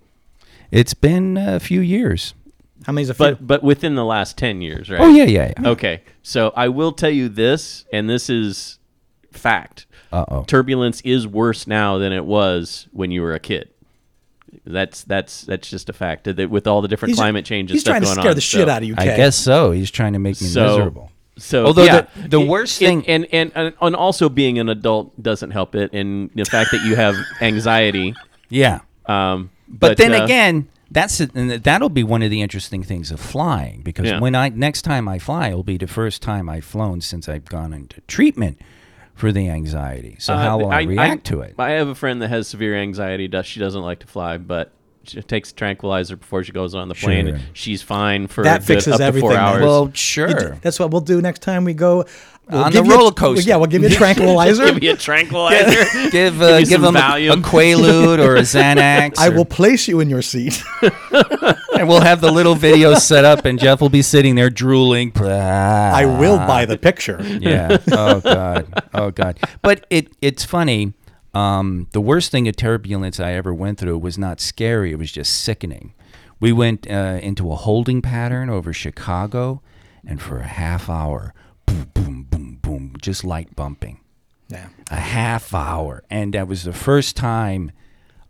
It's 0.70 0.94
been 0.94 1.36
a 1.36 1.60
few 1.60 1.80
years. 1.80 2.34
How 2.84 2.92
many's 2.92 3.10
a 3.10 3.14
few? 3.14 3.26
But 3.26 3.46
but 3.46 3.62
within 3.62 3.94
the 3.94 4.04
last 4.04 4.36
ten 4.38 4.60
years, 4.60 4.90
right? 4.90 5.00
Oh 5.00 5.08
yeah, 5.08 5.24
yeah, 5.24 5.52
yeah. 5.58 5.68
Okay, 5.70 6.02
so 6.22 6.52
I 6.54 6.68
will 6.68 6.92
tell 6.92 7.10
you 7.10 7.28
this, 7.28 7.84
and 7.92 8.08
this 8.08 8.30
is 8.30 8.78
fact. 9.32 9.86
Uh 10.12 10.24
oh. 10.28 10.44
Turbulence 10.44 11.00
is 11.00 11.26
worse 11.26 11.66
now 11.66 11.98
than 11.98 12.12
it 12.12 12.24
was 12.24 12.86
when 12.92 13.10
you 13.10 13.22
were 13.22 13.34
a 13.34 13.40
kid. 13.40 13.70
That's 14.66 15.04
that's 15.04 15.42
that's 15.42 15.70
just 15.70 15.88
a 15.88 15.92
fact. 15.92 16.24
That 16.24 16.50
with 16.50 16.66
all 16.66 16.82
the 16.82 16.88
different 16.88 17.10
He's- 17.10 17.18
climate 17.18 17.44
changes 17.44 17.74
He's 17.76 17.80
stuff 17.82 17.92
trying 17.92 18.02
to 18.02 18.06
going 18.06 18.14
scare 18.18 18.30
on, 18.30 18.34
the 18.34 18.40
so- 18.40 18.58
shit 18.58 18.68
out 18.68 18.82
of 18.82 18.88
you, 18.88 18.94
I 18.98 19.04
guess 19.06 19.36
so. 19.36 19.70
He's 19.70 19.90
trying 19.90 20.12
to 20.14 20.18
make 20.18 20.40
me 20.40 20.48
So- 20.48 20.66
miserable. 20.76 21.12
So, 21.38 21.66
Although 21.66 21.84
yeah, 21.84 22.06
the- 22.22 22.28
the 22.28 22.40
worst 22.40 22.80
and- 22.82 23.04
thing- 23.04 23.08
and, 23.10 23.26
and 23.30 23.52
and 23.54 23.74
and 23.80 23.94
also 23.94 24.28
being 24.30 24.58
an 24.58 24.68
adult 24.70 25.22
doesn't 25.22 25.50
help 25.50 25.74
it, 25.74 25.92
and 25.92 26.30
the 26.34 26.44
fact 26.46 26.70
that 26.72 26.80
you 26.84 26.96
have 26.96 27.14
anxiety. 27.42 28.14
Yeah. 28.48 28.80
Um, 29.06 29.50
But, 29.68 29.98
then 29.98 30.14
uh, 30.14 30.24
again, 30.24 30.68
that's 30.90 31.20
it, 31.20 31.30
and 31.34 31.50
that'll 31.50 31.90
be 31.90 32.02
one 32.02 32.22
of 32.22 32.30
the 32.30 32.40
interesting 32.40 32.82
things 32.82 33.10
of 33.10 33.20
flying 33.20 33.82
because 33.84 34.06
Yeah. 34.06 34.18
when 34.20 34.34
I 34.34 34.48
next 34.48 34.82
time 34.82 35.08
I 35.08 35.18
fly, 35.18 35.48
it'll 35.48 35.62
be 35.62 35.76
the 35.76 35.86
first 35.86 36.22
time 36.22 36.48
I've 36.48 36.64
flown 36.64 37.00
since 37.02 37.28
I've 37.28 37.44
gone 37.44 37.72
into 37.74 38.00
treatment 38.08 38.58
for 39.16 39.32
the 39.32 39.48
anxiety. 39.48 40.16
So 40.20 40.34
uh, 40.34 40.38
how 40.38 40.58
will 40.58 40.70
I, 40.70 40.82
react 40.82 41.24
to 41.28 41.40
it? 41.40 41.54
I 41.58 41.70
have 41.70 41.88
a 41.88 41.94
friend 41.94 42.20
that 42.20 42.28
has 42.28 42.46
severe 42.46 42.76
anxiety. 42.76 43.28
She 43.42 43.58
doesn't 43.58 43.82
like 43.82 44.00
to 44.00 44.06
fly, 44.06 44.36
but 44.36 44.70
she 45.06 45.22
takes 45.22 45.50
a 45.50 45.54
tranquilizer 45.54 46.16
before 46.16 46.42
she 46.44 46.52
goes 46.52 46.74
on 46.74 46.88
the 46.88 46.94
plane. 46.94 47.26
Sure. 47.26 47.34
and 47.36 47.44
she's 47.52 47.82
fine 47.82 48.26
for 48.26 48.44
That 48.44 48.56
a 48.56 48.58
good 48.60 48.66
fixes 48.66 48.92
up 48.94 48.98
to 48.98 49.04
everything, 49.04 49.30
four 49.30 49.38
hours. 49.38 49.62
well, 49.62 49.90
sure. 49.94 50.28
d- 50.28 50.58
That's 50.62 50.78
what 50.78 50.90
we'll 50.90 51.00
do 51.00 51.20
next 51.22 51.42
time 51.42 51.64
we 51.64 51.74
go 51.74 52.04
we'll 52.48 52.62
On 52.64 52.72
the 52.72 52.82
roller 52.82 53.10
coaster. 53.12 53.48
yeah, 53.48 53.56
we'll 53.56 53.66
give 53.66 53.82
you 53.82 53.88
a 53.88 53.90
tranquilizer. 54.04 54.66
give 54.66 54.80
me 54.80 54.88
a 54.88 54.96
tranquilizer. 54.96 56.10
give 56.10 56.40
uh, 56.42 56.58
me 56.58 56.58
give 56.60 56.68
some 56.68 56.82
them 56.82 56.96
a, 56.96 57.00
Valium. 57.00 57.32
a 57.32 57.42
Quaalude 57.42 58.18
or 58.24 58.36
a 58.36 58.40
Xanax. 58.42 59.14
I 59.18 59.28
or- 59.28 59.32
will 59.36 59.44
place 59.44 59.88
you 59.88 60.00
in 60.00 60.08
your 60.10 60.22
seat. 60.22 60.62
and 61.12 61.88
we'll 61.88 62.00
have 62.00 62.20
the 62.20 62.30
little 62.30 62.54
video 62.54 62.94
set 62.94 63.24
up, 63.24 63.44
and 63.44 63.58
Jeff 63.58 63.80
will 63.80 63.88
be 63.88 64.02
sitting 64.02 64.34
there 64.34 64.50
drooling. 64.50 65.12
I 65.16 66.04
will 66.06 66.38
buy 66.38 66.64
the 66.66 66.78
picture. 66.78 67.18
yeah. 67.40 67.78
Oh 67.92 68.20
god. 68.20 68.82
Oh 68.94 69.10
god. 69.10 69.38
But 69.62 69.86
it 69.90 70.08
it's 70.22 70.44
funny. 70.44 70.92
Um, 71.36 71.88
the 71.92 72.00
worst 72.00 72.30
thing 72.30 72.48
of 72.48 72.56
turbulence 72.56 73.20
I 73.20 73.32
ever 73.32 73.52
went 73.52 73.78
through 73.78 73.98
was 73.98 74.16
not 74.16 74.40
scary. 74.40 74.92
It 74.92 74.98
was 74.98 75.12
just 75.12 75.42
sickening. 75.42 75.92
We 76.40 76.50
went 76.50 76.90
uh, 76.90 77.18
into 77.22 77.52
a 77.52 77.56
holding 77.56 78.00
pattern 78.00 78.48
over 78.48 78.72
Chicago, 78.72 79.60
and 80.06 80.20
for 80.20 80.38
a 80.38 80.46
half 80.46 80.88
hour, 80.88 81.34
boom, 81.66 81.90
boom, 81.92 82.26
boom, 82.30 82.58
boom, 82.62 82.94
just 83.02 83.22
light 83.22 83.54
bumping. 83.54 84.00
Yeah. 84.48 84.68
A 84.90 84.96
half 84.96 85.52
hour, 85.52 86.04
and 86.08 86.32
that 86.32 86.48
was 86.48 86.64
the 86.64 86.72
first 86.72 87.16
time 87.16 87.70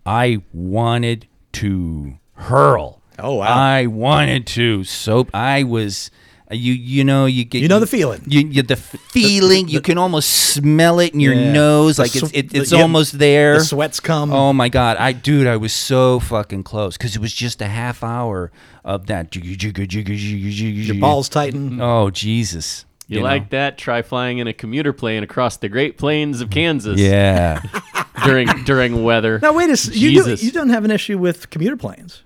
I 0.04 0.42
wanted 0.52 1.28
to 1.52 2.18
hurl. 2.34 3.02
Oh, 3.20 3.36
wow. 3.36 3.46
I 3.46 3.86
wanted 3.86 4.46
to. 4.48 4.82
soap. 4.82 5.30
I 5.32 5.62
was. 5.62 6.10
Uh, 6.48 6.54
you 6.54 6.72
you 6.74 7.02
know 7.02 7.26
you 7.26 7.44
get 7.44 7.60
You 7.62 7.68
know 7.68 7.80
the 7.80 7.86
feeling. 7.88 8.22
you, 8.26 8.40
you 8.46 8.62
the 8.62 8.76
feeling 8.76 9.66
you 9.68 9.80
can 9.80 9.98
almost 9.98 10.30
smell 10.30 11.00
it 11.00 11.12
in 11.12 11.18
your 11.20 11.34
Yeah. 11.34 11.52
nose 11.52 11.96
The 11.96 12.02
like 12.02 12.14
it's 12.16 12.28
sw- 12.28 12.34
it, 12.34 12.50
the- 12.50 12.58
it's 12.60 12.72
yeah, 12.72 12.82
almost 12.82 13.18
there 13.18 13.54
The 13.58 13.64
sweats 13.64 13.98
come. 14.00 14.32
oh 14.32 14.52
my 14.52 14.68
god 14.68 14.96
i 14.98 15.10
dude 15.12 15.46
i 15.48 15.56
was 15.56 15.72
so 15.72 16.20
fucking 16.20 16.62
close 16.62 16.96
because 16.96 17.16
it 17.16 17.20
was 17.20 17.32
just 17.32 17.60
a 17.60 17.66
half 17.66 18.04
hour 18.04 18.52
of 18.84 19.06
that 19.08 19.34
your 19.34 20.94
balls 21.00 21.28
tighten. 21.28 21.80
oh 21.90 22.10
jesus 22.10 22.84
You, 23.08 23.18
know? 23.18 23.24
like 23.24 23.50
that? 23.50 23.78
Try 23.78 24.02
flying 24.02 24.38
in 24.38 24.46
a 24.46 24.52
commuter 24.52 24.92
plane 24.92 25.22
across 25.22 25.56
the 25.58 25.68
Great 25.68 25.96
Plains 25.98 26.40
of 26.40 26.50
Kansas 26.50 27.00
yeah 27.00 27.62
during 28.24 28.46
during 28.64 29.02
weather. 29.04 29.38
Now 29.40 29.52
wait 29.52 29.70
a 29.70 29.76
second. 29.76 30.00
You, 30.00 30.10
do, 30.10 30.14
Jesus. 30.16 30.42
you 30.42 30.50
don't 30.52 30.70
have 30.70 30.84
an 30.84 30.90
issue 30.90 31.18
with 31.18 31.50
commuter 31.50 31.76
planes. 31.76 32.22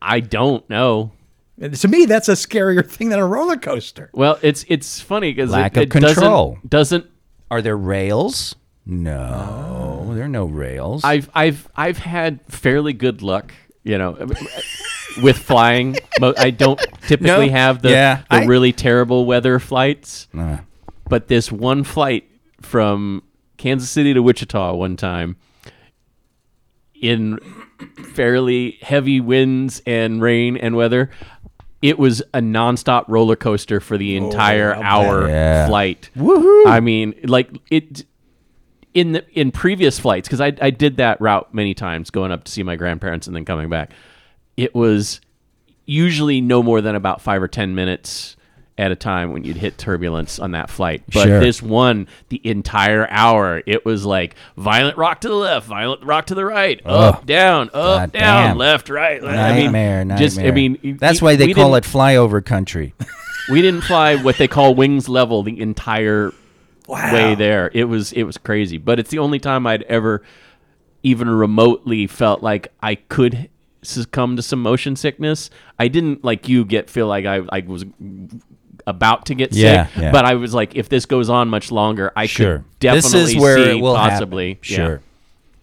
I 0.00 0.20
don't 0.20 0.68
know. 0.70 1.12
And 1.60 1.74
To 1.74 1.88
me, 1.88 2.06
that's 2.06 2.28
a 2.28 2.32
scarier 2.32 2.84
thing 2.90 3.10
than 3.10 3.18
a 3.18 3.26
roller 3.26 3.56
coaster. 3.56 4.10
Well, 4.14 4.38
it's 4.42 4.64
it's 4.68 5.00
funny 5.00 5.32
because 5.32 5.50
Lack 5.50 5.76
it, 5.76 5.80
of 5.80 5.82
it 5.96 6.00
doesn't- 6.00 6.14
control. 6.16 6.58
Doesn't, 6.68 7.06
are 7.50 7.62
there 7.62 7.76
rails 7.76 8.54
no, 8.84 10.10
there 10.12 10.24
are 10.24 10.28
no 10.28 10.46
rails. 10.46 11.04
I've 11.04 11.30
I've 11.34 11.68
I've 11.76 11.98
had 11.98 12.40
fairly 12.48 12.92
good 12.92 13.22
luck, 13.22 13.54
you 13.84 13.96
know, 13.96 14.12
with 15.22 15.38
flying. 15.38 15.96
I 16.20 16.50
don't 16.50 16.80
typically 17.06 17.46
No, 17.46 17.52
have 17.52 17.80
the, 17.82 17.90
yeah, 17.90 18.22
the 18.28 18.36
I- 18.38 18.44
really 18.46 18.72
terrible 18.72 19.24
weather 19.24 19.60
flights, 19.60 20.26
Uh, 20.36 20.58
but 21.08 21.28
this 21.28 21.52
one 21.52 21.84
flight 21.84 22.28
from 22.60 23.22
Kansas 23.56 23.88
City 23.88 24.12
to 24.14 24.20
Wichita 24.20 24.74
one 24.74 24.96
time 24.96 25.36
in 27.00 27.38
fairly 28.14 28.78
heavy 28.82 29.20
winds 29.20 29.80
and 29.86 30.20
rain 30.22 30.56
and 30.56 30.74
weather. 30.76 31.10
It 31.82 31.98
was 31.98 32.20
a 32.32 32.40
nonstop 32.40 33.06
roller 33.08 33.36
coaster 33.36 33.80
for 33.80 33.98
the 33.98 34.18
oh, 34.18 34.24
entire 34.24 34.74
hour 34.74 35.28
Yeah. 35.28 35.66
flight. 35.66 36.10
Woohoo! 36.16 36.66
I 36.66 36.80
mean, 36.80 37.14
like 37.24 37.50
it 37.70 38.04
in 38.94 39.12
the 39.12 39.24
in 39.38 39.50
previous 39.50 39.98
flights 39.98 40.28
because 40.28 40.40
I 40.40 40.52
I 40.60 40.70
did 40.70 40.96
that 40.98 41.20
route 41.20 41.52
many 41.52 41.74
times, 41.74 42.10
going 42.10 42.30
up 42.32 42.44
to 42.44 42.52
see 42.52 42.62
my 42.62 42.76
grandparents 42.76 43.26
and 43.26 43.34
then 43.34 43.44
coming 43.44 43.68
back. 43.68 43.92
It 44.56 44.74
was 44.74 45.20
usually 45.84 46.40
no 46.40 46.62
more 46.62 46.80
than 46.80 46.94
about 46.94 47.20
five 47.20 47.42
or 47.42 47.48
ten 47.48 47.74
minutes 47.74 48.36
at 48.78 48.90
a 48.90 48.96
time 48.96 49.32
when 49.32 49.44
you'd 49.44 49.56
hit 49.58 49.76
turbulence 49.76 50.38
on 50.38 50.52
that 50.52 50.70
flight. 50.70 51.02
But 51.12 51.24
Sure. 51.24 51.40
this 51.40 51.62
one, 51.62 52.08
the 52.30 52.40
entire 52.42 53.06
hour, 53.10 53.62
it 53.66 53.84
was 53.84 54.04
like 54.06 54.34
violent 54.56 54.96
rock 54.96 55.20
to 55.20 55.28
the 55.28 55.34
left, 55.34 55.66
violent 55.66 56.02
rock 56.04 56.26
to 56.26 56.34
the 56.34 56.44
right, 56.44 56.80
up, 56.86 57.26
down, 57.26 57.68
up, 57.68 57.72
God 57.72 58.12
down, 58.12 58.48
damn. 58.48 58.58
left, 58.58 58.88
right. 58.88 59.22
I 59.22 59.26
mean, 59.54 59.64
nightmare, 59.64 60.04
nightmare. 60.04 60.18
just 60.18 60.38
I 60.40 60.50
mean, 60.52 60.96
that's 60.98 61.20
we- 61.20 61.26
why 61.26 61.36
they 61.36 61.52
call 61.52 61.74
it 61.74 61.84
flyover 61.84 62.42
country. 62.44 62.94
we 63.50 63.60
didn't 63.60 63.82
fly 63.82 64.16
what 64.16 64.38
they 64.38 64.48
call 64.48 64.74
wings 64.74 65.08
level 65.08 65.42
the 65.42 65.60
entire 65.60 66.32
way 66.88 67.34
there. 67.34 67.70
It 67.74 67.84
was 67.84 68.12
it 68.12 68.22
was 68.22 68.38
crazy, 68.38 68.78
but 68.78 68.98
it's 68.98 69.10
the 69.10 69.18
only 69.18 69.38
time 69.38 69.66
I'd 69.66 69.82
ever 69.84 70.22
even 71.02 71.28
remotely 71.28 72.06
felt 72.06 72.42
like 72.42 72.68
I 72.82 72.94
could 72.94 73.48
succumb 73.82 74.36
to 74.36 74.42
some 74.42 74.62
motion 74.62 74.94
sickness. 74.94 75.50
I 75.78 75.88
didn't 75.88 76.24
like 76.24 76.48
you 76.48 76.64
get 76.64 76.88
feel 76.88 77.08
like 77.08 77.24
I 77.26 77.40
I 77.50 77.60
was 77.66 77.84
about 78.86 79.26
to 79.26 79.34
get 79.34 79.52
Yeah, 79.52 79.86
sick, 79.86 79.96
yeah. 80.02 80.12
but 80.12 80.24
I 80.24 80.34
was 80.34 80.52
like 80.54 80.74
if 80.74 80.88
this 80.88 81.06
goes 81.06 81.28
on 81.30 81.48
much 81.48 81.70
longer, 81.72 82.12
I 82.16 82.26
Sure. 82.26 82.58
could 82.58 82.64
definitely 82.80 83.20
this 83.20 83.30
is 83.34 83.36
where 83.36 83.56
see 83.56 83.70
it 83.78 83.80
will 83.82 83.94
possibly 83.94 84.48
happen. 84.54 84.62
Sure. 84.62 85.00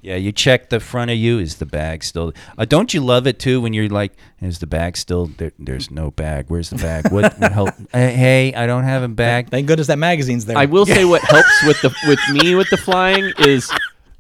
Yeah, 0.02 0.16
you 0.16 0.32
check 0.32 0.70
the 0.70 0.80
front 0.80 1.12
of 1.12 1.18
you. 1.18 1.40
Is 1.40 1.58
the 1.58 1.66
bag 1.66 2.06
still? 2.06 2.32
Uh, 2.58 2.64
don't 2.64 2.94
you 2.94 3.02
love 3.02 3.28
it 3.28 3.38
too 3.38 3.60
when 3.60 3.74
you're 3.74 3.90
like, 3.90 4.14
is 4.42 4.60
the 4.60 4.66
bag 4.66 4.96
still? 4.96 5.26
There, 5.26 5.52
there's 5.60 5.92
no 5.92 6.10
bag. 6.12 6.46
Where's 6.48 6.70
the 6.70 6.78
bag? 6.78 7.12
What, 7.12 7.38
what 7.38 7.52
help? 7.60 7.70
Hey, 7.92 8.14
hey, 8.14 8.54
I 8.54 8.66
don't 8.66 8.86
have 8.86 9.04
a 9.04 9.10
bag. 9.10 9.50
Thank 9.50 9.68
goodness 9.68 9.88
that 9.88 10.00
magazine's 10.00 10.46
there. 10.46 10.58
I 10.58 10.68
will 10.68 10.86
say 10.86 11.04
what 11.04 11.22
helps 11.24 11.64
with 11.66 11.82
the 11.82 11.94
with 12.08 12.20
me 12.32 12.56
with 12.56 12.70
the 12.70 12.78
flying 12.78 13.34
is 13.40 13.70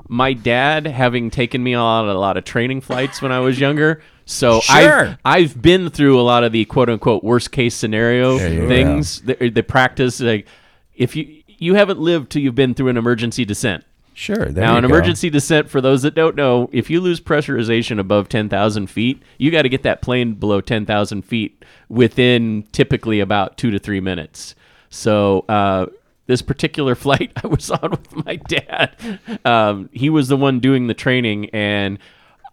my 0.09 0.33
dad 0.33 0.85
having 0.85 1.29
taken 1.29 1.63
me 1.63 1.75
on 1.75 2.09
a 2.09 2.13
lot 2.13 2.35
of 2.35 2.43
training 2.43 2.81
flights 2.81 3.21
when 3.21 3.31
I 3.31 3.39
was 3.39 3.57
younger. 3.57 4.01
So 4.29 4.59
Sure. 4.61 5.07
I've, 5.07 5.17
I've 5.25 5.61
been 5.61 5.89
through 5.89 6.19
a 6.19 6.21
lot 6.21 6.43
of 6.43 6.51
the 6.51 6.63
quote 6.65 6.87
unquote 6.89 7.23
worst 7.23 7.51
case 7.51 7.73
scenario 7.73 8.37
There 8.37 8.53
you 8.53 8.67
things. 8.67 9.21
The, 9.21 9.49
the 9.49 9.63
practice 9.63 10.19
like 10.19 10.47
if 10.95 11.15
you 11.15 11.41
you 11.47 11.73
haven't 11.73 11.99
lived 11.99 12.31
till 12.31 12.41
you've 12.41 12.55
been 12.55 12.73
through 12.73 12.89
an 12.89 12.97
emergency 12.97 13.43
descent. 13.43 13.83
Sure. 14.13 14.45
There 14.45 14.63
now, 14.63 14.73
you 14.73 14.77
an 14.77 14.83
go. 14.83 14.89
emergency 14.89 15.29
descent, 15.29 15.69
for 15.69 15.81
those 15.81 16.01
that 16.03 16.13
don't 16.13 16.35
know, 16.35 16.69
if 16.71 16.89
you 16.89 16.99
lose 17.01 17.19
pressurization 17.21 17.99
above 17.99 18.27
10,000 18.29 18.87
feet, 18.87 19.21
you 19.37 19.49
got 19.49 19.61
to 19.61 19.69
get 19.69 19.83
that 19.83 20.01
plane 20.01 20.33
below 20.33 20.59
10,000 20.61 21.21
feet 21.23 21.63
within 21.87 22.65
typically 22.71 23.19
about 23.19 23.57
two 23.57 23.71
to 23.71 23.79
three 23.79 23.99
minutes. 24.01 24.55
So, 24.89 25.45
uh, 25.49 25.87
this 26.27 26.41
particular 26.41 26.95
flight 27.03 27.31
I 27.43 27.47
was 27.47 27.71
on 27.71 27.91
with 27.91 28.25
my 28.25 28.35
dad, 28.35 29.19
um, 29.43 29.89
he 29.91 30.09
was 30.09 30.27
the 30.27 30.37
one 30.37 30.59
doing 30.59 30.87
the 30.87 30.93
training, 30.93 31.49
and 31.51 31.97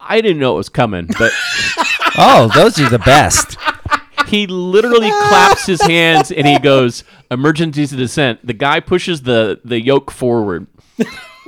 I 0.07 0.21
didn't 0.21 0.39
know 0.39 0.53
it 0.53 0.57
was 0.57 0.69
coming, 0.69 1.07
but 1.19 1.31
Oh, 2.17 2.49
those 2.55 2.79
are 2.79 2.89
the 2.89 2.99
best. 2.99 3.57
he 4.27 4.47
literally 4.47 5.09
claps 5.09 5.65
his 5.67 5.81
hands 5.81 6.31
and 6.31 6.47
he 6.47 6.57
goes, 6.59 7.03
"Emergency 7.29 7.85
descent." 7.95 8.45
The 8.45 8.53
guy 8.53 8.79
pushes 8.79 9.21
the 9.21 9.59
the 9.63 9.79
yoke 9.81 10.09
forward. 10.11 10.67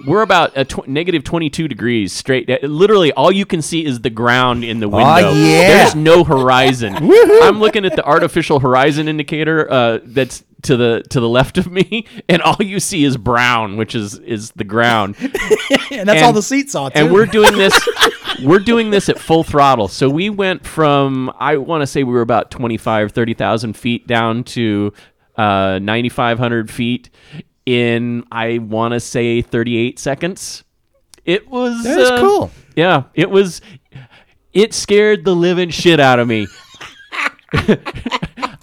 We're 0.07 0.22
about 0.22 0.56
a 0.56 0.64
tw- 0.64 0.88
negative 0.88 1.26
22 1.26 1.68
degrees 1.68 2.14
straight. 2.14 2.48
Literally, 2.64 3.11
all 3.11 3.34
you 3.34 3.45
can 3.45 3.61
see 3.61 3.84
is 3.86 3.99
the 3.99 4.10
ground 4.10 4.64
in 4.64 4.80
the 4.80 4.88
window. 4.88 5.34
yeah. 5.34 5.68
There's 5.84 5.95
no 5.95 6.23
horizon. 6.23 6.95
I'm 6.95 7.60
looking 7.60 7.84
at 7.84 7.98
the 7.98 8.06
artificial 8.06 8.61
horizon 8.61 9.10
indicator 9.10 9.69
uh, 9.69 9.99
that's 10.06 10.45
to 10.61 10.77
the 10.77 11.03
to 11.10 11.19
the 11.19 11.27
left 11.27 11.57
of 11.57 11.69
me, 11.72 12.06
and 12.30 12.41
all 12.41 12.56
you 12.60 12.80
see 12.80 13.03
is 13.03 13.18
brown, 13.18 13.76
which 13.76 13.94
is 13.95 14.18
is 14.19 14.52
the 14.52 14.64
ground. 14.64 15.15
and 15.91 16.07
that's 16.07 16.22
all 16.22 16.31
the 16.34 16.44
seats 16.44 16.73
saw 16.73 16.88
too. 16.90 16.99
and 16.99 17.11
we're 17.14 17.26
doing 17.26 17.57
this 17.57 17.73
we're 18.43 18.60
doing 18.60 18.91
this 18.91 19.10
at 19.10 19.19
full 19.19 19.43
throttle 19.43 19.88
so 19.88 20.10
we 20.10 20.30
went 20.30 20.65
from 20.65 21.31
i 21.39 21.57
want 21.57 21.81
to 21.81 21.88
say 21.88 22.03
we 22.03 22.14
were 22.14 22.22
about 22.22 22.51
25 22.51 23.11
30000 23.11 23.73
feet 23.73 24.07
down 24.07 24.43
to 24.43 24.93
uh, 25.38 25.80
9500 25.81 26.69
feet 26.69 27.10
in 27.65 28.23
i 28.31 28.57
want 28.57 28.93
to 28.93 28.99
say 28.99 29.41
38 29.41 29.99
seconds 29.99 30.64
it 31.26 31.47
was 31.49 31.84
That's 31.84 32.10
uh, 32.11 32.19
cool. 32.19 32.51
yeah 32.76 33.03
it 33.14 33.30
was 33.30 33.61
it 34.53 34.73
scared 34.73 35.26
the 35.26 35.35
living 35.35 35.69
shit 35.69 35.99
out 35.99 36.19
of 36.19 36.27
me 36.27 36.47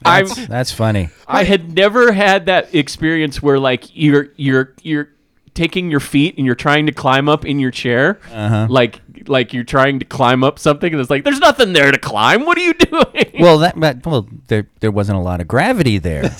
That's, 0.07 0.47
that's 0.47 0.71
funny. 0.71 1.09
I 1.27 1.43
had 1.43 1.75
never 1.75 2.13
had 2.13 2.47
that 2.47 2.75
experience 2.75 3.43
where 3.43 3.59
like 3.59 3.85
you're 3.93 4.29
you're 4.37 4.75
you're 4.83 5.09
taking 5.57 5.91
your 5.91 5.99
feet 6.01 6.37
and 6.37 6.47
you're 6.47 6.55
trying 6.55 6.87
to 6.87 6.93
climb 6.93 7.29
up 7.29 7.45
in 7.45 7.59
your 7.59 7.73
chair, 7.73 8.21
Uh-huh. 8.33 8.67
like 8.71 9.01
like 9.29 9.53
you're 9.53 9.65
trying 9.65 9.99
to 9.99 10.05
climb 10.05 10.45
up 10.45 10.57
something 10.57 10.93
and 10.93 11.01
it's 11.01 11.11
like 11.11 11.25
there's 11.25 11.41
nothing 11.41 11.73
there 11.73 11.91
to 11.91 11.99
climb. 11.99 12.45
What 12.47 12.57
are 12.59 12.61
you 12.61 12.75
doing? 12.75 13.33
Well, 13.41 13.59
that 13.59 13.79
but, 13.81 14.07
well, 14.07 14.29
there 14.47 14.69
there 14.81 14.93
wasn't 14.93 15.19
a 15.19 15.21
lot 15.21 15.41
of 15.41 15.49
gravity 15.49 15.99
there. 15.99 16.31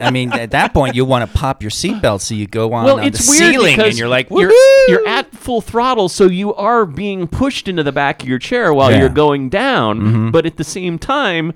I 0.00 0.10
mean, 0.10 0.32
at 0.32 0.50
that 0.50 0.72
point, 0.74 0.96
you 0.96 1.04
want 1.04 1.30
to 1.30 1.38
pop 1.38 1.62
your 1.62 1.70
seatbelt 1.70 2.20
so 2.22 2.34
you 2.34 2.46
go 2.48 2.72
on, 2.72 2.84
well, 2.84 2.98
on 2.98 3.04
it's 3.06 3.24
the 3.24 3.30
weird 3.38 3.52
ceiling, 3.54 3.80
and 3.80 3.96
you're 3.96 4.08
like, 4.08 4.28
you're, 4.30 4.52
you're 4.88 5.06
at 5.06 5.30
full 5.32 5.60
throttle, 5.60 6.08
so 6.08 6.24
you 6.26 6.52
are 6.54 6.84
being 6.86 7.28
pushed 7.28 7.68
into 7.68 7.82
the 7.84 7.92
back 7.92 8.22
of 8.22 8.28
your 8.28 8.38
chair 8.40 8.74
while 8.74 8.90
Yeah. 8.90 8.96
Mm-hmm. 8.96 9.00
you're 9.02 9.14
going 9.14 9.48
down. 9.48 10.30
But 10.32 10.44
at 10.46 10.56
the 10.56 10.64
same 10.64 10.98
time, 10.98 11.52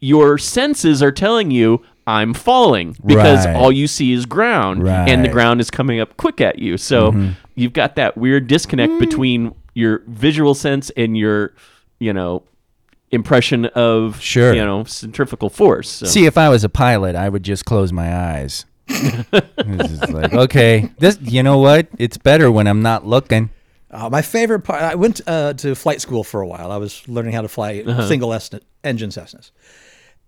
your 0.00 0.38
senses 0.38 1.02
are 1.02 1.12
telling 1.12 1.50
you. 1.50 1.82
I'm 2.08 2.32
falling 2.32 2.96
because 3.04 3.44
Right. 3.44 3.54
all 3.54 3.70
you 3.70 3.86
see 3.86 4.12
is 4.12 4.24
ground, 4.24 4.88
and 4.88 5.22
the 5.22 5.28
Mm-hmm. 5.28 5.32
ground 5.34 5.60
is 5.60 5.70
coming 5.70 6.00
up 6.00 6.16
quick 6.16 6.40
at 6.40 6.58
you. 6.58 6.78
So 6.78 7.32
you've 7.54 7.74
got 7.74 7.96
that 7.96 8.16
weird 8.16 8.46
disconnect 8.46 8.92
Mm. 8.94 8.98
between 9.00 9.54
your 9.74 10.02
visual 10.08 10.54
sense 10.54 10.90
and 10.96 11.16
your, 11.18 11.52
you 12.00 12.12
know, 12.14 12.42
impression 13.10 13.66
of 13.66 14.20
Sure. 14.20 14.54
you 14.54 14.64
know, 14.64 14.84
centrifugal 14.84 15.50
force. 15.50 15.88
So. 15.90 16.06
See, 16.06 16.24
if 16.26 16.38
I 16.38 16.48
was 16.48 16.64
a 16.64 16.68
pilot, 16.70 17.14
I 17.14 17.28
would 17.28 17.42
just 17.42 17.64
close 17.66 17.92
my 17.92 18.14
eyes. 18.16 18.64
Like, 20.08 20.32
okay, 20.32 20.90
this. 20.98 21.18
You 21.20 21.42
know 21.42 21.58
what? 21.58 21.88
It's 21.98 22.16
better 22.16 22.50
when 22.50 22.66
I'm 22.66 22.80
not 22.82 23.06
looking. 23.06 23.50
Uh, 23.90 24.08
my 24.10 24.22
favorite 24.22 24.60
part. 24.60 24.82
I 24.82 24.94
went 24.94 25.20
uh, 25.26 25.52
to 25.54 25.74
flight 25.74 26.00
school 26.00 26.24
for 26.24 26.40
a 26.40 26.46
while. 26.46 26.70
I 26.72 26.76
was 26.78 27.06
learning 27.08 27.32
how 27.32 27.42
to 27.42 27.48
fly 27.48 27.82
single 28.06 28.32
Cessna, 28.32 28.60
engine 28.84 29.10
Cessnas. 29.10 29.50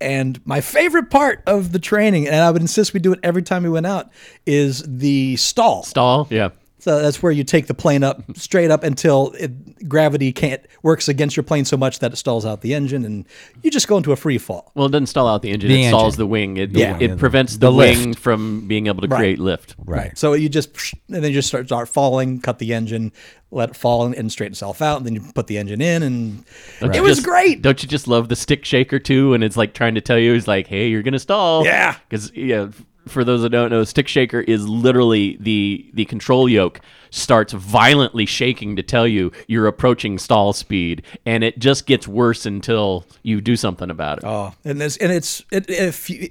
And 0.00 0.44
my 0.46 0.60
favorite 0.60 1.10
part 1.10 1.42
of 1.46 1.72
the 1.72 1.78
training, 1.78 2.26
and 2.26 2.36
I 2.36 2.50
would 2.50 2.62
insist 2.62 2.94
we 2.94 3.00
do 3.00 3.12
it 3.12 3.20
every 3.22 3.42
time 3.42 3.62
we 3.62 3.70
went 3.70 3.86
out, 3.86 4.10
is 4.46 4.82
the 4.86 5.36
stall. 5.36 5.82
Stall, 5.82 6.26
yeah. 6.30 6.50
So 6.80 7.00
that's 7.00 7.22
where 7.22 7.30
you 7.30 7.44
take 7.44 7.66
the 7.66 7.74
plane 7.74 8.02
up 8.02 8.22
straight 8.36 8.70
up 8.70 8.82
until 8.84 9.32
it, 9.38 9.88
gravity 9.88 10.32
can't 10.32 10.62
works 10.82 11.08
against 11.08 11.36
your 11.36 11.44
plane 11.44 11.64
so 11.64 11.76
much 11.76 11.98
that 12.00 12.12
it 12.12 12.16
stalls 12.16 12.44
out 12.46 12.62
the 12.62 12.74
engine, 12.74 13.04
and 13.04 13.26
you 13.62 13.70
just 13.70 13.86
go 13.86 13.96
into 13.98 14.12
a 14.12 14.16
free 14.16 14.38
fall. 14.38 14.72
Well, 14.74 14.86
it 14.86 14.90
doesn't 14.92 15.06
stall 15.08 15.28
out 15.28 15.42
the 15.42 15.50
engine; 15.50 15.68
The 15.70 15.84
it 15.84 15.88
stalls 15.88 16.14
engine. 16.14 16.18
the 16.18 16.26
wing. 16.26 16.56
It, 16.56 16.70
Yeah. 16.70 16.98
it 16.98 17.18
prevents 17.18 17.52
the, 17.54 17.70
The 17.70 17.72
wing 17.76 18.08
lift. 18.08 18.20
from 18.20 18.66
being 18.66 18.86
able 18.86 19.02
to 19.02 19.08
create 19.08 19.38
lift. 19.38 19.76
Right. 19.78 20.16
So 20.18 20.32
you 20.32 20.48
just 20.48 20.70
and 21.08 21.22
then 21.22 21.24
you 21.24 21.32
just 21.34 21.48
start 21.48 21.66
start 21.66 21.88
falling, 21.88 22.40
cut 22.40 22.58
the 22.58 22.72
engine, 22.74 23.12
let 23.50 23.70
it 23.70 23.76
fall 23.76 24.06
and, 24.06 24.14
and 24.14 24.32
straighten 24.32 24.52
itself 24.52 24.80
out, 24.80 24.96
and 24.98 25.06
then 25.06 25.14
you 25.14 25.20
put 25.34 25.46
the 25.48 25.58
engine 25.58 25.80
in, 25.82 26.02
and 26.02 26.44
Don't 26.80 26.90
it 26.90 26.96
you 26.96 27.02
was 27.02 27.18
just- 27.18 27.26
great. 27.28 27.62
Don't 27.62 27.82
you 27.82 27.88
just 27.88 28.08
love 28.08 28.28
the 28.28 28.36
stick 28.36 28.64
shaker 28.64 28.98
too? 28.98 29.34
And 29.34 29.44
it's 29.44 29.56
like 29.56 29.74
trying 29.74 29.94
to 29.96 30.00
tell 30.00 30.18
you, 30.18 30.34
it's 30.34 30.48
like, 30.48 30.66
hey, 30.66 30.88
you're 30.88 31.02
gonna 31.02 31.18
stall. 31.18 31.64
Yeah. 31.64 31.96
Because 32.08 32.32
yeah, 32.34 32.68
for 33.06 33.24
those 33.24 33.42
that 33.42 33.50
don't 33.50 33.70
know, 33.70 33.84
stick 33.84 34.08
shaker 34.08 34.40
is 34.40 34.68
literally 34.68 35.36
the 35.40 35.90
the 35.94 36.04
control 36.04 36.48
yoke 36.48 36.80
starts 37.10 37.52
violently 37.52 38.26
shaking 38.26 38.76
to 38.76 38.82
tell 38.82 39.06
you 39.06 39.32
you're 39.48 39.66
approaching 39.66 40.18
stall 40.18 40.52
speed, 40.52 41.02
and 41.26 41.42
it 41.42 41.58
just 41.58 41.86
gets 41.86 42.06
worse 42.06 42.46
until 42.46 43.04
you 43.22 43.40
do 43.40 43.56
something 43.56 43.90
about 43.90 44.18
it. 44.18 44.24
Oh, 44.24 44.52
and 44.64 44.80
this 44.80 44.96
and 44.98 45.12
it's 45.12 45.44
it, 45.50 45.68
if 45.68 46.10
you 46.10 46.30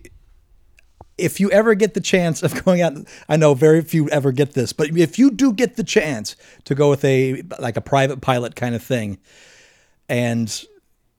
if 1.18 1.40
you 1.40 1.52
ever 1.52 1.76
get 1.76 1.94
the 1.94 2.02
chance 2.02 2.42
of 2.44 2.64
going 2.66 2.82
out, 2.82 2.94
I 3.28 3.36
know 3.36 3.54
very 3.54 3.82
few 3.82 4.10
ever 4.10 4.32
get 4.32 4.54
this, 4.54 4.74
but 4.74 4.96
if 4.98 5.20
you 5.20 5.32
do 5.32 5.54
get 5.54 5.76
the 5.76 5.84
chance 5.84 6.36
to 6.66 6.76
go 6.76 6.90
with 6.90 7.04
a 7.04 7.44
like 7.60 7.78
a 7.78 7.82
private 7.82 8.22
pilot 8.22 8.56
kind 8.56 8.76
of 8.76 8.84
thing, 8.84 9.20
and 10.08 10.66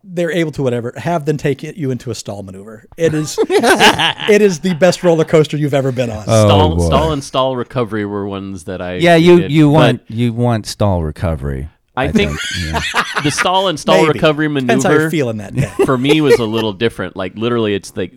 they're 0.02 0.30
able 0.32 0.50
to 0.52 0.62
whatever 0.62 0.92
have 0.96 1.24
them 1.26 1.36
take 1.36 1.62
it- 1.62 1.76
you 1.76 1.90
into 1.90 2.10
a 2.10 2.14
stall 2.14 2.42
maneuver. 2.42 2.86
It 2.96 3.12
is 3.14 3.38
it 3.48 4.40
is 4.42 4.60
the 4.60 4.74
best 4.74 5.02
roller 5.02 5.24
coaster 5.24 5.56
you've 5.56 5.74
ever 5.74 5.92
been 5.92 6.10
on. 6.10 6.22
stall, 6.24 6.72
Oh, 6.72 6.76
boy. 6.76 6.86
stall 6.86 7.12
and 7.12 7.22
stall 7.24 7.56
recovery 7.56 8.04
were 8.06 8.26
ones 8.26 8.64
that 8.64 8.80
I 8.80 8.94
Yeah, 8.96 9.16
you 9.16 9.40
did, 9.42 9.52
you 9.52 9.68
want 9.68 10.02
you 10.08 10.32
want 10.32 10.66
stall 10.66 11.02
recovery. 11.02 11.68
I, 11.96 12.10
think, 12.10 12.30
yeah. 12.64 12.80
the 13.24 13.30
stall 13.30 13.68
and 13.68 13.78
stall 13.78 14.02
Maybe. 14.06 14.14
recovery 14.14 14.48
Depends 14.48 14.84
how 14.84 14.90
you're 14.90 14.98
maneuver 15.00 15.10
feeling 15.10 15.36
that 15.38 15.54
day. 15.54 15.68
for 15.84 15.98
me 15.98 16.20
was 16.22 16.38
a 16.38 16.44
little 16.46 16.72
different. 16.72 17.14
Like 17.14 17.34
literally, 17.36 17.74
it's 17.74 17.94
like 17.94 18.14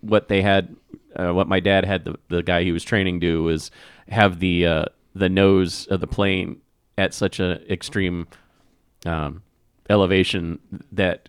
what 0.00 0.26
they 0.28 0.42
had, 0.42 0.74
uh, 1.14 1.32
what 1.32 1.46
my 1.46 1.60
dad 1.60 1.84
had 1.84 2.04
the 2.04 2.16
the 2.28 2.42
guy 2.42 2.64
he 2.64 2.72
was 2.72 2.82
training 2.82 3.20
do 3.20 3.44
was 3.44 3.70
have 4.08 4.40
the 4.40 4.66
uh, 4.66 4.84
the 5.14 5.28
nose 5.28 5.86
of 5.86 6.00
the 6.00 6.06
plane 6.08 6.62
at 6.98 7.14
such 7.14 7.38
an 7.38 7.62
extreme 7.70 8.26
um, 9.06 9.42
elevation 9.90 10.58
that 10.92 11.28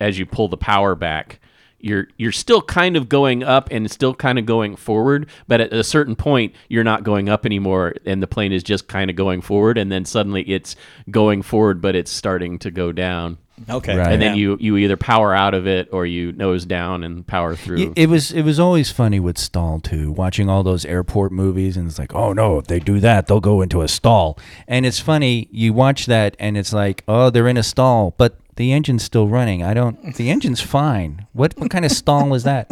as 0.00 0.18
you 0.18 0.26
pull 0.26 0.48
the 0.48 0.56
power 0.56 0.94
back. 0.94 1.40
You're 1.80 2.08
you're 2.16 2.32
still 2.32 2.60
kind 2.60 2.96
of 2.96 3.08
going 3.08 3.44
up 3.44 3.68
and 3.70 3.88
still 3.88 4.12
kind 4.12 4.36
of 4.36 4.46
going 4.46 4.74
forward, 4.74 5.28
but 5.46 5.60
at 5.60 5.72
a 5.72 5.84
certain 5.84 6.16
point 6.16 6.54
you're 6.68 6.82
not 6.82 7.04
going 7.04 7.28
up 7.28 7.46
anymore, 7.46 7.94
and 8.04 8.20
the 8.20 8.26
plane 8.26 8.52
is 8.52 8.64
just 8.64 8.88
kind 8.88 9.10
of 9.10 9.14
going 9.14 9.42
forward, 9.42 9.78
and 9.78 9.92
then 9.92 10.04
suddenly 10.04 10.42
it's 10.42 10.74
going 11.08 11.42
forward, 11.42 11.80
but 11.80 11.94
it's 11.94 12.10
starting 12.10 12.58
to 12.58 12.72
go 12.72 12.90
down 12.90 13.38
Okay. 13.68 13.96
Right. 13.96 14.12
and 14.12 14.22
then 14.22 14.32
Yeah. 14.34 14.40
you 14.40 14.56
you 14.60 14.76
either 14.76 14.96
power 14.96 15.34
out 15.34 15.54
of 15.54 15.66
it 15.66 15.88
or 15.92 16.06
you 16.06 16.32
nose 16.32 16.64
down 16.64 17.04
and 17.04 17.26
power 17.26 17.54
through. 17.56 17.78
Y- 17.88 17.92
It 17.96 18.08
was 18.08 18.30
it 18.32 18.42
was 18.42 18.58
always 18.60 18.90
funny 18.90 19.20
with 19.20 19.38
stall 19.38 19.80
too, 19.80 20.12
watching 20.12 20.48
all 20.48 20.62
those 20.62 20.84
airport 20.84 21.32
movies, 21.32 21.76
and 21.76 21.88
it's 21.88 21.98
like, 21.98 22.14
oh 22.14 22.32
no, 22.32 22.58
if 22.58 22.66
they 22.66 22.78
do 22.80 23.00
that, 23.00 23.26
they'll 23.26 23.40
go 23.40 23.62
into 23.62 23.82
a 23.82 23.88
stall. 23.88 24.38
And 24.66 24.84
it's 24.86 25.00
funny, 25.00 25.48
you 25.50 25.72
watch 25.72 26.06
that, 26.06 26.36
and 26.38 26.56
it's 26.56 26.72
like, 26.72 27.02
oh, 27.08 27.30
they're 27.30 27.48
in 27.48 27.56
a 27.56 27.62
stall, 27.62 28.14
but 28.18 28.36
the 28.56 28.72
engine's 28.72 29.04
still 29.04 29.28
running. 29.28 29.62
I 29.62 29.72
don't. 29.74 30.14
The 30.16 30.30
engine's 30.30 30.60
fine. 30.60 31.26
What 31.32 31.54
what 31.58 31.70
kind 31.70 31.84
of 31.84 31.92
stall 31.92 32.34
is 32.34 32.42
that? 32.44 32.70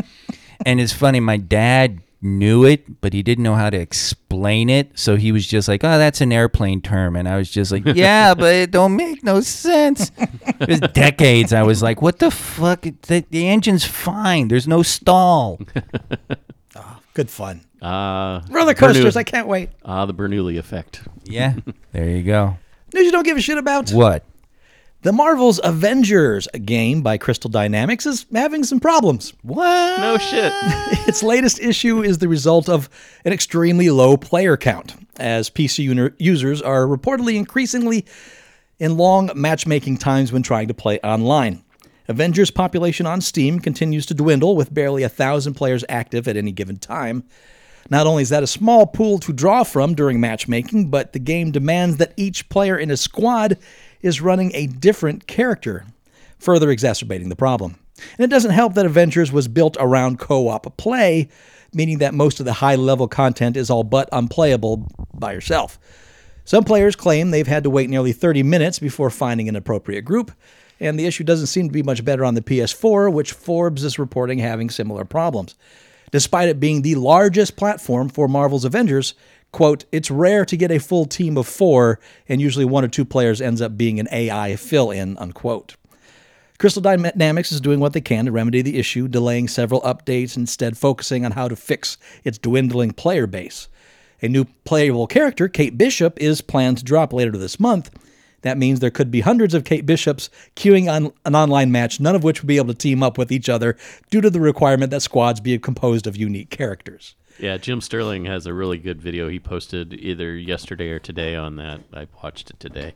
And 0.64 0.80
it's 0.80 0.92
funny, 0.92 1.20
my 1.20 1.36
dad 1.36 2.00
knew 2.26 2.64
it, 2.64 3.00
but 3.00 3.12
he 3.14 3.22
didn't 3.22 3.44
know 3.44 3.54
how 3.54 3.70
to 3.70 3.78
explain 3.78 4.68
it, 4.68 4.98
so 4.98 5.16
he 5.16 5.32
was 5.32 5.46
just 5.46 5.68
like, 5.68 5.82
oh, 5.84 5.96
that's 5.98 6.20
an 6.20 6.32
airplane 6.32 6.82
term, 6.82 7.16
and 7.16 7.26
I 7.28 7.36
was 7.38 7.50
just 7.50 7.72
like, 7.72 7.84
yeah, 7.94 8.34
but 8.34 8.52
it 8.54 8.70
don't 8.70 8.96
make 8.96 9.22
no 9.24 9.40
sense. 9.40 10.10
It 10.18 10.68
was 10.68 10.80
decades. 10.92 11.52
I 11.52 11.62
was 11.62 11.82
like, 11.82 12.02
what 12.02 12.18
the 12.18 12.30
fuck? 12.30 12.82
The, 12.82 13.24
the 13.30 13.48
engine's 13.48 13.84
fine. 13.84 14.48
There's 14.48 14.68
no 14.68 14.82
stall. 14.82 15.60
Good 17.14 17.30
fun. 17.30 17.62
uh, 17.80 18.42
Roller 18.50 18.74
coasters, 18.74 19.14
Bernoulli- 19.14 19.16
I 19.16 19.22
can't 19.24 19.48
wait. 19.48 19.70
Ah, 19.84 20.04
the 20.04 20.12
Bernoulli 20.12 20.58
effect. 20.58 21.00
Yeah, 21.24 21.54
there 21.92 22.10
you 22.10 22.22
go. 22.22 22.58
News 22.92 23.06
you 23.06 23.12
don't 23.12 23.22
give 23.24 23.38
a 23.38 23.40
shit 23.40 23.56
about? 23.56 23.90
What? 23.90 24.22
The 25.02 25.12
Marvel's 25.12 25.60
Avengers 25.62 26.48
game 26.64 27.02
by 27.02 27.16
Crystal 27.18 27.51
Dynamics 27.51 28.06
is 28.06 28.27
having 28.32 28.64
some 28.64 28.81
problems. 28.81 29.35
What? 29.43 30.01
No 30.01 30.18
shit. 30.18 30.52
its 31.06 31.23
latest 31.23 31.60
issue 31.60 32.02
is 32.02 32.18
the 32.18 32.28
result 32.28 32.68
of 32.68 32.89
an 33.24 33.32
extremely 33.32 33.90
low 33.90 34.16
player 34.16 34.56
count, 34.56 34.94
as 35.18 35.51
PC 35.51 36.12
users 36.18 36.62
are 36.62 36.86
reportedly 36.86 37.36
increasingly 37.36 38.05
in 38.78 38.97
long 38.97 39.31
matchmaking 39.35 39.98
times 39.98 40.32
when 40.32 40.43
trying 40.43 40.68
to 40.68 40.74
play 40.74 40.98
online. 41.01 41.62
Avengers 42.09 42.51
population 42.51 43.06
on 43.06 43.20
Steam 43.20 43.60
continues 43.60 44.06
to 44.06 44.14
dwindle, 44.14 44.56
with 44.56 44.73
barely 44.73 45.02
a 45.02 45.09
thousand 45.09 45.55
players 45.55 45.85
active 45.89 46.27
at 46.27 46.36
any 46.36 46.52
given 46.52 46.78
time. 46.78 47.24
Not 47.90 48.06
only 48.06 48.23
is 48.23 48.31
that 48.31 48.43
a 48.43 48.48
small 48.48 48.86
pool 48.86 49.18
to 49.20 49.32
draw 49.32 49.62
from 49.62 49.94
during 49.94 50.20
matchmaking, 50.20 50.90
but 50.90 51.12
the 51.12 51.18
game 51.18 51.52
demands 51.52 51.98
that 51.98 52.14
each 52.16 52.48
player 52.48 52.77
in 52.77 52.90
a 52.90 52.97
squad 52.97 53.59
is 54.02 54.20
running 54.20 54.52
a 54.55 54.66
different 54.66 55.27
character, 55.27 55.85
further 56.39 56.70
exacerbating 56.70 57.28
the 57.28 57.36
problem. 57.36 57.78
And 58.18 58.24
it 58.24 58.31
doesn't 58.31 58.51
help 58.52 58.74
that 58.74 58.86
Avengers 58.86 59.32
was 59.32 59.48
built 59.48 59.77
around 59.81 60.18
co 60.18 60.48
op 60.48 60.77
play, 60.77 61.28
meaning 61.73 61.98
that 61.98 62.14
most 62.14 62.40
of 62.40 62.47
the 62.47 62.55
high 62.55 62.74
level 62.74 63.09
content 63.09 63.56
is 63.56 63.70
all 63.70 63.85
but 63.85 64.09
unplayable 64.12 64.89
by 65.14 65.32
yourself. 65.32 65.78
Some 66.44 66.64
players 66.64 66.94
claim 66.94 67.31
they've 67.31 67.47
had 67.47 67.64
to 67.64 67.70
wait 67.70 67.90
nearly 67.90 68.12
30 68.12 68.43
minutes 68.44 68.78
before 68.78 69.10
finding 69.10 69.48
an 69.48 69.56
appropriate 69.56 70.02
group, 70.02 70.31
and 70.78 70.98
the 70.98 71.06
issue 71.06 71.24
doesn't 71.24 71.48
seem 71.48 71.68
to 71.68 71.73
be 71.73 71.82
much 71.82 72.05
better 72.05 72.24
on 72.24 72.35
the 72.35 72.43
PS4, 72.43 73.12
which 73.12 73.32
Forbes 73.32 73.82
is 73.82 73.98
reporting 73.98 74.39
having 74.39 74.70
similar 74.70 75.05
problems. 75.05 75.55
Despite 76.12 76.48
it 76.48 76.60
being 76.60 76.82
the 76.82 76.94
largest 76.94 77.56
platform 77.56 78.09
for 78.09 78.28
Marvel's 78.28 78.64
Avengers, 78.64 79.14
quote, 79.56 79.86
it's 79.90 80.10
rare 80.10 80.44
to 80.44 80.54
get 80.54 80.70
a 80.70 80.78
full 80.78 81.06
team 81.06 81.38
of 81.38 81.46
four, 81.46 81.98
and 82.28 82.42
usually 82.42 82.66
one 82.66 82.84
or 82.84 82.88
two 82.88 83.06
players 83.06 83.40
ends 83.40 83.62
up 83.62 83.74
being 83.74 83.98
an 83.98 84.06
AI 84.12 84.54
fill 84.54 84.90
in, 84.90 85.16
unquote. 85.16 85.76
Crystal 86.58 86.82
Dynamics 86.82 87.50
is 87.50 87.62
doing 87.62 87.80
what 87.80 87.94
they 87.94 88.02
can 88.02 88.26
to 88.26 88.32
remedy 88.32 88.60
the 88.60 88.78
issue, 88.78 89.08
delaying 89.08 89.48
several 89.48 89.80
updates, 89.80 90.36
instead 90.36 90.76
focusing 90.76 91.24
on 91.24 91.32
how 91.32 91.48
to 91.48 91.56
fix 91.56 91.96
its 92.22 92.36
dwindling 92.36 92.90
player 92.90 93.26
base. 93.26 93.68
A 94.20 94.28
new 94.28 94.44
playable 94.66 95.06
character, 95.06 95.48
Kate 95.48 95.78
Bishop, 95.78 96.20
is 96.20 96.42
planned 96.42 96.76
to 96.76 96.84
drop 96.84 97.14
later 97.14 97.38
this 97.38 97.58
month. 97.58 97.88
That 98.42 98.58
means 98.58 98.80
there 98.80 98.90
could 98.90 99.10
be 99.10 99.22
hundreds 99.22 99.54
of 99.54 99.64
Kate 99.64 99.86
Bishops 99.86 100.28
queuing 100.54 100.92
on 100.92 101.14
an 101.24 101.34
online 101.34 101.72
match, 101.72 101.98
none 101.98 102.14
of 102.14 102.24
which 102.24 102.42
would 102.42 102.46
be 102.46 102.58
able 102.58 102.74
to 102.74 102.78
team 102.78 103.02
up 103.02 103.16
with 103.16 103.32
each 103.32 103.48
other 103.48 103.78
due 104.10 104.20
to 104.20 104.28
the 104.28 104.38
requirement 104.38 104.90
that 104.90 105.00
squads 105.00 105.40
be 105.40 105.58
composed 105.58 106.06
of 106.06 106.14
unique 106.14 106.50
characters. 106.50 107.14
Yeah, 107.38 107.56
Jim 107.58 107.80
Sterling 107.80 108.24
has 108.24 108.46
a 108.46 108.54
really 108.54 108.78
good 108.78 109.00
video 109.00 109.28
he 109.28 109.38
posted 109.38 109.92
either 109.92 110.36
yesterday 110.36 110.90
or 110.90 110.98
today 110.98 111.34
on 111.36 111.56
that. 111.56 111.80
I 111.92 112.06
watched 112.22 112.50
it 112.50 112.58
today. 112.60 112.94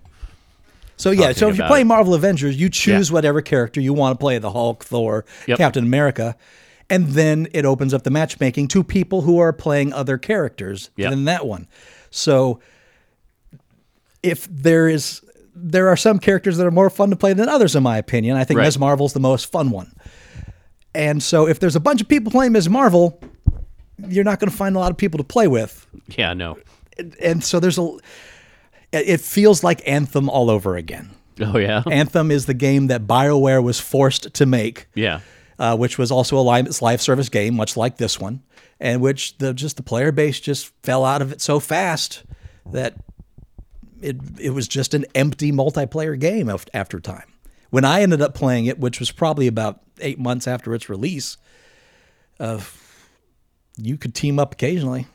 So 0.96 1.10
yeah, 1.10 1.32
so 1.32 1.48
if 1.48 1.56
you 1.58 1.64
play 1.64 1.80
it. 1.82 1.84
Marvel 1.86 2.14
Avengers, 2.14 2.60
you 2.60 2.68
choose 2.68 3.08
Yeah. 3.10 3.14
whatever 3.14 3.40
character 3.42 3.80
you 3.80 3.92
want 3.94 4.18
to 4.18 4.22
play, 4.22 4.38
the 4.38 4.50
Hulk, 4.52 4.84
Thor, 4.84 5.24
Yep. 5.46 5.58
Captain 5.58 5.84
America, 5.84 6.36
and 6.90 7.08
then 7.08 7.48
it 7.52 7.64
opens 7.64 7.94
up 7.94 8.02
the 8.02 8.10
matchmaking 8.10 8.68
to 8.68 8.82
people 8.84 9.22
who 9.22 9.38
are 9.38 9.52
playing 9.52 9.92
other 9.92 10.18
characters 10.18 10.90
Yep. 10.96 11.10
than 11.10 11.24
that 11.24 11.46
one. 11.46 11.68
So 12.10 12.60
if 14.22 14.46
there 14.50 14.88
is 14.88 15.22
there 15.62 15.88
are 15.88 15.96
some 15.96 16.18
characters 16.18 16.56
that 16.56 16.66
are 16.66 16.70
more 16.70 16.88
fun 16.88 17.10
to 17.10 17.16
play 17.16 17.32
than 17.34 17.48
others 17.48 17.74
in 17.76 17.82
my 17.82 17.98
opinion. 17.98 18.36
I 18.36 18.44
think 18.44 18.58
Right. 18.58 18.64
Ms. 18.64 18.78
Marvel's 18.78 19.12
the 19.12 19.20
most 19.20 19.50
fun 19.50 19.70
one. 19.70 19.92
And 20.94 21.22
so 21.22 21.46
if 21.46 21.58
there's 21.60 21.76
a 21.76 21.80
bunch 21.80 22.00
of 22.00 22.08
people 22.08 22.30
playing 22.32 22.52
Ms. 22.52 22.68
Marvel, 22.68 23.20
you're 24.08 24.24
not 24.24 24.40
going 24.40 24.50
to 24.50 24.56
find 24.56 24.76
a 24.76 24.78
lot 24.78 24.90
of 24.90 24.96
people 24.96 25.18
to 25.18 25.24
play 25.24 25.46
with 25.48 25.86
Yeah, 26.16 26.32
no. 26.34 26.58
and 27.22 27.42
so 27.44 27.60
there's 27.60 27.78
a 27.78 27.96
it 28.92 29.20
feels 29.20 29.62
like 29.62 29.86
anthem 29.86 30.28
all 30.28 30.50
over 30.50 30.76
again 30.76 31.10
Oh 31.40 31.56
yeah. 31.58 31.82
anthem 31.90 32.30
is 32.30 32.46
the 32.46 32.54
game 32.54 32.88
that 32.88 33.06
bioware 33.06 33.62
was 33.62 33.78
forced 33.80 34.34
to 34.34 34.46
make 34.46 34.88
yeah. 34.94 35.20
uh, 35.58 35.76
which 35.76 35.96
was 35.98 36.10
also 36.10 36.36
a 36.38 36.40
live, 36.42 36.80
live 36.82 37.00
service 37.00 37.28
game 37.28 37.54
much 37.54 37.76
like 37.76 37.96
this 37.96 38.18
one 38.20 38.42
and 38.78 39.00
which 39.00 39.38
the 39.38 39.54
just 39.54 39.76
the 39.76 39.82
player 39.82 40.12
base 40.12 40.40
just 40.40 40.72
fell 40.82 41.04
out 41.04 41.22
of 41.22 41.32
it 41.32 41.40
so 41.40 41.60
fast 41.60 42.24
that 42.66 42.94
it 44.02 44.16
it 44.38 44.50
was 44.50 44.66
just 44.68 44.92
an 44.94 45.04
empty 45.14 45.52
multiplayer 45.52 46.18
game 46.18 46.50
after 46.74 46.98
time 47.00 47.32
when 47.70 47.84
i 47.84 48.02
ended 48.02 48.20
up 48.20 48.34
playing 48.34 48.66
it 48.66 48.78
which 48.78 48.98
was 48.98 49.10
probably 49.10 49.46
about 49.46 49.80
eight 50.00 50.18
months 50.18 50.46
after 50.48 50.74
its 50.74 50.88
release 50.88 51.36
uh, 52.40 52.58
you 53.80 53.96
could 53.96 54.14
team 54.14 54.38
up 54.38 54.52
occasionally 54.52 55.06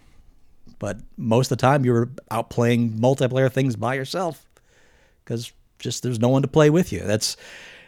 but 0.79 0.99
most 1.17 1.51
of 1.51 1.57
the 1.57 1.61
time 1.61 1.85
you 1.85 1.93
were 1.93 2.09
out 2.31 2.49
playing 2.49 2.91
multiplayer 2.91 3.51
things 3.51 3.75
by 3.75 3.93
yourself 3.93 4.45
because 5.23 5.51
just 5.79 6.03
there's 6.03 6.19
no 6.19 6.29
one 6.29 6.41
to 6.41 6.47
play 6.47 6.69
with 6.69 6.91
you. 6.91 6.99
That's 6.99 7.37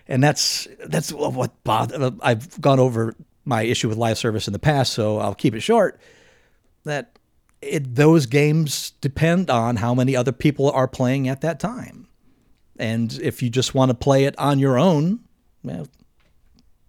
and 0.07 0.23
that's 0.23 0.67
that's 0.85 1.11
what 1.11 1.63
bother. 1.63 2.11
I've 2.21 2.59
gone 2.61 2.79
over 2.79 3.15
my 3.45 3.63
issue 3.63 3.89
with 3.89 3.97
live 3.97 4.17
service 4.17 4.47
in 4.47 4.53
the 4.53 4.59
past, 4.59 4.93
so 4.93 5.19
I'll 5.19 5.35
keep 5.35 5.53
it 5.53 5.61
short. 5.61 5.99
That 6.83 7.17
it 7.61 7.95
those 7.95 8.25
games 8.25 8.91
depend 9.01 9.49
on 9.49 9.77
how 9.77 9.93
many 9.93 10.15
other 10.15 10.31
people 10.31 10.71
are 10.71 10.87
playing 10.87 11.27
at 11.27 11.41
that 11.41 11.59
time, 11.59 12.07
and 12.79 13.13
if 13.21 13.41
you 13.41 13.49
just 13.49 13.75
want 13.75 13.89
to 13.89 13.95
play 13.95 14.25
it 14.25 14.37
on 14.39 14.59
your 14.59 14.77
own, 14.77 15.19
well, 15.63 15.87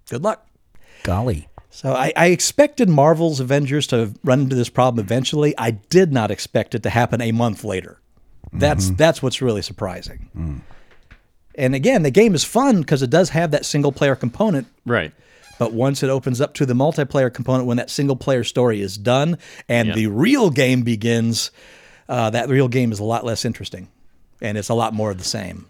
good 0.09 0.23
luck. 0.23 0.47
Golly. 1.03 1.48
So 1.79 1.93
I, 1.93 2.13
I 2.17 2.27
expected 2.27 2.89
Marvel's 2.89 3.39
Avengers 3.39 3.87
to 3.87 4.13
run 4.25 4.41
into 4.41 4.57
this 4.57 4.69
problem 4.69 5.05
eventually. 5.05 5.55
I 5.57 5.71
did 5.71 6.13
not 6.13 6.33
expect 6.33 6.75
it 6.75 6.83
to 6.83 6.91
happen 6.91 7.21
a 7.21 7.31
month 7.31 7.63
later. 7.63 8.01
That's 8.53 8.91
that's 8.91 9.23
what's 9.23 9.41
really 9.41 9.63
surprising. 9.63 10.65
And 11.55 11.75
again, 11.77 12.03
the 12.03 12.11
game 12.11 12.35
is 12.35 12.43
fun 12.43 12.81
because 12.81 13.01
it 13.01 13.11
does 13.11 13.29
have 13.31 13.53
that 13.53 13.65
single 13.65 13.93
player 13.93 14.17
component. 14.17 14.67
Right. 14.85 15.13
But 15.61 15.73
once 15.73 16.03
it 16.03 16.11
opens 16.11 16.41
up 16.41 16.53
to 16.55 16.67
the 16.67 16.75
multiplayer 16.75 17.33
component, 17.33 17.69
when 17.69 17.77
that 17.77 17.91
single 17.91 18.17
player 18.17 18.43
story 18.43 18.81
is 18.81 18.99
done 18.99 19.39
and 19.69 19.87
Yeah. 19.87 19.95
the 19.95 20.07
real 20.09 20.51
game 20.51 20.83
begins, 20.83 21.53
uh, 22.09 22.31
that 22.31 22.49
real 22.49 22.67
game 22.67 22.91
is 22.91 22.99
a 22.99 23.05
lot 23.05 23.25
less 23.25 23.45
interesting, 23.45 23.87
and 24.43 24.59
it's 24.59 24.69
a 24.69 24.75
lot 24.75 24.95
more 24.95 25.13
of 25.13 25.19
the 25.19 25.25
same. 25.25 25.67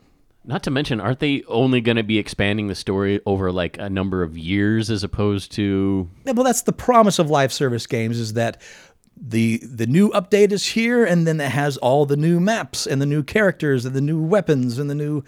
Not 0.49 0.63
to 0.63 0.71
mention, 0.71 0.99
aren't 0.99 1.19
they 1.21 1.43
only 1.47 1.83
going 1.83 1.99
to 1.99 2.03
be 2.03 2.17
expanding 2.19 2.69
the 2.69 2.75
story 2.75 3.21
over 3.27 3.53
like 3.53 3.77
a 3.79 3.91
number 3.91 4.23
of 4.23 4.37
years 4.39 4.91
as 4.91 5.05
opposed 5.05 5.53
to? 5.53 6.09
Yeah, 6.25 6.33
well, 6.33 6.43
that's 6.45 6.63
the 6.63 6.73
promise 6.73 7.19
of 7.19 7.29
live 7.29 7.53
service 7.53 7.87
games 7.87 8.19
is 8.19 8.33
that 8.33 8.61
the 9.21 9.59
the 9.59 9.87
new 9.87 10.09
update 10.11 10.51
is 10.53 10.65
here, 10.69 11.05
and 11.05 11.27
then 11.27 11.39
it 11.41 11.51
has 11.51 11.77
all 11.77 12.07
the 12.07 12.17
new 12.17 12.41
maps 12.41 12.87
and 12.87 13.03
the 13.03 13.07
new 13.07 13.23
characters 13.23 13.85
and 13.85 13.95
the 13.95 14.01
new 14.01 14.23
weapons 14.23 14.79
and 14.79 14.89
the 14.89 14.95
new 14.95 15.23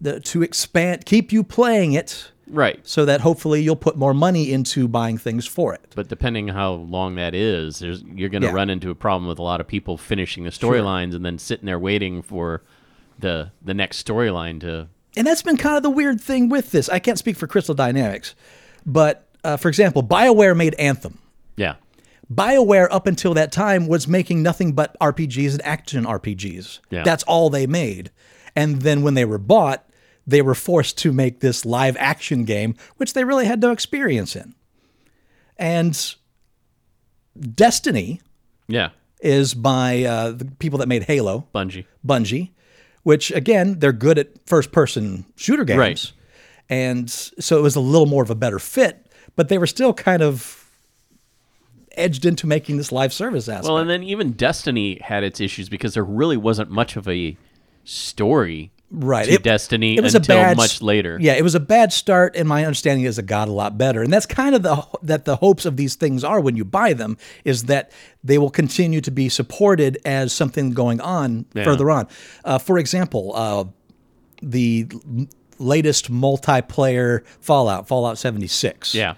the, 0.00 0.20
to 0.20 0.42
expand, 0.42 1.06
keep 1.06 1.32
you 1.32 1.42
playing 1.42 1.92
it, 1.94 2.30
Right. 2.46 2.78
so 2.86 3.04
that 3.06 3.20
hopefully 3.22 3.62
you'll 3.62 3.74
put 3.74 3.96
more 3.96 4.12
money 4.14 4.52
into 4.52 4.86
buying 4.86 5.18
things 5.18 5.46
for 5.46 5.72
it. 5.74 5.80
But 5.96 6.08
depending 6.08 6.48
how 6.48 6.72
long 6.74 7.14
that 7.16 7.34
is, 7.34 7.78
there's 7.80 8.02
you're 8.14 8.28
going 8.28 8.42
to 8.42 8.48
Yeah. 8.48 8.54
run 8.54 8.70
into 8.70 8.90
a 8.90 8.94
problem 8.94 9.28
with 9.28 9.38
a 9.38 9.42
lot 9.42 9.60
of 9.60 9.66
people 9.66 9.96
finishing 9.96 10.44
the 10.44 10.50
storylines 10.50 11.14
and 11.14 11.24
then 11.24 11.38
sitting 11.38 11.66
there 11.66 11.78
waiting 11.80 12.22
for 12.22 12.62
the 13.18 13.52
the 13.62 13.74
next 13.74 14.06
storyline 14.06 14.60
to. 14.60 14.88
And 15.16 15.26
that's 15.26 15.42
been 15.42 15.56
kind 15.56 15.76
of 15.76 15.82
the 15.82 15.90
weird 15.90 16.20
thing 16.20 16.48
with 16.48 16.70
this. 16.70 16.88
I 16.88 16.98
can't 16.98 17.18
speak 17.18 17.36
for 17.36 17.46
Crystal 17.46 17.74
Dynamics, 17.74 18.34
but 18.86 19.26
uh, 19.44 19.56
for 19.56 19.68
example, 19.68 20.02
BioWare 20.02 20.56
made 20.56 20.74
Anthem. 20.74 21.18
Yeah. 21.56 21.76
BioWare, 22.32 22.88
up 22.90 23.06
until 23.06 23.34
that 23.34 23.50
time, 23.50 23.88
was 23.88 24.06
making 24.06 24.42
nothing 24.42 24.72
but 24.74 24.96
RPGs 25.00 25.52
and 25.52 25.62
action 25.64 26.04
RPGs. 26.04 26.80
Yeah. 26.90 27.02
That's 27.02 27.22
all 27.24 27.48
they 27.50 27.66
made. 27.66 28.10
And 28.54 28.82
then 28.82 29.02
when 29.02 29.14
they 29.14 29.24
were 29.24 29.38
bought, 29.38 29.88
they 30.26 30.42
were 30.42 30.54
forced 30.54 30.98
to 30.98 31.12
make 31.12 31.40
this 31.40 31.64
live 31.64 31.96
action 31.98 32.44
game, 32.44 32.74
which 32.98 33.14
they 33.14 33.24
really 33.24 33.46
had 33.46 33.60
no 33.62 33.70
experience 33.72 34.36
in. 34.36 34.54
And 35.56 35.98
Destiny 37.54 38.20
Yeah. 38.66 38.90
is 39.20 39.54
by 39.54 40.04
uh, 40.04 40.32
the 40.32 40.44
people 40.58 40.78
that 40.80 40.88
made 40.88 41.04
Halo, 41.04 41.46
Bungie. 41.54 41.86
Bungie, 42.06 42.50
which 43.08 43.30
again, 43.30 43.78
they're 43.78 43.90
good 43.90 44.18
at 44.18 44.28
first 44.46 44.70
person 44.70 45.24
shooter 45.34 45.64
games. 45.64 45.78
Right. 45.78 46.12
And 46.68 47.08
so 47.08 47.56
it 47.56 47.62
was 47.62 47.74
a 47.74 47.80
little 47.80 48.04
more 48.04 48.22
of 48.22 48.28
a 48.28 48.34
better 48.34 48.58
fit, 48.58 49.06
but 49.34 49.48
they 49.48 49.56
were 49.56 49.66
still 49.66 49.94
kind 49.94 50.20
of 50.20 50.70
edged 51.92 52.26
into 52.26 52.46
making 52.46 52.76
this 52.76 52.92
live 52.92 53.14
service 53.14 53.48
aspect. 53.48 53.64
Well, 53.64 53.78
and 53.78 53.88
then 53.88 54.02
even 54.02 54.32
Destiny 54.32 54.98
had 55.00 55.24
its 55.24 55.40
issues 55.40 55.70
because 55.70 55.94
there 55.94 56.04
really 56.04 56.36
wasn't 56.36 56.70
much 56.70 56.96
of 56.96 57.08
a 57.08 57.38
story 57.82 58.72
right. 58.90 59.26
to 59.28 59.38
Destiny 59.38 59.96
it 59.96 60.02
was 60.02 60.14
until 60.14 60.36
a 60.38 60.40
bad, 60.40 60.56
much 60.56 60.80
later. 60.82 61.18
Yeah, 61.20 61.34
it 61.34 61.42
was 61.42 61.54
a 61.54 61.60
bad 61.60 61.92
start, 61.92 62.36
and 62.36 62.48
my 62.48 62.64
understanding 62.64 63.04
is 63.04 63.18
it 63.18 63.26
got 63.26 63.48
a 63.48 63.52
lot 63.52 63.76
better. 63.78 64.02
And 64.02 64.12
that's 64.12 64.26
kind 64.26 64.54
of 64.54 64.62
the 64.62 64.86
that 65.02 65.24
the 65.24 65.36
hopes 65.36 65.64
of 65.64 65.76
these 65.76 65.94
things 65.94 66.24
are 66.24 66.40
when 66.40 66.56
you 66.56 66.64
buy 66.64 66.92
them 66.92 67.16
is 67.44 67.64
that 67.64 67.92
they 68.24 68.38
will 68.38 68.50
continue 68.50 69.00
to 69.00 69.10
be 69.10 69.28
supported 69.28 69.98
as 70.04 70.32
something 70.32 70.70
going 70.70 71.00
on 71.00 71.46
further 71.54 71.90
on. 71.90 72.08
Uh, 72.44 72.58
for 72.58 72.78
example, 72.78 73.32
uh, 73.34 73.64
the 74.42 74.86
latest 75.58 76.10
multiplayer 76.10 77.26
Fallout, 77.40 77.88
Fallout 77.88 78.18
seventy 78.18 78.46
six. 78.46 78.94
Yeah. 78.94 79.14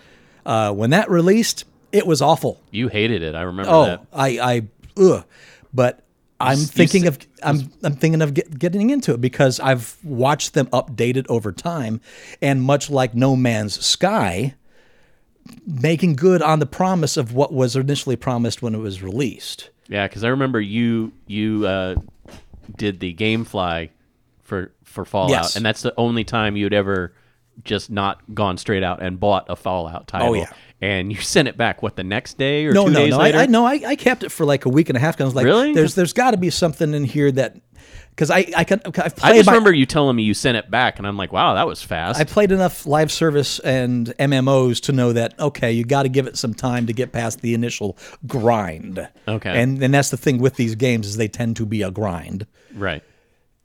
Uh, 0.46 0.72
when 0.72 0.90
that 0.90 1.10
released, 1.10 1.64
it 1.92 2.06
was 2.06 2.22
awful. 2.22 2.62
You 2.70 2.88
hated 2.88 3.22
it. 3.22 3.34
I 3.34 3.42
remember 3.42 3.70
Oh, 3.70 3.84
that. 3.84 4.06
I, 4.12 4.38
I, 4.38 4.62
ugh. 4.96 5.24
But 5.72 6.02
I'm 6.40 6.58
you 6.58 6.64
thinking 6.64 7.06
of, 7.06 7.18
I'm, 7.42 7.70
I'm 7.82 7.94
thinking 7.94 8.22
of 8.22 8.34
get, 8.34 8.58
getting 8.58 8.90
into 8.90 9.12
it 9.14 9.20
because 9.20 9.60
I've 9.60 9.96
watched 10.02 10.54
them 10.54 10.66
updated 10.68 11.26
over 11.28 11.52
time, 11.52 12.00
and 12.40 12.62
much 12.62 12.88
like 12.90 13.14
No 13.14 13.36
Man's 13.36 13.84
Sky, 13.84 14.54
making 15.66 16.16
good 16.16 16.42
on 16.42 16.58
the 16.58 16.66
promise 16.66 17.16
of 17.16 17.32
what 17.34 17.52
was 17.52 17.76
initially 17.76 18.16
promised 18.16 18.62
when 18.62 18.74
it 18.74 18.78
was 18.78 19.02
released. 19.02 19.70
Yeah, 19.88 20.06
because 20.06 20.24
I 20.24 20.28
remember 20.28 20.60
you 20.60 21.12
you 21.26 21.66
uh, 21.66 21.96
did 22.76 23.00
the 23.00 23.12
GameFly 23.14 23.90
for 24.42 24.72
for 24.84 25.04
Fallout, 25.04 25.30
Yes. 25.30 25.56
and 25.56 25.64
that's 25.64 25.82
the 25.82 25.94
only 25.96 26.24
time 26.24 26.56
you'd 26.56 26.74
ever 26.74 27.12
just 27.64 27.90
not 27.90 28.20
gone 28.34 28.56
straight 28.56 28.82
out 28.82 29.02
and 29.02 29.20
bought 29.20 29.46
a 29.48 29.56
Fallout 29.56 30.06
title. 30.06 30.28
Oh, 30.28 30.34
yeah. 30.34 30.50
And 30.82 31.12
you 31.12 31.20
sent 31.20 31.46
it 31.46 31.56
back 31.58 31.82
what 31.82 31.96
the 31.96 32.04
next 32.04 32.38
day 32.38 32.64
or 32.64 32.72
No, 32.72 32.86
two 32.86 32.92
no, 32.92 32.98
days 33.00 33.10
no. 33.10 33.18
later. 33.18 33.38
I, 33.38 33.42
I 33.42 33.46
no, 33.46 33.66
I, 33.66 33.80
I 33.86 33.96
kept 33.96 34.22
it 34.24 34.30
for 34.30 34.46
like 34.46 34.64
a 34.64 34.70
week 34.70 34.88
and 34.88 34.96
a 34.96 35.00
half. 35.00 35.16
'cause 35.16 35.24
I 35.24 35.26
was 35.26 35.34
like, 35.34 35.44
Really? 35.44 35.74
There's 35.74 35.94
there's 35.94 36.12
got 36.14 36.30
to 36.30 36.36
be 36.38 36.48
something 36.48 36.94
in 36.94 37.04
here 37.04 37.30
that 37.32 37.56
because 38.10 38.30
I 38.30 38.46
I 38.56 38.64
can 38.64 38.80
I've 38.86 38.96
I 39.22 39.34
just 39.34 39.46
my- 39.46 39.52
remember 39.52 39.72
you 39.74 39.84
telling 39.84 40.16
me 40.16 40.22
you 40.22 40.32
sent 40.34 40.56
it 40.56 40.70
back, 40.70 40.96
and 40.98 41.06
I'm 41.06 41.16
like, 41.18 41.32
wow, 41.32 41.52
that 41.54 41.66
was 41.66 41.82
fast. 41.82 42.18
I 42.18 42.24
played 42.24 42.50
enough 42.50 42.86
live 42.86 43.12
service 43.12 43.58
and 43.58 44.06
MMOs 44.18 44.80
to 44.84 44.92
know 44.92 45.12
that 45.12 45.38
okay, 45.38 45.70
you 45.72 45.84
got 45.84 46.04
to 46.04 46.08
give 46.08 46.26
it 46.26 46.38
some 46.38 46.54
time 46.54 46.86
to 46.86 46.92
get 46.94 47.12
past 47.12 47.40
the 47.42 47.52
initial 47.52 47.98
grind. 48.26 49.06
Okay. 49.28 49.62
and 49.62 49.82
and 49.82 49.92
that's 49.92 50.08
the 50.10 50.16
thing 50.16 50.38
with 50.38 50.56
these 50.56 50.74
games 50.76 51.06
is 51.06 51.16
they 51.18 51.28
tend 51.28 51.56
to 51.56 51.66
be 51.66 51.82
a 51.82 51.90
grind, 51.90 52.46
right. 52.74 53.02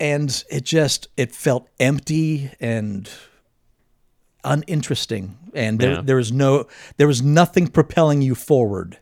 and 0.01 0.43
it 0.51 0.65
just 0.65 1.07
it 1.15 1.33
felt 1.33 1.69
empty 1.79 2.51
and 2.59 3.09
uninteresting, 4.43 5.37
and 5.55 5.79
there 5.79 5.93
Yeah. 5.93 6.01
there 6.03 6.15
was 6.17 6.31
no 6.31 6.67
there 6.97 7.07
was 7.07 7.21
nothing 7.21 7.67
propelling 7.67 8.21
you 8.21 8.35
forward 8.35 8.99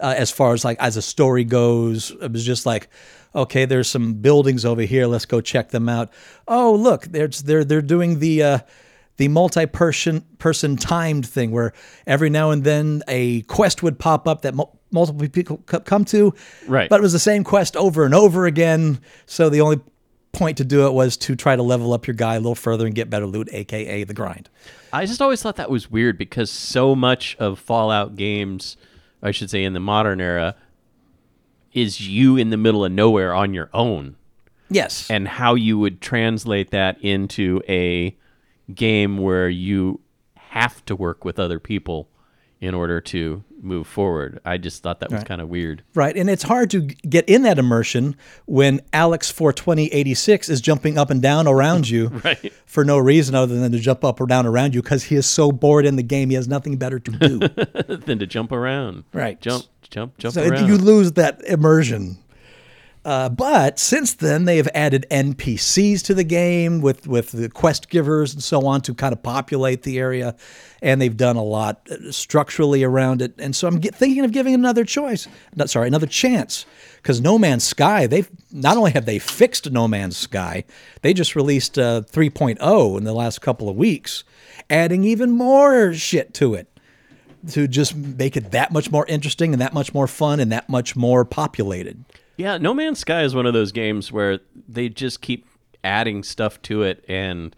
uh, 0.00 0.14
as 0.16 0.30
far 0.30 0.52
as 0.52 0.64
like 0.64 0.78
as 0.80 0.96
a 0.96 1.02
story 1.02 1.44
goes. 1.44 2.10
It 2.20 2.32
was 2.32 2.44
just 2.44 2.66
like, 2.66 2.88
okay, 3.34 3.64
there's 3.64 3.88
some 3.88 4.14
buildings 4.14 4.64
over 4.64 4.82
here. 4.82 5.06
Let's 5.06 5.26
go 5.26 5.40
check 5.40 5.70
them 5.70 5.88
out. 5.88 6.10
Oh, 6.46 6.74
look, 6.74 7.04
there's 7.06 7.42
they're 7.42 7.64
they're 7.64 7.80
doing 7.82 8.18
the 8.18 8.42
uh, 8.42 8.58
the 9.16 9.28
multi-person 9.28 10.20
person 10.38 10.76
timed 10.76 11.26
thing 11.26 11.50
where 11.50 11.72
every 12.06 12.28
now 12.30 12.50
and 12.50 12.64
then 12.64 13.02
a 13.08 13.40
quest 13.42 13.82
would 13.82 13.98
pop 13.98 14.28
up 14.28 14.42
that 14.42 14.54
mul- 14.54 14.78
multiple 14.90 15.26
people 15.28 15.62
co- 15.66 15.80
come 15.80 16.04
to. 16.06 16.34
Right. 16.68 16.90
But 16.90 17.00
it 17.00 17.02
was 17.02 17.12
the 17.14 17.18
same 17.18 17.42
quest 17.42 17.76
over 17.76 18.04
and 18.04 18.14
over 18.14 18.44
again. 18.46 19.00
So 19.24 19.48
the 19.48 19.62
only 19.62 19.80
point 20.36 20.58
to 20.58 20.64
do 20.64 20.86
it 20.86 20.92
was 20.92 21.16
to 21.18 21.34
try 21.34 21.56
to 21.56 21.62
level 21.62 21.92
up 21.92 22.06
your 22.06 22.14
guy 22.14 22.34
a 22.34 22.38
little 22.38 22.54
further 22.54 22.86
and 22.86 22.94
get 22.94 23.10
better 23.10 23.26
loot, 23.26 23.48
aka 23.52 24.04
the 24.04 24.14
grind. 24.14 24.48
I 24.92 25.06
just 25.06 25.20
always 25.20 25.42
thought 25.42 25.56
that 25.56 25.70
was 25.70 25.90
weird 25.90 26.16
because 26.18 26.50
so 26.50 26.94
much 26.94 27.36
of 27.38 27.58
Fallout 27.58 28.16
games, 28.16 28.76
I 29.22 29.30
should 29.30 29.50
say 29.50 29.64
in 29.64 29.72
the 29.72 29.80
modern 29.80 30.20
era, 30.20 30.54
is 31.72 32.06
you 32.06 32.36
in 32.36 32.50
the 32.50 32.56
middle 32.56 32.84
of 32.84 32.92
nowhere 32.92 33.34
on 33.34 33.52
your 33.52 33.70
own. 33.74 34.16
Yes. 34.68 35.08
and 35.08 35.28
how 35.28 35.54
you 35.54 35.78
would 35.78 36.00
translate 36.00 36.72
that 36.72 37.00
into 37.00 37.62
a 37.68 38.16
game 38.74 39.18
where 39.18 39.48
you 39.48 40.00
have 40.34 40.84
to 40.86 40.96
work 40.96 41.24
with 41.24 41.38
other 41.38 41.60
people 41.60 42.08
in 42.60 42.74
order 42.74 43.00
to 43.00 43.44
move 43.60 43.86
forward. 43.86 44.40
I 44.44 44.56
just 44.58 44.82
thought 44.82 45.00
that 45.00 45.10
was 45.10 45.24
kind 45.24 45.40
of 45.40 45.48
weird. 45.48 45.82
Right, 45.94 46.16
and 46.16 46.30
it's 46.30 46.42
hard 46.44 46.70
to 46.70 46.82
get 46.82 47.28
in 47.28 47.42
that 47.42 47.58
immersion 47.58 48.16
when 48.46 48.80
Alex 48.92 49.30
42086 49.30 50.48
is 50.48 50.60
jumping 50.60 50.96
up 50.98 51.10
and 51.10 51.20
down 51.20 51.46
around 51.46 51.88
you 51.90 52.08
Right. 52.24 52.52
for 52.64 52.84
no 52.84 52.98
reason 52.98 53.34
other 53.34 53.58
than 53.58 53.72
to 53.72 53.78
jump 53.78 54.04
up 54.04 54.20
or 54.20 54.26
down 54.26 54.46
around 54.46 54.74
you 54.74 54.82
because 54.82 55.04
he 55.04 55.16
is 55.16 55.26
so 55.26 55.52
bored 55.52 55.84
in 55.86 55.96
the 55.96 56.02
game 56.02 56.30
he 56.30 56.36
has 56.36 56.48
nothing 56.48 56.76
better 56.76 56.98
to 56.98 57.10
do. 57.10 57.38
than 57.96 58.18
to 58.18 58.26
jump 58.26 58.52
around. 58.52 59.04
Right. 59.12 59.40
Jump, 59.40 59.64
jump, 59.90 60.16
jump 60.18 60.34
so 60.34 60.46
around. 60.46 60.66
you 60.66 60.76
lose 60.78 61.12
that 61.12 61.42
immersion. 61.44 62.18
Uh, 63.06 63.28
but 63.28 63.78
since 63.78 64.14
then, 64.14 64.46
they 64.46 64.56
have 64.56 64.68
added 64.74 65.06
NPCs 65.12 66.02
to 66.02 66.12
the 66.12 66.24
game 66.24 66.80
with 66.80 67.06
with 67.06 67.30
the 67.30 67.48
quest 67.48 67.88
givers 67.88 68.34
and 68.34 68.42
so 68.42 68.66
on 68.66 68.80
to 68.80 68.94
kind 68.94 69.12
of 69.12 69.22
populate 69.22 69.82
the 69.82 70.00
area, 70.00 70.34
and 70.82 71.00
they've 71.00 71.16
done 71.16 71.36
a 71.36 71.42
lot 71.42 71.88
uh, 71.88 72.10
structurally 72.10 72.82
around 72.82 73.22
it. 73.22 73.34
And 73.38 73.54
so 73.54 73.68
I'm 73.68 73.78
get, 73.78 73.94
thinking 73.94 74.24
of 74.24 74.32
giving 74.32 74.54
another 74.54 74.84
choice. 74.84 75.28
Not 75.54 75.70
sorry, 75.70 75.86
another 75.86 76.08
chance 76.08 76.66
because 76.96 77.20
No 77.20 77.38
Man's 77.38 77.62
Sky. 77.62 78.08
They've 78.08 78.28
not 78.50 78.76
only 78.76 78.90
have 78.90 79.06
they 79.06 79.20
fixed 79.20 79.70
No 79.70 79.86
Man's 79.86 80.16
Sky, 80.16 80.64
they 81.02 81.14
just 81.14 81.36
released 81.36 81.78
uh, 81.78 82.02
3.0 82.10 82.98
in 82.98 83.04
the 83.04 83.14
last 83.14 83.40
couple 83.40 83.68
of 83.68 83.76
weeks, 83.76 84.24
adding 84.68 85.04
even 85.04 85.30
more 85.30 85.94
shit 85.94 86.34
to 86.34 86.54
it 86.54 86.66
to 87.52 87.68
just 87.68 87.94
make 87.94 88.36
it 88.36 88.50
that 88.50 88.72
much 88.72 88.90
more 88.90 89.06
interesting 89.06 89.52
and 89.52 89.60
that 89.60 89.72
much 89.72 89.94
more 89.94 90.08
fun 90.08 90.40
and 90.40 90.50
that 90.50 90.68
much 90.68 90.96
more 90.96 91.24
populated. 91.24 92.04
Yeah, 92.36 92.58
No 92.58 92.74
Man's 92.74 92.98
Sky 92.98 93.22
is 93.22 93.34
one 93.34 93.46
of 93.46 93.54
those 93.54 93.72
games 93.72 94.12
where 94.12 94.40
they 94.68 94.88
just 94.88 95.20
keep 95.20 95.46
adding 95.82 96.22
stuff 96.22 96.60
to 96.62 96.82
it, 96.82 97.04
and 97.08 97.54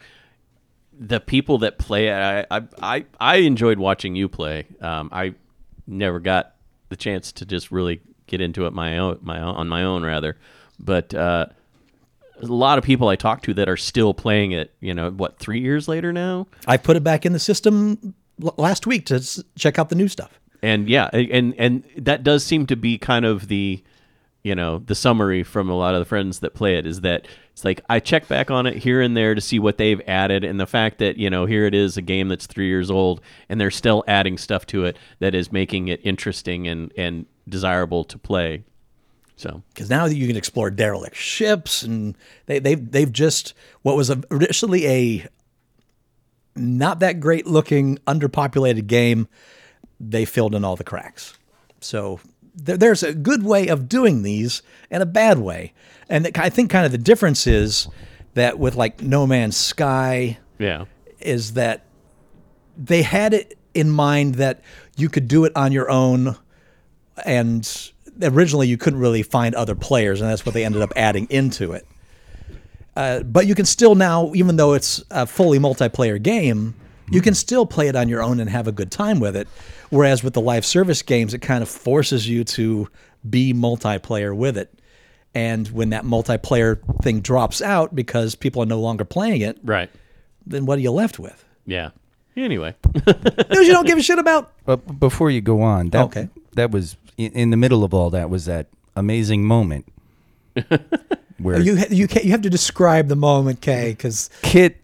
the 0.99 1.21
people 1.21 1.59
that 1.59 1.79
play 1.79 2.09
it, 2.09 2.13
I 2.13 2.47
I, 2.51 2.63
I, 2.83 3.05
I 3.21 3.37
enjoyed 3.37 3.79
watching 3.79 4.15
you 4.17 4.29
play. 4.29 4.67
Um, 4.81 5.09
I 5.13 5.35
never 5.87 6.21
got 6.21 6.55
the 6.91 6.97
chance 6.97 7.33
to 7.33 7.47
just 7.47 7.71
really 7.71 8.01
get 8.27 8.41
into 8.41 8.67
it 8.67 8.73
my 8.73 8.99
own, 8.99 9.19
my 9.23 9.41
own, 9.41 9.55
on 9.57 9.69
my 9.69 9.83
own 9.85 10.05
rather, 10.05 10.37
but 10.79 11.13
uh, 11.15 11.47
a 12.41 12.47
lot 12.47 12.79
of 12.79 12.85
people 12.85 13.09
I 13.09 13.17
talk 13.17 13.43
to 13.43 13.55
that 13.55 13.69
are 13.69 13.77
still 13.77 14.15
playing 14.15 14.53
it. 14.53 14.73
You 14.81 14.95
know, 14.95 15.11
what 15.11 15.39
three 15.39 15.61
years 15.61 15.89
later 15.89 16.13
now? 16.13 16.47
I 16.67 16.77
put 16.77 16.97
it 16.97 17.03
back 17.03 17.25
in 17.27 17.33
the 17.33 17.39
system 17.39 18.15
l- 18.43 18.55
last 18.59 18.87
week 18.87 19.07
to 19.07 19.17
s- 19.17 19.43
check 19.57 19.79
out 19.79 19.89
the 19.89 19.97
new 19.97 20.09
stuff. 20.09 20.39
and 20.63 20.89
yeah 20.89 21.09
and 21.13 21.55
and 21.59 21.85
that 21.97 22.23
does 22.25 22.45
seem 22.45 22.67
to 22.67 22.77
be 22.77 22.99
kind 22.99 23.25
of 23.25 23.49
the 23.49 23.83
you 24.49 24.55
know 24.55 24.79
the 24.79 24.95
summary 24.95 25.43
from 25.43 25.69
a 25.69 25.77
lot 25.77 25.95
of 25.95 26.01
the 26.01 26.07
friends 26.07 26.41
that 26.41 26.55
play 26.55 26.77
it 26.77 26.87
is 26.87 27.03
that 27.03 27.29
it's 27.53 27.65
like 27.67 27.83
i 27.91 28.01
check 28.01 28.27
back 28.29 28.51
on 28.51 28.67
it 28.67 28.77
here 28.77 29.03
and 29.03 29.15
there 29.15 29.35
to 29.35 29.43
see 29.43 29.59
what 29.59 29.77
they've 29.77 30.01
added 30.07 30.43
and 30.43 30.59
the 30.59 30.67
fact 30.67 30.99
that 30.99 31.19
you 31.19 31.29
know 31.29 31.45
here 31.45 31.67
it 31.67 31.75
is 31.75 31.99
a 31.99 32.03
game 32.03 32.29
that's 32.29 32.47
three 32.47 32.67
years 32.67 32.91
old 32.91 33.21
and 33.51 33.61
they're 33.61 33.71
still 33.71 34.03
adding 34.09 34.39
stuff 34.39 34.65
to 34.65 34.87
it 34.87 34.97
that 35.19 35.35
is 35.35 35.53
making 35.53 35.89
it 35.89 36.01
interesting 36.03 36.67
and 36.67 36.91
and 36.97 37.27
desirable 37.47 38.05
to 38.05 38.17
play 38.17 38.65
so 39.37 39.63
Because 39.69 39.89
now 39.89 40.09
that 40.09 40.17
you 40.17 40.27
can 40.27 40.37
explore 40.37 40.69
derelict 40.69 41.15
ships, 41.15 41.85
and 41.85 42.19
they, 42.47 42.59
they've 42.59 42.91
they've 42.91 43.13
just 43.13 43.55
what 43.83 43.97
was 43.97 44.11
a, 44.11 44.21
initially 44.33 44.87
a 44.89 45.27
not 46.57 46.99
that 46.99 47.21
great 47.21 47.47
looking 47.47 47.99
underpopulated 47.99 48.89
game. 48.89 49.29
They 50.01 50.25
filled 50.25 50.57
in 50.57 50.65
all 50.65 50.75
the 50.75 50.83
cracks. 50.83 51.39
So 51.81 52.19
there's 52.65 53.03
a 53.03 53.15
good 53.15 53.45
way 53.45 53.69
of 53.69 53.89
doing 53.89 54.23
these 54.23 54.63
and 54.91 55.03
a 55.03 55.07
bad 55.07 55.39
way. 55.39 55.73
And 56.09 56.27
the- 56.27 56.41
I 56.43 56.51
think 56.51 56.71
kind 56.71 56.85
of 56.87 56.93
the 56.93 56.99
difference 56.99 57.47
is 57.47 57.89
that 58.35 58.59
with 58.59 58.75
like 58.75 59.03
No 59.03 59.27
Man's 59.27 59.57
Sky 59.57 60.39
Yeah. 60.59 60.85
is 61.21 61.53
that 61.55 61.85
they 62.77 63.03
had 63.03 63.33
it 63.35 63.57
in 63.75 63.91
mind 63.91 64.37
that 64.37 64.61
you 64.97 65.09
could 65.09 65.29
do 65.29 65.45
it 65.45 65.53
on 65.57 65.73
your 65.73 65.91
own 65.91 66.37
and 67.25 67.91
originally 68.23 68.67
you 68.67 68.77
couldn't 68.77 68.99
really 69.01 69.23
find 69.23 69.55
other 69.55 69.75
players 69.75 70.21
and 70.21 70.29
that's 70.31 70.45
what 70.47 70.55
they 70.55 70.65
ended 70.65 70.83
up 70.83 70.93
adding 70.97 71.27
into 71.31 71.73
it 71.73 71.87
uh, 72.97 73.23
but 73.23 73.47
you 73.47 73.55
can 73.55 73.65
still 73.67 73.95
now 73.95 74.33
even 74.35 74.57
though 74.57 74.73
it's 74.73 75.03
a 75.11 75.27
fully 75.27 75.59
multiplayer 75.59 76.21
game 76.21 76.75
you 77.11 77.21
can 77.21 77.35
still 77.35 77.67
play 77.67 77.89
it 77.89 77.95
on 77.97 78.09
your 78.09 78.23
own 78.23 78.41
and 78.41 78.51
have 78.51 78.67
a 78.67 78.73
good 78.73 78.91
time 78.91 79.21
with 79.21 79.37
it 79.37 79.47
whereas 79.91 80.23
with 80.23 80.35
the 80.35 80.41
live 80.41 80.65
service 80.65 81.03
games 81.03 81.35
it 81.35 81.41
kind 81.41 81.63
of 81.63 81.69
forces 81.69 82.29
you 82.29 82.45
to 82.45 82.89
be 83.29 83.53
multiplayer 83.55 84.35
with 84.37 84.57
it 84.57 84.73
and 85.35 85.69
when 85.69 85.91
that 85.91 86.05
multiplayer 86.05 86.79
thing 87.03 87.21
drops 87.21 87.61
out 87.63 87.95
because 87.95 88.35
people 88.35 88.63
are 88.63 88.67
no 88.67 88.81
longer 88.81 89.05
playing 89.05 89.41
it 89.41 89.59
Right. 89.63 89.91
then 90.47 90.67
what 90.67 90.79
are 90.79 90.83
you 90.83 90.91
left 90.93 91.19
with 91.19 91.45
Yeah. 91.67 91.91
Anyway. 92.37 92.75
news 93.07 93.67
you 93.67 93.73
don't 93.73 93.85
give 93.87 93.99
a 93.99 94.03
shit 94.03 94.21
about. 94.21 94.53
But 94.65 95.01
before 95.01 95.29
you 95.29 95.41
go 95.41 95.61
on, 95.61 95.91
that, 95.91 96.05
Okay. 96.05 96.29
that 96.55 96.71
was 96.71 96.97
in, 97.17 97.33
in 97.33 97.51
the 97.51 97.57
middle 97.57 97.83
of 97.83 97.93
all 97.93 98.11
that 98.11 98.31
was 98.31 98.45
that 98.45 98.69
amazing 98.95 99.43
moment 99.45 99.85
where 101.39 101.61
You 101.61 101.77
you 101.91 102.07
you 102.23 102.31
have 102.31 102.43
to 102.43 102.51
describe 102.51 103.09
the 103.09 103.17
moment, 103.17 103.61
Kay, 103.61 103.91
because 103.91 104.31
Kit, 104.43 104.77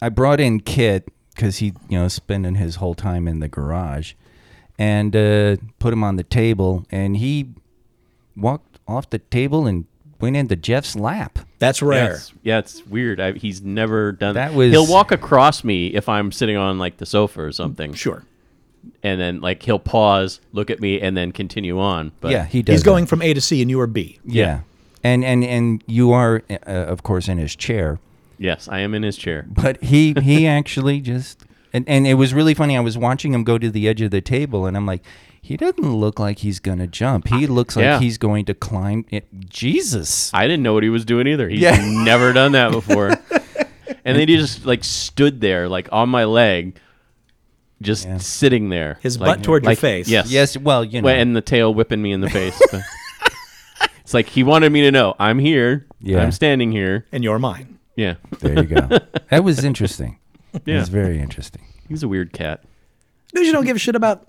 I 0.00 0.08
brought 0.08 0.38
in 0.40 0.60
Kit 0.60 1.08
because 1.34 1.56
he, 1.58 1.72
you 1.88 1.98
know, 1.98 2.06
spending 2.08 2.54
his 2.56 2.76
whole 2.76 2.94
time 2.94 3.26
in 3.26 3.40
the 3.40 3.48
garage, 3.48 4.12
and 4.78 5.14
uh, 5.14 5.56
put 5.78 5.92
him 5.92 6.02
on 6.04 6.16
the 6.16 6.24
table, 6.24 6.84
and 6.90 7.16
he 7.16 7.48
walked 8.36 8.78
off 8.88 9.08
the 9.10 9.18
table 9.18 9.66
and 9.66 9.86
went 10.20 10.36
into 10.36 10.56
Jeff's 10.56 10.96
lap. 10.96 11.38
that's 11.58 11.80
Yeah, 11.82 11.88
rare. 11.88 12.12
it's, 12.14 12.32
yeah, 12.42 12.58
it's 12.58 12.84
weird. 12.86 13.20
I, 13.20 13.32
he's 13.32 13.62
never 13.62 14.12
done 14.12 14.34
That 14.34 14.54
was- 14.54 14.72
He'll 14.72 14.86
walk 14.86 15.12
across 15.12 15.64
me 15.64 15.88
if 15.88 16.08
I'm 16.08 16.32
sitting 16.32 16.56
on 16.56 16.78
like 16.78 16.96
the 16.98 17.06
sofa 17.06 17.42
or 17.42 17.52
something, 17.52 17.94
Sure, 17.94 18.24
and 19.02 19.20
then 19.20 19.40
like 19.40 19.62
he'll 19.62 19.78
pause, 19.78 20.40
look 20.52 20.70
at 20.70 20.80
me, 20.80 21.00
and 21.00 21.16
then 21.16 21.32
continue 21.32 21.78
on. 21.78 22.12
But 22.20 22.32
yeah, 22.32 22.44
he 22.46 22.62
does. 22.62 22.74
he's 22.74 22.82
going 22.82 23.06
from 23.06 23.22
A 23.22 23.32
to 23.34 23.40
C, 23.40 23.60
and 23.62 23.70
you 23.70 23.80
are 23.80 23.86
B. 23.86 24.18
Yeah. 24.24 24.60
And 25.02 25.22
and 25.24 25.44
and 25.44 25.84
you 25.86 26.12
are, 26.12 26.42
uh, 26.50 26.54
of 26.70 27.02
course, 27.02 27.28
in 27.28 27.36
his 27.36 27.54
chair. 27.54 27.98
Yes, 28.38 28.68
I 28.68 28.78
am 28.80 28.94
in 28.94 29.02
his 29.02 29.16
chair. 29.18 29.44
But 29.46 29.82
he 29.84 30.14
he 30.22 30.46
actually 30.58 31.00
just 31.00 31.44
and 31.74 31.86
and 31.88 32.06
it 32.06 32.14
was 32.14 32.32
really 32.32 32.54
funny. 32.54 32.74
I 32.76 32.80
was 32.80 32.96
watching 32.96 33.34
him 33.34 33.44
go 33.44 33.58
to 33.58 33.70
the 33.70 33.86
edge 33.88 34.00
of 34.00 34.10
the 34.10 34.22
table, 34.22 34.64
and 34.64 34.74
I'm 34.76 34.86
like, 34.86 35.02
he 35.42 35.58
doesn't 35.58 35.92
look 35.94 36.18
like 36.18 36.38
he's 36.38 36.58
gonna 36.60 36.86
jump. 36.86 37.28
He 37.28 37.46
looks 37.46 37.76
like 37.76 37.82
Yeah. 37.82 37.98
he's 38.00 38.16
going 38.16 38.46
to 38.46 38.54
climb. 38.54 39.04
It. 39.10 39.26
Jesus. 39.50 40.32
I 40.32 40.46
didn't 40.46 40.62
know 40.62 40.72
what 40.72 40.82
he 40.84 40.88
was 40.88 41.04
doing 41.04 41.26
either. 41.26 41.48
He's 41.50 41.60
Yeah. 41.60 41.76
never 42.04 42.32
done 42.32 42.52
that 42.52 42.72
before. 42.72 43.08
and 44.04 44.16
then 44.18 44.28
he 44.28 44.36
just 44.36 44.64
like 44.64 44.82
stood 44.84 45.42
there, 45.42 45.68
like 45.68 45.88
on 45.92 46.08
my 46.08 46.24
leg, 46.24 46.76
just 47.82 48.06
Yeah. 48.06 48.16
sitting 48.18 48.70
there, 48.70 48.98
His 49.02 49.18
like- 49.20 49.36
butt 49.36 49.44
toward 49.44 49.64
your 49.64 49.72
like- 49.72 49.78
face. 49.78 50.08
Yes, 50.08 50.30
Yes. 50.30 50.56
Well, 50.56 50.84
you 50.84 51.02
know. 51.02 51.06
Well, 51.06 51.16
and 51.16 51.36
the 51.36 51.42
tail 51.42 51.74
whipping 51.74 52.00
me 52.00 52.12
in 52.12 52.20
the 52.22 52.30
face. 52.30 52.58
it's 54.00 54.14
like 54.14 54.28
he 54.28 54.42
wanted 54.42 54.70
me 54.72 54.82
to 54.82 54.90
know 54.90 55.14
I'm 55.18 55.38
here. 55.38 55.86
Yeah. 56.00 56.22
I'm 56.22 56.32
standing 56.32 56.72
here. 56.72 57.06
and 57.12 57.22
you're 57.24 57.38
mine. 57.38 57.78
Yeah, 57.96 58.14
there 58.40 58.54
you 58.58 58.64
go. 58.64 58.98
that 59.30 59.44
was 59.44 59.62
interesting. 59.64 60.18
It 60.54 60.62
Yeah. 60.66 60.78
was 60.80 60.88
very 60.88 61.18
interesting. 61.20 61.62
he's 61.88 62.02
a 62.02 62.08
weird 62.08 62.32
cat. 62.32 62.64
News 63.34 63.46
you 63.46 63.52
don't 63.52 63.64
give 63.64 63.76
a 63.76 63.80
shit 63.80 63.96
about. 63.96 64.28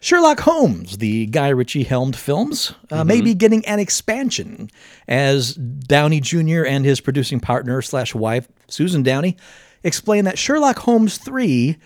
Sherlock 0.00 0.40
Holmes, 0.40 0.98
the 0.98 1.24
Guy 1.26 1.48
Ritchie 1.48 1.84
helmed 1.84 2.14
films, 2.16 2.74
uh, 2.90 3.04
may 3.04 3.22
be 3.22 3.32
getting 3.32 3.64
an 3.64 3.78
expansion 3.78 4.68
as 5.08 5.54
Downey 5.54 6.20
Jr. 6.20 6.64
and 6.66 6.84
his 6.84 7.00
producing 7.00 7.40
partner 7.40 7.80
slash 7.80 8.14
wife, 8.14 8.46
Susan 8.68 9.02
Downey, 9.02 9.36
explain 9.82 10.24
that 10.26 10.38
Sherlock 10.38 10.80
Holmes 10.80 11.16
3 11.16 11.78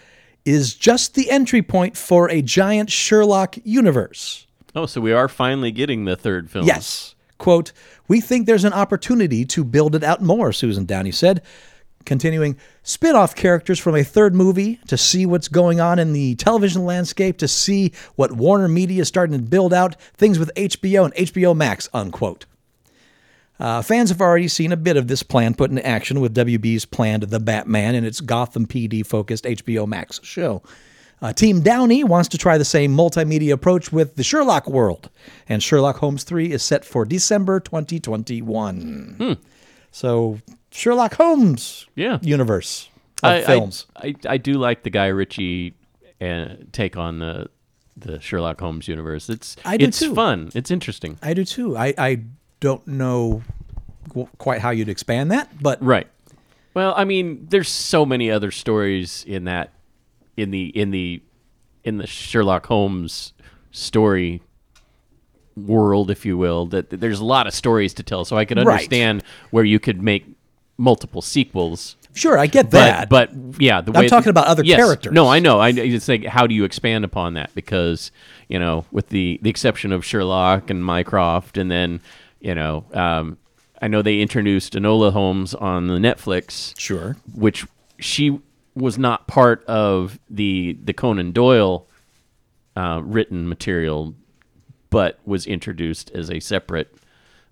is 0.45 0.75
just 0.75 1.15
the 1.15 1.31
entry 1.31 1.63
point 1.63 1.97
for 1.97 2.29
a 2.29 2.43
giant 2.43 2.91
Sherlock 2.91 3.57
universe. 3.63 4.49
Oh, 4.75 4.87
so 4.87 5.01
we 5.01 5.13
are 5.13 5.29
finally 5.29 5.71
getting 5.71 6.05
the 6.05 6.17
third 6.17 6.51
film. 6.51 6.67
Yes. 6.67 7.15
Quote, 7.39 7.71
we 8.09 8.21
think 8.21 8.47
there's 8.47 8.65
an 8.65 8.73
opportunity 8.73 9.45
to 9.45 9.63
build 9.63 9.95
it 9.95 10.03
out 10.03 10.23
more, 10.23 10.53
Susan 10.53 10.85
Downey 10.87 11.13
said. 11.13 11.41
Continuing, 12.05 12.57
spin 12.83 13.15
off 13.15 13.35
characters 13.35 13.79
from 13.79 13.95
a 13.95 14.03
third 14.03 14.35
movie 14.35 14.81
to 14.87 14.97
see 14.97 15.27
what's 15.27 15.49
going 15.49 15.81
on 15.81 15.99
in 15.99 16.13
the 16.13 16.35
television 16.37 16.85
landscape, 16.85 17.39
to 17.39 17.49
see 17.49 17.93
what 18.17 18.33
Warner 18.33 18.69
Media 18.69 19.03
is 19.03 19.09
starting 19.09 19.37
to 19.37 19.43
build 19.43 19.75
out, 19.75 20.01
things 20.15 20.39
with 20.39 20.51
HBO 20.55 21.05
and 21.05 21.15
HBO 21.15 21.55
Max, 21.55 21.89
unquote. 21.93 22.47
Uh, 23.61 23.83
fans 23.83 24.09
have 24.11 24.21
already 24.21 24.49
seen 24.49 24.71
a 24.73 24.77
bit 24.77 24.97
of 24.97 25.09
this 25.09 25.23
plan 25.23 25.53
put 25.53 25.71
into 25.71 25.85
action 25.85 26.21
with 26.21 26.35
WB's 26.35 26.85
planned 26.85 27.25
The 27.25 27.41
Batman 27.41 27.95
and 27.95 28.07
its 28.07 28.21
Gotham 28.21 28.67
PD 28.67 29.05
focused 29.05 29.45
HBO 29.45 29.87
Max 29.87 30.21
show. 30.23 30.63
Uh, 31.21 31.33
Team 31.33 31.61
Downey 31.63 32.05
wants 32.05 32.29
to 32.29 32.39
try 32.39 32.59
the 32.59 32.65
same 32.65 32.97
multimedia 32.97 33.53
approach 33.53 33.91
with 33.93 34.15
the 34.15 34.23
Sherlock 34.23 34.69
world, 34.69 35.11
and 35.49 35.61
Sherlock 35.61 35.97
Holmes 35.97 36.23
3 36.23 36.53
is 36.53 36.63
set 36.63 36.85
for 36.85 37.05
December 37.05 37.59
2021. 37.59 39.37
So, 39.91 40.39
Sherlock 40.71 41.15
Holmes 41.15 41.87
Yeah. 41.95 42.19
universe 42.23 42.89
of 43.23 43.31
I, 43.31 43.37
I- 43.39 43.43
films. 43.45 43.87
I, 43.97 44.15
I, 44.29 44.37
do 44.37 44.55
like 44.55 44.83
the 44.83 44.91
Guy 44.91 45.07
Ritchie 45.07 45.75
uh, 46.21 46.47
take 46.73 46.97
on 46.97 47.19
the 47.19 47.49
the 47.97 48.21
Sherlock 48.21 48.61
Holmes 48.61 48.87
universe. 48.87 49.29
It's 49.29 49.57
I 49.65 49.77
do 49.77 49.87
it's 49.87 49.99
too. 49.99 50.15
fun. 50.15 50.51
It's 50.55 50.71
interesting. 50.71 51.19
I 51.21 51.35
do 51.35 51.45
too. 51.45 51.77
I, 51.77 51.95
I 51.99 52.23
don't 52.61 52.87
know 52.87 53.43
quite 54.39 54.61
how 54.61 54.71
you'd 54.71 54.89
expand 54.89 55.33
that, 55.33 55.51
but 55.61 55.83
Right. 55.83 56.07
Well, 56.75 56.95
I 56.97 57.05
mean, 57.05 57.47
there's 57.51 57.69
so 57.69 58.07
many 58.07 58.31
other 58.31 58.53
stories 58.53 59.25
in 59.27 59.45
that 59.45 59.73
in 60.37 60.53
the 60.53 60.67
in 60.79 60.93
the 60.93 61.21
in 61.83 61.97
the 61.99 62.07
Sherlock 62.07 62.67
Holmes 62.67 63.33
story 63.73 64.43
world, 65.57 66.11
if 66.11 66.25
you 66.25 66.39
will, 66.39 66.67
that 66.67 66.91
there's 66.91 67.19
a 67.19 67.25
lot 67.25 67.47
of 67.49 67.55
stories 67.55 67.95
to 67.95 68.03
tell. 68.05 68.25
So 68.25 68.37
I 68.37 68.45
could 68.45 68.59
Right. 68.59 68.67
understand 68.69 69.25
where 69.51 69.65
you 69.65 69.81
could 69.81 70.01
make 70.01 70.25
multiple 70.79 71.21
sequels. 71.21 71.97
sure, 72.15 72.39
I 72.39 72.47
get 72.47 72.71
that. 72.71 73.09
but 73.09 73.31
yeah, 73.59 73.81
the 73.81 73.93
I'm 73.97 74.09
talking 74.09 74.31
about 74.31 74.47
other 74.47 74.65
Yes. 74.65 74.77
characters. 74.79 75.13
No, 75.13 75.29
I 75.29 75.41
know. 75.41 75.59
I 75.59 75.71
it's 75.71 76.09
like 76.09 76.25
how 76.25 76.47
do 76.47 76.55
you 76.55 76.65
expand 76.65 77.05
upon 77.05 77.35
that? 77.35 77.55
Because 77.55 78.11
you 78.49 78.59
know, 78.59 78.87
with 78.91 79.09
the 79.09 79.39
the 79.43 79.51
exception 79.51 79.93
of 79.93 80.05
Sherlock 80.05 80.71
and 80.71 80.85
Mycroft, 80.85 81.59
and 81.59 81.71
then 81.71 82.01
you 82.41 82.55
know, 82.55 82.85
um, 82.95 83.37
I 83.83 83.89
know 83.89 84.01
they 84.03 84.21
introduced 84.21 84.75
Enola 84.75 85.13
Holmes 85.13 85.55
on 85.55 85.89
the 85.89 85.95
Netflix, 85.99 86.79
sure. 86.79 87.17
which 87.35 87.67
she 87.99 88.39
was 88.75 88.97
not 88.99 89.27
part 89.27 89.65
of 89.67 90.19
the 90.31 90.79
the 90.85 90.93
Conan 90.93 91.33
Doyle 91.33 91.87
uh, 92.77 93.01
written 93.05 93.49
material, 93.49 94.15
but 94.91 95.19
was 95.27 95.47
introduced 95.47 96.11
as 96.13 96.31
a 96.31 96.39
separate 96.41 96.95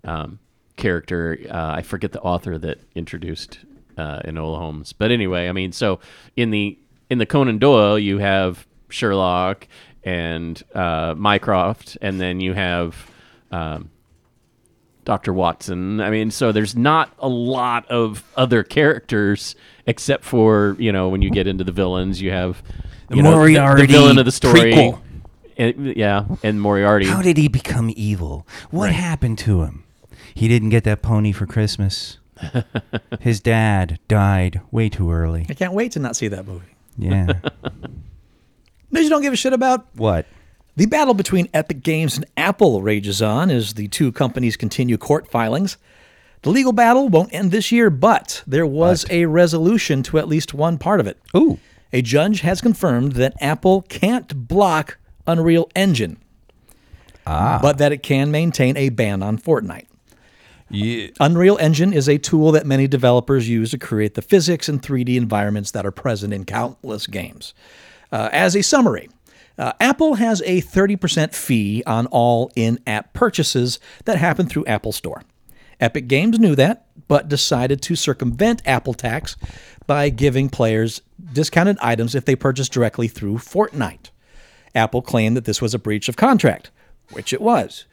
um, 0.05 0.39
character. 0.77 1.37
Uh, 1.49 1.73
I 1.77 1.81
forget 1.81 2.13
the 2.13 2.21
author 2.21 2.57
that 2.57 2.79
introduced 2.95 3.59
uh, 3.97 4.21
Enola 4.21 4.57
Holmes, 4.57 4.93
but 4.93 5.11
anyway, 5.11 5.49
I 5.49 5.51
mean, 5.51 5.71
so 5.73 5.99
in 6.35 6.51
the 6.51 6.77
in 7.09 7.17
the 7.17 7.25
Conan 7.25 7.57
Doyle, 7.57 7.99
you 7.99 8.19
have 8.19 8.65
Sherlock 8.89 9.67
and 10.03 10.61
uh, 10.73 11.13
Mycroft, 11.17 11.97
and 12.01 12.19
then 12.21 12.39
you 12.39 12.53
have. 12.53 13.11
Um, 13.51 13.89
Dr. 15.05 15.31
Watson. 15.31 16.01
I 16.01 16.09
mean, 16.09 16.31
so 16.31 16.51
there's 16.51 16.75
not 16.75 17.13
a 17.19 17.29
lot 17.29 17.85
of 17.89 18.25
other 18.35 18.61
characters 18.61 19.55
except 19.85 20.25
for, 20.25 20.75
you 20.79 20.91
know, 20.91 21.07
when 21.07 21.21
you 21.21 21.29
get 21.29 21.47
into 21.47 21.63
the 21.63 21.71
villains, 21.71 22.21
you 22.21 22.31
have 22.31 22.61
you 23.09 23.23
know, 23.23 23.31
the- 23.31 23.37
Moriarty 23.37 23.85
the 23.85 23.93
villain 23.93 24.17
of 24.17 24.25
the 24.25 24.33
story. 24.33 24.73
prequel. 24.73 24.99
And- 25.57 25.95
yeah, 25.95 26.25
and 26.43 26.59
Moriarty. 26.59 27.05
How 27.05 27.21
did 27.21 27.37
he 27.37 27.47
become 27.47 27.89
evil? 27.95 28.45
What 28.69 28.91
happened 28.91 29.37
to 29.39 29.61
him? 29.63 29.85
He 30.37 30.47
didn't 30.47 30.69
get 30.69 30.83
that 30.83 31.01
pony 31.01 31.31
for 31.31 31.47
Christmas. 31.47 32.19
His 33.19 33.39
dad 33.39 33.97
died 34.07 34.61
way 34.69 34.87
too 34.87 35.11
early. 35.11 35.47
I 35.49 35.55
can't 35.55 35.73
wait 35.73 35.93
to 35.93 35.99
not 35.99 36.15
see 36.15 36.27
that 36.27 36.45
movie. 36.45 36.75
Yeah. 36.95 37.25
News 38.91 39.05
you 39.05 39.09
don't 39.09 39.23
give 39.23 39.33
a 39.33 39.35
shit 39.35 39.51
about. 39.51 39.87
what? 39.95 40.27
The 40.75 40.85
battle 40.85 41.15
between 41.15 41.49
Epic 41.55 41.81
Games 41.81 42.17
and 42.17 42.27
Apple 42.37 42.83
rages 42.83 43.19
on 43.19 43.49
as 43.49 43.73
the 43.73 43.87
two 43.87 44.11
companies 44.11 44.55
continue 44.55 44.95
court 44.95 45.27
filings. 45.27 45.77
The 46.43 46.51
legal 46.51 46.71
battle 46.71 47.09
won't 47.09 47.33
end 47.33 47.49
this 47.49 47.71
year, 47.71 47.89
but 47.89 48.43
there 48.45 48.67
was 48.67 49.07
a 49.09 49.25
resolution 49.25 50.03
to 50.03 50.19
at 50.19 50.27
least 50.27 50.53
one 50.53 50.77
part 50.77 50.99
of 50.99 51.07
it. 51.07 51.19
Ooh. 51.35 51.57
A 51.91 52.03
judge 52.03 52.41
has 52.41 52.61
confirmed 52.61 53.13
that 53.13 53.33
Apple 53.41 53.81
can't 53.81 54.47
block 54.47 54.99
Unreal 55.25 55.67
Engine, 55.75 56.21
ah. 57.25 57.57
but 57.59 57.79
that 57.79 57.91
it 57.91 58.03
can 58.03 58.29
maintain 58.29 58.77
a 58.77 58.89
ban 58.89 59.23
on 59.23 59.39
Fortnite. 59.39 59.86
Yeah. 60.69 61.07
Unreal 61.19 61.57
Engine 61.59 61.93
is 61.93 62.09
a 62.09 62.17
tool 62.17 62.51
that 62.51 62.65
many 62.65 62.87
developers 62.87 63.47
use 63.47 63.71
to 63.71 63.77
create 63.77 64.15
the 64.15 64.21
physics 64.21 64.67
and 64.67 64.81
3D 64.81 65.15
environments 65.15 65.71
that 65.71 65.85
are 65.85 65.91
present 65.91 66.33
in 66.33 66.45
countless 66.45 67.07
games. 67.07 67.53
Uh, 68.11 68.29
as 68.31 68.55
a 68.55 68.61
summary, 68.61 69.09
uh, 69.57 69.73
Apple 69.79 70.15
has 70.15 70.41
a 70.45 70.61
30% 70.61 71.33
fee 71.33 71.83
on 71.87 72.05
all 72.07 72.51
in 72.55 72.79
app 72.85 73.13
purchases 73.13 73.79
that 74.05 74.17
happen 74.17 74.47
through 74.47 74.65
Apple 74.65 74.91
Store. 74.91 75.23
Epic 75.79 76.07
Games 76.07 76.39
knew 76.39 76.55
that, 76.55 76.87
but 77.07 77.29
decided 77.29 77.81
to 77.83 77.95
circumvent 77.95 78.61
Apple 78.65 78.93
tax 78.93 79.35
by 79.85 80.09
giving 80.09 80.49
players 80.49 81.01
discounted 81.33 81.77
items 81.81 82.15
if 82.15 82.25
they 82.25 82.35
purchased 82.35 82.73
directly 82.73 83.07
through 83.07 83.35
Fortnite. 83.35 84.09
Apple 84.75 85.01
claimed 85.01 85.37
that 85.37 85.45
this 85.45 85.61
was 85.61 85.73
a 85.73 85.79
breach 85.79 86.09
of 86.09 86.17
contract, 86.17 86.71
which 87.11 87.31
it 87.31 87.41
was. 87.41 87.85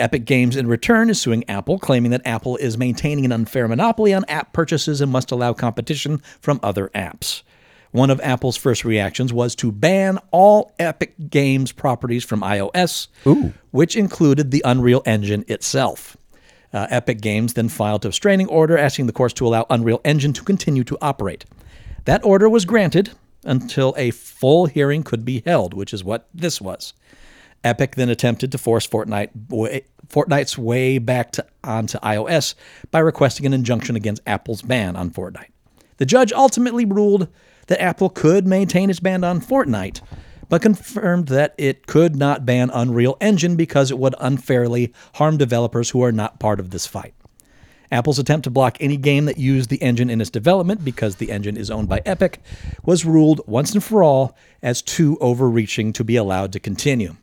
Epic 0.00 0.24
Games, 0.24 0.56
in 0.56 0.66
return, 0.66 1.10
is 1.10 1.20
suing 1.20 1.44
Apple, 1.48 1.78
claiming 1.78 2.10
that 2.12 2.26
Apple 2.26 2.56
is 2.56 2.78
maintaining 2.78 3.24
an 3.24 3.32
unfair 3.32 3.68
monopoly 3.68 4.14
on 4.14 4.24
app 4.26 4.52
purchases 4.52 5.00
and 5.00 5.12
must 5.12 5.30
allow 5.30 5.52
competition 5.52 6.22
from 6.40 6.58
other 6.62 6.90
apps. 6.94 7.42
One 7.90 8.08
of 8.08 8.20
Apple's 8.22 8.56
first 8.56 8.86
reactions 8.86 9.34
was 9.34 9.54
to 9.56 9.70
ban 9.70 10.18
all 10.30 10.72
Epic 10.78 11.14
Games 11.28 11.72
properties 11.72 12.24
from 12.24 12.40
iOS, 12.40 13.08
which 13.70 13.96
included 13.96 14.50
the 14.50 14.62
Unreal 14.64 15.02
Engine 15.04 15.44
itself. 15.46 16.16
Uh, 16.72 16.86
Epic 16.88 17.20
Games 17.20 17.52
then 17.52 17.68
filed 17.68 18.06
a 18.06 18.08
restraining 18.08 18.48
order 18.48 18.78
asking 18.78 19.08
the 19.08 19.12
courts 19.12 19.34
to 19.34 19.46
allow 19.46 19.66
Unreal 19.68 20.00
Engine 20.06 20.32
to 20.32 20.42
continue 20.42 20.84
to 20.84 20.96
operate. 21.02 21.44
That 22.06 22.24
order 22.24 22.48
was 22.48 22.64
granted 22.64 23.10
until 23.44 23.92
a 23.98 24.10
full 24.10 24.66
hearing 24.66 25.02
could 25.02 25.26
be 25.26 25.42
held, 25.44 25.74
which 25.74 25.92
is 25.92 26.02
what 26.02 26.28
this 26.32 26.62
was. 26.62 26.94
Epic 27.64 27.94
then 27.94 28.08
attempted 28.08 28.52
to 28.52 28.58
force 28.58 28.86
Fortnite 28.86 29.30
Fortnite's 30.08 30.58
way 30.58 30.98
back 30.98 31.32
to, 31.32 31.46
onto 31.64 31.98
iOS 31.98 32.54
by 32.90 32.98
requesting 32.98 33.46
an 33.46 33.54
injunction 33.54 33.96
against 33.96 34.22
Apple's 34.26 34.62
ban 34.62 34.96
on 34.96 35.10
Fortnite. 35.10 35.50
The 35.96 36.06
judge 36.06 36.32
ultimately 36.32 36.84
ruled 36.84 37.28
that 37.68 37.80
Apple 37.80 38.10
could 38.10 38.46
maintain 38.46 38.90
its 38.90 39.00
ban 39.00 39.24
on 39.24 39.40
Fortnite, 39.40 40.00
but 40.48 40.60
confirmed 40.60 41.28
that 41.28 41.54
it 41.56 41.86
could 41.86 42.16
not 42.16 42.44
ban 42.44 42.70
Unreal 42.74 43.16
Engine 43.20 43.56
because 43.56 43.90
it 43.90 43.98
would 43.98 44.14
unfairly 44.20 44.92
harm 45.14 45.38
developers 45.38 45.90
who 45.90 46.02
are 46.02 46.12
not 46.12 46.40
part 46.40 46.60
of 46.60 46.70
this 46.70 46.86
fight. 46.86 47.14
Apple's 47.90 48.18
attempt 48.18 48.44
to 48.44 48.50
block 48.50 48.78
any 48.80 48.96
game 48.96 49.26
that 49.26 49.38
used 49.38 49.70
the 49.70 49.82
engine 49.82 50.10
in 50.10 50.20
its 50.20 50.30
development 50.30 50.84
because 50.84 51.16
the 51.16 51.30
engine 51.30 51.58
is 51.58 51.70
owned 51.70 51.88
by 51.88 52.00
Epic 52.06 52.40
was 52.84 53.04
ruled 53.04 53.42
once 53.46 53.72
and 53.74 53.84
for 53.84 54.02
all 54.02 54.36
as 54.62 54.80
too 54.80 55.18
overreaching 55.20 55.92
to 55.92 56.02
be 56.02 56.16
allowed 56.16 56.52
to 56.52 56.60
continue. 56.60 57.16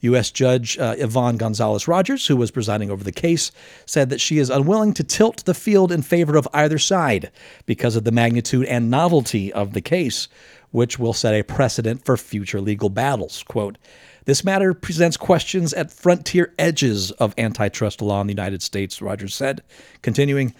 U.S. 0.00 0.30
Judge 0.30 0.78
uh, 0.78 0.94
Yvonne 0.98 1.36
Gonzalez 1.36 1.88
Rogers, 1.88 2.26
who 2.26 2.36
was 2.36 2.50
presiding 2.50 2.90
over 2.90 3.02
the 3.02 3.12
case, 3.12 3.50
said 3.84 4.10
that 4.10 4.20
she 4.20 4.38
is 4.38 4.50
unwilling 4.50 4.94
to 4.94 5.04
tilt 5.04 5.44
the 5.44 5.54
field 5.54 5.90
in 5.90 6.02
favor 6.02 6.36
of 6.36 6.48
either 6.54 6.78
side 6.78 7.30
because 7.66 7.96
of 7.96 8.04
the 8.04 8.12
magnitude 8.12 8.66
and 8.66 8.90
novelty 8.90 9.52
of 9.52 9.72
the 9.72 9.80
case, 9.80 10.28
which 10.70 10.98
will 10.98 11.12
set 11.12 11.34
a 11.34 11.42
precedent 11.42 12.04
for 12.04 12.16
future 12.16 12.60
legal 12.60 12.88
battles. 12.88 13.42
Quote, 13.42 13.78
this 14.24 14.44
matter 14.44 14.74
presents 14.74 15.16
questions 15.16 15.72
at 15.72 15.90
frontier 15.90 16.52
edges 16.58 17.10
of 17.12 17.34
antitrust 17.38 18.02
law 18.02 18.20
in 18.20 18.26
the 18.26 18.32
United 18.32 18.62
States, 18.62 19.00
Rogers 19.00 19.34
said, 19.34 19.62
continuing, 20.02 20.54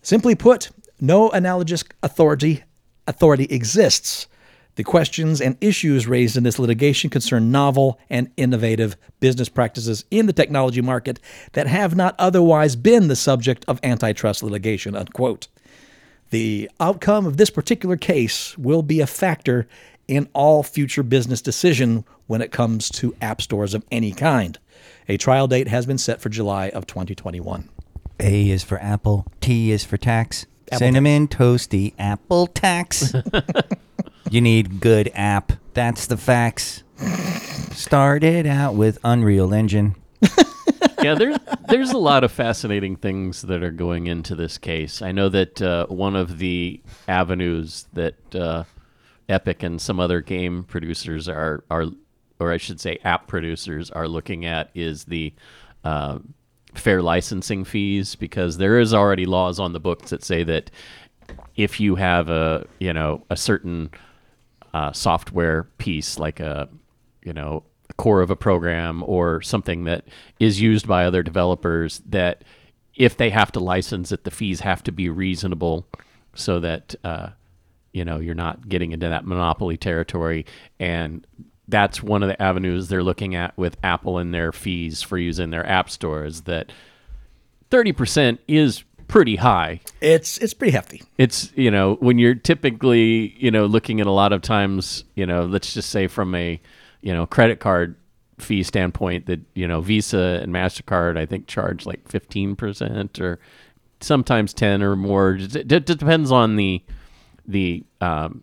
Simply 0.00 0.34
put, 0.34 0.70
no 0.98 1.28
analogous 1.30 1.84
authority 2.02 2.64
authority 3.06 3.44
exists. 3.50 4.28
The 4.76 4.84
questions 4.84 5.40
and 5.40 5.56
issues 5.60 6.06
raised 6.06 6.36
in 6.36 6.44
this 6.44 6.58
litigation 6.58 7.10
concern 7.10 7.52
novel 7.52 7.98
and 8.08 8.30
innovative 8.36 8.96
business 9.20 9.48
practices 9.48 10.04
in 10.10 10.26
the 10.26 10.32
technology 10.32 10.80
market 10.80 11.20
that 11.52 11.66
have 11.66 11.94
not 11.94 12.14
otherwise 12.18 12.74
been 12.74 13.08
the 13.08 13.16
subject 13.16 13.64
of 13.68 13.80
antitrust 13.82 14.42
litigation. 14.42 14.96
Unquote. 14.96 15.48
The 16.30 16.70
outcome 16.80 17.26
of 17.26 17.36
this 17.36 17.50
particular 17.50 17.98
case 17.98 18.56
will 18.56 18.82
be 18.82 19.00
a 19.00 19.06
factor 19.06 19.68
in 20.08 20.28
all 20.32 20.62
future 20.62 21.02
business 21.02 21.42
decision 21.42 22.06
when 22.26 22.40
it 22.40 22.50
comes 22.50 22.88
to 22.88 23.14
app 23.20 23.42
stores 23.42 23.74
of 23.74 23.84
any 23.92 24.12
kind. 24.12 24.58
A 25.08 25.18
trial 25.18 25.46
date 25.46 25.68
has 25.68 25.84
been 25.84 25.98
set 25.98 26.22
for 26.22 26.30
July 26.30 26.70
of 26.70 26.86
2021. 26.86 27.68
A 28.18 28.50
is 28.50 28.62
for 28.62 28.78
apple. 28.80 29.26
T 29.42 29.70
is 29.70 29.84
for 29.84 29.98
tax. 29.98 30.46
Apple 30.68 30.78
Cinnamon 30.78 31.28
toasty 31.28 31.92
apple 31.98 32.46
tax. 32.46 33.12
you 34.30 34.40
need 34.40 34.80
good 34.80 35.10
app. 35.14 35.52
That's 35.74 36.06
the 36.06 36.16
facts. 36.16 36.82
Started 37.72 38.46
out 38.46 38.74
with 38.74 38.98
Unreal 39.04 39.52
Engine. 39.52 39.96
yeah, 41.02 41.14
there's 41.14 41.38
there's 41.68 41.90
a 41.90 41.98
lot 41.98 42.24
of 42.24 42.30
fascinating 42.30 42.96
things 42.96 43.42
that 43.42 43.62
are 43.62 43.70
going 43.70 44.06
into 44.06 44.34
this 44.34 44.58
case. 44.58 45.02
I 45.02 45.12
know 45.12 45.28
that 45.30 45.60
uh, 45.60 45.86
one 45.86 46.14
of 46.16 46.38
the 46.38 46.80
avenues 47.08 47.86
that 47.92 48.34
uh, 48.34 48.64
Epic 49.28 49.62
and 49.62 49.80
some 49.80 49.98
other 49.98 50.20
game 50.20 50.64
producers 50.64 51.28
are 51.28 51.64
are, 51.70 51.86
or 52.38 52.52
I 52.52 52.58
should 52.58 52.80
say, 52.80 52.98
app 53.04 53.26
producers 53.26 53.90
are 53.90 54.06
looking 54.06 54.44
at 54.44 54.70
is 54.74 55.04
the 55.04 55.32
uh, 55.84 56.18
fair 56.74 57.02
licensing 57.02 57.64
fees 57.64 58.14
because 58.14 58.58
there 58.58 58.78
is 58.78 58.94
already 58.94 59.26
laws 59.26 59.58
on 59.58 59.72
the 59.72 59.80
books 59.80 60.10
that 60.10 60.22
say 60.22 60.44
that 60.44 60.70
if 61.56 61.80
you 61.80 61.96
have 61.96 62.28
a 62.28 62.66
you 62.78 62.92
know 62.92 63.24
a 63.30 63.36
certain 63.36 63.90
uh, 64.74 64.92
software 64.92 65.64
piece 65.78 66.18
like 66.18 66.40
a 66.40 66.68
you 67.22 67.32
know 67.32 67.62
core 67.96 68.22
of 68.22 68.30
a 68.30 68.36
program 68.36 69.02
or 69.06 69.42
something 69.42 69.84
that 69.84 70.04
is 70.40 70.60
used 70.60 70.88
by 70.88 71.04
other 71.04 71.22
developers 71.22 72.00
that 72.06 72.42
if 72.94 73.16
they 73.16 73.30
have 73.30 73.52
to 73.52 73.60
license 73.60 74.12
it 74.12 74.24
the 74.24 74.30
fees 74.30 74.60
have 74.60 74.82
to 74.82 74.90
be 74.90 75.08
reasonable 75.08 75.86
so 76.34 76.60
that 76.60 76.94
uh, 77.04 77.28
you 77.92 78.04
know 78.04 78.18
you're 78.18 78.34
not 78.34 78.68
getting 78.68 78.92
into 78.92 79.08
that 79.08 79.26
monopoly 79.26 79.76
territory. 79.76 80.46
And 80.78 81.26
that's 81.68 82.02
one 82.02 82.22
of 82.22 82.28
the 82.28 82.40
avenues 82.40 82.88
they're 82.88 83.02
looking 83.02 83.34
at 83.34 83.56
with 83.56 83.76
apple 83.82 84.18
and 84.18 84.34
their 84.34 84.52
fees 84.52 85.00
for 85.02 85.16
using 85.16 85.50
their 85.50 85.66
app 85.66 85.88
stores 85.88 86.42
that 86.42 86.72
30% 87.70 88.38
is 88.48 88.84
pretty 89.12 89.36
high 89.36 89.78
It's 90.00 90.38
it's 90.38 90.54
pretty 90.54 90.72
hefty. 90.72 91.02
it's 91.18 91.52
you 91.54 91.70
know 91.70 91.94
when 91.96 92.18
you're 92.18 92.34
typically 92.34 93.34
you 93.38 93.50
know 93.50 93.66
looking 93.66 94.00
at 94.00 94.06
a 94.06 94.10
lot 94.10 94.32
of 94.32 94.40
times 94.42 95.04
you 95.14 95.26
know 95.26 95.44
let's 95.44 95.74
just 95.74 95.90
say 95.90 96.06
from 96.06 96.34
a 96.34 96.58
you 97.02 97.12
know 97.12 97.26
credit 97.26 97.60
card 97.60 97.94
fee 98.38 98.62
standpoint 98.62 99.26
that 99.26 99.40
you 99.54 99.68
know 99.68 99.80
visa 99.82 100.40
and 100.42 100.52
mastercard 100.52 101.18
i 101.18 101.26
think 101.26 101.46
charge 101.46 101.84
like 101.86 102.02
15% 102.08 103.20
or 103.20 103.38
sometimes 104.00 104.52
10 104.54 104.82
or 104.82 104.96
more 104.96 105.36
it, 105.38 105.70
it 105.70 105.86
depends 105.86 106.32
on 106.32 106.56
the 106.56 106.82
the 107.46 107.84
um, 108.00 108.42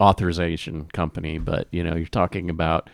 authorization 0.00 0.86
company 0.92 1.38
but 1.38 1.68
you 1.70 1.84
know 1.84 1.94
you're 1.94 2.06
talking 2.06 2.50
about 2.50 2.90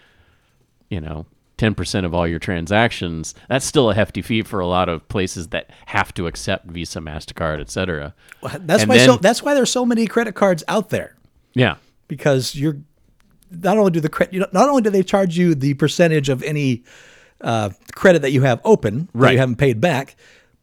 you 0.90 1.00
know 1.00 1.24
10% 1.58 2.04
of 2.04 2.12
all 2.14 2.28
your 2.28 2.38
transactions 2.38 3.34
that's 3.48 3.64
still 3.64 3.90
a 3.90 3.94
hefty 3.94 4.20
fee 4.20 4.42
for 4.42 4.60
a 4.60 4.66
lot 4.66 4.88
of 4.90 5.06
places 5.08 5.48
that 5.48 5.70
have 5.86 6.12
to 6.14 6.26
accept 6.26 6.66
visa 6.66 6.98
mastercard 7.00 7.60
et 7.60 7.70
cetera. 7.70 8.14
That's 8.60 8.82
And 8.82 8.88
why 8.90 8.98
then- 8.98 9.08
so 9.08 9.16
that's 9.16 9.42
why 9.42 9.54
there's 9.54 9.70
so 9.70 9.86
many 9.86 10.06
credit 10.06 10.34
cards 10.34 10.62
out 10.68 10.90
there. 10.90 11.16
Yeah. 11.54 11.76
Because 12.08 12.54
you're 12.54 12.76
not 13.50 13.78
only 13.78 13.90
do 13.90 14.00
the 14.00 14.08
credit 14.08 14.52
not 14.52 14.68
only 14.68 14.82
do 14.82 14.90
they 14.90 15.02
charge 15.02 15.38
you 15.38 15.54
the 15.54 15.74
percentage 15.74 16.28
of 16.28 16.42
any 16.42 16.84
uh, 17.40 17.70
credit 17.94 18.22
that 18.22 18.32
you 18.32 18.42
have 18.42 18.60
open 18.64 19.08
that 19.14 19.32
you 19.32 19.38
haven't 19.38 19.56
paid 19.56 19.80
back, 19.80 20.16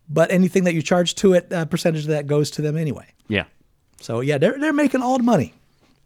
but 0.09 0.29
anything 0.31 0.63
that 0.65 0.73
you 0.73 0.81
charge 0.81 1.15
to 1.15 1.33
it, 1.33 1.47
a 1.51 1.65
percentage 1.65 2.01
of 2.03 2.07
that 2.09 2.27
goes 2.27 2.51
to 2.51 2.61
them 2.61 2.77
anyway. 2.77 3.07
yeah. 3.27 3.45
So 4.01 4.19
yeah, 4.19 4.37
they're 4.37 4.59
they're 4.59 4.73
making 4.73 5.01
all 5.01 5.17
the 5.17 5.23
money. 5.23 5.53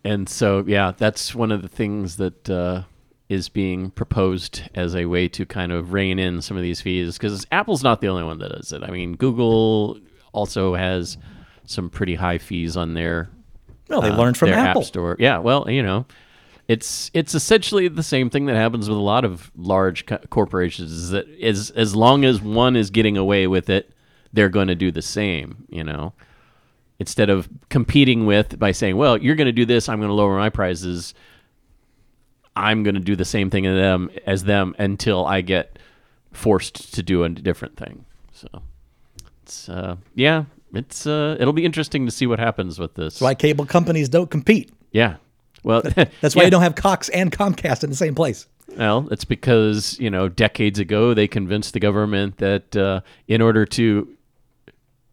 And 0.04 0.30
so, 0.30 0.64
yeah, 0.68 0.94
that's 0.96 1.34
one 1.34 1.52
of 1.52 1.62
the 1.64 1.68
things 1.68 2.18
that 2.18 2.50
uh, 2.50 2.84
is 3.30 3.50
being 3.50 3.92
proposed 3.92 4.64
as 4.74 4.96
a 4.96 5.06
way 5.06 5.28
to 5.28 5.46
kind 5.46 5.72
of 5.72 5.92
rein 5.92 6.18
in 6.18 6.42
some 6.42 6.56
of 6.56 6.64
these 6.64 6.80
fees 6.80 7.18
because 7.18 7.46
Apple's 7.52 7.84
not 7.84 8.00
the 8.00 8.08
only 8.08 8.24
one 8.24 8.40
that 8.40 8.50
does 8.50 8.72
it. 8.72 8.84
I 8.84 8.90
mean, 8.90 9.16
Google 9.16 10.00
also 10.32 10.76
has 10.76 11.18
some 11.66 11.90
pretty 11.90 12.16
high 12.16 12.38
fees 12.38 12.78
on 12.78 12.94
their 12.94 13.30
Well, 13.90 14.02
they 14.02 14.10
uh, 14.10 14.18
learned 14.18 14.38
from 14.38 14.50
their 14.50 14.60
Apple. 14.60 14.82
App 14.82 14.88
Store. 14.88 15.18
Yeah, 15.20 15.40
well, 15.40 15.70
you 15.70 15.84
know, 15.84 16.06
it's 16.70 17.12
it's 17.14 17.36
essentially 17.36 17.90
the 17.90 18.04
same 18.04 18.30
thing 18.30 18.46
that 18.46 18.56
happens 18.56 18.88
with 18.88 18.98
a 18.98 19.02
lot 19.02 19.26
of 19.26 19.52
large 19.58 20.06
co- 20.06 20.20
corporations. 20.30 20.92
Is 20.92 21.10
that 21.10 21.28
as 21.42 21.70
as 21.72 21.96
long 21.96 22.24
as 22.24 22.42
one 22.42 22.76
is 22.78 22.90
getting 22.90 23.18
away 23.18 23.46
with 23.48 23.70
it, 23.70 23.92
they're 24.32 24.50
going 24.50 24.68
to 24.70 24.76
do 24.76 24.92
the 24.92 25.02
same. 25.02 25.66
You 25.70 25.84
know, 25.84 26.14
instead 27.00 27.30
of 27.30 27.50
competing 27.70 28.26
with 28.26 28.58
by 28.58 28.72
saying, 28.72 28.96
"Well, 28.96 29.18
you're 29.18 29.36
going 29.36 29.48
to 29.48 29.52
do 29.52 29.66
this, 29.66 29.90
I'm 29.90 30.00
going 30.00 30.10
to 30.10 30.14
lower 30.14 30.38
my 30.38 30.50
prices." 30.50 31.14
I'm 32.58 32.84
going 32.84 32.96
to 32.96 33.02
do 33.02 33.16
the 33.16 33.26
same 33.26 33.50
thing 33.50 33.64
to 33.64 33.74
them 33.74 34.10
as 34.26 34.44
them 34.46 34.76
until 34.80 35.26
I 35.26 35.42
get 35.42 35.78
forced 36.32 36.94
to 36.96 37.04
do 37.04 37.24
a 37.24 37.30
different 37.30 37.78
thing. 37.78 38.06
So, 38.34 38.48
it's 39.44 39.70
uh, 39.70 39.98
yeah, 40.16 40.46
it's 40.74 41.06
uh, 41.06 41.38
it'll 41.40 41.54
be 41.54 41.66
interesting 41.66 42.06
to 42.06 42.12
see 42.12 42.28
what 42.28 42.40
happens 42.40 42.80
with 42.80 42.96
this. 42.96 43.16
That's 43.16 43.22
why 43.22 43.36
cable 43.36 43.66
companies 43.66 44.10
don't 44.10 44.30
compete. 44.30 44.72
Yeah. 44.92 45.18
Well, 45.64 45.82
That's 46.22 46.36
why 46.36 46.42
yeah. 46.42 46.46
you 46.46 46.52
don't 46.52 46.62
have 46.62 46.76
Cox 46.76 47.10
and 47.10 47.32
Comcast 47.32 47.84
in 47.84 47.90
the 47.90 47.96
same 47.96 48.16
place. 48.16 48.48
Well, 48.76 49.08
it's 49.12 49.26
because 49.26 49.98
you 50.00 50.10
know 50.10 50.28
decades 50.28 50.80
ago 50.80 51.14
they 51.14 51.28
convinced 51.28 51.74
the 51.74 51.80
government 51.80 52.38
that 52.38 52.76
uh, 52.76 53.02
in 53.28 53.42
order 53.42 53.66
to 53.66 54.18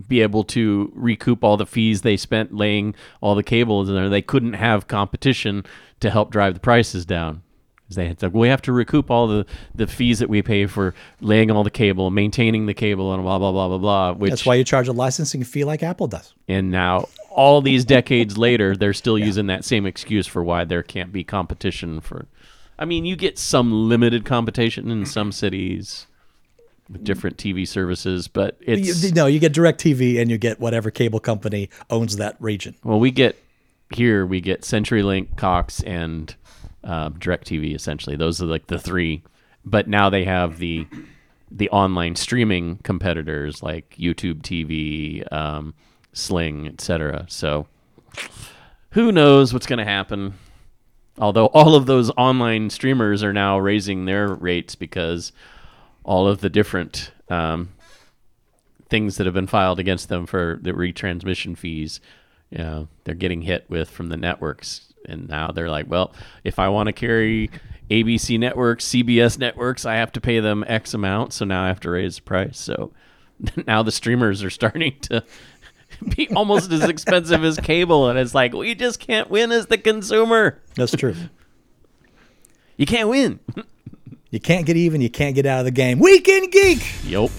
be 0.09 0.23
able 0.23 0.43
to 0.43 0.91
recoup 0.95 1.45
all 1.45 1.57
the 1.57 1.67
fees 1.67 2.03
they 2.03 2.17
spent 2.17 2.53
laying 2.55 2.95
all 3.21 3.35
the 3.35 3.43
cables 3.43 3.89
in 3.89 3.95
there, 3.95 4.09
they 4.09 4.23
couldn't 4.23 4.55
have 4.55 4.89
competition 4.89 5.65
to 6.05 6.11
help 6.11 6.31
drive 6.31 6.55
the 6.55 6.61
prices 6.61 7.05
down. 7.07 7.43
They 7.91 8.09
had 8.09 8.19
to, 8.21 8.29
we 8.29 8.49
have 8.49 8.63
to 8.63 8.73
recoup 8.73 9.11
all 9.11 9.27
the, 9.29 9.47
the 9.75 9.87
fees 9.87 10.19
that 10.19 10.29
we 10.29 10.43
pay 10.43 10.67
for 10.67 10.95
laying 11.21 11.51
all 11.51 11.63
the 11.63 11.71
cable, 11.71 12.11
maintaining 12.11 12.67
the 12.67 12.75
cable, 12.75 13.13
and 13.15 13.23
blah 13.23 13.39
blah 13.39 13.53
blah 13.53 13.69
blah 13.69 13.79
blah. 13.79 14.13
Which 14.15 14.31
That's 14.31 14.45
why 14.47 14.57
you 14.57 14.65
charge 14.65 14.89
a 14.89 14.93
licensing 14.93 15.45
fee 15.45 15.65
like 15.65 15.83
Apple 15.83 16.09
does. 16.09 16.35
and 16.49 16.71
now 16.71 17.09
all 17.31 17.61
these 17.61 17.85
decades 17.85 18.37
later, 18.37 18.77
they're 18.77 18.95
still 18.95 19.19
using 19.31 19.47
that 19.47 19.65
same 19.65 19.87
excuse 19.87 20.27
for 20.27 20.43
why 20.43 20.65
there 20.65 20.83
can't 20.83 21.13
be 21.13 21.23
competition 21.25 22.01
for. 22.01 22.27
I 22.79 22.85
mean, 22.85 23.05
you 23.05 23.17
get 23.17 23.39
some 23.39 23.89
limited 23.89 24.25
competition 24.25 24.91
in 24.91 25.07
some 25.07 25.31
cities 25.31 26.07
with 26.91 27.05
different 27.05 27.37
TV 27.37 27.69
services, 27.69 28.27
but 28.27 28.57
it's 28.61 29.05
You, 29.05 29.13
no, 29.13 29.27
you 29.27 29.39
get 29.39 29.53
DirecTV 29.53 30.21
and 30.21 30.31
you 30.31 30.39
get 30.39 30.59
whatever 30.59 30.91
cable 30.91 31.21
company 31.21 31.71
owns 31.91 32.17
that 32.17 32.37
region. 32.41 32.75
well, 32.83 32.99
we 32.99 33.11
get 33.13 33.39
here 33.95 34.27
we 34.27 34.41
get 34.41 34.63
CenturyLink, 34.63 35.37
Cox, 35.37 35.83
and 35.83 36.35
uh, 36.83 37.11
DirecTV. 37.11 37.75
Essentially, 37.75 38.17
those 38.17 38.41
are 38.43 38.47
like 38.47 38.67
the 38.67 38.79
three. 38.79 39.23
But 39.65 39.89
now 39.89 40.11
they 40.11 40.25
have 40.25 40.59
the 40.59 40.87
the 41.51 41.71
online 41.71 42.17
streaming 42.17 42.79
competitors 42.79 43.63
like 43.63 43.95
YouTube 43.97 44.43
TV, 44.43 45.31
um, 45.33 45.75
Sling, 46.13 46.67
etc. 46.67 47.27
So 47.29 47.67
who 48.91 49.13
knows 49.13 49.53
what's 49.53 49.67
going 49.67 49.79
to 49.79 49.85
happen? 49.85 50.35
Although 51.19 51.47
all 51.47 51.75
of 51.75 51.87
those 51.87 52.11
online 52.17 52.71
streamers 52.71 53.23
are 53.23 53.33
now 53.33 53.59
raising 53.59 54.05
their 54.05 54.29
rates 54.29 54.75
because 54.75 55.33
all 56.03 56.27
of 56.27 56.41
the 56.41 56.51
different 56.51 57.13
um, 57.29 57.71
things 58.89 59.17
that 59.17 59.25
have 59.25 59.35
been 59.35 59.47
filed 59.47 59.79
against 59.79 60.09
them 60.09 60.27
for 60.27 60.59
the 60.61 60.73
retransmission 60.73 61.57
fees, 61.57 62.01
you 62.55 62.63
know, 62.63 62.89
they're 63.03 63.15
getting 63.17 63.43
hit 63.43 63.65
with 63.69 63.91
from 63.91 64.09
the 64.09 64.17
networks. 64.17 64.93
And 65.07 65.29
now 65.29 65.51
they're 65.51 65.69
like, 65.69 65.91
well, 65.91 66.13
if 66.45 66.59
I 66.59 66.69
want 66.69 66.87
to 66.87 66.93
carry 66.93 67.51
ABC 67.91 68.39
networks, 68.39 68.87
CBS 68.87 69.39
networks, 69.39 69.85
I 69.85 69.97
have 69.97 70.13
to 70.13 70.21
pay 70.21 70.39
them 70.41 70.65
X 70.67 70.95
amount. 70.95 71.33
So 71.33 71.45
now 71.45 71.65
I 71.65 71.69
have 71.69 71.81
to 71.81 71.91
raise 71.91 72.17
the 72.17 72.23
price. 72.23 72.59
So 72.59 72.93
now 73.67 73.83
the 73.83 73.93
streamers 73.93 74.43
are 74.45 74.51
starting 74.51 74.95
to 75.03 75.25
be 76.17 76.29
almost 76.29 76.71
as 76.71 76.85
expensive 76.85 77.45
as 77.45 77.59
cable. 77.59 78.09
And 78.09 78.19
it's 78.19 78.35
like, 78.35 78.55
we 78.55 78.75
just 78.75 79.01
can't 79.01 79.29
win 79.29 79.51
as 79.51 79.67
the 79.67 79.79
consumer. 79.79 80.63
That's 80.77 80.93
true. 80.93 81.17
You 82.77 82.87
can't 82.87 83.09
win. 83.09 83.39
you 84.31 84.41
can't 84.41 84.67
get 84.67 84.77
even. 84.77 85.01
You 85.01 85.09
can't 85.09 85.37
get 85.37 85.47
out 85.47 85.61
of 85.61 85.65
the 85.65 85.71
game. 85.71 86.01
Weekend 86.01 86.51
Geek. 86.51 86.83
Yup. 87.05 87.31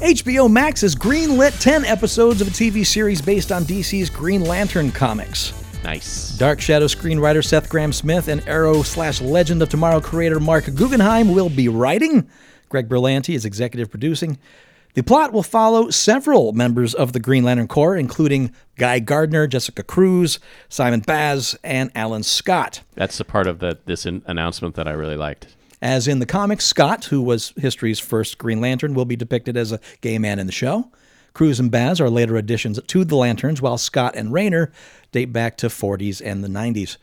HBO 0.00 0.48
Max 0.48 0.82
has 0.82 0.94
greenlit 0.94 1.60
10 1.60 1.84
episodes 1.84 2.40
of 2.40 2.46
a 2.46 2.50
TV 2.52 2.86
series 2.86 3.20
based 3.20 3.50
on 3.50 3.64
DC's 3.64 4.08
Green 4.08 4.42
Lantern 4.42 4.92
comics. 4.92 5.52
Nice. 5.82 6.38
Dark 6.38 6.60
Shadow 6.60 6.86
screenwriter 6.86 7.44
Seth 7.44 7.68
Grahame-Smith 7.68 8.28
and 8.28 8.46
Arrow 8.48 8.82
slash 8.84 9.20
Legend 9.20 9.60
of 9.60 9.68
Tomorrow 9.70 10.00
creator 10.00 10.38
Marc 10.38 10.72
Guggenheim 10.72 11.34
will 11.34 11.48
be 11.48 11.68
writing. 11.68 12.30
Greg 12.68 12.88
Berlanti 12.88 13.34
is 13.34 13.44
executive 13.44 13.90
producing. 13.90 14.38
The 14.94 15.02
plot 15.02 15.32
will 15.32 15.42
follow 15.42 15.90
several 15.90 16.52
members 16.52 16.94
of 16.94 17.12
the 17.12 17.20
Green 17.20 17.42
Lantern 17.42 17.66
Corps, 17.66 17.96
including 17.96 18.52
Guy 18.76 19.00
Gardner, 19.00 19.48
Jessica 19.48 19.82
Cruz, 19.82 20.38
Simon 20.68 21.00
Baz, 21.00 21.58
and 21.64 21.90
Alan 21.96 22.22
Scott. 22.22 22.82
That's 22.94 23.18
the 23.18 23.24
part 23.24 23.48
of 23.48 23.58
the, 23.58 23.78
this 23.84 24.06
in- 24.06 24.22
announcement 24.26 24.76
that 24.76 24.86
I 24.86 24.92
really 24.92 25.16
liked. 25.16 25.56
As 25.80 26.08
in 26.08 26.18
the 26.18 26.26
comics, 26.26 26.64
Scott, 26.64 27.06
who 27.06 27.22
was 27.22 27.52
history's 27.56 28.00
first 28.00 28.38
Green 28.38 28.60
Lantern, 28.60 28.94
will 28.94 29.04
be 29.04 29.16
depicted 29.16 29.56
as 29.56 29.70
a 29.70 29.80
gay 30.00 30.18
man 30.18 30.38
in 30.38 30.46
the 30.46 30.52
show. 30.52 30.90
Cruz 31.34 31.60
and 31.60 31.70
Baz 31.70 32.00
are 32.00 32.10
later 32.10 32.36
additions 32.36 32.80
to 32.82 33.04
the 33.04 33.14
Lanterns, 33.14 33.62
while 33.62 33.78
Scott 33.78 34.16
and 34.16 34.32
Rayner 34.32 34.72
date 35.12 35.32
back 35.32 35.56
to 35.58 35.68
40s 35.68 36.20
and 36.24 36.42
the 36.42 36.48
90s. 36.48 36.96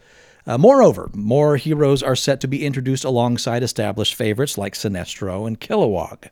Uh, 0.46 0.58
moreover, 0.58 1.10
more 1.14 1.58
heroes 1.58 2.04
are 2.04 2.16
set 2.16 2.42
to 2.42 2.48
be 2.48 2.66
introduced 2.66 3.06
alongside 3.06 3.64
established 3.64 4.14
favorites 4.14 4.58
like 4.58 4.74
Sinestro 4.74 5.48
and 5.48 5.60
Kilowog. 5.60 6.28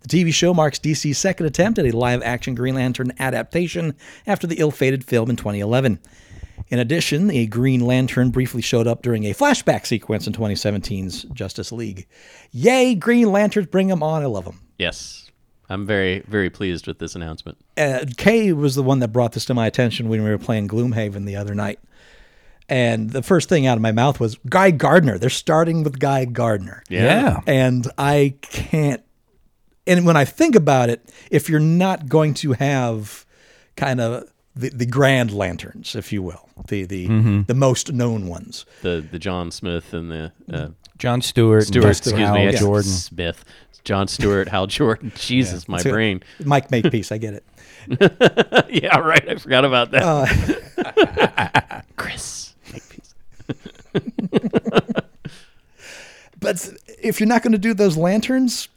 The 0.00 0.08
TV 0.08 0.34
show 0.34 0.52
marks 0.52 0.78
DC's 0.78 1.16
second 1.16 1.46
attempt 1.46 1.78
at 1.78 1.86
a 1.86 1.96
live 1.96 2.22
action 2.22 2.54
Green 2.54 2.74
Lantern 2.74 3.12
adaptation 3.18 3.94
after 4.26 4.46
the 4.46 4.56
ill 4.56 4.70
fated 4.70 5.04
film 5.04 5.30
in 5.30 5.36
2011. 5.36 5.98
In 6.68 6.78
addition, 6.78 7.30
a 7.30 7.46
Green 7.46 7.80
Lantern 7.80 8.30
briefly 8.30 8.62
showed 8.62 8.86
up 8.86 9.02
during 9.02 9.24
a 9.24 9.34
flashback 9.34 9.86
sequence 9.86 10.26
in 10.26 10.32
2017's 10.32 11.24
Justice 11.24 11.70
League. 11.72 12.06
Yay, 12.52 12.94
Green 12.94 13.30
Lanterns, 13.30 13.66
bring 13.66 13.88
them 13.88 14.02
on. 14.02 14.22
I 14.22 14.26
love 14.26 14.44
them. 14.44 14.60
Yes. 14.78 15.30
I'm 15.68 15.86
very, 15.86 16.20
very 16.20 16.50
pleased 16.50 16.86
with 16.86 16.98
this 16.98 17.14
announcement. 17.14 17.58
Uh, 17.76 18.04
Kay 18.16 18.52
was 18.52 18.74
the 18.74 18.82
one 18.82 18.98
that 19.00 19.08
brought 19.08 19.32
this 19.32 19.44
to 19.46 19.54
my 19.54 19.66
attention 19.66 20.08
when 20.08 20.22
we 20.22 20.30
were 20.30 20.38
playing 20.38 20.68
Gloomhaven 20.68 21.26
the 21.26 21.36
other 21.36 21.54
night. 21.54 21.78
And 22.68 23.10
the 23.10 23.22
first 23.22 23.48
thing 23.48 23.66
out 23.66 23.76
of 23.76 23.82
my 23.82 23.92
mouth 23.92 24.20
was 24.20 24.36
Guy 24.48 24.70
Gardner. 24.70 25.18
They're 25.18 25.30
starting 25.30 25.82
with 25.82 25.98
Guy 25.98 26.24
Gardner. 26.24 26.82
Yeah. 26.88 27.40
And 27.46 27.86
I 27.98 28.34
can't. 28.40 29.02
And 29.86 30.06
when 30.06 30.16
I 30.16 30.24
think 30.24 30.54
about 30.54 30.88
it, 30.88 31.06
if 31.30 31.48
you're 31.48 31.60
not 31.60 32.08
going 32.08 32.32
to 32.34 32.52
have 32.52 33.26
kind 33.76 34.00
of 34.00 34.30
the, 34.56 34.70
the 34.70 34.86
grand 34.86 35.32
lanterns, 35.32 35.94
if 35.96 36.12
you 36.12 36.22
will, 36.22 36.48
the 36.68 36.84
the 36.84 37.08
Mm-hmm. 37.08 37.42
the 37.42 37.54
most 37.54 37.92
known 37.92 38.26
ones, 38.28 38.64
The 38.82 39.04
the 39.10 39.18
John 39.18 39.50
Smith 39.50 39.92
and 39.92 40.10
the 40.10 40.32
uh, 40.52 40.68
John 40.98 41.20
Stewart, 41.22 41.64
Stewart, 41.66 41.84
and 41.86 41.90
excuse 41.96 42.18
Hal 42.18 42.34
me, 42.34 42.46
it's 42.46 42.60
Jordan. 42.60 42.90
Smith, 42.90 43.44
John 43.84 44.06
Stewart, 44.08 44.48
Hal 44.48 44.66
Jordan. 44.66 45.12
Jesus, 45.16 45.68
my 45.68 45.78
So, 45.78 45.90
brain. 45.90 46.22
Mike 46.44 46.70
Makepeace, 46.70 47.10
I 47.12 47.18
get 47.18 47.34
it. 47.34 47.44
yeah, 48.82 48.98
right. 48.98 49.28
I 49.28 49.36
forgot 49.36 49.64
about 49.64 49.90
that. 49.90 50.02
Uh, 50.02 51.82
Chris. 51.96 52.54
Makepeace. 52.72 53.14
But 56.40 56.68
if 57.02 57.20
you're 57.20 57.28
not 57.28 57.42
going 57.42 57.52
to 57.52 57.58
do 57.58 57.72
those 57.74 57.96
lanterns, 57.96 58.68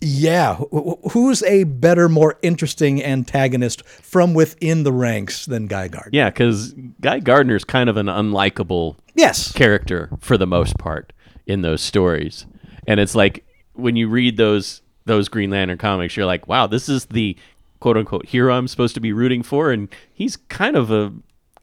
yeah, 0.00 0.56
wh- 0.56 0.92
wh- 1.04 1.12
who's 1.12 1.42
a 1.44 1.64
better, 1.64 2.08
more 2.08 2.38
interesting 2.42 3.02
antagonist 3.02 3.84
from 3.86 4.34
within 4.34 4.82
the 4.82 4.92
ranks 4.92 5.46
than 5.46 5.66
Guy 5.66 5.88
Gardner? 5.88 6.10
Yeah, 6.12 6.30
because 6.30 6.74
Guy 7.00 7.20
Gardner's 7.20 7.64
kind 7.64 7.88
of 7.88 7.96
an 7.96 8.06
unlikable 8.06 8.96
Yes. 9.14 9.52
character 9.52 10.10
for 10.20 10.36
the 10.36 10.46
most 10.46 10.76
part 10.78 11.12
in 11.46 11.62
those 11.62 11.80
stories. 11.80 12.46
And 12.86 13.00
it's 13.00 13.14
like 13.14 13.44
when 13.74 13.96
you 13.96 14.08
read 14.08 14.36
those 14.36 14.80
those 15.06 15.28
Green 15.28 15.50
Lantern 15.50 15.76
comics, 15.78 16.16
you're 16.16 16.24
like, 16.26 16.48
wow, 16.48 16.66
this 16.66 16.88
is 16.88 17.04
the 17.06 17.36
quote 17.80 17.96
unquote 17.98 18.26
hero 18.26 18.54
I'm 18.54 18.66
supposed 18.68 18.94
to 18.94 19.00
be 19.00 19.12
rooting 19.12 19.42
for, 19.42 19.70
and 19.70 19.88
he's 20.14 20.36
kind 20.36 20.76
of 20.76 20.90
a 20.90 21.12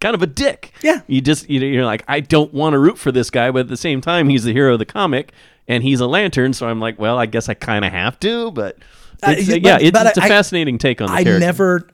kind 0.01 0.13
of 0.15 0.21
a 0.21 0.27
dick. 0.27 0.73
Yeah. 0.83 0.99
You 1.07 1.21
just 1.21 1.49
you 1.49 1.61
know, 1.61 1.65
you're 1.67 1.85
like, 1.85 2.03
I 2.09 2.19
don't 2.19 2.53
want 2.53 2.73
to 2.73 2.79
root 2.79 2.97
for 2.97 3.11
this 3.13 3.29
guy, 3.29 3.49
but 3.51 3.59
at 3.61 3.67
the 3.69 3.77
same 3.77 4.01
time, 4.01 4.27
he's 4.27 4.43
the 4.43 4.51
hero 4.51 4.73
of 4.73 4.79
the 4.79 4.85
comic, 4.85 5.31
and 5.67 5.81
he's 5.83 6.01
a 6.01 6.07
lantern, 6.07 6.51
so 6.53 6.67
I'm 6.67 6.81
like, 6.81 6.99
well, 6.99 7.17
I 7.17 7.25
guess 7.27 7.47
I 7.47 7.53
kind 7.53 7.85
of 7.85 7.93
have 7.93 8.19
to, 8.21 8.51
but. 8.51 8.77
Uh, 9.23 9.35
It's, 9.37 9.47
yeah, 9.47 9.55
yeah, 9.55 9.61
but- 9.77 9.81
it's, 9.83 9.91
but 9.91 10.07
it's 10.07 10.17
a 10.17 10.23
I- 10.23 10.27
fascinating 10.27 10.77
take 10.79 10.99
on 10.99 11.07
the 11.07 11.13
I 11.13 11.23
character. 11.23 11.39
never 11.39 11.87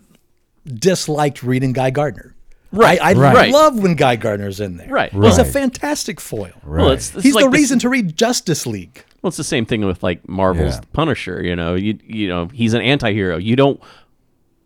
disliked 0.65 1.43
reading 1.43 1.73
Guy 1.73 1.89
Gardner. 1.89 2.33
Right, 2.71 3.01
I, 3.01 3.11
I 3.11 3.13
right. 3.13 3.51
love 3.51 3.79
when 3.79 3.95
Guy 3.95 4.17
Gardner's 4.17 4.59
in 4.59 4.75
there. 4.77 4.89
Right. 4.89 5.11
He's 5.13 5.37
a 5.37 5.45
fantastic 5.45 6.19
foil. 6.19 6.51
Well, 6.65 6.89
it's, 6.91 7.13
it's 7.15 7.23
He's 7.23 7.33
like 7.33 7.45
the 7.45 7.51
this- 7.51 7.59
reason 7.61 7.79
to 7.79 7.89
read 7.89 8.17
Justice 8.17 8.65
League. 8.67 9.03
Well, 9.21 9.29
it's 9.29 9.37
the 9.37 9.43
same 9.45 9.65
thing 9.65 9.85
with 9.85 10.03
like 10.03 10.27
Marvel's 10.27 10.75
Yeah. 10.75 10.81
Punisher. 10.93 11.41
You 11.43 11.55
know, 11.55 11.75
you 11.75 11.97
you 12.05 12.27
know 12.27 12.47
he's 12.53 12.73
an 12.73 12.81
anti-hero. 12.81 13.37
You 13.37 13.55
don't 13.55 13.81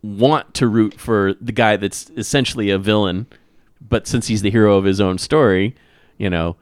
want 0.04 0.54
to 0.56 0.68
root 0.68 1.00
for 1.00 1.34
the 1.40 1.52
guy 1.52 1.78
that's 1.78 2.10
essentially 2.18 2.70
a 2.70 2.78
villain, 2.78 3.28
but 3.80 4.08
since 4.08 4.28
he's 4.28 4.42
the 4.42 4.52
hero 4.52 4.78
of 4.78 4.84
his 4.84 5.00
own 5.00 5.18
story, 5.18 5.76
you 6.18 6.30
know, 6.30 6.56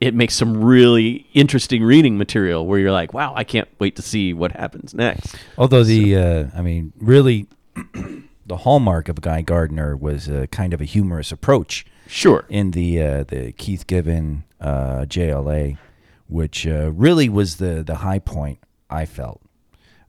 it 0.00 0.14
makes 0.14 0.34
some 0.34 0.64
really 0.64 1.26
interesting 1.34 1.82
reading 1.82 2.16
material 2.16 2.66
where 2.66 2.78
you're 2.78 2.92
like, 2.92 3.12
wow, 3.12 3.34
I 3.36 3.44
can't 3.44 3.68
wait 3.78 3.96
to 3.96 4.02
see 4.02 4.32
what 4.32 4.52
happens 4.52 4.94
next. 4.94 5.34
Although 5.58 5.84
the, 5.84 6.16
uh, 6.16 6.46
I 6.56 6.62
mean, 6.62 6.92
really, 6.98 7.46
the 8.46 8.56
hallmark 8.58 9.08
of 9.08 9.20
Guy 9.20 9.42
Gardner 9.42 9.94
was 9.96 10.28
a 10.28 10.46
kind 10.46 10.72
of 10.72 10.80
a 10.80 10.84
humorous 10.84 11.30
approach 11.32 11.84
Sure. 12.06 12.44
in 12.48 12.72
the 12.72 13.00
uh, 13.00 13.24
the 13.24 13.52
Keith 13.52 13.86
Giffen 13.86 14.42
uh, 14.60 15.04
JLA, 15.06 15.76
which 16.28 16.66
uh, 16.66 16.90
really 16.92 17.28
was 17.28 17.56
the 17.58 17.84
the 17.86 17.96
high 17.96 18.18
point 18.18 18.58
I 18.88 19.04
felt 19.04 19.40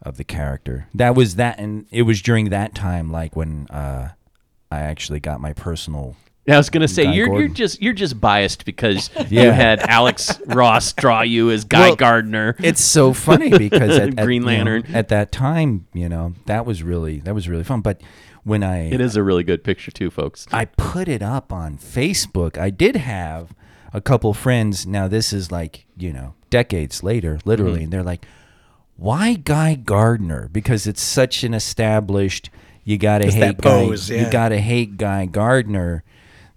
of 0.02 0.18
the 0.18 0.24
character. 0.24 0.88
That 0.94 1.16
was 1.16 1.36
that, 1.36 1.60
and 1.60 1.86
it 1.92 2.04
was 2.04 2.22
during 2.22 2.50
that 2.50 2.74
time, 2.76 3.12
like 3.12 3.36
when 3.36 3.68
uh, 3.70 4.10
I 4.72 4.80
actually 4.80 5.20
got 5.20 5.40
my 5.42 5.54
personal. 5.54 6.16
Yeah, 6.48 6.56
I 6.56 6.58
was 6.58 6.72
gonna 6.72 6.88
say 6.88 7.04
Guy 7.04 7.14
you're 7.14 7.40
you're 7.40 7.48
just 7.50 7.82
you're 7.84 7.94
just 7.94 8.20
biased 8.20 8.66
because 8.66 9.12
you 9.30 9.42
Yeah. 9.42 9.52
had 9.52 9.80
Alex 9.82 10.40
Ross 10.48 10.92
draw 10.94 11.22
you 11.22 11.52
as 11.52 11.66
Guy 11.66 11.90
Well, 11.90 11.96
Gardner. 11.96 12.56
It's 12.60 12.84
so 12.84 13.14
funny 13.14 13.56
because 13.56 13.96
at, 13.98 14.10
at, 14.18 14.26
Green 14.26 14.42
you 14.42 14.48
know, 14.48 14.54
Lantern. 14.56 14.86
at 14.96 15.10
that 15.10 15.32
time, 15.32 15.86
you 15.94 16.10
know, 16.10 16.34
that 16.48 16.66
was 16.66 16.82
really 16.82 17.20
that 17.20 17.36
was 17.36 17.48
really 17.48 17.64
fun. 17.64 17.82
But 17.82 18.02
when 18.44 18.64
I 18.64 18.90
it 18.90 19.00
is 19.00 19.16
a 19.16 19.22
really 19.22 19.44
good 19.44 19.64
picture 19.64 19.92
too, 19.92 20.10
folks. 20.10 20.48
I 20.52 20.66
put 20.66 21.08
it 21.08 21.22
up 21.22 21.54
on 21.54 21.78
Facebook. 21.78 22.58
I 22.58 22.72
did 22.72 22.96
have 22.96 23.54
a 23.94 24.02
couple 24.02 24.34
friends. 24.34 24.88
Now 24.88 25.08
this 25.08 25.32
is 25.32 25.52
like 25.52 25.86
you 25.96 26.12
know 26.12 26.34
decades 26.50 27.04
later, 27.04 27.40
literally, 27.46 27.74
Mm-hmm. 27.76 27.84
and 27.84 27.94
they're 27.94 28.04
like, 28.04 28.26
"Why 29.02 29.34
Guy 29.34 29.76
Gardner?" 29.76 30.50
Because 30.52 30.86
it's 30.88 31.02
such 31.02 31.44
an 31.44 31.54
established. 31.54 32.50
You 32.84 32.98
gotta 32.98 33.26
Just 33.26 33.38
hate 33.38 33.42
that 33.42 33.58
Guy. 33.62 33.70
pose, 33.70 34.10
You 34.10 34.30
gotta 34.30 34.60
hate 34.60 34.98
Guy 34.98 35.26
Gardner. 35.26 36.04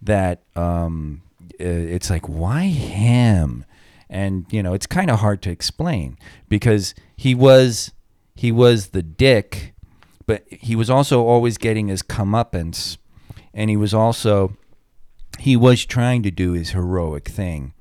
That 0.03 0.43
um, 0.55 1.23
uh, 1.61 1.65
it's 1.65 2.11
like 2.11 2.29
why 2.29 2.65
him 2.67 3.65
and 4.11 4.45
you 4.51 4.63
know 4.63 4.75
it's 4.75 4.87
kind 4.87 5.11
of 5.11 5.21
hard 5.21 5.41
to 5.43 5.51
explain 5.51 6.19
because 6.49 6.95
he 7.17 7.35
was 7.35 7.91
he 8.35 8.53
was 8.53 8.89
the 8.89 9.03
dick 9.03 9.73
but 10.27 10.45
he 10.51 10.77
was 10.77 10.91
also 10.91 11.25
always 11.25 11.57
getting 11.57 11.89
his 11.89 12.03
comeuppance 12.03 12.99
and 13.55 13.71
he 13.71 13.77
was 13.79 13.95
also 13.95 14.55
he 15.39 15.57
was 15.57 15.87
trying 15.87 16.23
to 16.23 16.31
do 16.31 16.53
his 16.53 16.71
heroic 16.71 17.29
thing 17.29 17.73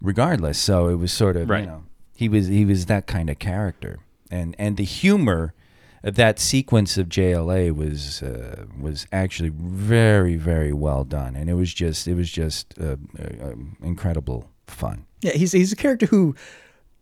regardless 0.00 0.58
so 0.58 0.86
it 0.88 0.94
was 0.96 1.12
sort 1.12 1.36
of 1.36 1.50
Right. 1.50 1.60
you 1.62 1.66
know 1.66 1.82
he 2.18 2.28
was 2.28 2.48
he 2.48 2.64
was 2.64 2.86
that 2.86 3.06
kind 3.06 3.30
of 3.30 3.38
character. 3.38 4.00
And 4.28 4.56
and 4.58 4.76
the 4.76 4.82
humor 4.82 5.54
of 6.02 6.16
that 6.16 6.40
sequence 6.40 6.98
of 6.98 7.08
JLA 7.08 7.72
was 7.72 8.24
uh, 8.24 8.64
was 8.76 9.06
actually 9.12 9.50
very 9.54 10.34
very 10.34 10.72
well 10.72 11.04
done. 11.04 11.36
And 11.36 11.48
it 11.48 11.54
was 11.54 11.72
just 11.72 12.08
it 12.08 12.14
was 12.14 12.28
just 12.28 12.74
uh, 12.80 12.96
uh, 13.16 13.50
um, 13.50 13.76
incredible 13.80 14.50
fun. 14.66 15.06
Yeah, 15.20 15.30
he's 15.30 15.52
he's 15.52 15.72
a 15.72 15.76
character 15.76 16.06
who 16.06 16.34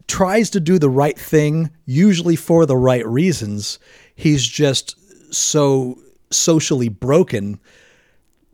tries 0.07 0.51
to 0.51 0.61
do 0.61 0.79
the 0.79 0.91
right 0.91 1.19
thing, 1.19 1.71
usually 1.87 2.37
for 2.37 2.67
the 2.67 2.77
right 2.77 3.07
reasons. 3.07 3.79
He's 4.15 4.47
just 4.47 4.97
so 5.35 5.97
socially 6.31 6.91
broken 6.91 7.59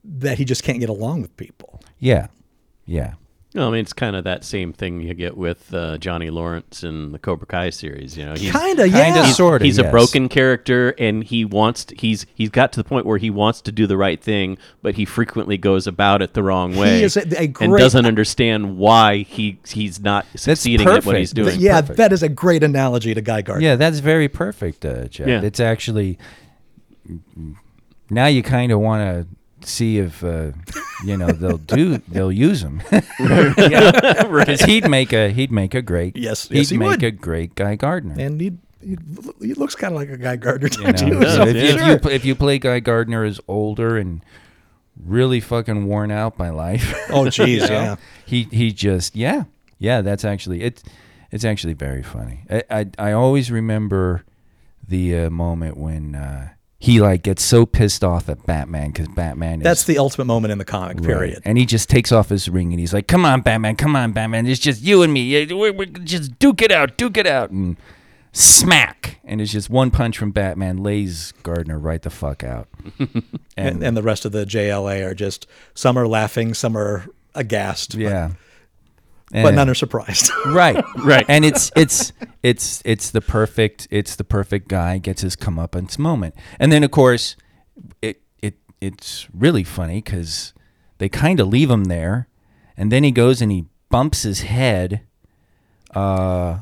that 0.04 0.38
he 0.38 0.44
just 0.44 0.62
can't 0.62 0.78
get 0.78 0.88
along 0.88 1.22
with 1.22 1.36
people. 1.36 1.82
yeah. 1.98 2.28
Yeah 2.84 3.14
No, 3.54 3.68
I 3.68 3.70
mean 3.70 3.80
it's 3.80 3.92
kind 3.92 4.16
of 4.16 4.24
that 4.24 4.44
same 4.44 4.72
thing 4.72 5.00
you 5.02 5.12
get 5.12 5.36
with 5.36 5.74
uh, 5.74 5.98
Johnny 5.98 6.30
Lawrence 6.30 6.82
in 6.82 7.12
the 7.12 7.18
Cobra 7.18 7.46
Kai 7.46 7.68
series. 7.68 8.16
You 8.16 8.24
know, 8.24 8.32
he's, 8.32 8.50
Kinda, 8.50 8.84
Kinda, 8.84 8.88
yeah. 8.88 9.26
he's, 9.26 9.36
sorta, 9.36 9.62
he's 9.64 9.76
a 9.76 9.90
broken 9.90 10.30
character, 10.30 10.94
and 10.98 11.22
he 11.22 11.44
wants 11.44 11.84
to, 11.86 11.94
he's 11.96 12.24
he's 12.34 12.48
got 12.48 12.72
to 12.72 12.80
the 12.82 12.88
point 12.88 13.04
where 13.04 13.18
he 13.18 13.28
wants 13.28 13.60
to 13.62 13.72
do 13.72 13.86
the 13.86 13.96
right 13.98 14.22
thing, 14.22 14.56
but 14.80 14.94
he 14.94 15.04
frequently 15.04 15.58
goes 15.58 15.86
about 15.86 16.22
it 16.22 16.32
the 16.32 16.42
wrong 16.42 16.74
way. 16.76 17.02
is 17.02 17.16
a- 17.18 17.26
a 17.42 17.52
and 17.60 17.76
doesn't 17.76 18.06
understand 18.06 18.78
why 18.78 19.18
he 19.18 19.58
he's 19.68 20.00
not 20.00 20.24
succeeding 20.34 20.88
at 20.88 21.04
what 21.04 21.16
he's 21.16 21.32
doing. 21.32 21.60
yeah, 21.60 21.82
perfect. 21.82 21.98
that 21.98 22.12
is 22.12 22.22
a 22.22 22.30
great 22.30 22.62
analogy 22.62 23.12
to 23.12 23.20
Guy 23.20 23.42
Gardner. 23.42 23.66
Yeah, 23.66 23.76
that's 23.76 23.98
very 23.98 24.28
perfect, 24.28 24.84
uh, 24.86 25.08
Jeff. 25.08 25.28
Yeah. 25.28 25.42
It's 25.42 25.60
actually 25.60 26.18
now 28.08 28.26
you 28.26 28.42
kind 28.42 28.72
of 28.72 28.80
want 28.80 29.02
to 29.02 29.26
see 29.64 29.98
if 29.98 30.22
uh, 30.24 30.52
you 31.04 31.16
know 31.16 31.28
they'll 31.28 31.58
do 31.58 31.98
they'll 32.08 32.32
use 32.32 32.62
him 32.62 32.82
because 33.18 34.62
he'd 34.62 34.88
make 34.88 35.12
a 35.12 35.30
he'd 35.30 35.52
make 35.52 35.74
a 35.74 35.82
great 35.82 36.16
Yes, 36.16 36.48
he'd 36.48 36.58
yes, 36.58 36.68
he 36.70 36.78
make 36.78 36.88
would. 36.90 37.02
a 37.02 37.10
great 37.10 37.54
Guy 37.54 37.74
Gardner. 37.76 38.14
and 38.18 38.40
he, 38.40 38.52
he 38.80 38.96
he 39.40 39.54
looks 39.54 39.74
kind 39.74 39.94
of 39.94 40.00
like 40.00 40.10
a 40.10 40.16
Guy 40.16 40.36
Gardner 40.36 40.68
you 40.78 40.84
know? 40.84 40.92
too. 40.92 41.22
So 41.22 41.34
so 41.36 41.42
if, 41.46 41.56
if 41.56 41.86
you 42.04 42.10
if 42.10 42.24
you 42.24 42.34
play 42.34 42.58
Guy 42.58 42.80
Gardner 42.80 43.24
as 43.24 43.40
older 43.48 43.96
and 43.96 44.24
really 45.02 45.40
fucking 45.40 45.86
worn 45.86 46.10
out 46.10 46.36
by 46.36 46.50
life, 46.50 46.94
oh, 47.10 47.24
jeez, 47.24 47.46
you 47.46 47.60
know, 47.60 47.66
yeah. 47.68 47.96
he 48.26 48.44
he 48.50 48.72
just 48.72 49.16
yeah 49.16 49.44
yeah 49.78 50.00
that's 50.02 50.24
actually 50.24 50.62
it's 50.62 50.82
it's 51.30 51.44
actually 51.44 51.74
very 51.74 52.02
funny. 52.02 52.44
I 52.50 52.62
I, 52.70 52.86
I 52.98 53.12
always 53.12 53.50
remember 53.50 54.24
the 54.86 55.16
uh, 55.16 55.30
moment 55.30 55.76
when 55.76 56.14
uh, 56.14 56.50
he 56.82 57.00
like 57.00 57.22
gets 57.22 57.44
so 57.44 57.64
pissed 57.64 58.02
off 58.02 58.28
at 58.28 58.44
Batman 58.44 58.90
because 58.90 59.06
Batman 59.06 59.60
is 59.60 59.62
That's 59.62 59.84
the 59.84 59.98
ultimate 59.98 60.24
moment 60.24 60.50
in 60.50 60.58
the 60.58 60.64
comic. 60.64 60.96
Right. 60.96 61.06
Period. 61.06 61.42
And 61.44 61.56
he 61.56 61.64
just 61.64 61.88
takes 61.88 62.10
off 62.10 62.28
his 62.28 62.48
ring 62.48 62.72
and 62.72 62.80
he's 62.80 62.92
like, 62.92 63.06
"Come 63.06 63.24
on, 63.24 63.40
Batman! 63.42 63.76
Come 63.76 63.94
on, 63.94 64.10
Batman! 64.10 64.48
It's 64.48 64.58
just 64.58 64.82
you 64.82 65.04
and 65.04 65.12
me. 65.12 65.46
We're, 65.46 65.72
we're 65.72 65.86
just 65.86 66.40
duke 66.40 66.60
it 66.60 66.72
out, 66.72 66.96
duke 66.96 67.16
it 67.16 67.26
out." 67.28 67.50
And 67.50 67.76
smack, 68.32 69.20
and 69.24 69.40
it's 69.40 69.52
just 69.52 69.70
one 69.70 69.92
punch 69.92 70.18
from 70.18 70.32
Batman 70.32 70.78
lays 70.78 71.32
Gardner 71.44 71.78
right 71.78 72.02
the 72.02 72.10
fuck 72.10 72.42
out. 72.42 72.66
And, 73.54 73.82
and 73.82 73.94
the 73.94 74.02
rest 74.02 74.24
of 74.24 74.32
the 74.32 74.46
JLA 74.46 75.06
are 75.06 75.14
just 75.14 75.46
some 75.74 75.98
are 75.98 76.08
laughing, 76.08 76.54
some 76.54 76.74
are 76.76 77.06
aghast, 77.34 77.94
yeah, 77.94 78.28
but, 78.28 78.36
but 79.32 79.54
none 79.54 79.68
are 79.68 79.74
surprised. 79.74 80.30
right, 80.46 80.84
Right. 80.98 81.24
And 81.28 81.44
it's 81.44 81.70
it's 81.74 82.12
it's 82.42 82.82
it's 82.84 83.10
the 83.10 83.20
perfect 83.20 83.88
it's 83.90 84.16
the 84.16 84.24
perfect 84.24 84.68
guy 84.68 84.98
gets 84.98 85.22
his 85.22 85.36
comeuppance 85.36 85.98
moment, 85.98 86.34
and 86.58 86.70
then 86.70 86.84
of 86.84 86.90
course, 86.90 87.36
it 88.00 88.22
it 88.42 88.56
it's 88.80 89.28
really 89.32 89.64
funny 89.64 89.96
because 89.96 90.52
they 90.98 91.08
kind 91.08 91.40
of 91.40 91.48
leave 91.48 91.70
him 91.70 91.84
there, 91.84 92.28
and 92.76 92.92
then 92.92 93.04
he 93.04 93.10
goes 93.10 93.40
and 93.40 93.50
he 93.50 93.66
bumps 93.88 94.22
his 94.22 94.42
head, 94.42 95.02
uh, 95.94 96.58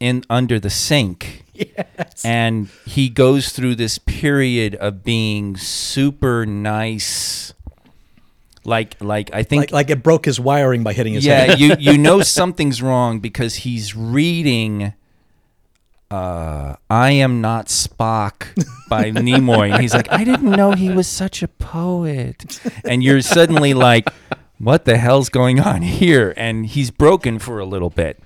in 0.00 0.24
under 0.28 0.58
the 0.58 0.70
sink. 0.70 1.44
Yes. 1.54 2.24
And 2.24 2.68
he 2.86 3.08
goes 3.08 3.50
through 3.50 3.76
this 3.76 3.98
period 3.98 4.74
of 4.76 5.04
being 5.04 5.56
super 5.56 6.44
nice. 6.44 7.54
Like 8.64 9.00
like 9.00 9.34
I 9.34 9.42
think 9.42 9.62
like 9.62 9.72
like 9.72 9.90
it 9.90 10.02
broke 10.02 10.24
his 10.24 10.38
wiring 10.38 10.82
by 10.82 10.92
hitting 10.92 11.14
his 11.14 11.26
yeah, 11.26 11.44
head. 11.46 11.60
you 11.60 11.76
you 11.78 11.98
know 11.98 12.22
something's 12.22 12.80
wrong 12.80 13.20
because 13.20 13.56
he's 13.56 13.96
reading 13.96 14.94
uh, 16.12 16.76
I 16.90 17.12
am 17.12 17.40
not 17.40 17.68
Spock 17.68 18.54
by 18.88 19.04
Nimoy 19.10 19.72
and 19.72 19.80
he's 19.80 19.94
like 19.94 20.12
I 20.12 20.24
didn't 20.24 20.50
know 20.50 20.72
he 20.72 20.90
was 20.90 21.08
such 21.08 21.42
a 21.42 21.48
poet. 21.48 22.60
And 22.84 23.02
you're 23.02 23.22
suddenly 23.22 23.72
like 23.72 24.08
what 24.58 24.84
the 24.84 24.98
hell's 24.98 25.28
going 25.28 25.58
on 25.58 25.82
here? 25.82 26.34
And 26.36 26.66
he's 26.66 26.90
broken 26.90 27.38
for 27.38 27.58
a 27.58 27.64
little 27.64 27.90
bit. 27.90 28.22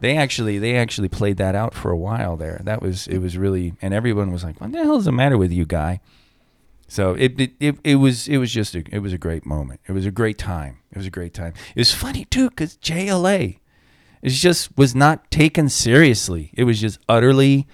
They 0.00 0.16
actually 0.16 0.58
they 0.58 0.76
actually 0.76 1.08
played 1.08 1.36
that 1.38 1.54
out 1.54 1.74
for 1.74 1.90
a 1.90 1.96
while 1.96 2.36
there. 2.36 2.60
That 2.62 2.80
was 2.80 3.08
it 3.08 3.18
was 3.18 3.36
really 3.36 3.74
and 3.82 3.92
everyone 3.92 4.30
was 4.30 4.44
like, 4.44 4.60
"What 4.60 4.70
the 4.70 4.78
hell 4.78 4.96
is 4.96 5.06
the 5.06 5.12
matter 5.12 5.36
with 5.36 5.52
you, 5.52 5.66
guy?" 5.66 6.00
So 6.88 7.14
it 7.14 7.40
it, 7.40 7.52
it, 7.60 7.76
it 7.84 7.94
was 7.96 8.28
it 8.28 8.38
was 8.38 8.52
just 8.52 8.74
a, 8.74 8.84
it 8.90 8.98
was 8.98 9.12
a 9.12 9.18
great 9.18 9.46
moment. 9.46 9.80
It 9.86 9.92
was 9.92 10.06
a 10.06 10.10
great 10.10 10.38
time. 10.38 10.78
It 10.90 10.98
was 10.98 11.06
a 11.06 11.10
great 11.10 11.34
time. 11.34 11.54
It 11.74 11.80
was 11.80 11.92
funny 11.92 12.24
too 12.26 12.50
because 12.50 12.76
JLA, 12.78 13.58
it 14.22 14.30
just 14.30 14.76
was 14.76 14.94
not 14.94 15.30
taken 15.30 15.68
seriously. 15.68 16.50
It 16.54 16.64
was 16.64 16.80
just 16.80 16.98
utterly. 17.08 17.66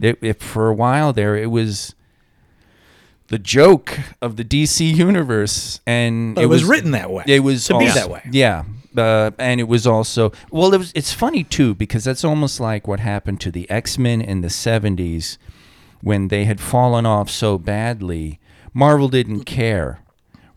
It, 0.00 0.18
it, 0.20 0.40
for 0.40 0.68
a 0.68 0.74
while 0.74 1.12
there, 1.12 1.36
it 1.36 1.50
was 1.50 1.96
the 3.28 3.38
joke 3.38 3.98
of 4.22 4.36
the 4.36 4.44
DC 4.44 4.94
universe, 4.94 5.80
and 5.86 6.34
But 6.34 6.44
it 6.44 6.46
was 6.46 6.64
written 6.64 6.92
that 6.92 7.10
way, 7.10 7.24
It 7.26 7.40
was 7.40 7.66
to 7.66 7.78
be 7.78 7.86
that 7.86 8.10
way. 8.10 8.22
Yeah. 8.30 8.64
Uh, 8.96 9.30
and 9.38 9.60
it 9.60 9.68
was 9.68 9.86
also 9.86 10.32
well. 10.50 10.72
It 10.74 10.78
was. 10.78 10.92
It's 10.94 11.12
funny 11.12 11.44
too 11.44 11.74
because 11.74 12.04
that's 12.04 12.24
almost 12.24 12.58
like 12.58 12.88
what 12.88 13.00
happened 13.00 13.40
to 13.42 13.50
the 13.50 13.68
X 13.70 13.98
Men 13.98 14.20
in 14.20 14.40
the 14.40 14.48
'70s 14.48 15.36
when 16.00 16.28
they 16.28 16.44
had 16.44 16.60
fallen 16.60 17.06
off 17.06 17.30
so 17.30 17.58
badly. 17.58 18.40
Marvel 18.78 19.08
didn't 19.08 19.44
care, 19.44 20.00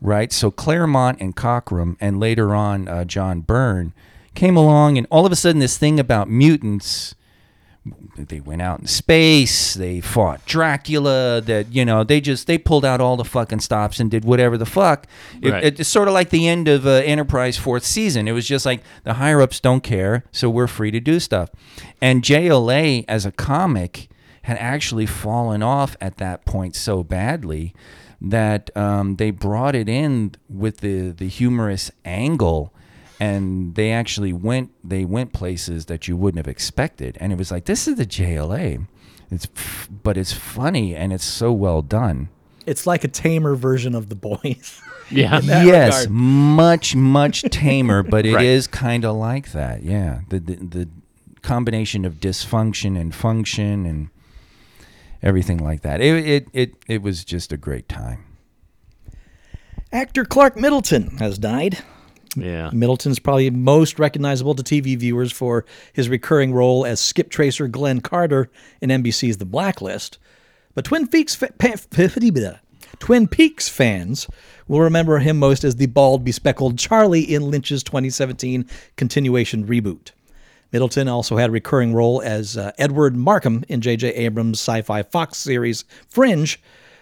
right? 0.00 0.32
So 0.32 0.50
Claremont 0.50 1.20
and 1.20 1.34
Cockrum, 1.34 1.96
and 2.00 2.20
later 2.20 2.54
on 2.54 2.86
uh, 2.88 3.04
John 3.04 3.40
Byrne, 3.40 3.92
came 4.34 4.56
along, 4.56 4.96
and 4.96 5.06
all 5.10 5.26
of 5.26 5.32
a 5.32 5.36
sudden, 5.36 5.58
this 5.58 5.76
thing 5.76 5.98
about 5.98 6.30
mutants 6.30 7.14
they 8.16 8.38
went 8.38 8.62
out 8.62 8.78
in 8.78 8.86
space 8.86 9.74
they 9.74 10.00
fought 10.00 10.40
dracula 10.46 11.40
that 11.40 11.66
you 11.74 11.84
know 11.84 12.04
they 12.04 12.20
just 12.20 12.46
they 12.46 12.56
pulled 12.56 12.84
out 12.84 13.00
all 13.00 13.16
the 13.16 13.24
fucking 13.24 13.58
stops 13.58 13.98
and 13.98 14.08
did 14.08 14.24
whatever 14.24 14.56
the 14.56 14.64
fuck 14.64 15.04
It- 15.40 15.50
Right. 15.50 15.64
it's 15.64 15.88
sort 15.88 16.06
of 16.06 16.14
like 16.14 16.30
the 16.30 16.46
end 16.46 16.68
of 16.68 16.86
uh, 16.86 16.90
enterprise 17.04 17.56
fourth 17.58 17.84
season 17.84 18.28
it 18.28 18.32
was 18.32 18.46
just 18.46 18.64
like 18.64 18.84
the 19.02 19.14
higher 19.14 19.42
ups 19.42 19.58
don't 19.58 19.80
care 19.82 20.22
so 20.30 20.48
we're 20.48 20.68
free 20.68 20.92
to 20.92 21.00
do 21.00 21.18
stuff 21.18 21.50
and 22.00 22.22
jla 22.22 23.04
as 23.08 23.26
a 23.26 23.32
comic 23.32 24.08
had 24.42 24.58
actually 24.58 25.06
fallen 25.06 25.60
off 25.60 25.96
at 26.00 26.18
that 26.18 26.44
point 26.44 26.76
so 26.76 27.02
badly 27.02 27.74
that 28.24 28.70
um, 28.76 29.16
they 29.16 29.30
brought 29.32 29.74
it 29.74 29.88
in 29.88 30.32
with 30.48 30.78
the 30.78 31.10
the 31.10 31.26
humorous 31.28 31.90
angle 32.04 32.72
and 33.18 33.74
they 33.74 33.90
actually 33.90 34.32
went 34.32 34.70
they 34.88 35.04
went 35.04 35.32
places 35.32 35.86
that 35.86 36.06
you 36.08 36.16
wouldn't 36.16 36.38
have 36.38 36.48
expected 36.50 37.16
and 37.20 37.32
it 37.32 37.38
was 37.38 37.50
like 37.50 37.64
this 37.64 37.88
is 37.88 37.96
the 37.96 38.06
JLA 38.06 38.86
it's 39.30 39.46
but 39.90 40.16
it's 40.16 40.32
funny 40.32 40.94
and 40.94 41.12
it's 41.12 41.24
so 41.24 41.52
well 41.52 41.82
done 41.82 42.28
It's 42.64 42.86
like 42.86 43.02
a 43.02 43.08
tamer 43.08 43.54
version 43.56 43.94
of 43.94 44.08
the 44.08 44.14
boys. 44.16 44.80
Yeah. 45.10 45.40
yes 45.42 46.06
regard. 46.06 46.10
much 46.10 46.94
much 46.96 47.42
tamer 47.50 48.02
but 48.14 48.24
it 48.24 48.40
is 48.40 48.66
Right. 48.66 48.72
kind 48.72 49.04
of 49.04 49.16
like 49.16 49.52
that 49.52 49.82
yeah 49.82 50.20
the, 50.30 50.38
the 50.38 50.54
the 50.54 50.88
combination 51.42 52.04
of 52.06 52.14
dysfunction 52.20 52.98
and 52.98 53.14
function 53.14 53.84
and 53.84 54.08
everything 55.22 55.58
like 55.58 55.82
that 55.82 56.00
it 56.00 56.26
it 56.26 56.48
it, 56.52 56.74
it 56.88 57.02
was 57.02 57.24
just 57.24 57.52
a 57.52 57.56
great 57.56 57.88
time 57.88 58.24
Actor 59.92 60.24
Clark 60.24 60.56
Middleton 60.56 61.18
has 61.18 61.36
died. 61.36 61.78
Yeah. 62.34 62.70
Middleton's 62.72 63.18
probably 63.18 63.50
most 63.50 63.98
recognizable 63.98 64.54
to 64.54 64.62
TV 64.62 64.96
viewers 64.96 65.30
for 65.30 65.66
his 65.92 66.08
recurring 66.08 66.54
role 66.54 66.86
as 66.86 66.98
skip 66.98 67.28
tracer 67.28 67.68
Glenn 67.68 68.00
Carter 68.00 68.50
in 68.80 68.88
NBC's 68.88 69.36
The 69.36 69.44
Blacklist. 69.44 70.18
But 70.74 70.86
Twin 70.86 71.06
Peaks, 71.08 71.34
fa- 71.34 71.52
pa- 71.58 71.74
Twin 72.98 73.28
Peaks 73.28 73.68
fans 73.68 74.28
will 74.66 74.80
remember 74.80 75.18
him 75.18 75.38
most 75.38 75.62
as 75.62 75.76
the 75.76 75.86
bald, 75.86 76.24
bespectacled 76.24 76.78
Charlie 76.78 77.22
in 77.22 77.50
Lynch's 77.50 77.82
2017 77.82 78.66
continuation 78.96 79.66
reboot. 79.66 80.12
Middleton 80.72 81.06
also 81.06 81.36
had 81.36 81.50
a 81.50 81.52
recurring 81.52 81.92
role 81.92 82.22
as 82.22 82.56
uh, 82.56 82.72
Edward 82.78 83.14
Markham 83.14 83.64
in 83.68 83.80
J.J. 83.80 84.08
Abrams' 84.14 84.58
sci 84.58 84.82
fi 84.82 85.02
Fox 85.02 85.38
series 85.38 85.84
Fringe, 86.08 86.60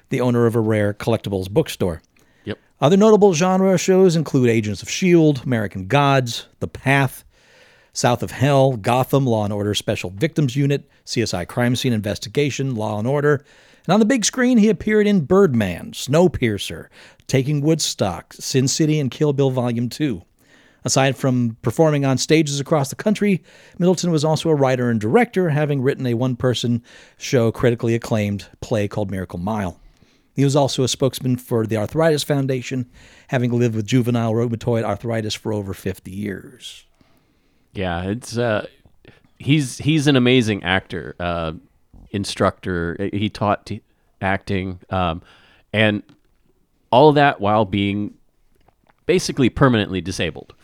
the 0.09 0.21
owner 0.21 0.47
of 0.47 0.57
a 0.57 0.61
rare 0.61 0.93
collectibles 0.93 1.49
bookstore. 1.49 2.03
Yep. 2.45 2.59
Other 2.81 2.97
notable 2.97 3.33
genre 3.33 3.79
shows 3.79 4.17
include 4.17 4.51
Agents 4.51 4.83
of 4.83 4.89
S.H.I.E.L.D., 4.89 5.43
American 5.45 5.87
Gods, 5.87 6.47
The 6.59 6.69
Path, 6.69 7.25
South 7.93 8.23
of 8.23 8.33
Hell, 8.33 8.77
Gotham, 8.77 9.27
Law 9.27 9.45
and 9.45 9.53
Order 9.53 9.75
Special 9.75 10.11
Victims 10.11 10.57
Unit, 10.57 10.89
CSI 11.07 11.47
Crime 11.47 11.77
Scene 11.77 11.93
Investigation, 11.93 12.75
Law 12.75 12.99
and 12.99 13.07
Order. 13.07 13.45
And 13.87 13.95
on 13.95 14.01
the 14.01 14.07
big 14.07 14.25
screen, 14.25 14.59
he 14.59 14.69
appeared 14.69 15.07
in 15.07 15.25
Birdman, 15.25 15.93
Snowpiercer, 15.93 16.89
Taking 17.27 17.61
Woodstock, 17.61 18.33
Sin 18.35 18.69
City, 18.69 19.01
and 19.01 19.11
Kill 19.11 19.33
Bill 19.33 19.51
Volume 19.51 19.89
2. 19.89 20.23
Aside 20.85 21.17
from 21.17 21.57
performing 21.63 22.05
on 22.05 22.17
stages 22.19 22.59
across 22.59 22.89
the 22.89 22.97
country, 22.97 23.43
Middleton 23.79 24.11
was 24.11 24.25
also 24.25 24.49
a 24.49 24.55
writer 24.55 24.89
and 24.89 25.01
director, 25.01 25.51
having 25.51 25.83
written 25.83 26.07
a 26.07 26.15
one 26.15 26.37
person 26.37 26.83
show 27.19 27.53
critically 27.53 27.95
acclaimed 27.95 28.47
play 28.61 28.89
called 28.89 29.11
Miracle 29.11 29.39
Mile. 29.39 29.79
He 30.35 30.45
was 30.45 30.57
also 30.57 30.83
a 30.83 30.89
spokesman 30.89 31.37
for 31.37 31.67
the 31.67 31.77
Arthritis 31.77 32.23
Foundation, 32.23 32.89
having 33.29 33.53
lived 33.53 33.75
with 33.75 33.87
juvenile 33.87 34.33
rheumatoid 34.33 34.85
arthritis 34.85 35.35
for 35.35 35.53
over 35.53 35.75
50 35.75 36.11
years. 36.11 36.87
Yeah, 37.73 38.05
it's 38.05 38.39
uh, 38.39 38.67
he's 39.39 39.79
he's 39.79 40.07
an 40.07 40.17
amazing 40.17 40.63
actor, 40.63 41.15
uh, 41.21 41.53
instructor. 42.11 43.11
He 43.13 43.29
taught 43.29 43.67
t- 43.67 43.83
acting, 44.21 44.81
um, 44.91 45.23
and 45.73 46.03
all 46.91 47.11
of 47.11 47.15
that 47.17 47.41
while 47.41 47.65
being 47.65 48.15
basically 49.07 49.51
permanently 49.51 50.01
disabled. 50.01 50.55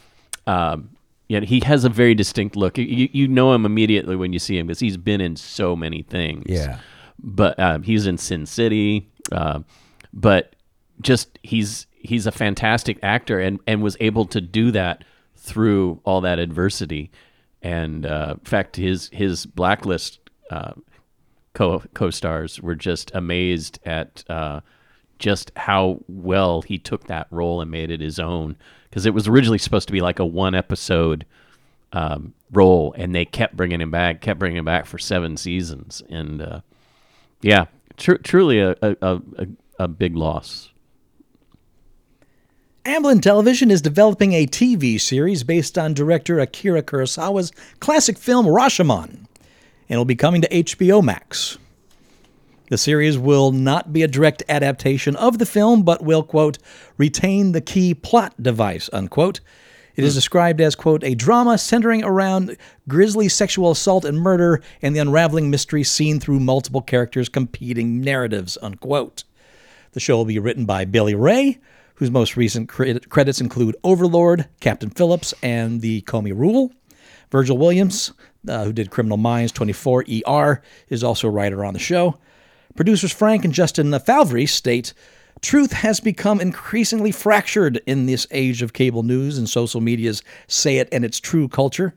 Um, 0.46 0.90
yet 1.28 1.44
he 1.44 1.60
has 1.60 1.84
a 1.84 1.88
very 1.88 2.14
distinct 2.14 2.56
look. 2.56 2.78
You, 2.78 3.08
you 3.12 3.28
know 3.28 3.52
him 3.52 3.66
immediately 3.66 4.16
when 4.16 4.32
you 4.32 4.38
see 4.38 4.58
him 4.58 4.66
because 4.66 4.80
he's 4.80 4.96
been 4.96 5.20
in 5.20 5.36
so 5.36 5.74
many 5.76 6.02
things. 6.02 6.44
Yeah. 6.48 6.78
but 7.18 7.58
um, 7.58 7.82
he's 7.82 8.06
in 8.06 8.18
Sin 8.18 8.46
City. 8.46 9.08
Uh, 9.32 9.60
but 10.12 10.54
just 11.00 11.38
he's 11.42 11.86
he's 11.92 12.26
a 12.26 12.32
fantastic 12.32 12.98
actor 13.02 13.40
and 13.40 13.60
and 13.66 13.82
was 13.82 13.96
able 14.00 14.24
to 14.26 14.40
do 14.40 14.70
that 14.70 15.04
through 15.36 16.00
all 16.04 16.20
that 16.22 16.38
adversity. 16.38 17.10
And 17.62 18.06
uh, 18.06 18.36
in 18.38 18.44
fact, 18.44 18.76
his 18.76 19.10
his 19.12 19.46
blacklist 19.46 20.20
uh, 20.50 20.72
co 21.54 21.82
co 21.94 22.10
stars 22.10 22.60
were 22.60 22.74
just 22.76 23.10
amazed 23.14 23.78
at 23.84 24.24
uh, 24.30 24.60
just 25.18 25.50
how 25.56 26.00
well 26.08 26.62
he 26.62 26.78
took 26.78 27.04
that 27.08 27.26
role 27.30 27.60
and 27.60 27.70
made 27.70 27.90
it 27.90 28.00
his 28.00 28.18
own. 28.20 28.56
Because 28.96 29.04
it 29.04 29.12
was 29.12 29.28
originally 29.28 29.58
supposed 29.58 29.88
to 29.88 29.92
be 29.92 30.00
like 30.00 30.20
a 30.20 30.24
one 30.24 30.54
episode 30.54 31.26
um, 31.92 32.32
role, 32.50 32.94
and 32.96 33.14
they 33.14 33.26
kept 33.26 33.54
bringing 33.54 33.78
him 33.78 33.90
back, 33.90 34.22
kept 34.22 34.38
bringing 34.38 34.56
him 34.56 34.64
back 34.64 34.86
for 34.86 34.96
seven 34.96 35.36
seasons, 35.36 36.02
and 36.08 36.40
uh, 36.40 36.60
yeah, 37.42 37.66
tr- 37.98 38.14
truly 38.14 38.58
a, 38.58 38.74
a, 38.80 38.96
a, 39.02 39.20
a- 39.80 39.88
big 39.88 40.16
loss. 40.16 40.70
Amblin 42.86 43.20
Television 43.20 43.70
is 43.70 43.82
developing 43.82 44.32
a 44.32 44.46
TV 44.46 44.98
series 44.98 45.44
based 45.44 45.76
on 45.76 45.92
director 45.92 46.40
Akira 46.40 46.82
Kurosawa's 46.82 47.52
classic 47.80 48.16
film 48.16 48.46
Rashomon, 48.46 49.08
and 49.10 49.26
it'll 49.90 50.06
be 50.06 50.16
coming 50.16 50.40
to 50.40 50.48
HBO 50.48 51.04
Max. 51.04 51.58
The 52.68 52.78
series 52.78 53.16
will 53.16 53.52
not 53.52 53.92
be 53.92 54.02
a 54.02 54.08
direct 54.08 54.42
adaptation 54.48 55.14
of 55.16 55.38
the 55.38 55.46
film, 55.46 55.84
but 55.84 56.02
will, 56.02 56.24
quote, 56.24 56.58
retain 56.96 57.52
the 57.52 57.60
key 57.60 57.94
plot 57.94 58.34
device, 58.42 58.90
unquote. 58.92 59.40
It 59.94 60.04
is 60.04 60.14
described 60.14 60.60
as, 60.60 60.74
quote, 60.74 61.04
a 61.04 61.14
drama 61.14 61.58
centering 61.58 62.04
around 62.04 62.56
grisly 62.88 63.28
sexual 63.28 63.70
assault 63.70 64.04
and 64.04 64.18
murder 64.18 64.62
and 64.82 64.94
the 64.94 65.00
unraveling 65.00 65.48
mystery 65.48 65.84
seen 65.84 66.20
through 66.20 66.40
multiple 66.40 66.82
characters' 66.82 67.28
competing 67.28 68.00
narratives, 68.02 68.58
unquote. 68.60 69.24
The 69.92 70.00
show 70.00 70.16
will 70.16 70.26
be 70.26 70.38
written 70.38 70.66
by 70.66 70.84
Billy 70.84 71.14
Ray, 71.14 71.58
whose 71.94 72.10
most 72.10 72.36
recent 72.36 72.68
cre- 72.68 72.98
credits 73.08 73.40
include 73.40 73.76
Overlord, 73.84 74.48
Captain 74.60 74.90
Phillips, 74.90 75.32
and 75.42 75.80
The 75.80 76.02
Comey 76.02 76.36
Rule. 76.36 76.72
Virgil 77.30 77.56
Williams, 77.56 78.12
uh, 78.48 78.64
who 78.64 78.72
did 78.72 78.90
Criminal 78.90 79.16
Minds 79.16 79.52
24 79.52 80.04
ER, 80.26 80.62
is 80.88 81.02
also 81.02 81.28
a 81.28 81.30
writer 81.30 81.64
on 81.64 81.72
the 81.72 81.80
show. 81.80 82.18
Producers 82.76 83.12
Frank 83.12 83.42
and 83.44 83.54
Justin 83.54 83.98
Falvey 83.98 84.44
state 84.44 84.92
Truth 85.40 85.72
has 85.72 85.98
become 85.98 86.40
increasingly 86.40 87.10
fractured 87.10 87.80
in 87.86 88.04
this 88.06 88.26
age 88.30 88.60
of 88.60 88.74
cable 88.74 89.02
news 89.02 89.38
and 89.38 89.48
social 89.48 89.80
media's 89.80 90.22
say 90.46 90.76
it 90.76 90.88
and 90.92 91.04
it's 91.04 91.18
true 91.18 91.48
culture. 91.48 91.94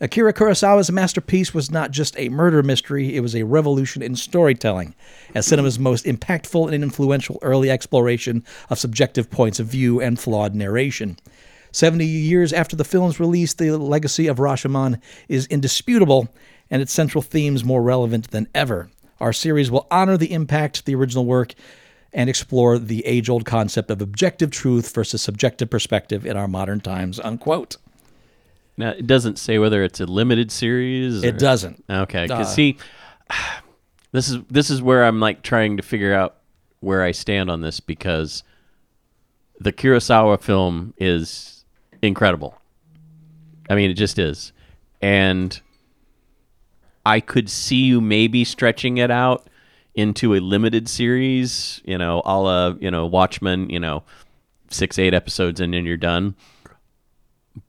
Akira 0.00 0.32
Kurosawa's 0.32 0.90
masterpiece 0.90 1.52
was 1.52 1.70
not 1.70 1.90
just 1.90 2.18
a 2.18 2.30
murder 2.30 2.62
mystery, 2.62 3.16
it 3.16 3.20
was 3.20 3.36
a 3.36 3.44
revolution 3.44 4.02
in 4.02 4.16
storytelling, 4.16 4.94
as 5.34 5.46
cinema's 5.46 5.78
most 5.78 6.04
impactful 6.04 6.72
and 6.72 6.82
influential 6.82 7.38
early 7.42 7.70
exploration 7.70 8.44
of 8.70 8.78
subjective 8.78 9.30
points 9.30 9.60
of 9.60 9.66
view 9.66 10.00
and 10.00 10.18
flawed 10.18 10.54
narration. 10.54 11.16
70 11.72 12.04
years 12.04 12.52
after 12.52 12.76
the 12.76 12.84
film's 12.84 13.20
release, 13.20 13.54
the 13.54 13.76
legacy 13.76 14.26
of 14.26 14.38
Rashomon 14.38 15.00
is 15.28 15.46
indisputable 15.46 16.28
and 16.70 16.80
its 16.82 16.92
central 16.92 17.22
themes 17.22 17.64
more 17.64 17.82
relevant 17.82 18.30
than 18.30 18.48
ever. 18.54 18.88
Our 19.24 19.32
series 19.32 19.70
will 19.70 19.86
honor 19.90 20.18
the 20.18 20.34
impact 20.34 20.80
of 20.80 20.84
the 20.84 20.94
original 20.94 21.24
work 21.24 21.54
and 22.12 22.28
explore 22.28 22.78
the 22.78 23.06
age 23.06 23.30
old 23.30 23.46
concept 23.46 23.90
of 23.90 24.02
objective 24.02 24.50
truth 24.50 24.94
versus 24.94 25.22
subjective 25.22 25.70
perspective 25.70 26.26
in 26.26 26.36
our 26.36 26.46
modern 26.46 26.80
times. 26.80 27.18
Unquote. 27.18 27.78
Now, 28.76 28.90
it 28.90 29.06
doesn't 29.06 29.38
say 29.38 29.58
whether 29.58 29.82
it's 29.82 29.98
a 29.98 30.04
limited 30.04 30.52
series. 30.52 31.22
It 31.22 31.38
doesn't. 31.38 31.82
Okay, 31.88 32.24
Uh, 32.24 32.26
because 32.26 32.54
see, 32.54 32.76
this 34.12 34.28
is 34.28 34.40
this 34.50 34.68
is 34.68 34.82
where 34.82 35.06
I'm 35.06 35.20
like 35.20 35.40
trying 35.42 35.78
to 35.78 35.82
figure 35.82 36.12
out 36.12 36.36
where 36.80 37.02
I 37.02 37.12
stand 37.12 37.50
on 37.50 37.62
this 37.62 37.80
because 37.80 38.42
the 39.58 39.72
Kurosawa 39.72 40.38
film 40.38 40.92
is 40.98 41.64
incredible. 42.02 42.58
I 43.70 43.74
mean, 43.74 43.90
it 43.90 43.94
just 43.94 44.18
is, 44.18 44.52
and 45.00 45.58
I 47.06 47.20
could 47.20 47.50
see 47.50 47.84
you 47.84 48.00
maybe 48.00 48.44
stretching 48.44 48.98
it 48.98 49.10
out 49.10 49.48
into 49.94 50.34
a 50.34 50.40
limited 50.40 50.88
series. 50.88 51.80
You 51.84 51.98
know, 51.98 52.22
a 52.24 52.40
la 52.40 52.74
you 52.80 52.90
know 52.90 53.06
Watchmen. 53.06 53.70
You 53.70 53.80
know, 53.80 54.02
six 54.70 54.98
eight 54.98 55.14
episodes 55.14 55.60
and 55.60 55.74
then 55.74 55.84
you're 55.84 55.96
done. 55.96 56.34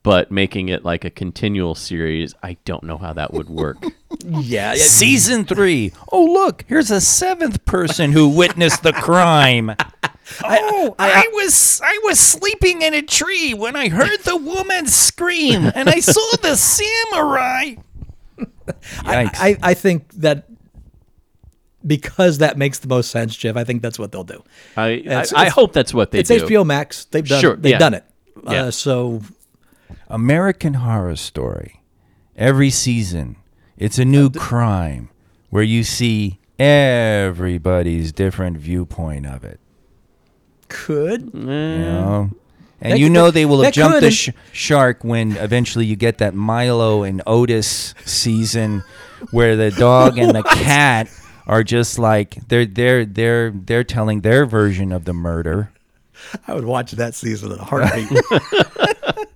But 0.02 0.32
making 0.32 0.68
it 0.68 0.84
like 0.84 1.04
a 1.04 1.10
continual 1.10 1.76
series, 1.76 2.34
I 2.42 2.56
don't 2.64 2.82
know 2.82 2.98
how 2.98 3.12
that 3.12 3.32
would 3.32 3.48
work. 3.48 3.78
Yeah. 4.24 4.74
Season 4.74 5.44
three. 5.44 5.92
Oh, 6.10 6.24
look, 6.24 6.64
here's 6.68 6.90
a 6.90 7.00
seventh 7.00 7.64
person 7.64 8.12
who 8.12 8.28
witnessed 8.28 8.82
the 8.82 8.92
crime. 8.92 9.72
Oh, 10.42 10.94
I, 10.98 11.28
was 11.34 11.80
I 11.84 12.00
was 12.02 12.18
sleeping 12.18 12.82
in 12.82 12.94
a 12.94 13.02
tree 13.02 13.54
when 13.54 13.76
I 13.76 13.88
heard 13.88 14.18
the 14.24 14.36
woman 14.36 14.86
scream, 14.86 15.70
and 15.72 15.88
I 15.88 16.00
saw 16.00 16.36
the 16.42 16.56
samurai. 16.56 17.76
Yikes! 18.98 19.30
I, 19.34 19.56
I 19.62 19.74
think 19.74 20.10
that 20.14 20.48
because 21.86 22.38
that 22.38 22.58
makes 22.58 22.80
the 22.80 22.88
most 22.88 23.10
sense, 23.10 23.36
Jeff, 23.36 23.56
I 23.56 23.64
think 23.64 23.80
that's 23.82 23.98
what 23.98 24.10
they'll 24.12 24.24
do. 24.24 24.42
I, 24.76 24.82
I, 24.82 24.92
It's- 24.94 25.32
I 25.32 25.42
it's- 25.42 25.52
hope 25.54 25.72
that's 25.72 25.94
what 25.94 26.10
they 26.10 26.18
It's 26.20 26.28
do. 26.28 26.34
It's 26.36 26.44
HBO 26.44 26.66
Max. 26.66 27.04
They've 27.06 27.26
done 27.26 27.40
Sure, 27.40 27.56
they've 27.56 27.72
yeah. 27.72 27.78
done 27.78 27.94
it. 27.94 28.04
Yeah. 28.44 28.64
Uh, 28.64 28.70
so 28.70 29.22
American 30.08 30.74
Horror 30.74 31.16
Story. 31.16 31.82
Every 32.36 32.70
season, 32.70 33.36
it's 33.78 33.98
a 33.98 34.04
new 34.04 34.28
crime 34.30 35.08
where 35.50 35.62
you 35.62 35.84
see 35.84 36.38
everybody's 36.58 38.12
different 38.12 38.58
viewpoint 38.58 39.24
of 39.26 39.42
it. 39.44 39.58
could 40.68 41.30
You 41.32 41.40
know? 41.40 42.30
And 42.80 42.92
That 42.92 42.98
you 42.98 43.06
could- 43.06 43.12
know 43.12 43.30
they 43.30 43.46
will 43.46 43.62
have 43.62 43.72
jumped 43.72 44.00
the 44.00 44.10
sh- 44.10 44.30
shark 44.52 45.02
when 45.02 45.36
eventually 45.38 45.86
you 45.86 45.96
get 45.96 46.18
that 46.18 46.34
Milo 46.34 47.02
and 47.04 47.22
Otis 47.26 47.94
season 48.04 48.82
where 49.30 49.56
the 49.56 49.70
dog 49.70 50.18
and 50.18 50.34
the 50.34 50.42
cat 50.50 51.08
are 51.46 51.62
just 51.62 51.98
like 51.98 52.34
they're 52.48 52.66
they're 52.66 53.06
they're 53.06 53.50
they're 53.50 53.84
telling 53.84 54.20
their 54.20 54.44
version 54.44 54.92
of 54.92 55.04
the 55.06 55.14
murder. 55.14 55.70
I 56.46 56.54
would 56.54 56.64
watch 56.64 56.90
that 56.92 57.14
season 57.14 57.52
in 57.52 57.58
a 57.58 57.64
heartbeat. 57.64 58.08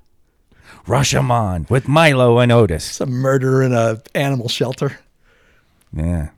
Rashomon 0.86 1.68
with 1.70 1.88
Milo 1.88 2.38
and 2.38 2.50
Otis. 2.50 2.84
Some 2.84 3.10
murder 3.10 3.62
in 3.62 3.72
a 3.72 4.02
animal 4.14 4.48
shelter. 4.48 4.98
Yeah. 5.92 6.30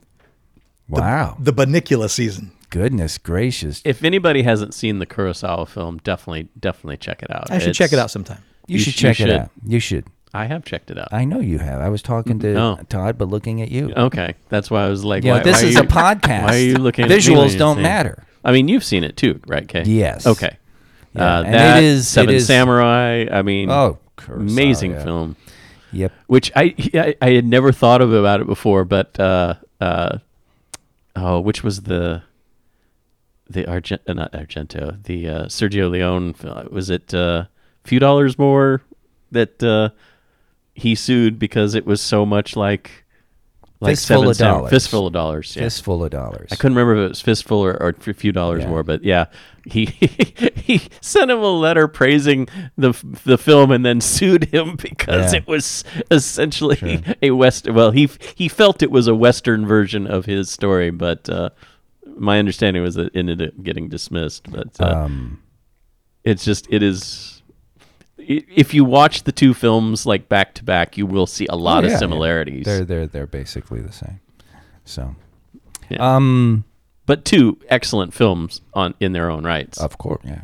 Wow. 0.88 1.36
The 1.38 1.52
Bunnicula 1.52 2.10
season. 2.10 2.52
Goodness 2.72 3.18
gracious. 3.18 3.82
if 3.84 4.02
anybody 4.02 4.42
hasn't 4.42 4.72
seen 4.74 4.98
the 4.98 5.06
Kurosawa 5.06 5.68
film, 5.68 5.98
definitely 6.02 6.48
definitely 6.58 6.96
check 6.96 7.22
it 7.22 7.30
out. 7.30 7.50
I 7.50 7.58
should 7.58 7.68
It's- 7.68 7.76
check 7.76 7.92
it 7.92 7.98
out 7.98 8.10
sometime. 8.10 8.38
You, 8.66 8.78
you 8.78 8.82
should 8.82 8.94
sh- 8.94 8.96
check 8.96 9.18
you 9.18 9.26
it 9.26 9.28
should. 9.28 9.36
out. 9.40 9.50
You 9.66 9.78
should. 9.80 10.06
I 10.34 10.46
have 10.46 10.64
checked 10.64 10.90
it 10.90 10.96
out. 10.98 11.08
I 11.12 11.26
know 11.26 11.40
you 11.40 11.58
have. 11.58 11.80
I 11.82 11.90
was 11.90 12.00
talking 12.00 12.38
to 12.38 12.54
Oh. 12.58 12.78
Todd, 12.88 13.18
but 13.18 13.28
looking 13.28 13.60
at 13.60 13.70
you. 13.70 13.92
okay, 13.94 14.34
that's 14.48 14.70
why 14.70 14.86
I 14.86 14.88
was 14.88 15.04
like, 15.04 15.22
Yeah, 15.24 15.34
why, 15.34 15.40
this 15.42 15.60
why 15.62 15.68
is 15.68 15.76
are 15.76 15.80
a 15.80 15.82
you- 15.82 15.88
podcast. 15.90 16.44
Why 16.46 16.54
are 16.54 16.58
you 16.58 16.76
looking? 16.78 17.04
at 17.04 17.08
me 17.10 17.14
when 17.16 17.20
Visuals 17.22 17.50
you're 17.50 17.58
don't 17.58 17.76
saying- 17.76 17.82
matter. 17.82 18.24
I 18.44 18.50
mean, 18.52 18.66
you've 18.68 18.82
seen 18.84 19.04
it 19.04 19.16
too, 19.18 19.40
right, 19.46 19.68
Kay? 19.68 19.82
Yes. 19.84 20.26
Okay. 20.26 20.56
Yeah, 21.14 21.38
Uh, 21.40 21.42
and 21.42 21.54
that 21.54 21.76
it 21.82 21.84
is- 21.84 22.08
Seven 22.08 22.34
it 22.34 22.38
is- 22.38 22.46
Samurai. 22.46 23.26
I 23.30 23.42
mean, 23.42 23.68
Oh, 23.70 23.98
Kurosawa, 24.16 24.50
amazing 24.50 24.92
yeah. 24.92 25.04
film. 25.04 25.36
Yep. 25.92 26.12
Which 26.28 26.50
I, 26.56 26.74
I 26.94 27.14
I 27.20 27.30
had 27.32 27.44
never 27.46 27.70
thought 27.70 28.00
of 28.00 28.14
about 28.14 28.40
it 28.40 28.46
before, 28.46 28.86
but 28.86 29.20
uh, 29.20 29.54
uh, 29.82 30.18
oh, 31.14 31.40
which 31.40 31.62
was 31.62 31.82
the 31.82 32.22
the 33.48 33.66
Argent, 33.68 34.02
uh, 34.06 34.12
not 34.14 34.32
Argento, 34.32 35.02
the 35.04 35.28
uh, 35.28 35.44
Sergio 35.46 35.90
Leone. 35.90 36.34
Was 36.70 36.90
it 36.90 37.12
uh, 37.14 37.44
few 37.84 37.98
dollars 37.98 38.38
more 38.38 38.82
that 39.30 39.62
uh, 39.62 39.90
he 40.74 40.94
sued 40.94 41.38
because 41.38 41.74
it 41.74 41.84
was 41.86 42.00
so 42.00 42.24
much 42.24 42.56
like 42.56 43.04
like 43.80 43.92
Fistful 43.96 44.16
seven 44.16 44.30
of 44.30 44.38
dollars. 44.38 44.70
fistful 44.70 45.06
of 45.08 45.12
dollars. 45.12 45.56
Yeah. 45.56 45.62
Fistful 45.64 46.04
of 46.04 46.10
dollars. 46.12 46.48
I 46.52 46.54
couldn't 46.54 46.76
remember 46.76 47.02
if 47.02 47.06
it 47.06 47.08
was 47.08 47.20
fistful 47.20 47.58
or, 47.58 47.72
or 47.82 47.88
a 48.06 48.14
few 48.14 48.30
dollars 48.30 48.62
Yeah. 48.62 48.68
more, 48.68 48.84
but 48.84 49.02
yeah, 49.02 49.24
he 49.64 49.86
he 50.54 50.82
sent 51.00 51.32
him 51.32 51.40
a 51.40 51.50
letter 51.50 51.88
praising 51.88 52.46
the 52.78 52.92
the 53.24 53.36
film 53.36 53.72
and 53.72 53.84
then 53.84 54.00
sued 54.00 54.44
him 54.54 54.76
because 54.76 55.32
Yeah. 55.32 55.38
it 55.40 55.46
was 55.48 55.82
essentially 56.12 57.02
a 57.22 57.32
west. 57.32 57.68
Well, 57.68 57.90
he 57.90 58.08
he 58.36 58.46
felt 58.46 58.82
it 58.84 58.92
was 58.92 59.08
a 59.08 59.16
western 59.16 59.66
version 59.66 60.06
of 60.06 60.26
his 60.26 60.48
story, 60.48 60.90
but 60.90 61.28
uh, 61.28 61.50
my 62.16 62.38
understanding 62.38 62.82
was 62.82 62.94
that 62.94 63.06
it 63.06 63.16
ended 63.16 63.42
up 63.42 63.62
getting 63.62 63.88
dismissed. 63.88 64.50
But 64.50 64.80
uh, 64.80 65.04
um, 65.04 65.42
it's 66.24 66.44
just 66.44 66.66
it 66.70 66.82
is. 66.82 67.42
If 68.18 68.72
you 68.72 68.84
watch 68.84 69.24
the 69.24 69.32
two 69.32 69.52
films 69.52 70.06
like 70.06 70.28
back 70.28 70.54
to 70.54 70.64
back, 70.64 70.96
you 70.96 71.06
will 71.06 71.26
see 71.26 71.46
a 71.48 71.56
lot 71.56 71.82
oh, 71.82 71.86
of 71.86 71.92
yeah, 71.92 71.98
similarities. 71.98 72.64
They're 72.64 72.84
they're 72.84 73.06
they're 73.06 73.26
basically 73.26 73.80
the 73.80 73.92
same. 73.92 74.20
So, 74.84 75.14
Yeah. 75.88 76.16
um, 76.16 76.64
but 77.06 77.24
two 77.24 77.58
excellent 77.68 78.14
films 78.14 78.60
on 78.74 78.94
in 79.00 79.12
their 79.12 79.30
own 79.30 79.44
rights. 79.44 79.80
of 79.80 79.98
course, 79.98 80.22
yeah. 80.24 80.42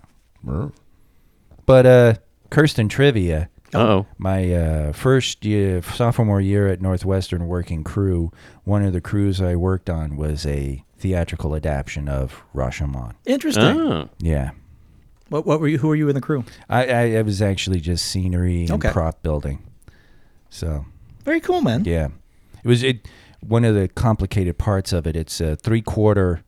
But 1.67 1.87
uh, 1.87 2.15
Kirsten 2.51 2.89
trivia. 2.89 3.51
Oh, 3.75 4.07
My 4.17 4.51
uh, 4.55 4.93
first 4.95 5.45
year, 5.45 5.83
sophomore 5.83 6.41
year 6.41 6.69
at 6.69 6.81
Northwestern 6.81 7.47
working 7.47 7.85
crew, 7.85 8.33
one 8.65 8.83
of 8.83 8.95
the 8.95 9.01
crews 9.03 9.43
I 9.43 9.57
worked 9.57 9.91
on 9.91 10.17
was 10.17 10.47
a 10.47 10.83
theatrical 10.99 11.55
adaptation 11.55 12.09
of 12.09 12.43
Rashomon. 12.55 13.15
Interesting. 13.25 13.65
oh, 13.81 14.09
Yeah. 14.19 14.51
What, 15.29 15.45
what 15.47 15.61
were 15.61 15.69
you? 15.69 15.79
Who 15.79 15.89
were 15.89 15.95
you 15.97 16.09
in 16.09 16.15
the 16.15 16.21
crew? 16.21 16.45
I, 16.71 16.87
I, 16.87 17.17
I 17.19 17.23
was 17.23 17.41
actually 17.43 17.81
just 17.81 18.07
scenery 18.07 18.63
and 18.63 18.71
Okay. 18.73 18.91
prop 18.91 19.23
building. 19.23 19.63
So, 20.51 20.87
Very 21.25 21.41
cool, 21.41 21.61
man. 21.61 21.85
yeah. 21.85 22.09
It 22.65 22.69
was 22.69 22.83
it 22.83 23.07
one 23.41 23.65
of 23.65 23.75
the 23.75 23.89
complicated 23.89 24.57
parts 24.59 24.93
of 24.93 25.07
it. 25.07 25.15
It's 25.17 25.41
a 25.41 25.55
three 25.57 25.83
quarter 25.83 26.43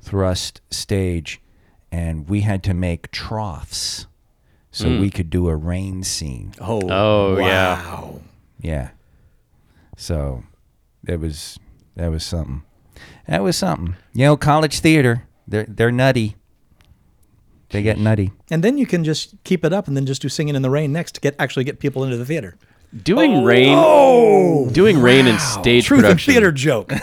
thrust 0.00 0.60
stage, 0.70 1.40
and 1.92 2.28
we 2.28 2.40
had 2.40 2.62
to 2.64 2.74
make 2.74 3.10
troughs 3.12 4.06
so 4.72 4.86
Mm. 4.86 5.00
we 5.00 5.10
could 5.10 5.30
do 5.30 5.48
a 5.48 5.54
rain 5.56 6.02
scene. 6.02 6.52
Oh, 6.60 6.82
Oh, 6.90 7.38
yeah. 7.38 7.74
wow. 7.82 8.20
Yeah. 8.60 8.88
So 9.96 10.42
that 11.04 11.20
was 11.20 11.58
that 11.96 12.08
was 12.10 12.24
something. 12.24 12.64
That 13.26 13.42
was 13.42 13.56
something. 13.56 13.96
You 14.12 14.26
know, 14.26 14.36
college 14.36 14.80
theater, 14.80 15.26
they're 15.46 15.66
they're 15.68 15.92
nutty. 15.92 16.36
They 17.70 17.82
get 17.82 17.98
nutty. 17.98 18.30
And 18.50 18.62
then 18.62 18.78
you 18.78 18.86
can 18.86 19.02
just 19.02 19.34
keep 19.42 19.64
it 19.64 19.72
up 19.72 19.88
and 19.88 19.96
then 19.96 20.06
just 20.06 20.22
do 20.22 20.28
singing 20.28 20.54
in 20.54 20.62
the 20.62 20.70
rain 20.70 20.92
next 20.92 21.12
to 21.16 21.20
get 21.20 21.34
actually 21.38 21.64
get 21.64 21.80
people 21.80 22.04
into 22.04 22.16
the 22.16 22.24
theater. 22.24 22.56
doing 23.02 23.32
oh! 23.34 23.44
rain, 23.44 24.72
doing 24.72 25.00
rain 25.00 25.26
in 25.26 25.38
stage 25.40 25.86
Truth 25.86 25.98
in 25.98 26.04
production. 26.04 26.32
theater 26.32 26.52
joke. 26.52 26.92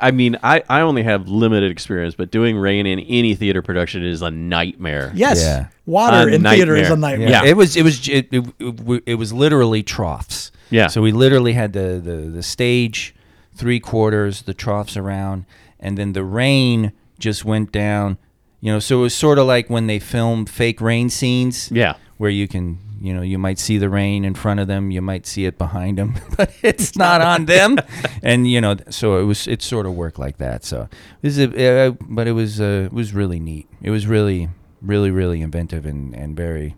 I 0.00 0.10
mean, 0.10 0.36
I, 0.42 0.62
I 0.68 0.80
only 0.80 1.02
have 1.02 1.28
limited 1.28 1.70
experience, 1.70 2.14
but 2.14 2.30
doing 2.30 2.56
rain 2.56 2.84
in 2.86 3.00
any 3.00 3.34
theater 3.34 3.62
production 3.62 4.04
is 4.04 4.22
a 4.22 4.30
nightmare. 4.30 5.12
Yes. 5.14 5.40
Yeah. 5.40 5.68
Water 5.86 6.28
A 6.28 6.32
in 6.32 6.42
theater 6.42 6.76
is 6.76 6.90
a 6.90 6.96
nightmare. 6.96 7.28
nightmare. 7.28 7.44
Yeah. 7.44 7.50
It 7.50 7.56
was 7.56 7.76
it 7.76 7.82
was 7.82 8.08
it, 8.08 8.28
it, 8.32 8.44
it, 8.58 9.02
it 9.06 9.14
was 9.14 9.32
literally 9.32 9.82
troughs. 9.82 10.52
Yeah. 10.70 10.88
So 10.88 11.00
we 11.00 11.12
literally 11.12 11.52
had 11.52 11.72
the 11.72 12.00
the 12.02 12.16
the 12.30 12.42
stage 12.42 13.14
three 13.54 13.80
quarters, 13.80 14.42
the 14.42 14.54
troughs 14.54 14.96
around, 14.96 15.44
and 15.80 15.96
then 15.98 16.12
the 16.12 16.24
rain 16.24 16.92
just 17.18 17.44
went 17.44 17.72
down. 17.72 18.18
You 18.60 18.72
know, 18.72 18.78
so 18.78 18.98
it 19.00 19.02
was 19.02 19.14
sort 19.14 19.38
of 19.38 19.46
like 19.46 19.68
when 19.68 19.86
they 19.88 19.98
film 19.98 20.46
fake 20.46 20.80
rain 20.80 21.10
scenes. 21.10 21.70
Yeah. 21.72 21.94
where 22.18 22.30
you 22.30 22.46
can 22.46 22.78
you 23.00 23.12
know 23.12 23.22
you 23.22 23.36
might 23.36 23.58
see 23.58 23.78
the 23.78 23.88
rain 23.88 24.24
in 24.24 24.32
front 24.32 24.60
of 24.60 24.68
them 24.68 24.92
you 24.92 25.02
might 25.02 25.26
see 25.26 25.44
it 25.44 25.58
behind 25.58 25.98
them 25.98 26.14
but 26.36 26.52
it's 26.62 26.94
not 27.04 27.20
on 27.20 27.46
them 27.46 27.76
and 28.22 28.48
you 28.48 28.60
know 28.60 28.76
so 28.90 29.18
it 29.18 29.24
was 29.24 29.48
it 29.48 29.60
sort 29.60 29.86
of 29.86 29.92
worked 29.94 30.20
like 30.20 30.38
that 30.38 30.62
so 30.64 30.88
this 31.20 31.36
is 31.36 31.52
a, 31.52 31.88
uh, 31.88 31.90
but 32.02 32.28
it 32.28 32.32
was 32.32 32.60
uh, 32.60 32.84
it 32.86 32.92
was 32.92 33.12
really 33.12 33.40
neat 33.40 33.66
it 33.82 33.90
was 33.90 34.06
really 34.06 34.48
really 34.80 35.10
really 35.10 35.40
inventive 35.42 35.84
and 35.84 36.14
and 36.14 36.36
very 36.36 36.76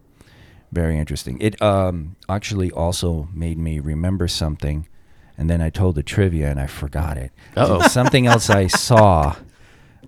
very 0.72 0.96
interesting 0.98 1.36
it 1.42 1.60
um 1.60 2.16
actually 2.26 2.70
also 2.70 3.28
made 3.34 3.58
me 3.58 3.78
remember 3.78 4.26
something 4.26 4.88
and 5.36 5.48
then 5.50 5.60
I 5.60 5.70
told 5.70 5.94
the 5.96 6.02
trivia 6.02 6.50
and 6.50 6.60
I 6.60 6.66
forgot 6.66 7.16
it 7.16 7.32
Uh-oh. 7.56 7.88
something 7.88 8.26
else 8.26 8.48
I 8.50 8.66
saw 8.88 9.36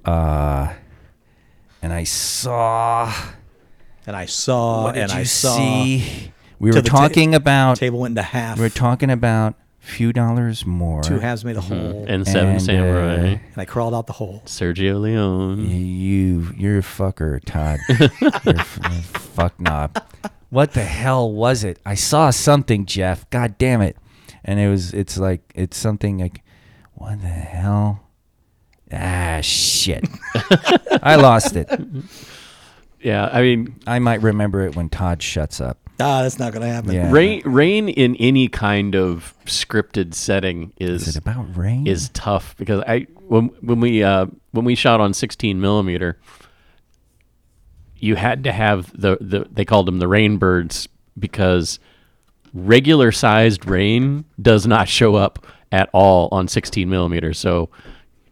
uh 0.05 0.73
and 1.83 1.93
I 1.93 2.05
saw 2.05 3.13
And 4.07 4.17
I 4.17 4.27
saw 4.27 4.85
what 4.85 4.95
did 4.95 5.03
and 5.05 5.13
you 5.13 5.19
I 5.19 5.23
saw 5.25 5.57
see? 5.57 6.33
We 6.59 6.71
To 6.71 6.77
were 6.79 6.83
the 6.83 6.89
ta- 6.89 6.99
talking 7.09 7.35
about 7.35 7.77
table 7.77 8.01
went 8.01 8.13
into 8.13 8.23
half. 8.23 8.57
we 8.59 8.63
were 8.65 8.69
talking 8.71 9.11
about 9.11 9.55
few 9.79 10.13
dollars 10.13 10.65
more. 10.67 11.01
Two 11.03 11.19
halves 11.21 11.45
made 11.45 11.57
a 11.57 11.61
hole. 11.61 11.77
And, 12.09 12.11
And 12.11 12.27
Seven 12.27 12.49
And, 12.55 12.63
Samurai, 12.63 13.35
uh, 13.35 13.39
I 13.61 13.65
crawled 13.67 13.95
out 13.95 14.07
the 14.09 14.15
hole. 14.15 14.43
Sergio 14.47 15.01
Leone. 15.01 15.69
You, 15.71 16.51
you're 16.57 16.79
a 16.79 16.83
fucker, 16.83 17.41
Todd. 17.45 17.79
you're 18.45 18.57
a 18.57 18.59
f- 18.59 19.05
fuck 19.35 19.61
knob. 19.61 20.03
What 20.51 20.73
the 20.73 20.83
hell 20.83 21.31
was 21.31 21.63
it? 21.63 21.79
I 21.87 21.95
saw 21.95 22.31
something, 22.31 22.85
Jeff. 22.87 23.29
God 23.31 23.59
damn 23.59 23.81
it! 23.83 23.97
And 24.47 24.59
it 24.61 24.69
was, 24.69 24.95
it's 24.95 25.19
like, 25.19 25.43
it's 25.55 25.77
something 25.77 26.19
like, 26.19 26.43
what 26.95 27.21
the 27.21 27.27
hell? 27.27 28.09
Ah, 28.93 29.41
shit. 29.43 30.09
I 31.03 31.17
lost 31.17 31.57
it. 31.57 31.69
Yeah, 33.01 33.29
I 33.33 33.43
mean, 33.43 33.79
I 33.87 33.99
might 33.99 34.23
remember 34.23 34.63
it 34.63 34.77
when 34.77 34.89
Todd 34.89 35.23
shuts 35.23 35.61
up. 35.61 35.79
Ah, 36.01 36.23
that's 36.23 36.39
not 36.39 36.53
going 36.53 36.63
to 36.63 36.69
happen. 36.69 36.93
Yeah. 36.93 37.11
rain 37.11 37.43
rain 37.45 37.89
in 37.89 38.17
any 38.17 38.49
kind 38.49 38.95
of 38.95 39.35
scripted 39.47 40.13
setting 40.15 40.73
Is 40.79 41.09
is 41.09 41.17
it 41.17 41.23
about 41.23 41.57
rain? 41.57 41.87
is 41.87 42.11
tough 42.11 42.55
because 42.59 42.83
I 42.87 43.07
when 43.29 43.47
when 43.63 43.81
we 43.81 44.03
uh, 44.03 44.27
when 44.53 44.65
we 44.67 44.75
shot 44.75 45.01
on 45.01 45.15
16 45.15 45.59
millimeter, 45.61 46.19
you 47.97 48.15
had 48.15 48.45
to 48.45 48.53
have 48.53 48.93
the, 48.99 49.17
the 49.21 49.47
they 49.51 49.65
called 49.65 49.87
them 49.87 49.99
the 49.99 50.07
rainbirds 50.07 50.87
because 51.19 51.79
regular 52.57 53.13
sized 53.13 53.67
rain 53.67 54.25
does 54.41 54.67
not 54.67 54.89
show 54.89 55.15
up 55.15 55.47
at 55.71 55.91
all 55.93 56.29
on 56.33 56.49
16 56.49 56.89
millimeter. 56.89 57.35
So 57.35 57.69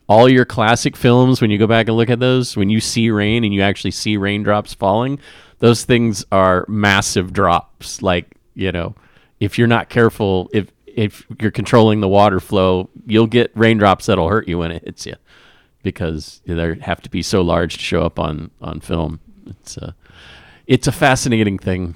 all 0.09 0.29
your 0.29 0.45
classic 0.45 0.97
films, 0.97 1.41
when 1.41 1.51
you 1.51 1.59
go 1.59 1.67
back 1.67 1.89
and 1.89 1.97
look 1.97 2.11
at 2.11 2.21
those, 2.21 2.57
when 2.57 2.71
you 2.71 2.81
see 2.81 3.11
rain 3.11 3.45
and 3.45 3.53
you 3.53 3.61
actually 3.61 3.91
see 3.91 4.17
raindrops 4.17 4.75
falling, 4.75 5.19
those 5.59 5.85
things 5.85 6.25
are 6.33 6.65
massive 6.69 7.33
drops. 7.33 8.03
Like 8.03 8.35
you 8.55 8.73
know, 8.73 8.95
if 9.41 9.59
you're 9.59 9.67
not 9.67 9.89
careful, 9.89 10.49
if 10.53 10.71
if 10.87 11.27
you're 11.41 11.51
controlling 11.51 12.01
the 12.01 12.09
water 12.09 12.41
flow, 12.41 12.89
you'll 13.07 13.27
get 13.27 13.51
raindrops 13.55 14.07
that'll 14.07 14.29
hurt 14.29 14.49
you 14.49 14.59
when 14.59 14.71
it 14.71 14.85
hits 14.85 15.07
you 15.07 15.17
because 15.83 16.41
they 16.47 16.77
have 16.81 17.03
to 17.03 17.11
be 17.11 17.23
so 17.23 17.43
large 17.43 17.75
to 17.75 17.83
show 17.83 18.03
up 18.03 18.19
on 18.19 18.51
on 18.61 18.81
film. 18.81 19.21
It's 19.47 19.77
a 19.77 19.95
it's 20.67 20.87
a 20.87 20.93
fascinating 20.93 21.59
thing. 21.59 21.95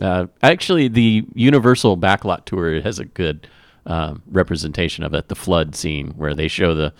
Uh, 0.00 0.26
actually, 0.42 0.88
the 0.88 1.24
Universal 1.34 1.98
backlot 1.98 2.44
tour 2.44 2.80
has 2.80 2.98
a 2.98 3.04
good 3.04 3.46
um, 3.86 4.22
representation 4.30 5.04
of 5.04 5.14
it. 5.14 5.28
The 5.28 5.34
flood 5.34 5.74
scene 5.76 6.10
where 6.16 6.34
they 6.34 6.48
show 6.48 6.74
the 6.74 6.92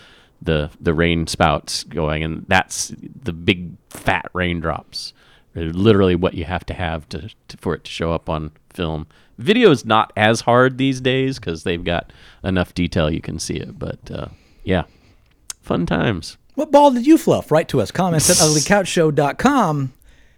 the 0.42 0.70
the 0.80 0.94
rain 0.94 1.26
spouts 1.26 1.84
going, 1.84 2.22
and 2.22 2.44
that's 2.48 2.92
the 2.98 3.32
big 3.32 3.72
fat 3.88 4.26
raindrops. 4.32 5.12
They're 5.54 5.72
literally 5.72 6.16
what 6.16 6.34
you 6.34 6.44
have 6.44 6.66
to 6.66 6.74
have 6.74 7.08
to, 7.10 7.30
to 7.48 7.56
for 7.56 7.74
it 7.74 7.84
to 7.84 7.90
show 7.90 8.12
up 8.12 8.28
on 8.28 8.52
film. 8.70 9.06
Video 9.38 9.70
is 9.70 9.84
not 9.84 10.12
as 10.16 10.42
hard 10.42 10.78
these 10.78 11.00
days 11.00 11.38
because 11.38 11.64
they've 11.64 11.82
got 11.82 12.12
enough 12.42 12.74
detail 12.74 13.10
you 13.10 13.20
can 13.20 13.38
see 13.38 13.54
it. 13.54 13.78
But 13.78 14.10
uh, 14.10 14.28
yeah, 14.62 14.84
fun 15.62 15.86
times. 15.86 16.36
What 16.54 16.70
ball 16.70 16.92
did 16.92 17.06
you 17.06 17.18
fluff? 17.18 17.50
Write 17.50 17.68
to 17.68 17.80
us. 17.80 17.90
Comments 17.90 18.28
at 18.30 18.36
uglycouchshow.com. 18.46 19.93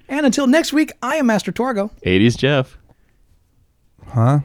And 0.08 0.24
until 0.26 0.46
next 0.46 0.72
week, 0.72 0.92
I 1.02 1.16
am 1.16 1.26
Master 1.26 1.52
Torgo. 1.52 1.90
80s 2.02 2.36
Jeff. 2.36 2.78
huh? 4.08 4.40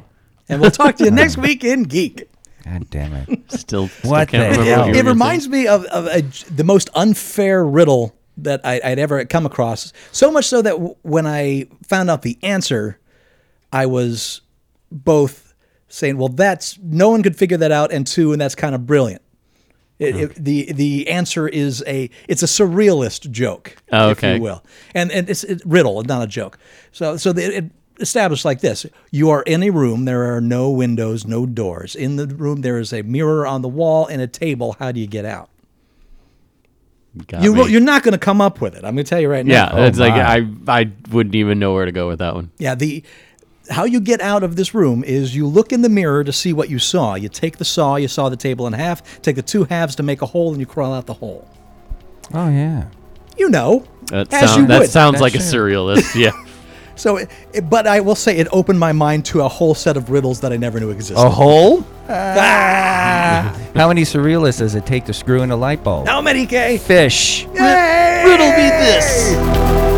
And 0.50 0.62
we'll 0.62 0.72
talk 0.72 0.96
to 0.98 1.06
you 1.06 1.12
next 1.24 1.38
week 1.38 1.64
in 1.64 1.84
Geek. 1.84 2.28
God 2.66 2.90
damn 2.90 3.14
it. 3.14 3.52
Still, 3.52 3.88
still 3.88 4.12
What 4.12 4.28
can't 4.30 4.54
the 4.56 4.60
remember 4.62 4.64
hell? 4.84 4.88
what 4.88 4.96
It 4.96 5.06
reminds 5.06 5.48
me 5.48 5.68
of, 5.68 5.86
of 5.86 6.06
a, 6.08 6.22
the 6.54 6.64
most 6.64 6.90
unfair 6.94 7.66
riddle 7.66 8.16
that 8.38 8.62
I, 8.64 8.80
I'd 8.84 9.00
ever 9.00 9.24
come 9.26 9.46
across. 9.46 9.94
So 10.12 10.32
much 10.32 10.46
so 10.46 10.62
that 10.62 10.72
w- 10.72 10.96
when 11.02 11.26
I 11.28 11.68
found 11.88 12.10
out 12.10 12.22
the 12.22 12.38
answer, 12.44 13.00
I 13.74 13.86
was 13.88 14.42
both 14.92 15.54
saying, 15.90 16.18
"Well, 16.18 16.30
that's 16.30 16.78
no 16.82 17.10
one 17.10 17.24
could 17.24 17.36
figure 17.36 17.58
that 17.58 17.72
out," 17.72 17.92
and 17.92 18.06
two, 18.06 18.32
and 18.32 18.40
that's 18.40 18.56
kind 18.56 18.74
of 18.76 18.86
brilliant. 18.86 19.22
It, 20.02 20.16
it, 20.16 20.36
the 20.36 20.72
the 20.74 21.08
answer 21.10 21.48
is 21.48 21.84
a 21.86 22.10
it's 22.28 22.42
a 22.42 22.48
surrealist 22.48 23.30
joke, 23.30 23.76
Oh, 23.92 24.10
if 24.10 24.18
okay. 24.18 24.36
you 24.36 24.42
will, 24.42 24.64
and 24.96 25.12
and 25.12 25.30
it's 25.30 25.44
a 25.44 25.58
riddle, 25.64 26.02
not 26.04 26.24
a 26.24 26.28
joke. 26.28 26.58
So 26.92 27.18
so 27.18 27.32
the, 27.32 27.58
it 27.58 27.66
established 28.00 28.44
like 28.44 28.62
this: 28.62 28.86
you 29.12 29.30
are 29.30 29.44
in 29.44 29.62
a 29.62 29.70
room, 29.70 30.06
there 30.06 30.36
are 30.36 30.42
no 30.42 30.72
windows, 30.72 31.26
no 31.28 31.46
doors. 31.46 31.96
In 31.96 32.16
the 32.16 32.26
room, 32.28 32.62
there 32.62 32.80
is 32.80 32.92
a 32.92 33.04
mirror 33.04 33.46
on 33.46 33.62
the 33.62 33.70
wall 33.70 34.08
and 34.08 34.22
a 34.24 34.28
table. 34.28 34.76
How 34.80 34.92
do 34.92 35.00
you 35.00 35.08
get 35.08 35.24
out? 35.24 35.50
got 37.28 37.44
you, 37.44 37.54
me. 37.54 37.70
You're 37.70 37.82
not 37.82 38.04
going 38.04 38.14
to 38.14 38.18
come 38.18 38.42
up 38.42 38.62
with 38.62 38.74
it. 38.74 38.86
I'm 38.86 38.96
going 38.96 39.06
to 39.06 39.10
tell 39.10 39.20
you 39.20 39.30
right 39.30 39.46
now. 39.46 39.54
yeah, 39.54 39.70
oh, 39.72 39.84
it's 39.86 40.00
like. 40.00 40.14
I 40.14 40.48
I 40.68 40.92
wouldn't 41.12 41.36
even 41.36 41.60
know 41.60 41.74
where 41.74 41.86
to 41.86 41.92
go 41.92 42.08
with 42.08 42.20
that 42.20 42.34
one. 42.34 42.52
Yeah, 42.58 42.74
the 42.76 43.04
how 43.72 43.86
you 43.86 44.00
get 44.00 44.22
out 44.22 44.44
of 44.44 44.56
this 44.56 44.74
room 44.74 45.04
is 45.04 45.36
you 45.36 45.48
look 45.48 45.72
in 45.72 45.82
the 45.82 45.90
mirror 45.90 46.24
to 46.24 46.32
see 46.34 46.54
what 46.54 46.70
you 46.70 46.78
saw. 46.80 47.16
You 47.16 47.30
take 47.30 47.58
the 47.58 47.66
saw, 47.66 47.96
you 47.96 48.08
saw 48.08 48.30
the 48.30 48.36
table 48.38 48.68
in 48.68 48.74
half, 48.74 49.22
take 49.22 49.36
the 49.36 49.42
two 49.42 49.64
halves 49.66 49.96
to 49.96 50.04
make 50.04 50.22
a 50.22 50.26
hole, 50.26 50.52
and 50.52 50.60
you 50.60 50.66
crawl 50.66 50.94
out 50.94 51.06
the 51.06 51.14
hole. 51.16 51.48
Oh 52.34 52.50
yeah. 52.50 52.86
You 53.38 53.50
know, 53.50 53.86
That, 54.08 54.32
as 54.34 54.50
sound, 54.50 54.62
you 54.62 54.68
that 54.68 54.80
would. 54.82 54.90
sounds 54.90 55.14
That's 55.14 55.22
like 55.22 55.36
a 55.36 55.38
true. 55.38 55.46
surrealist. 55.72 56.16
Yeah. 56.20 56.32
So, 56.96 57.18
it, 57.18 57.30
it- 57.54 57.70
but 57.70 57.88
I 57.88 58.02
will 58.02 58.16
say 58.16 58.38
it 58.38 58.48
opened 58.52 58.80
my 58.80 58.92
mind 58.92 59.26
to 59.28 59.42
a 59.42 59.48
whole 59.48 59.74
set 59.74 59.98
of 59.98 60.10
riddles 60.12 60.42
that 60.42 60.52
I 60.54 60.58
never 60.58 60.80
knew 60.80 60.92
existed. 60.92 61.18
A 61.24 61.30
hole? 61.30 61.84
Ah. 62.10 63.58
How 63.76 63.88
many 63.88 64.02
surrealists 64.04 64.60
does 64.60 64.76
it 64.76 64.86
take 64.86 65.06
to 65.06 65.14
screw 65.14 65.42
in 65.42 65.50
a 65.52 65.56
light 65.56 65.84
bulb? 65.84 66.08
How 66.08 66.22
many, 66.22 66.46
K? 66.46 66.78
Fish. 66.78 67.46
Riddle 67.46 68.52
me 68.52 68.70
this. 68.70 69.91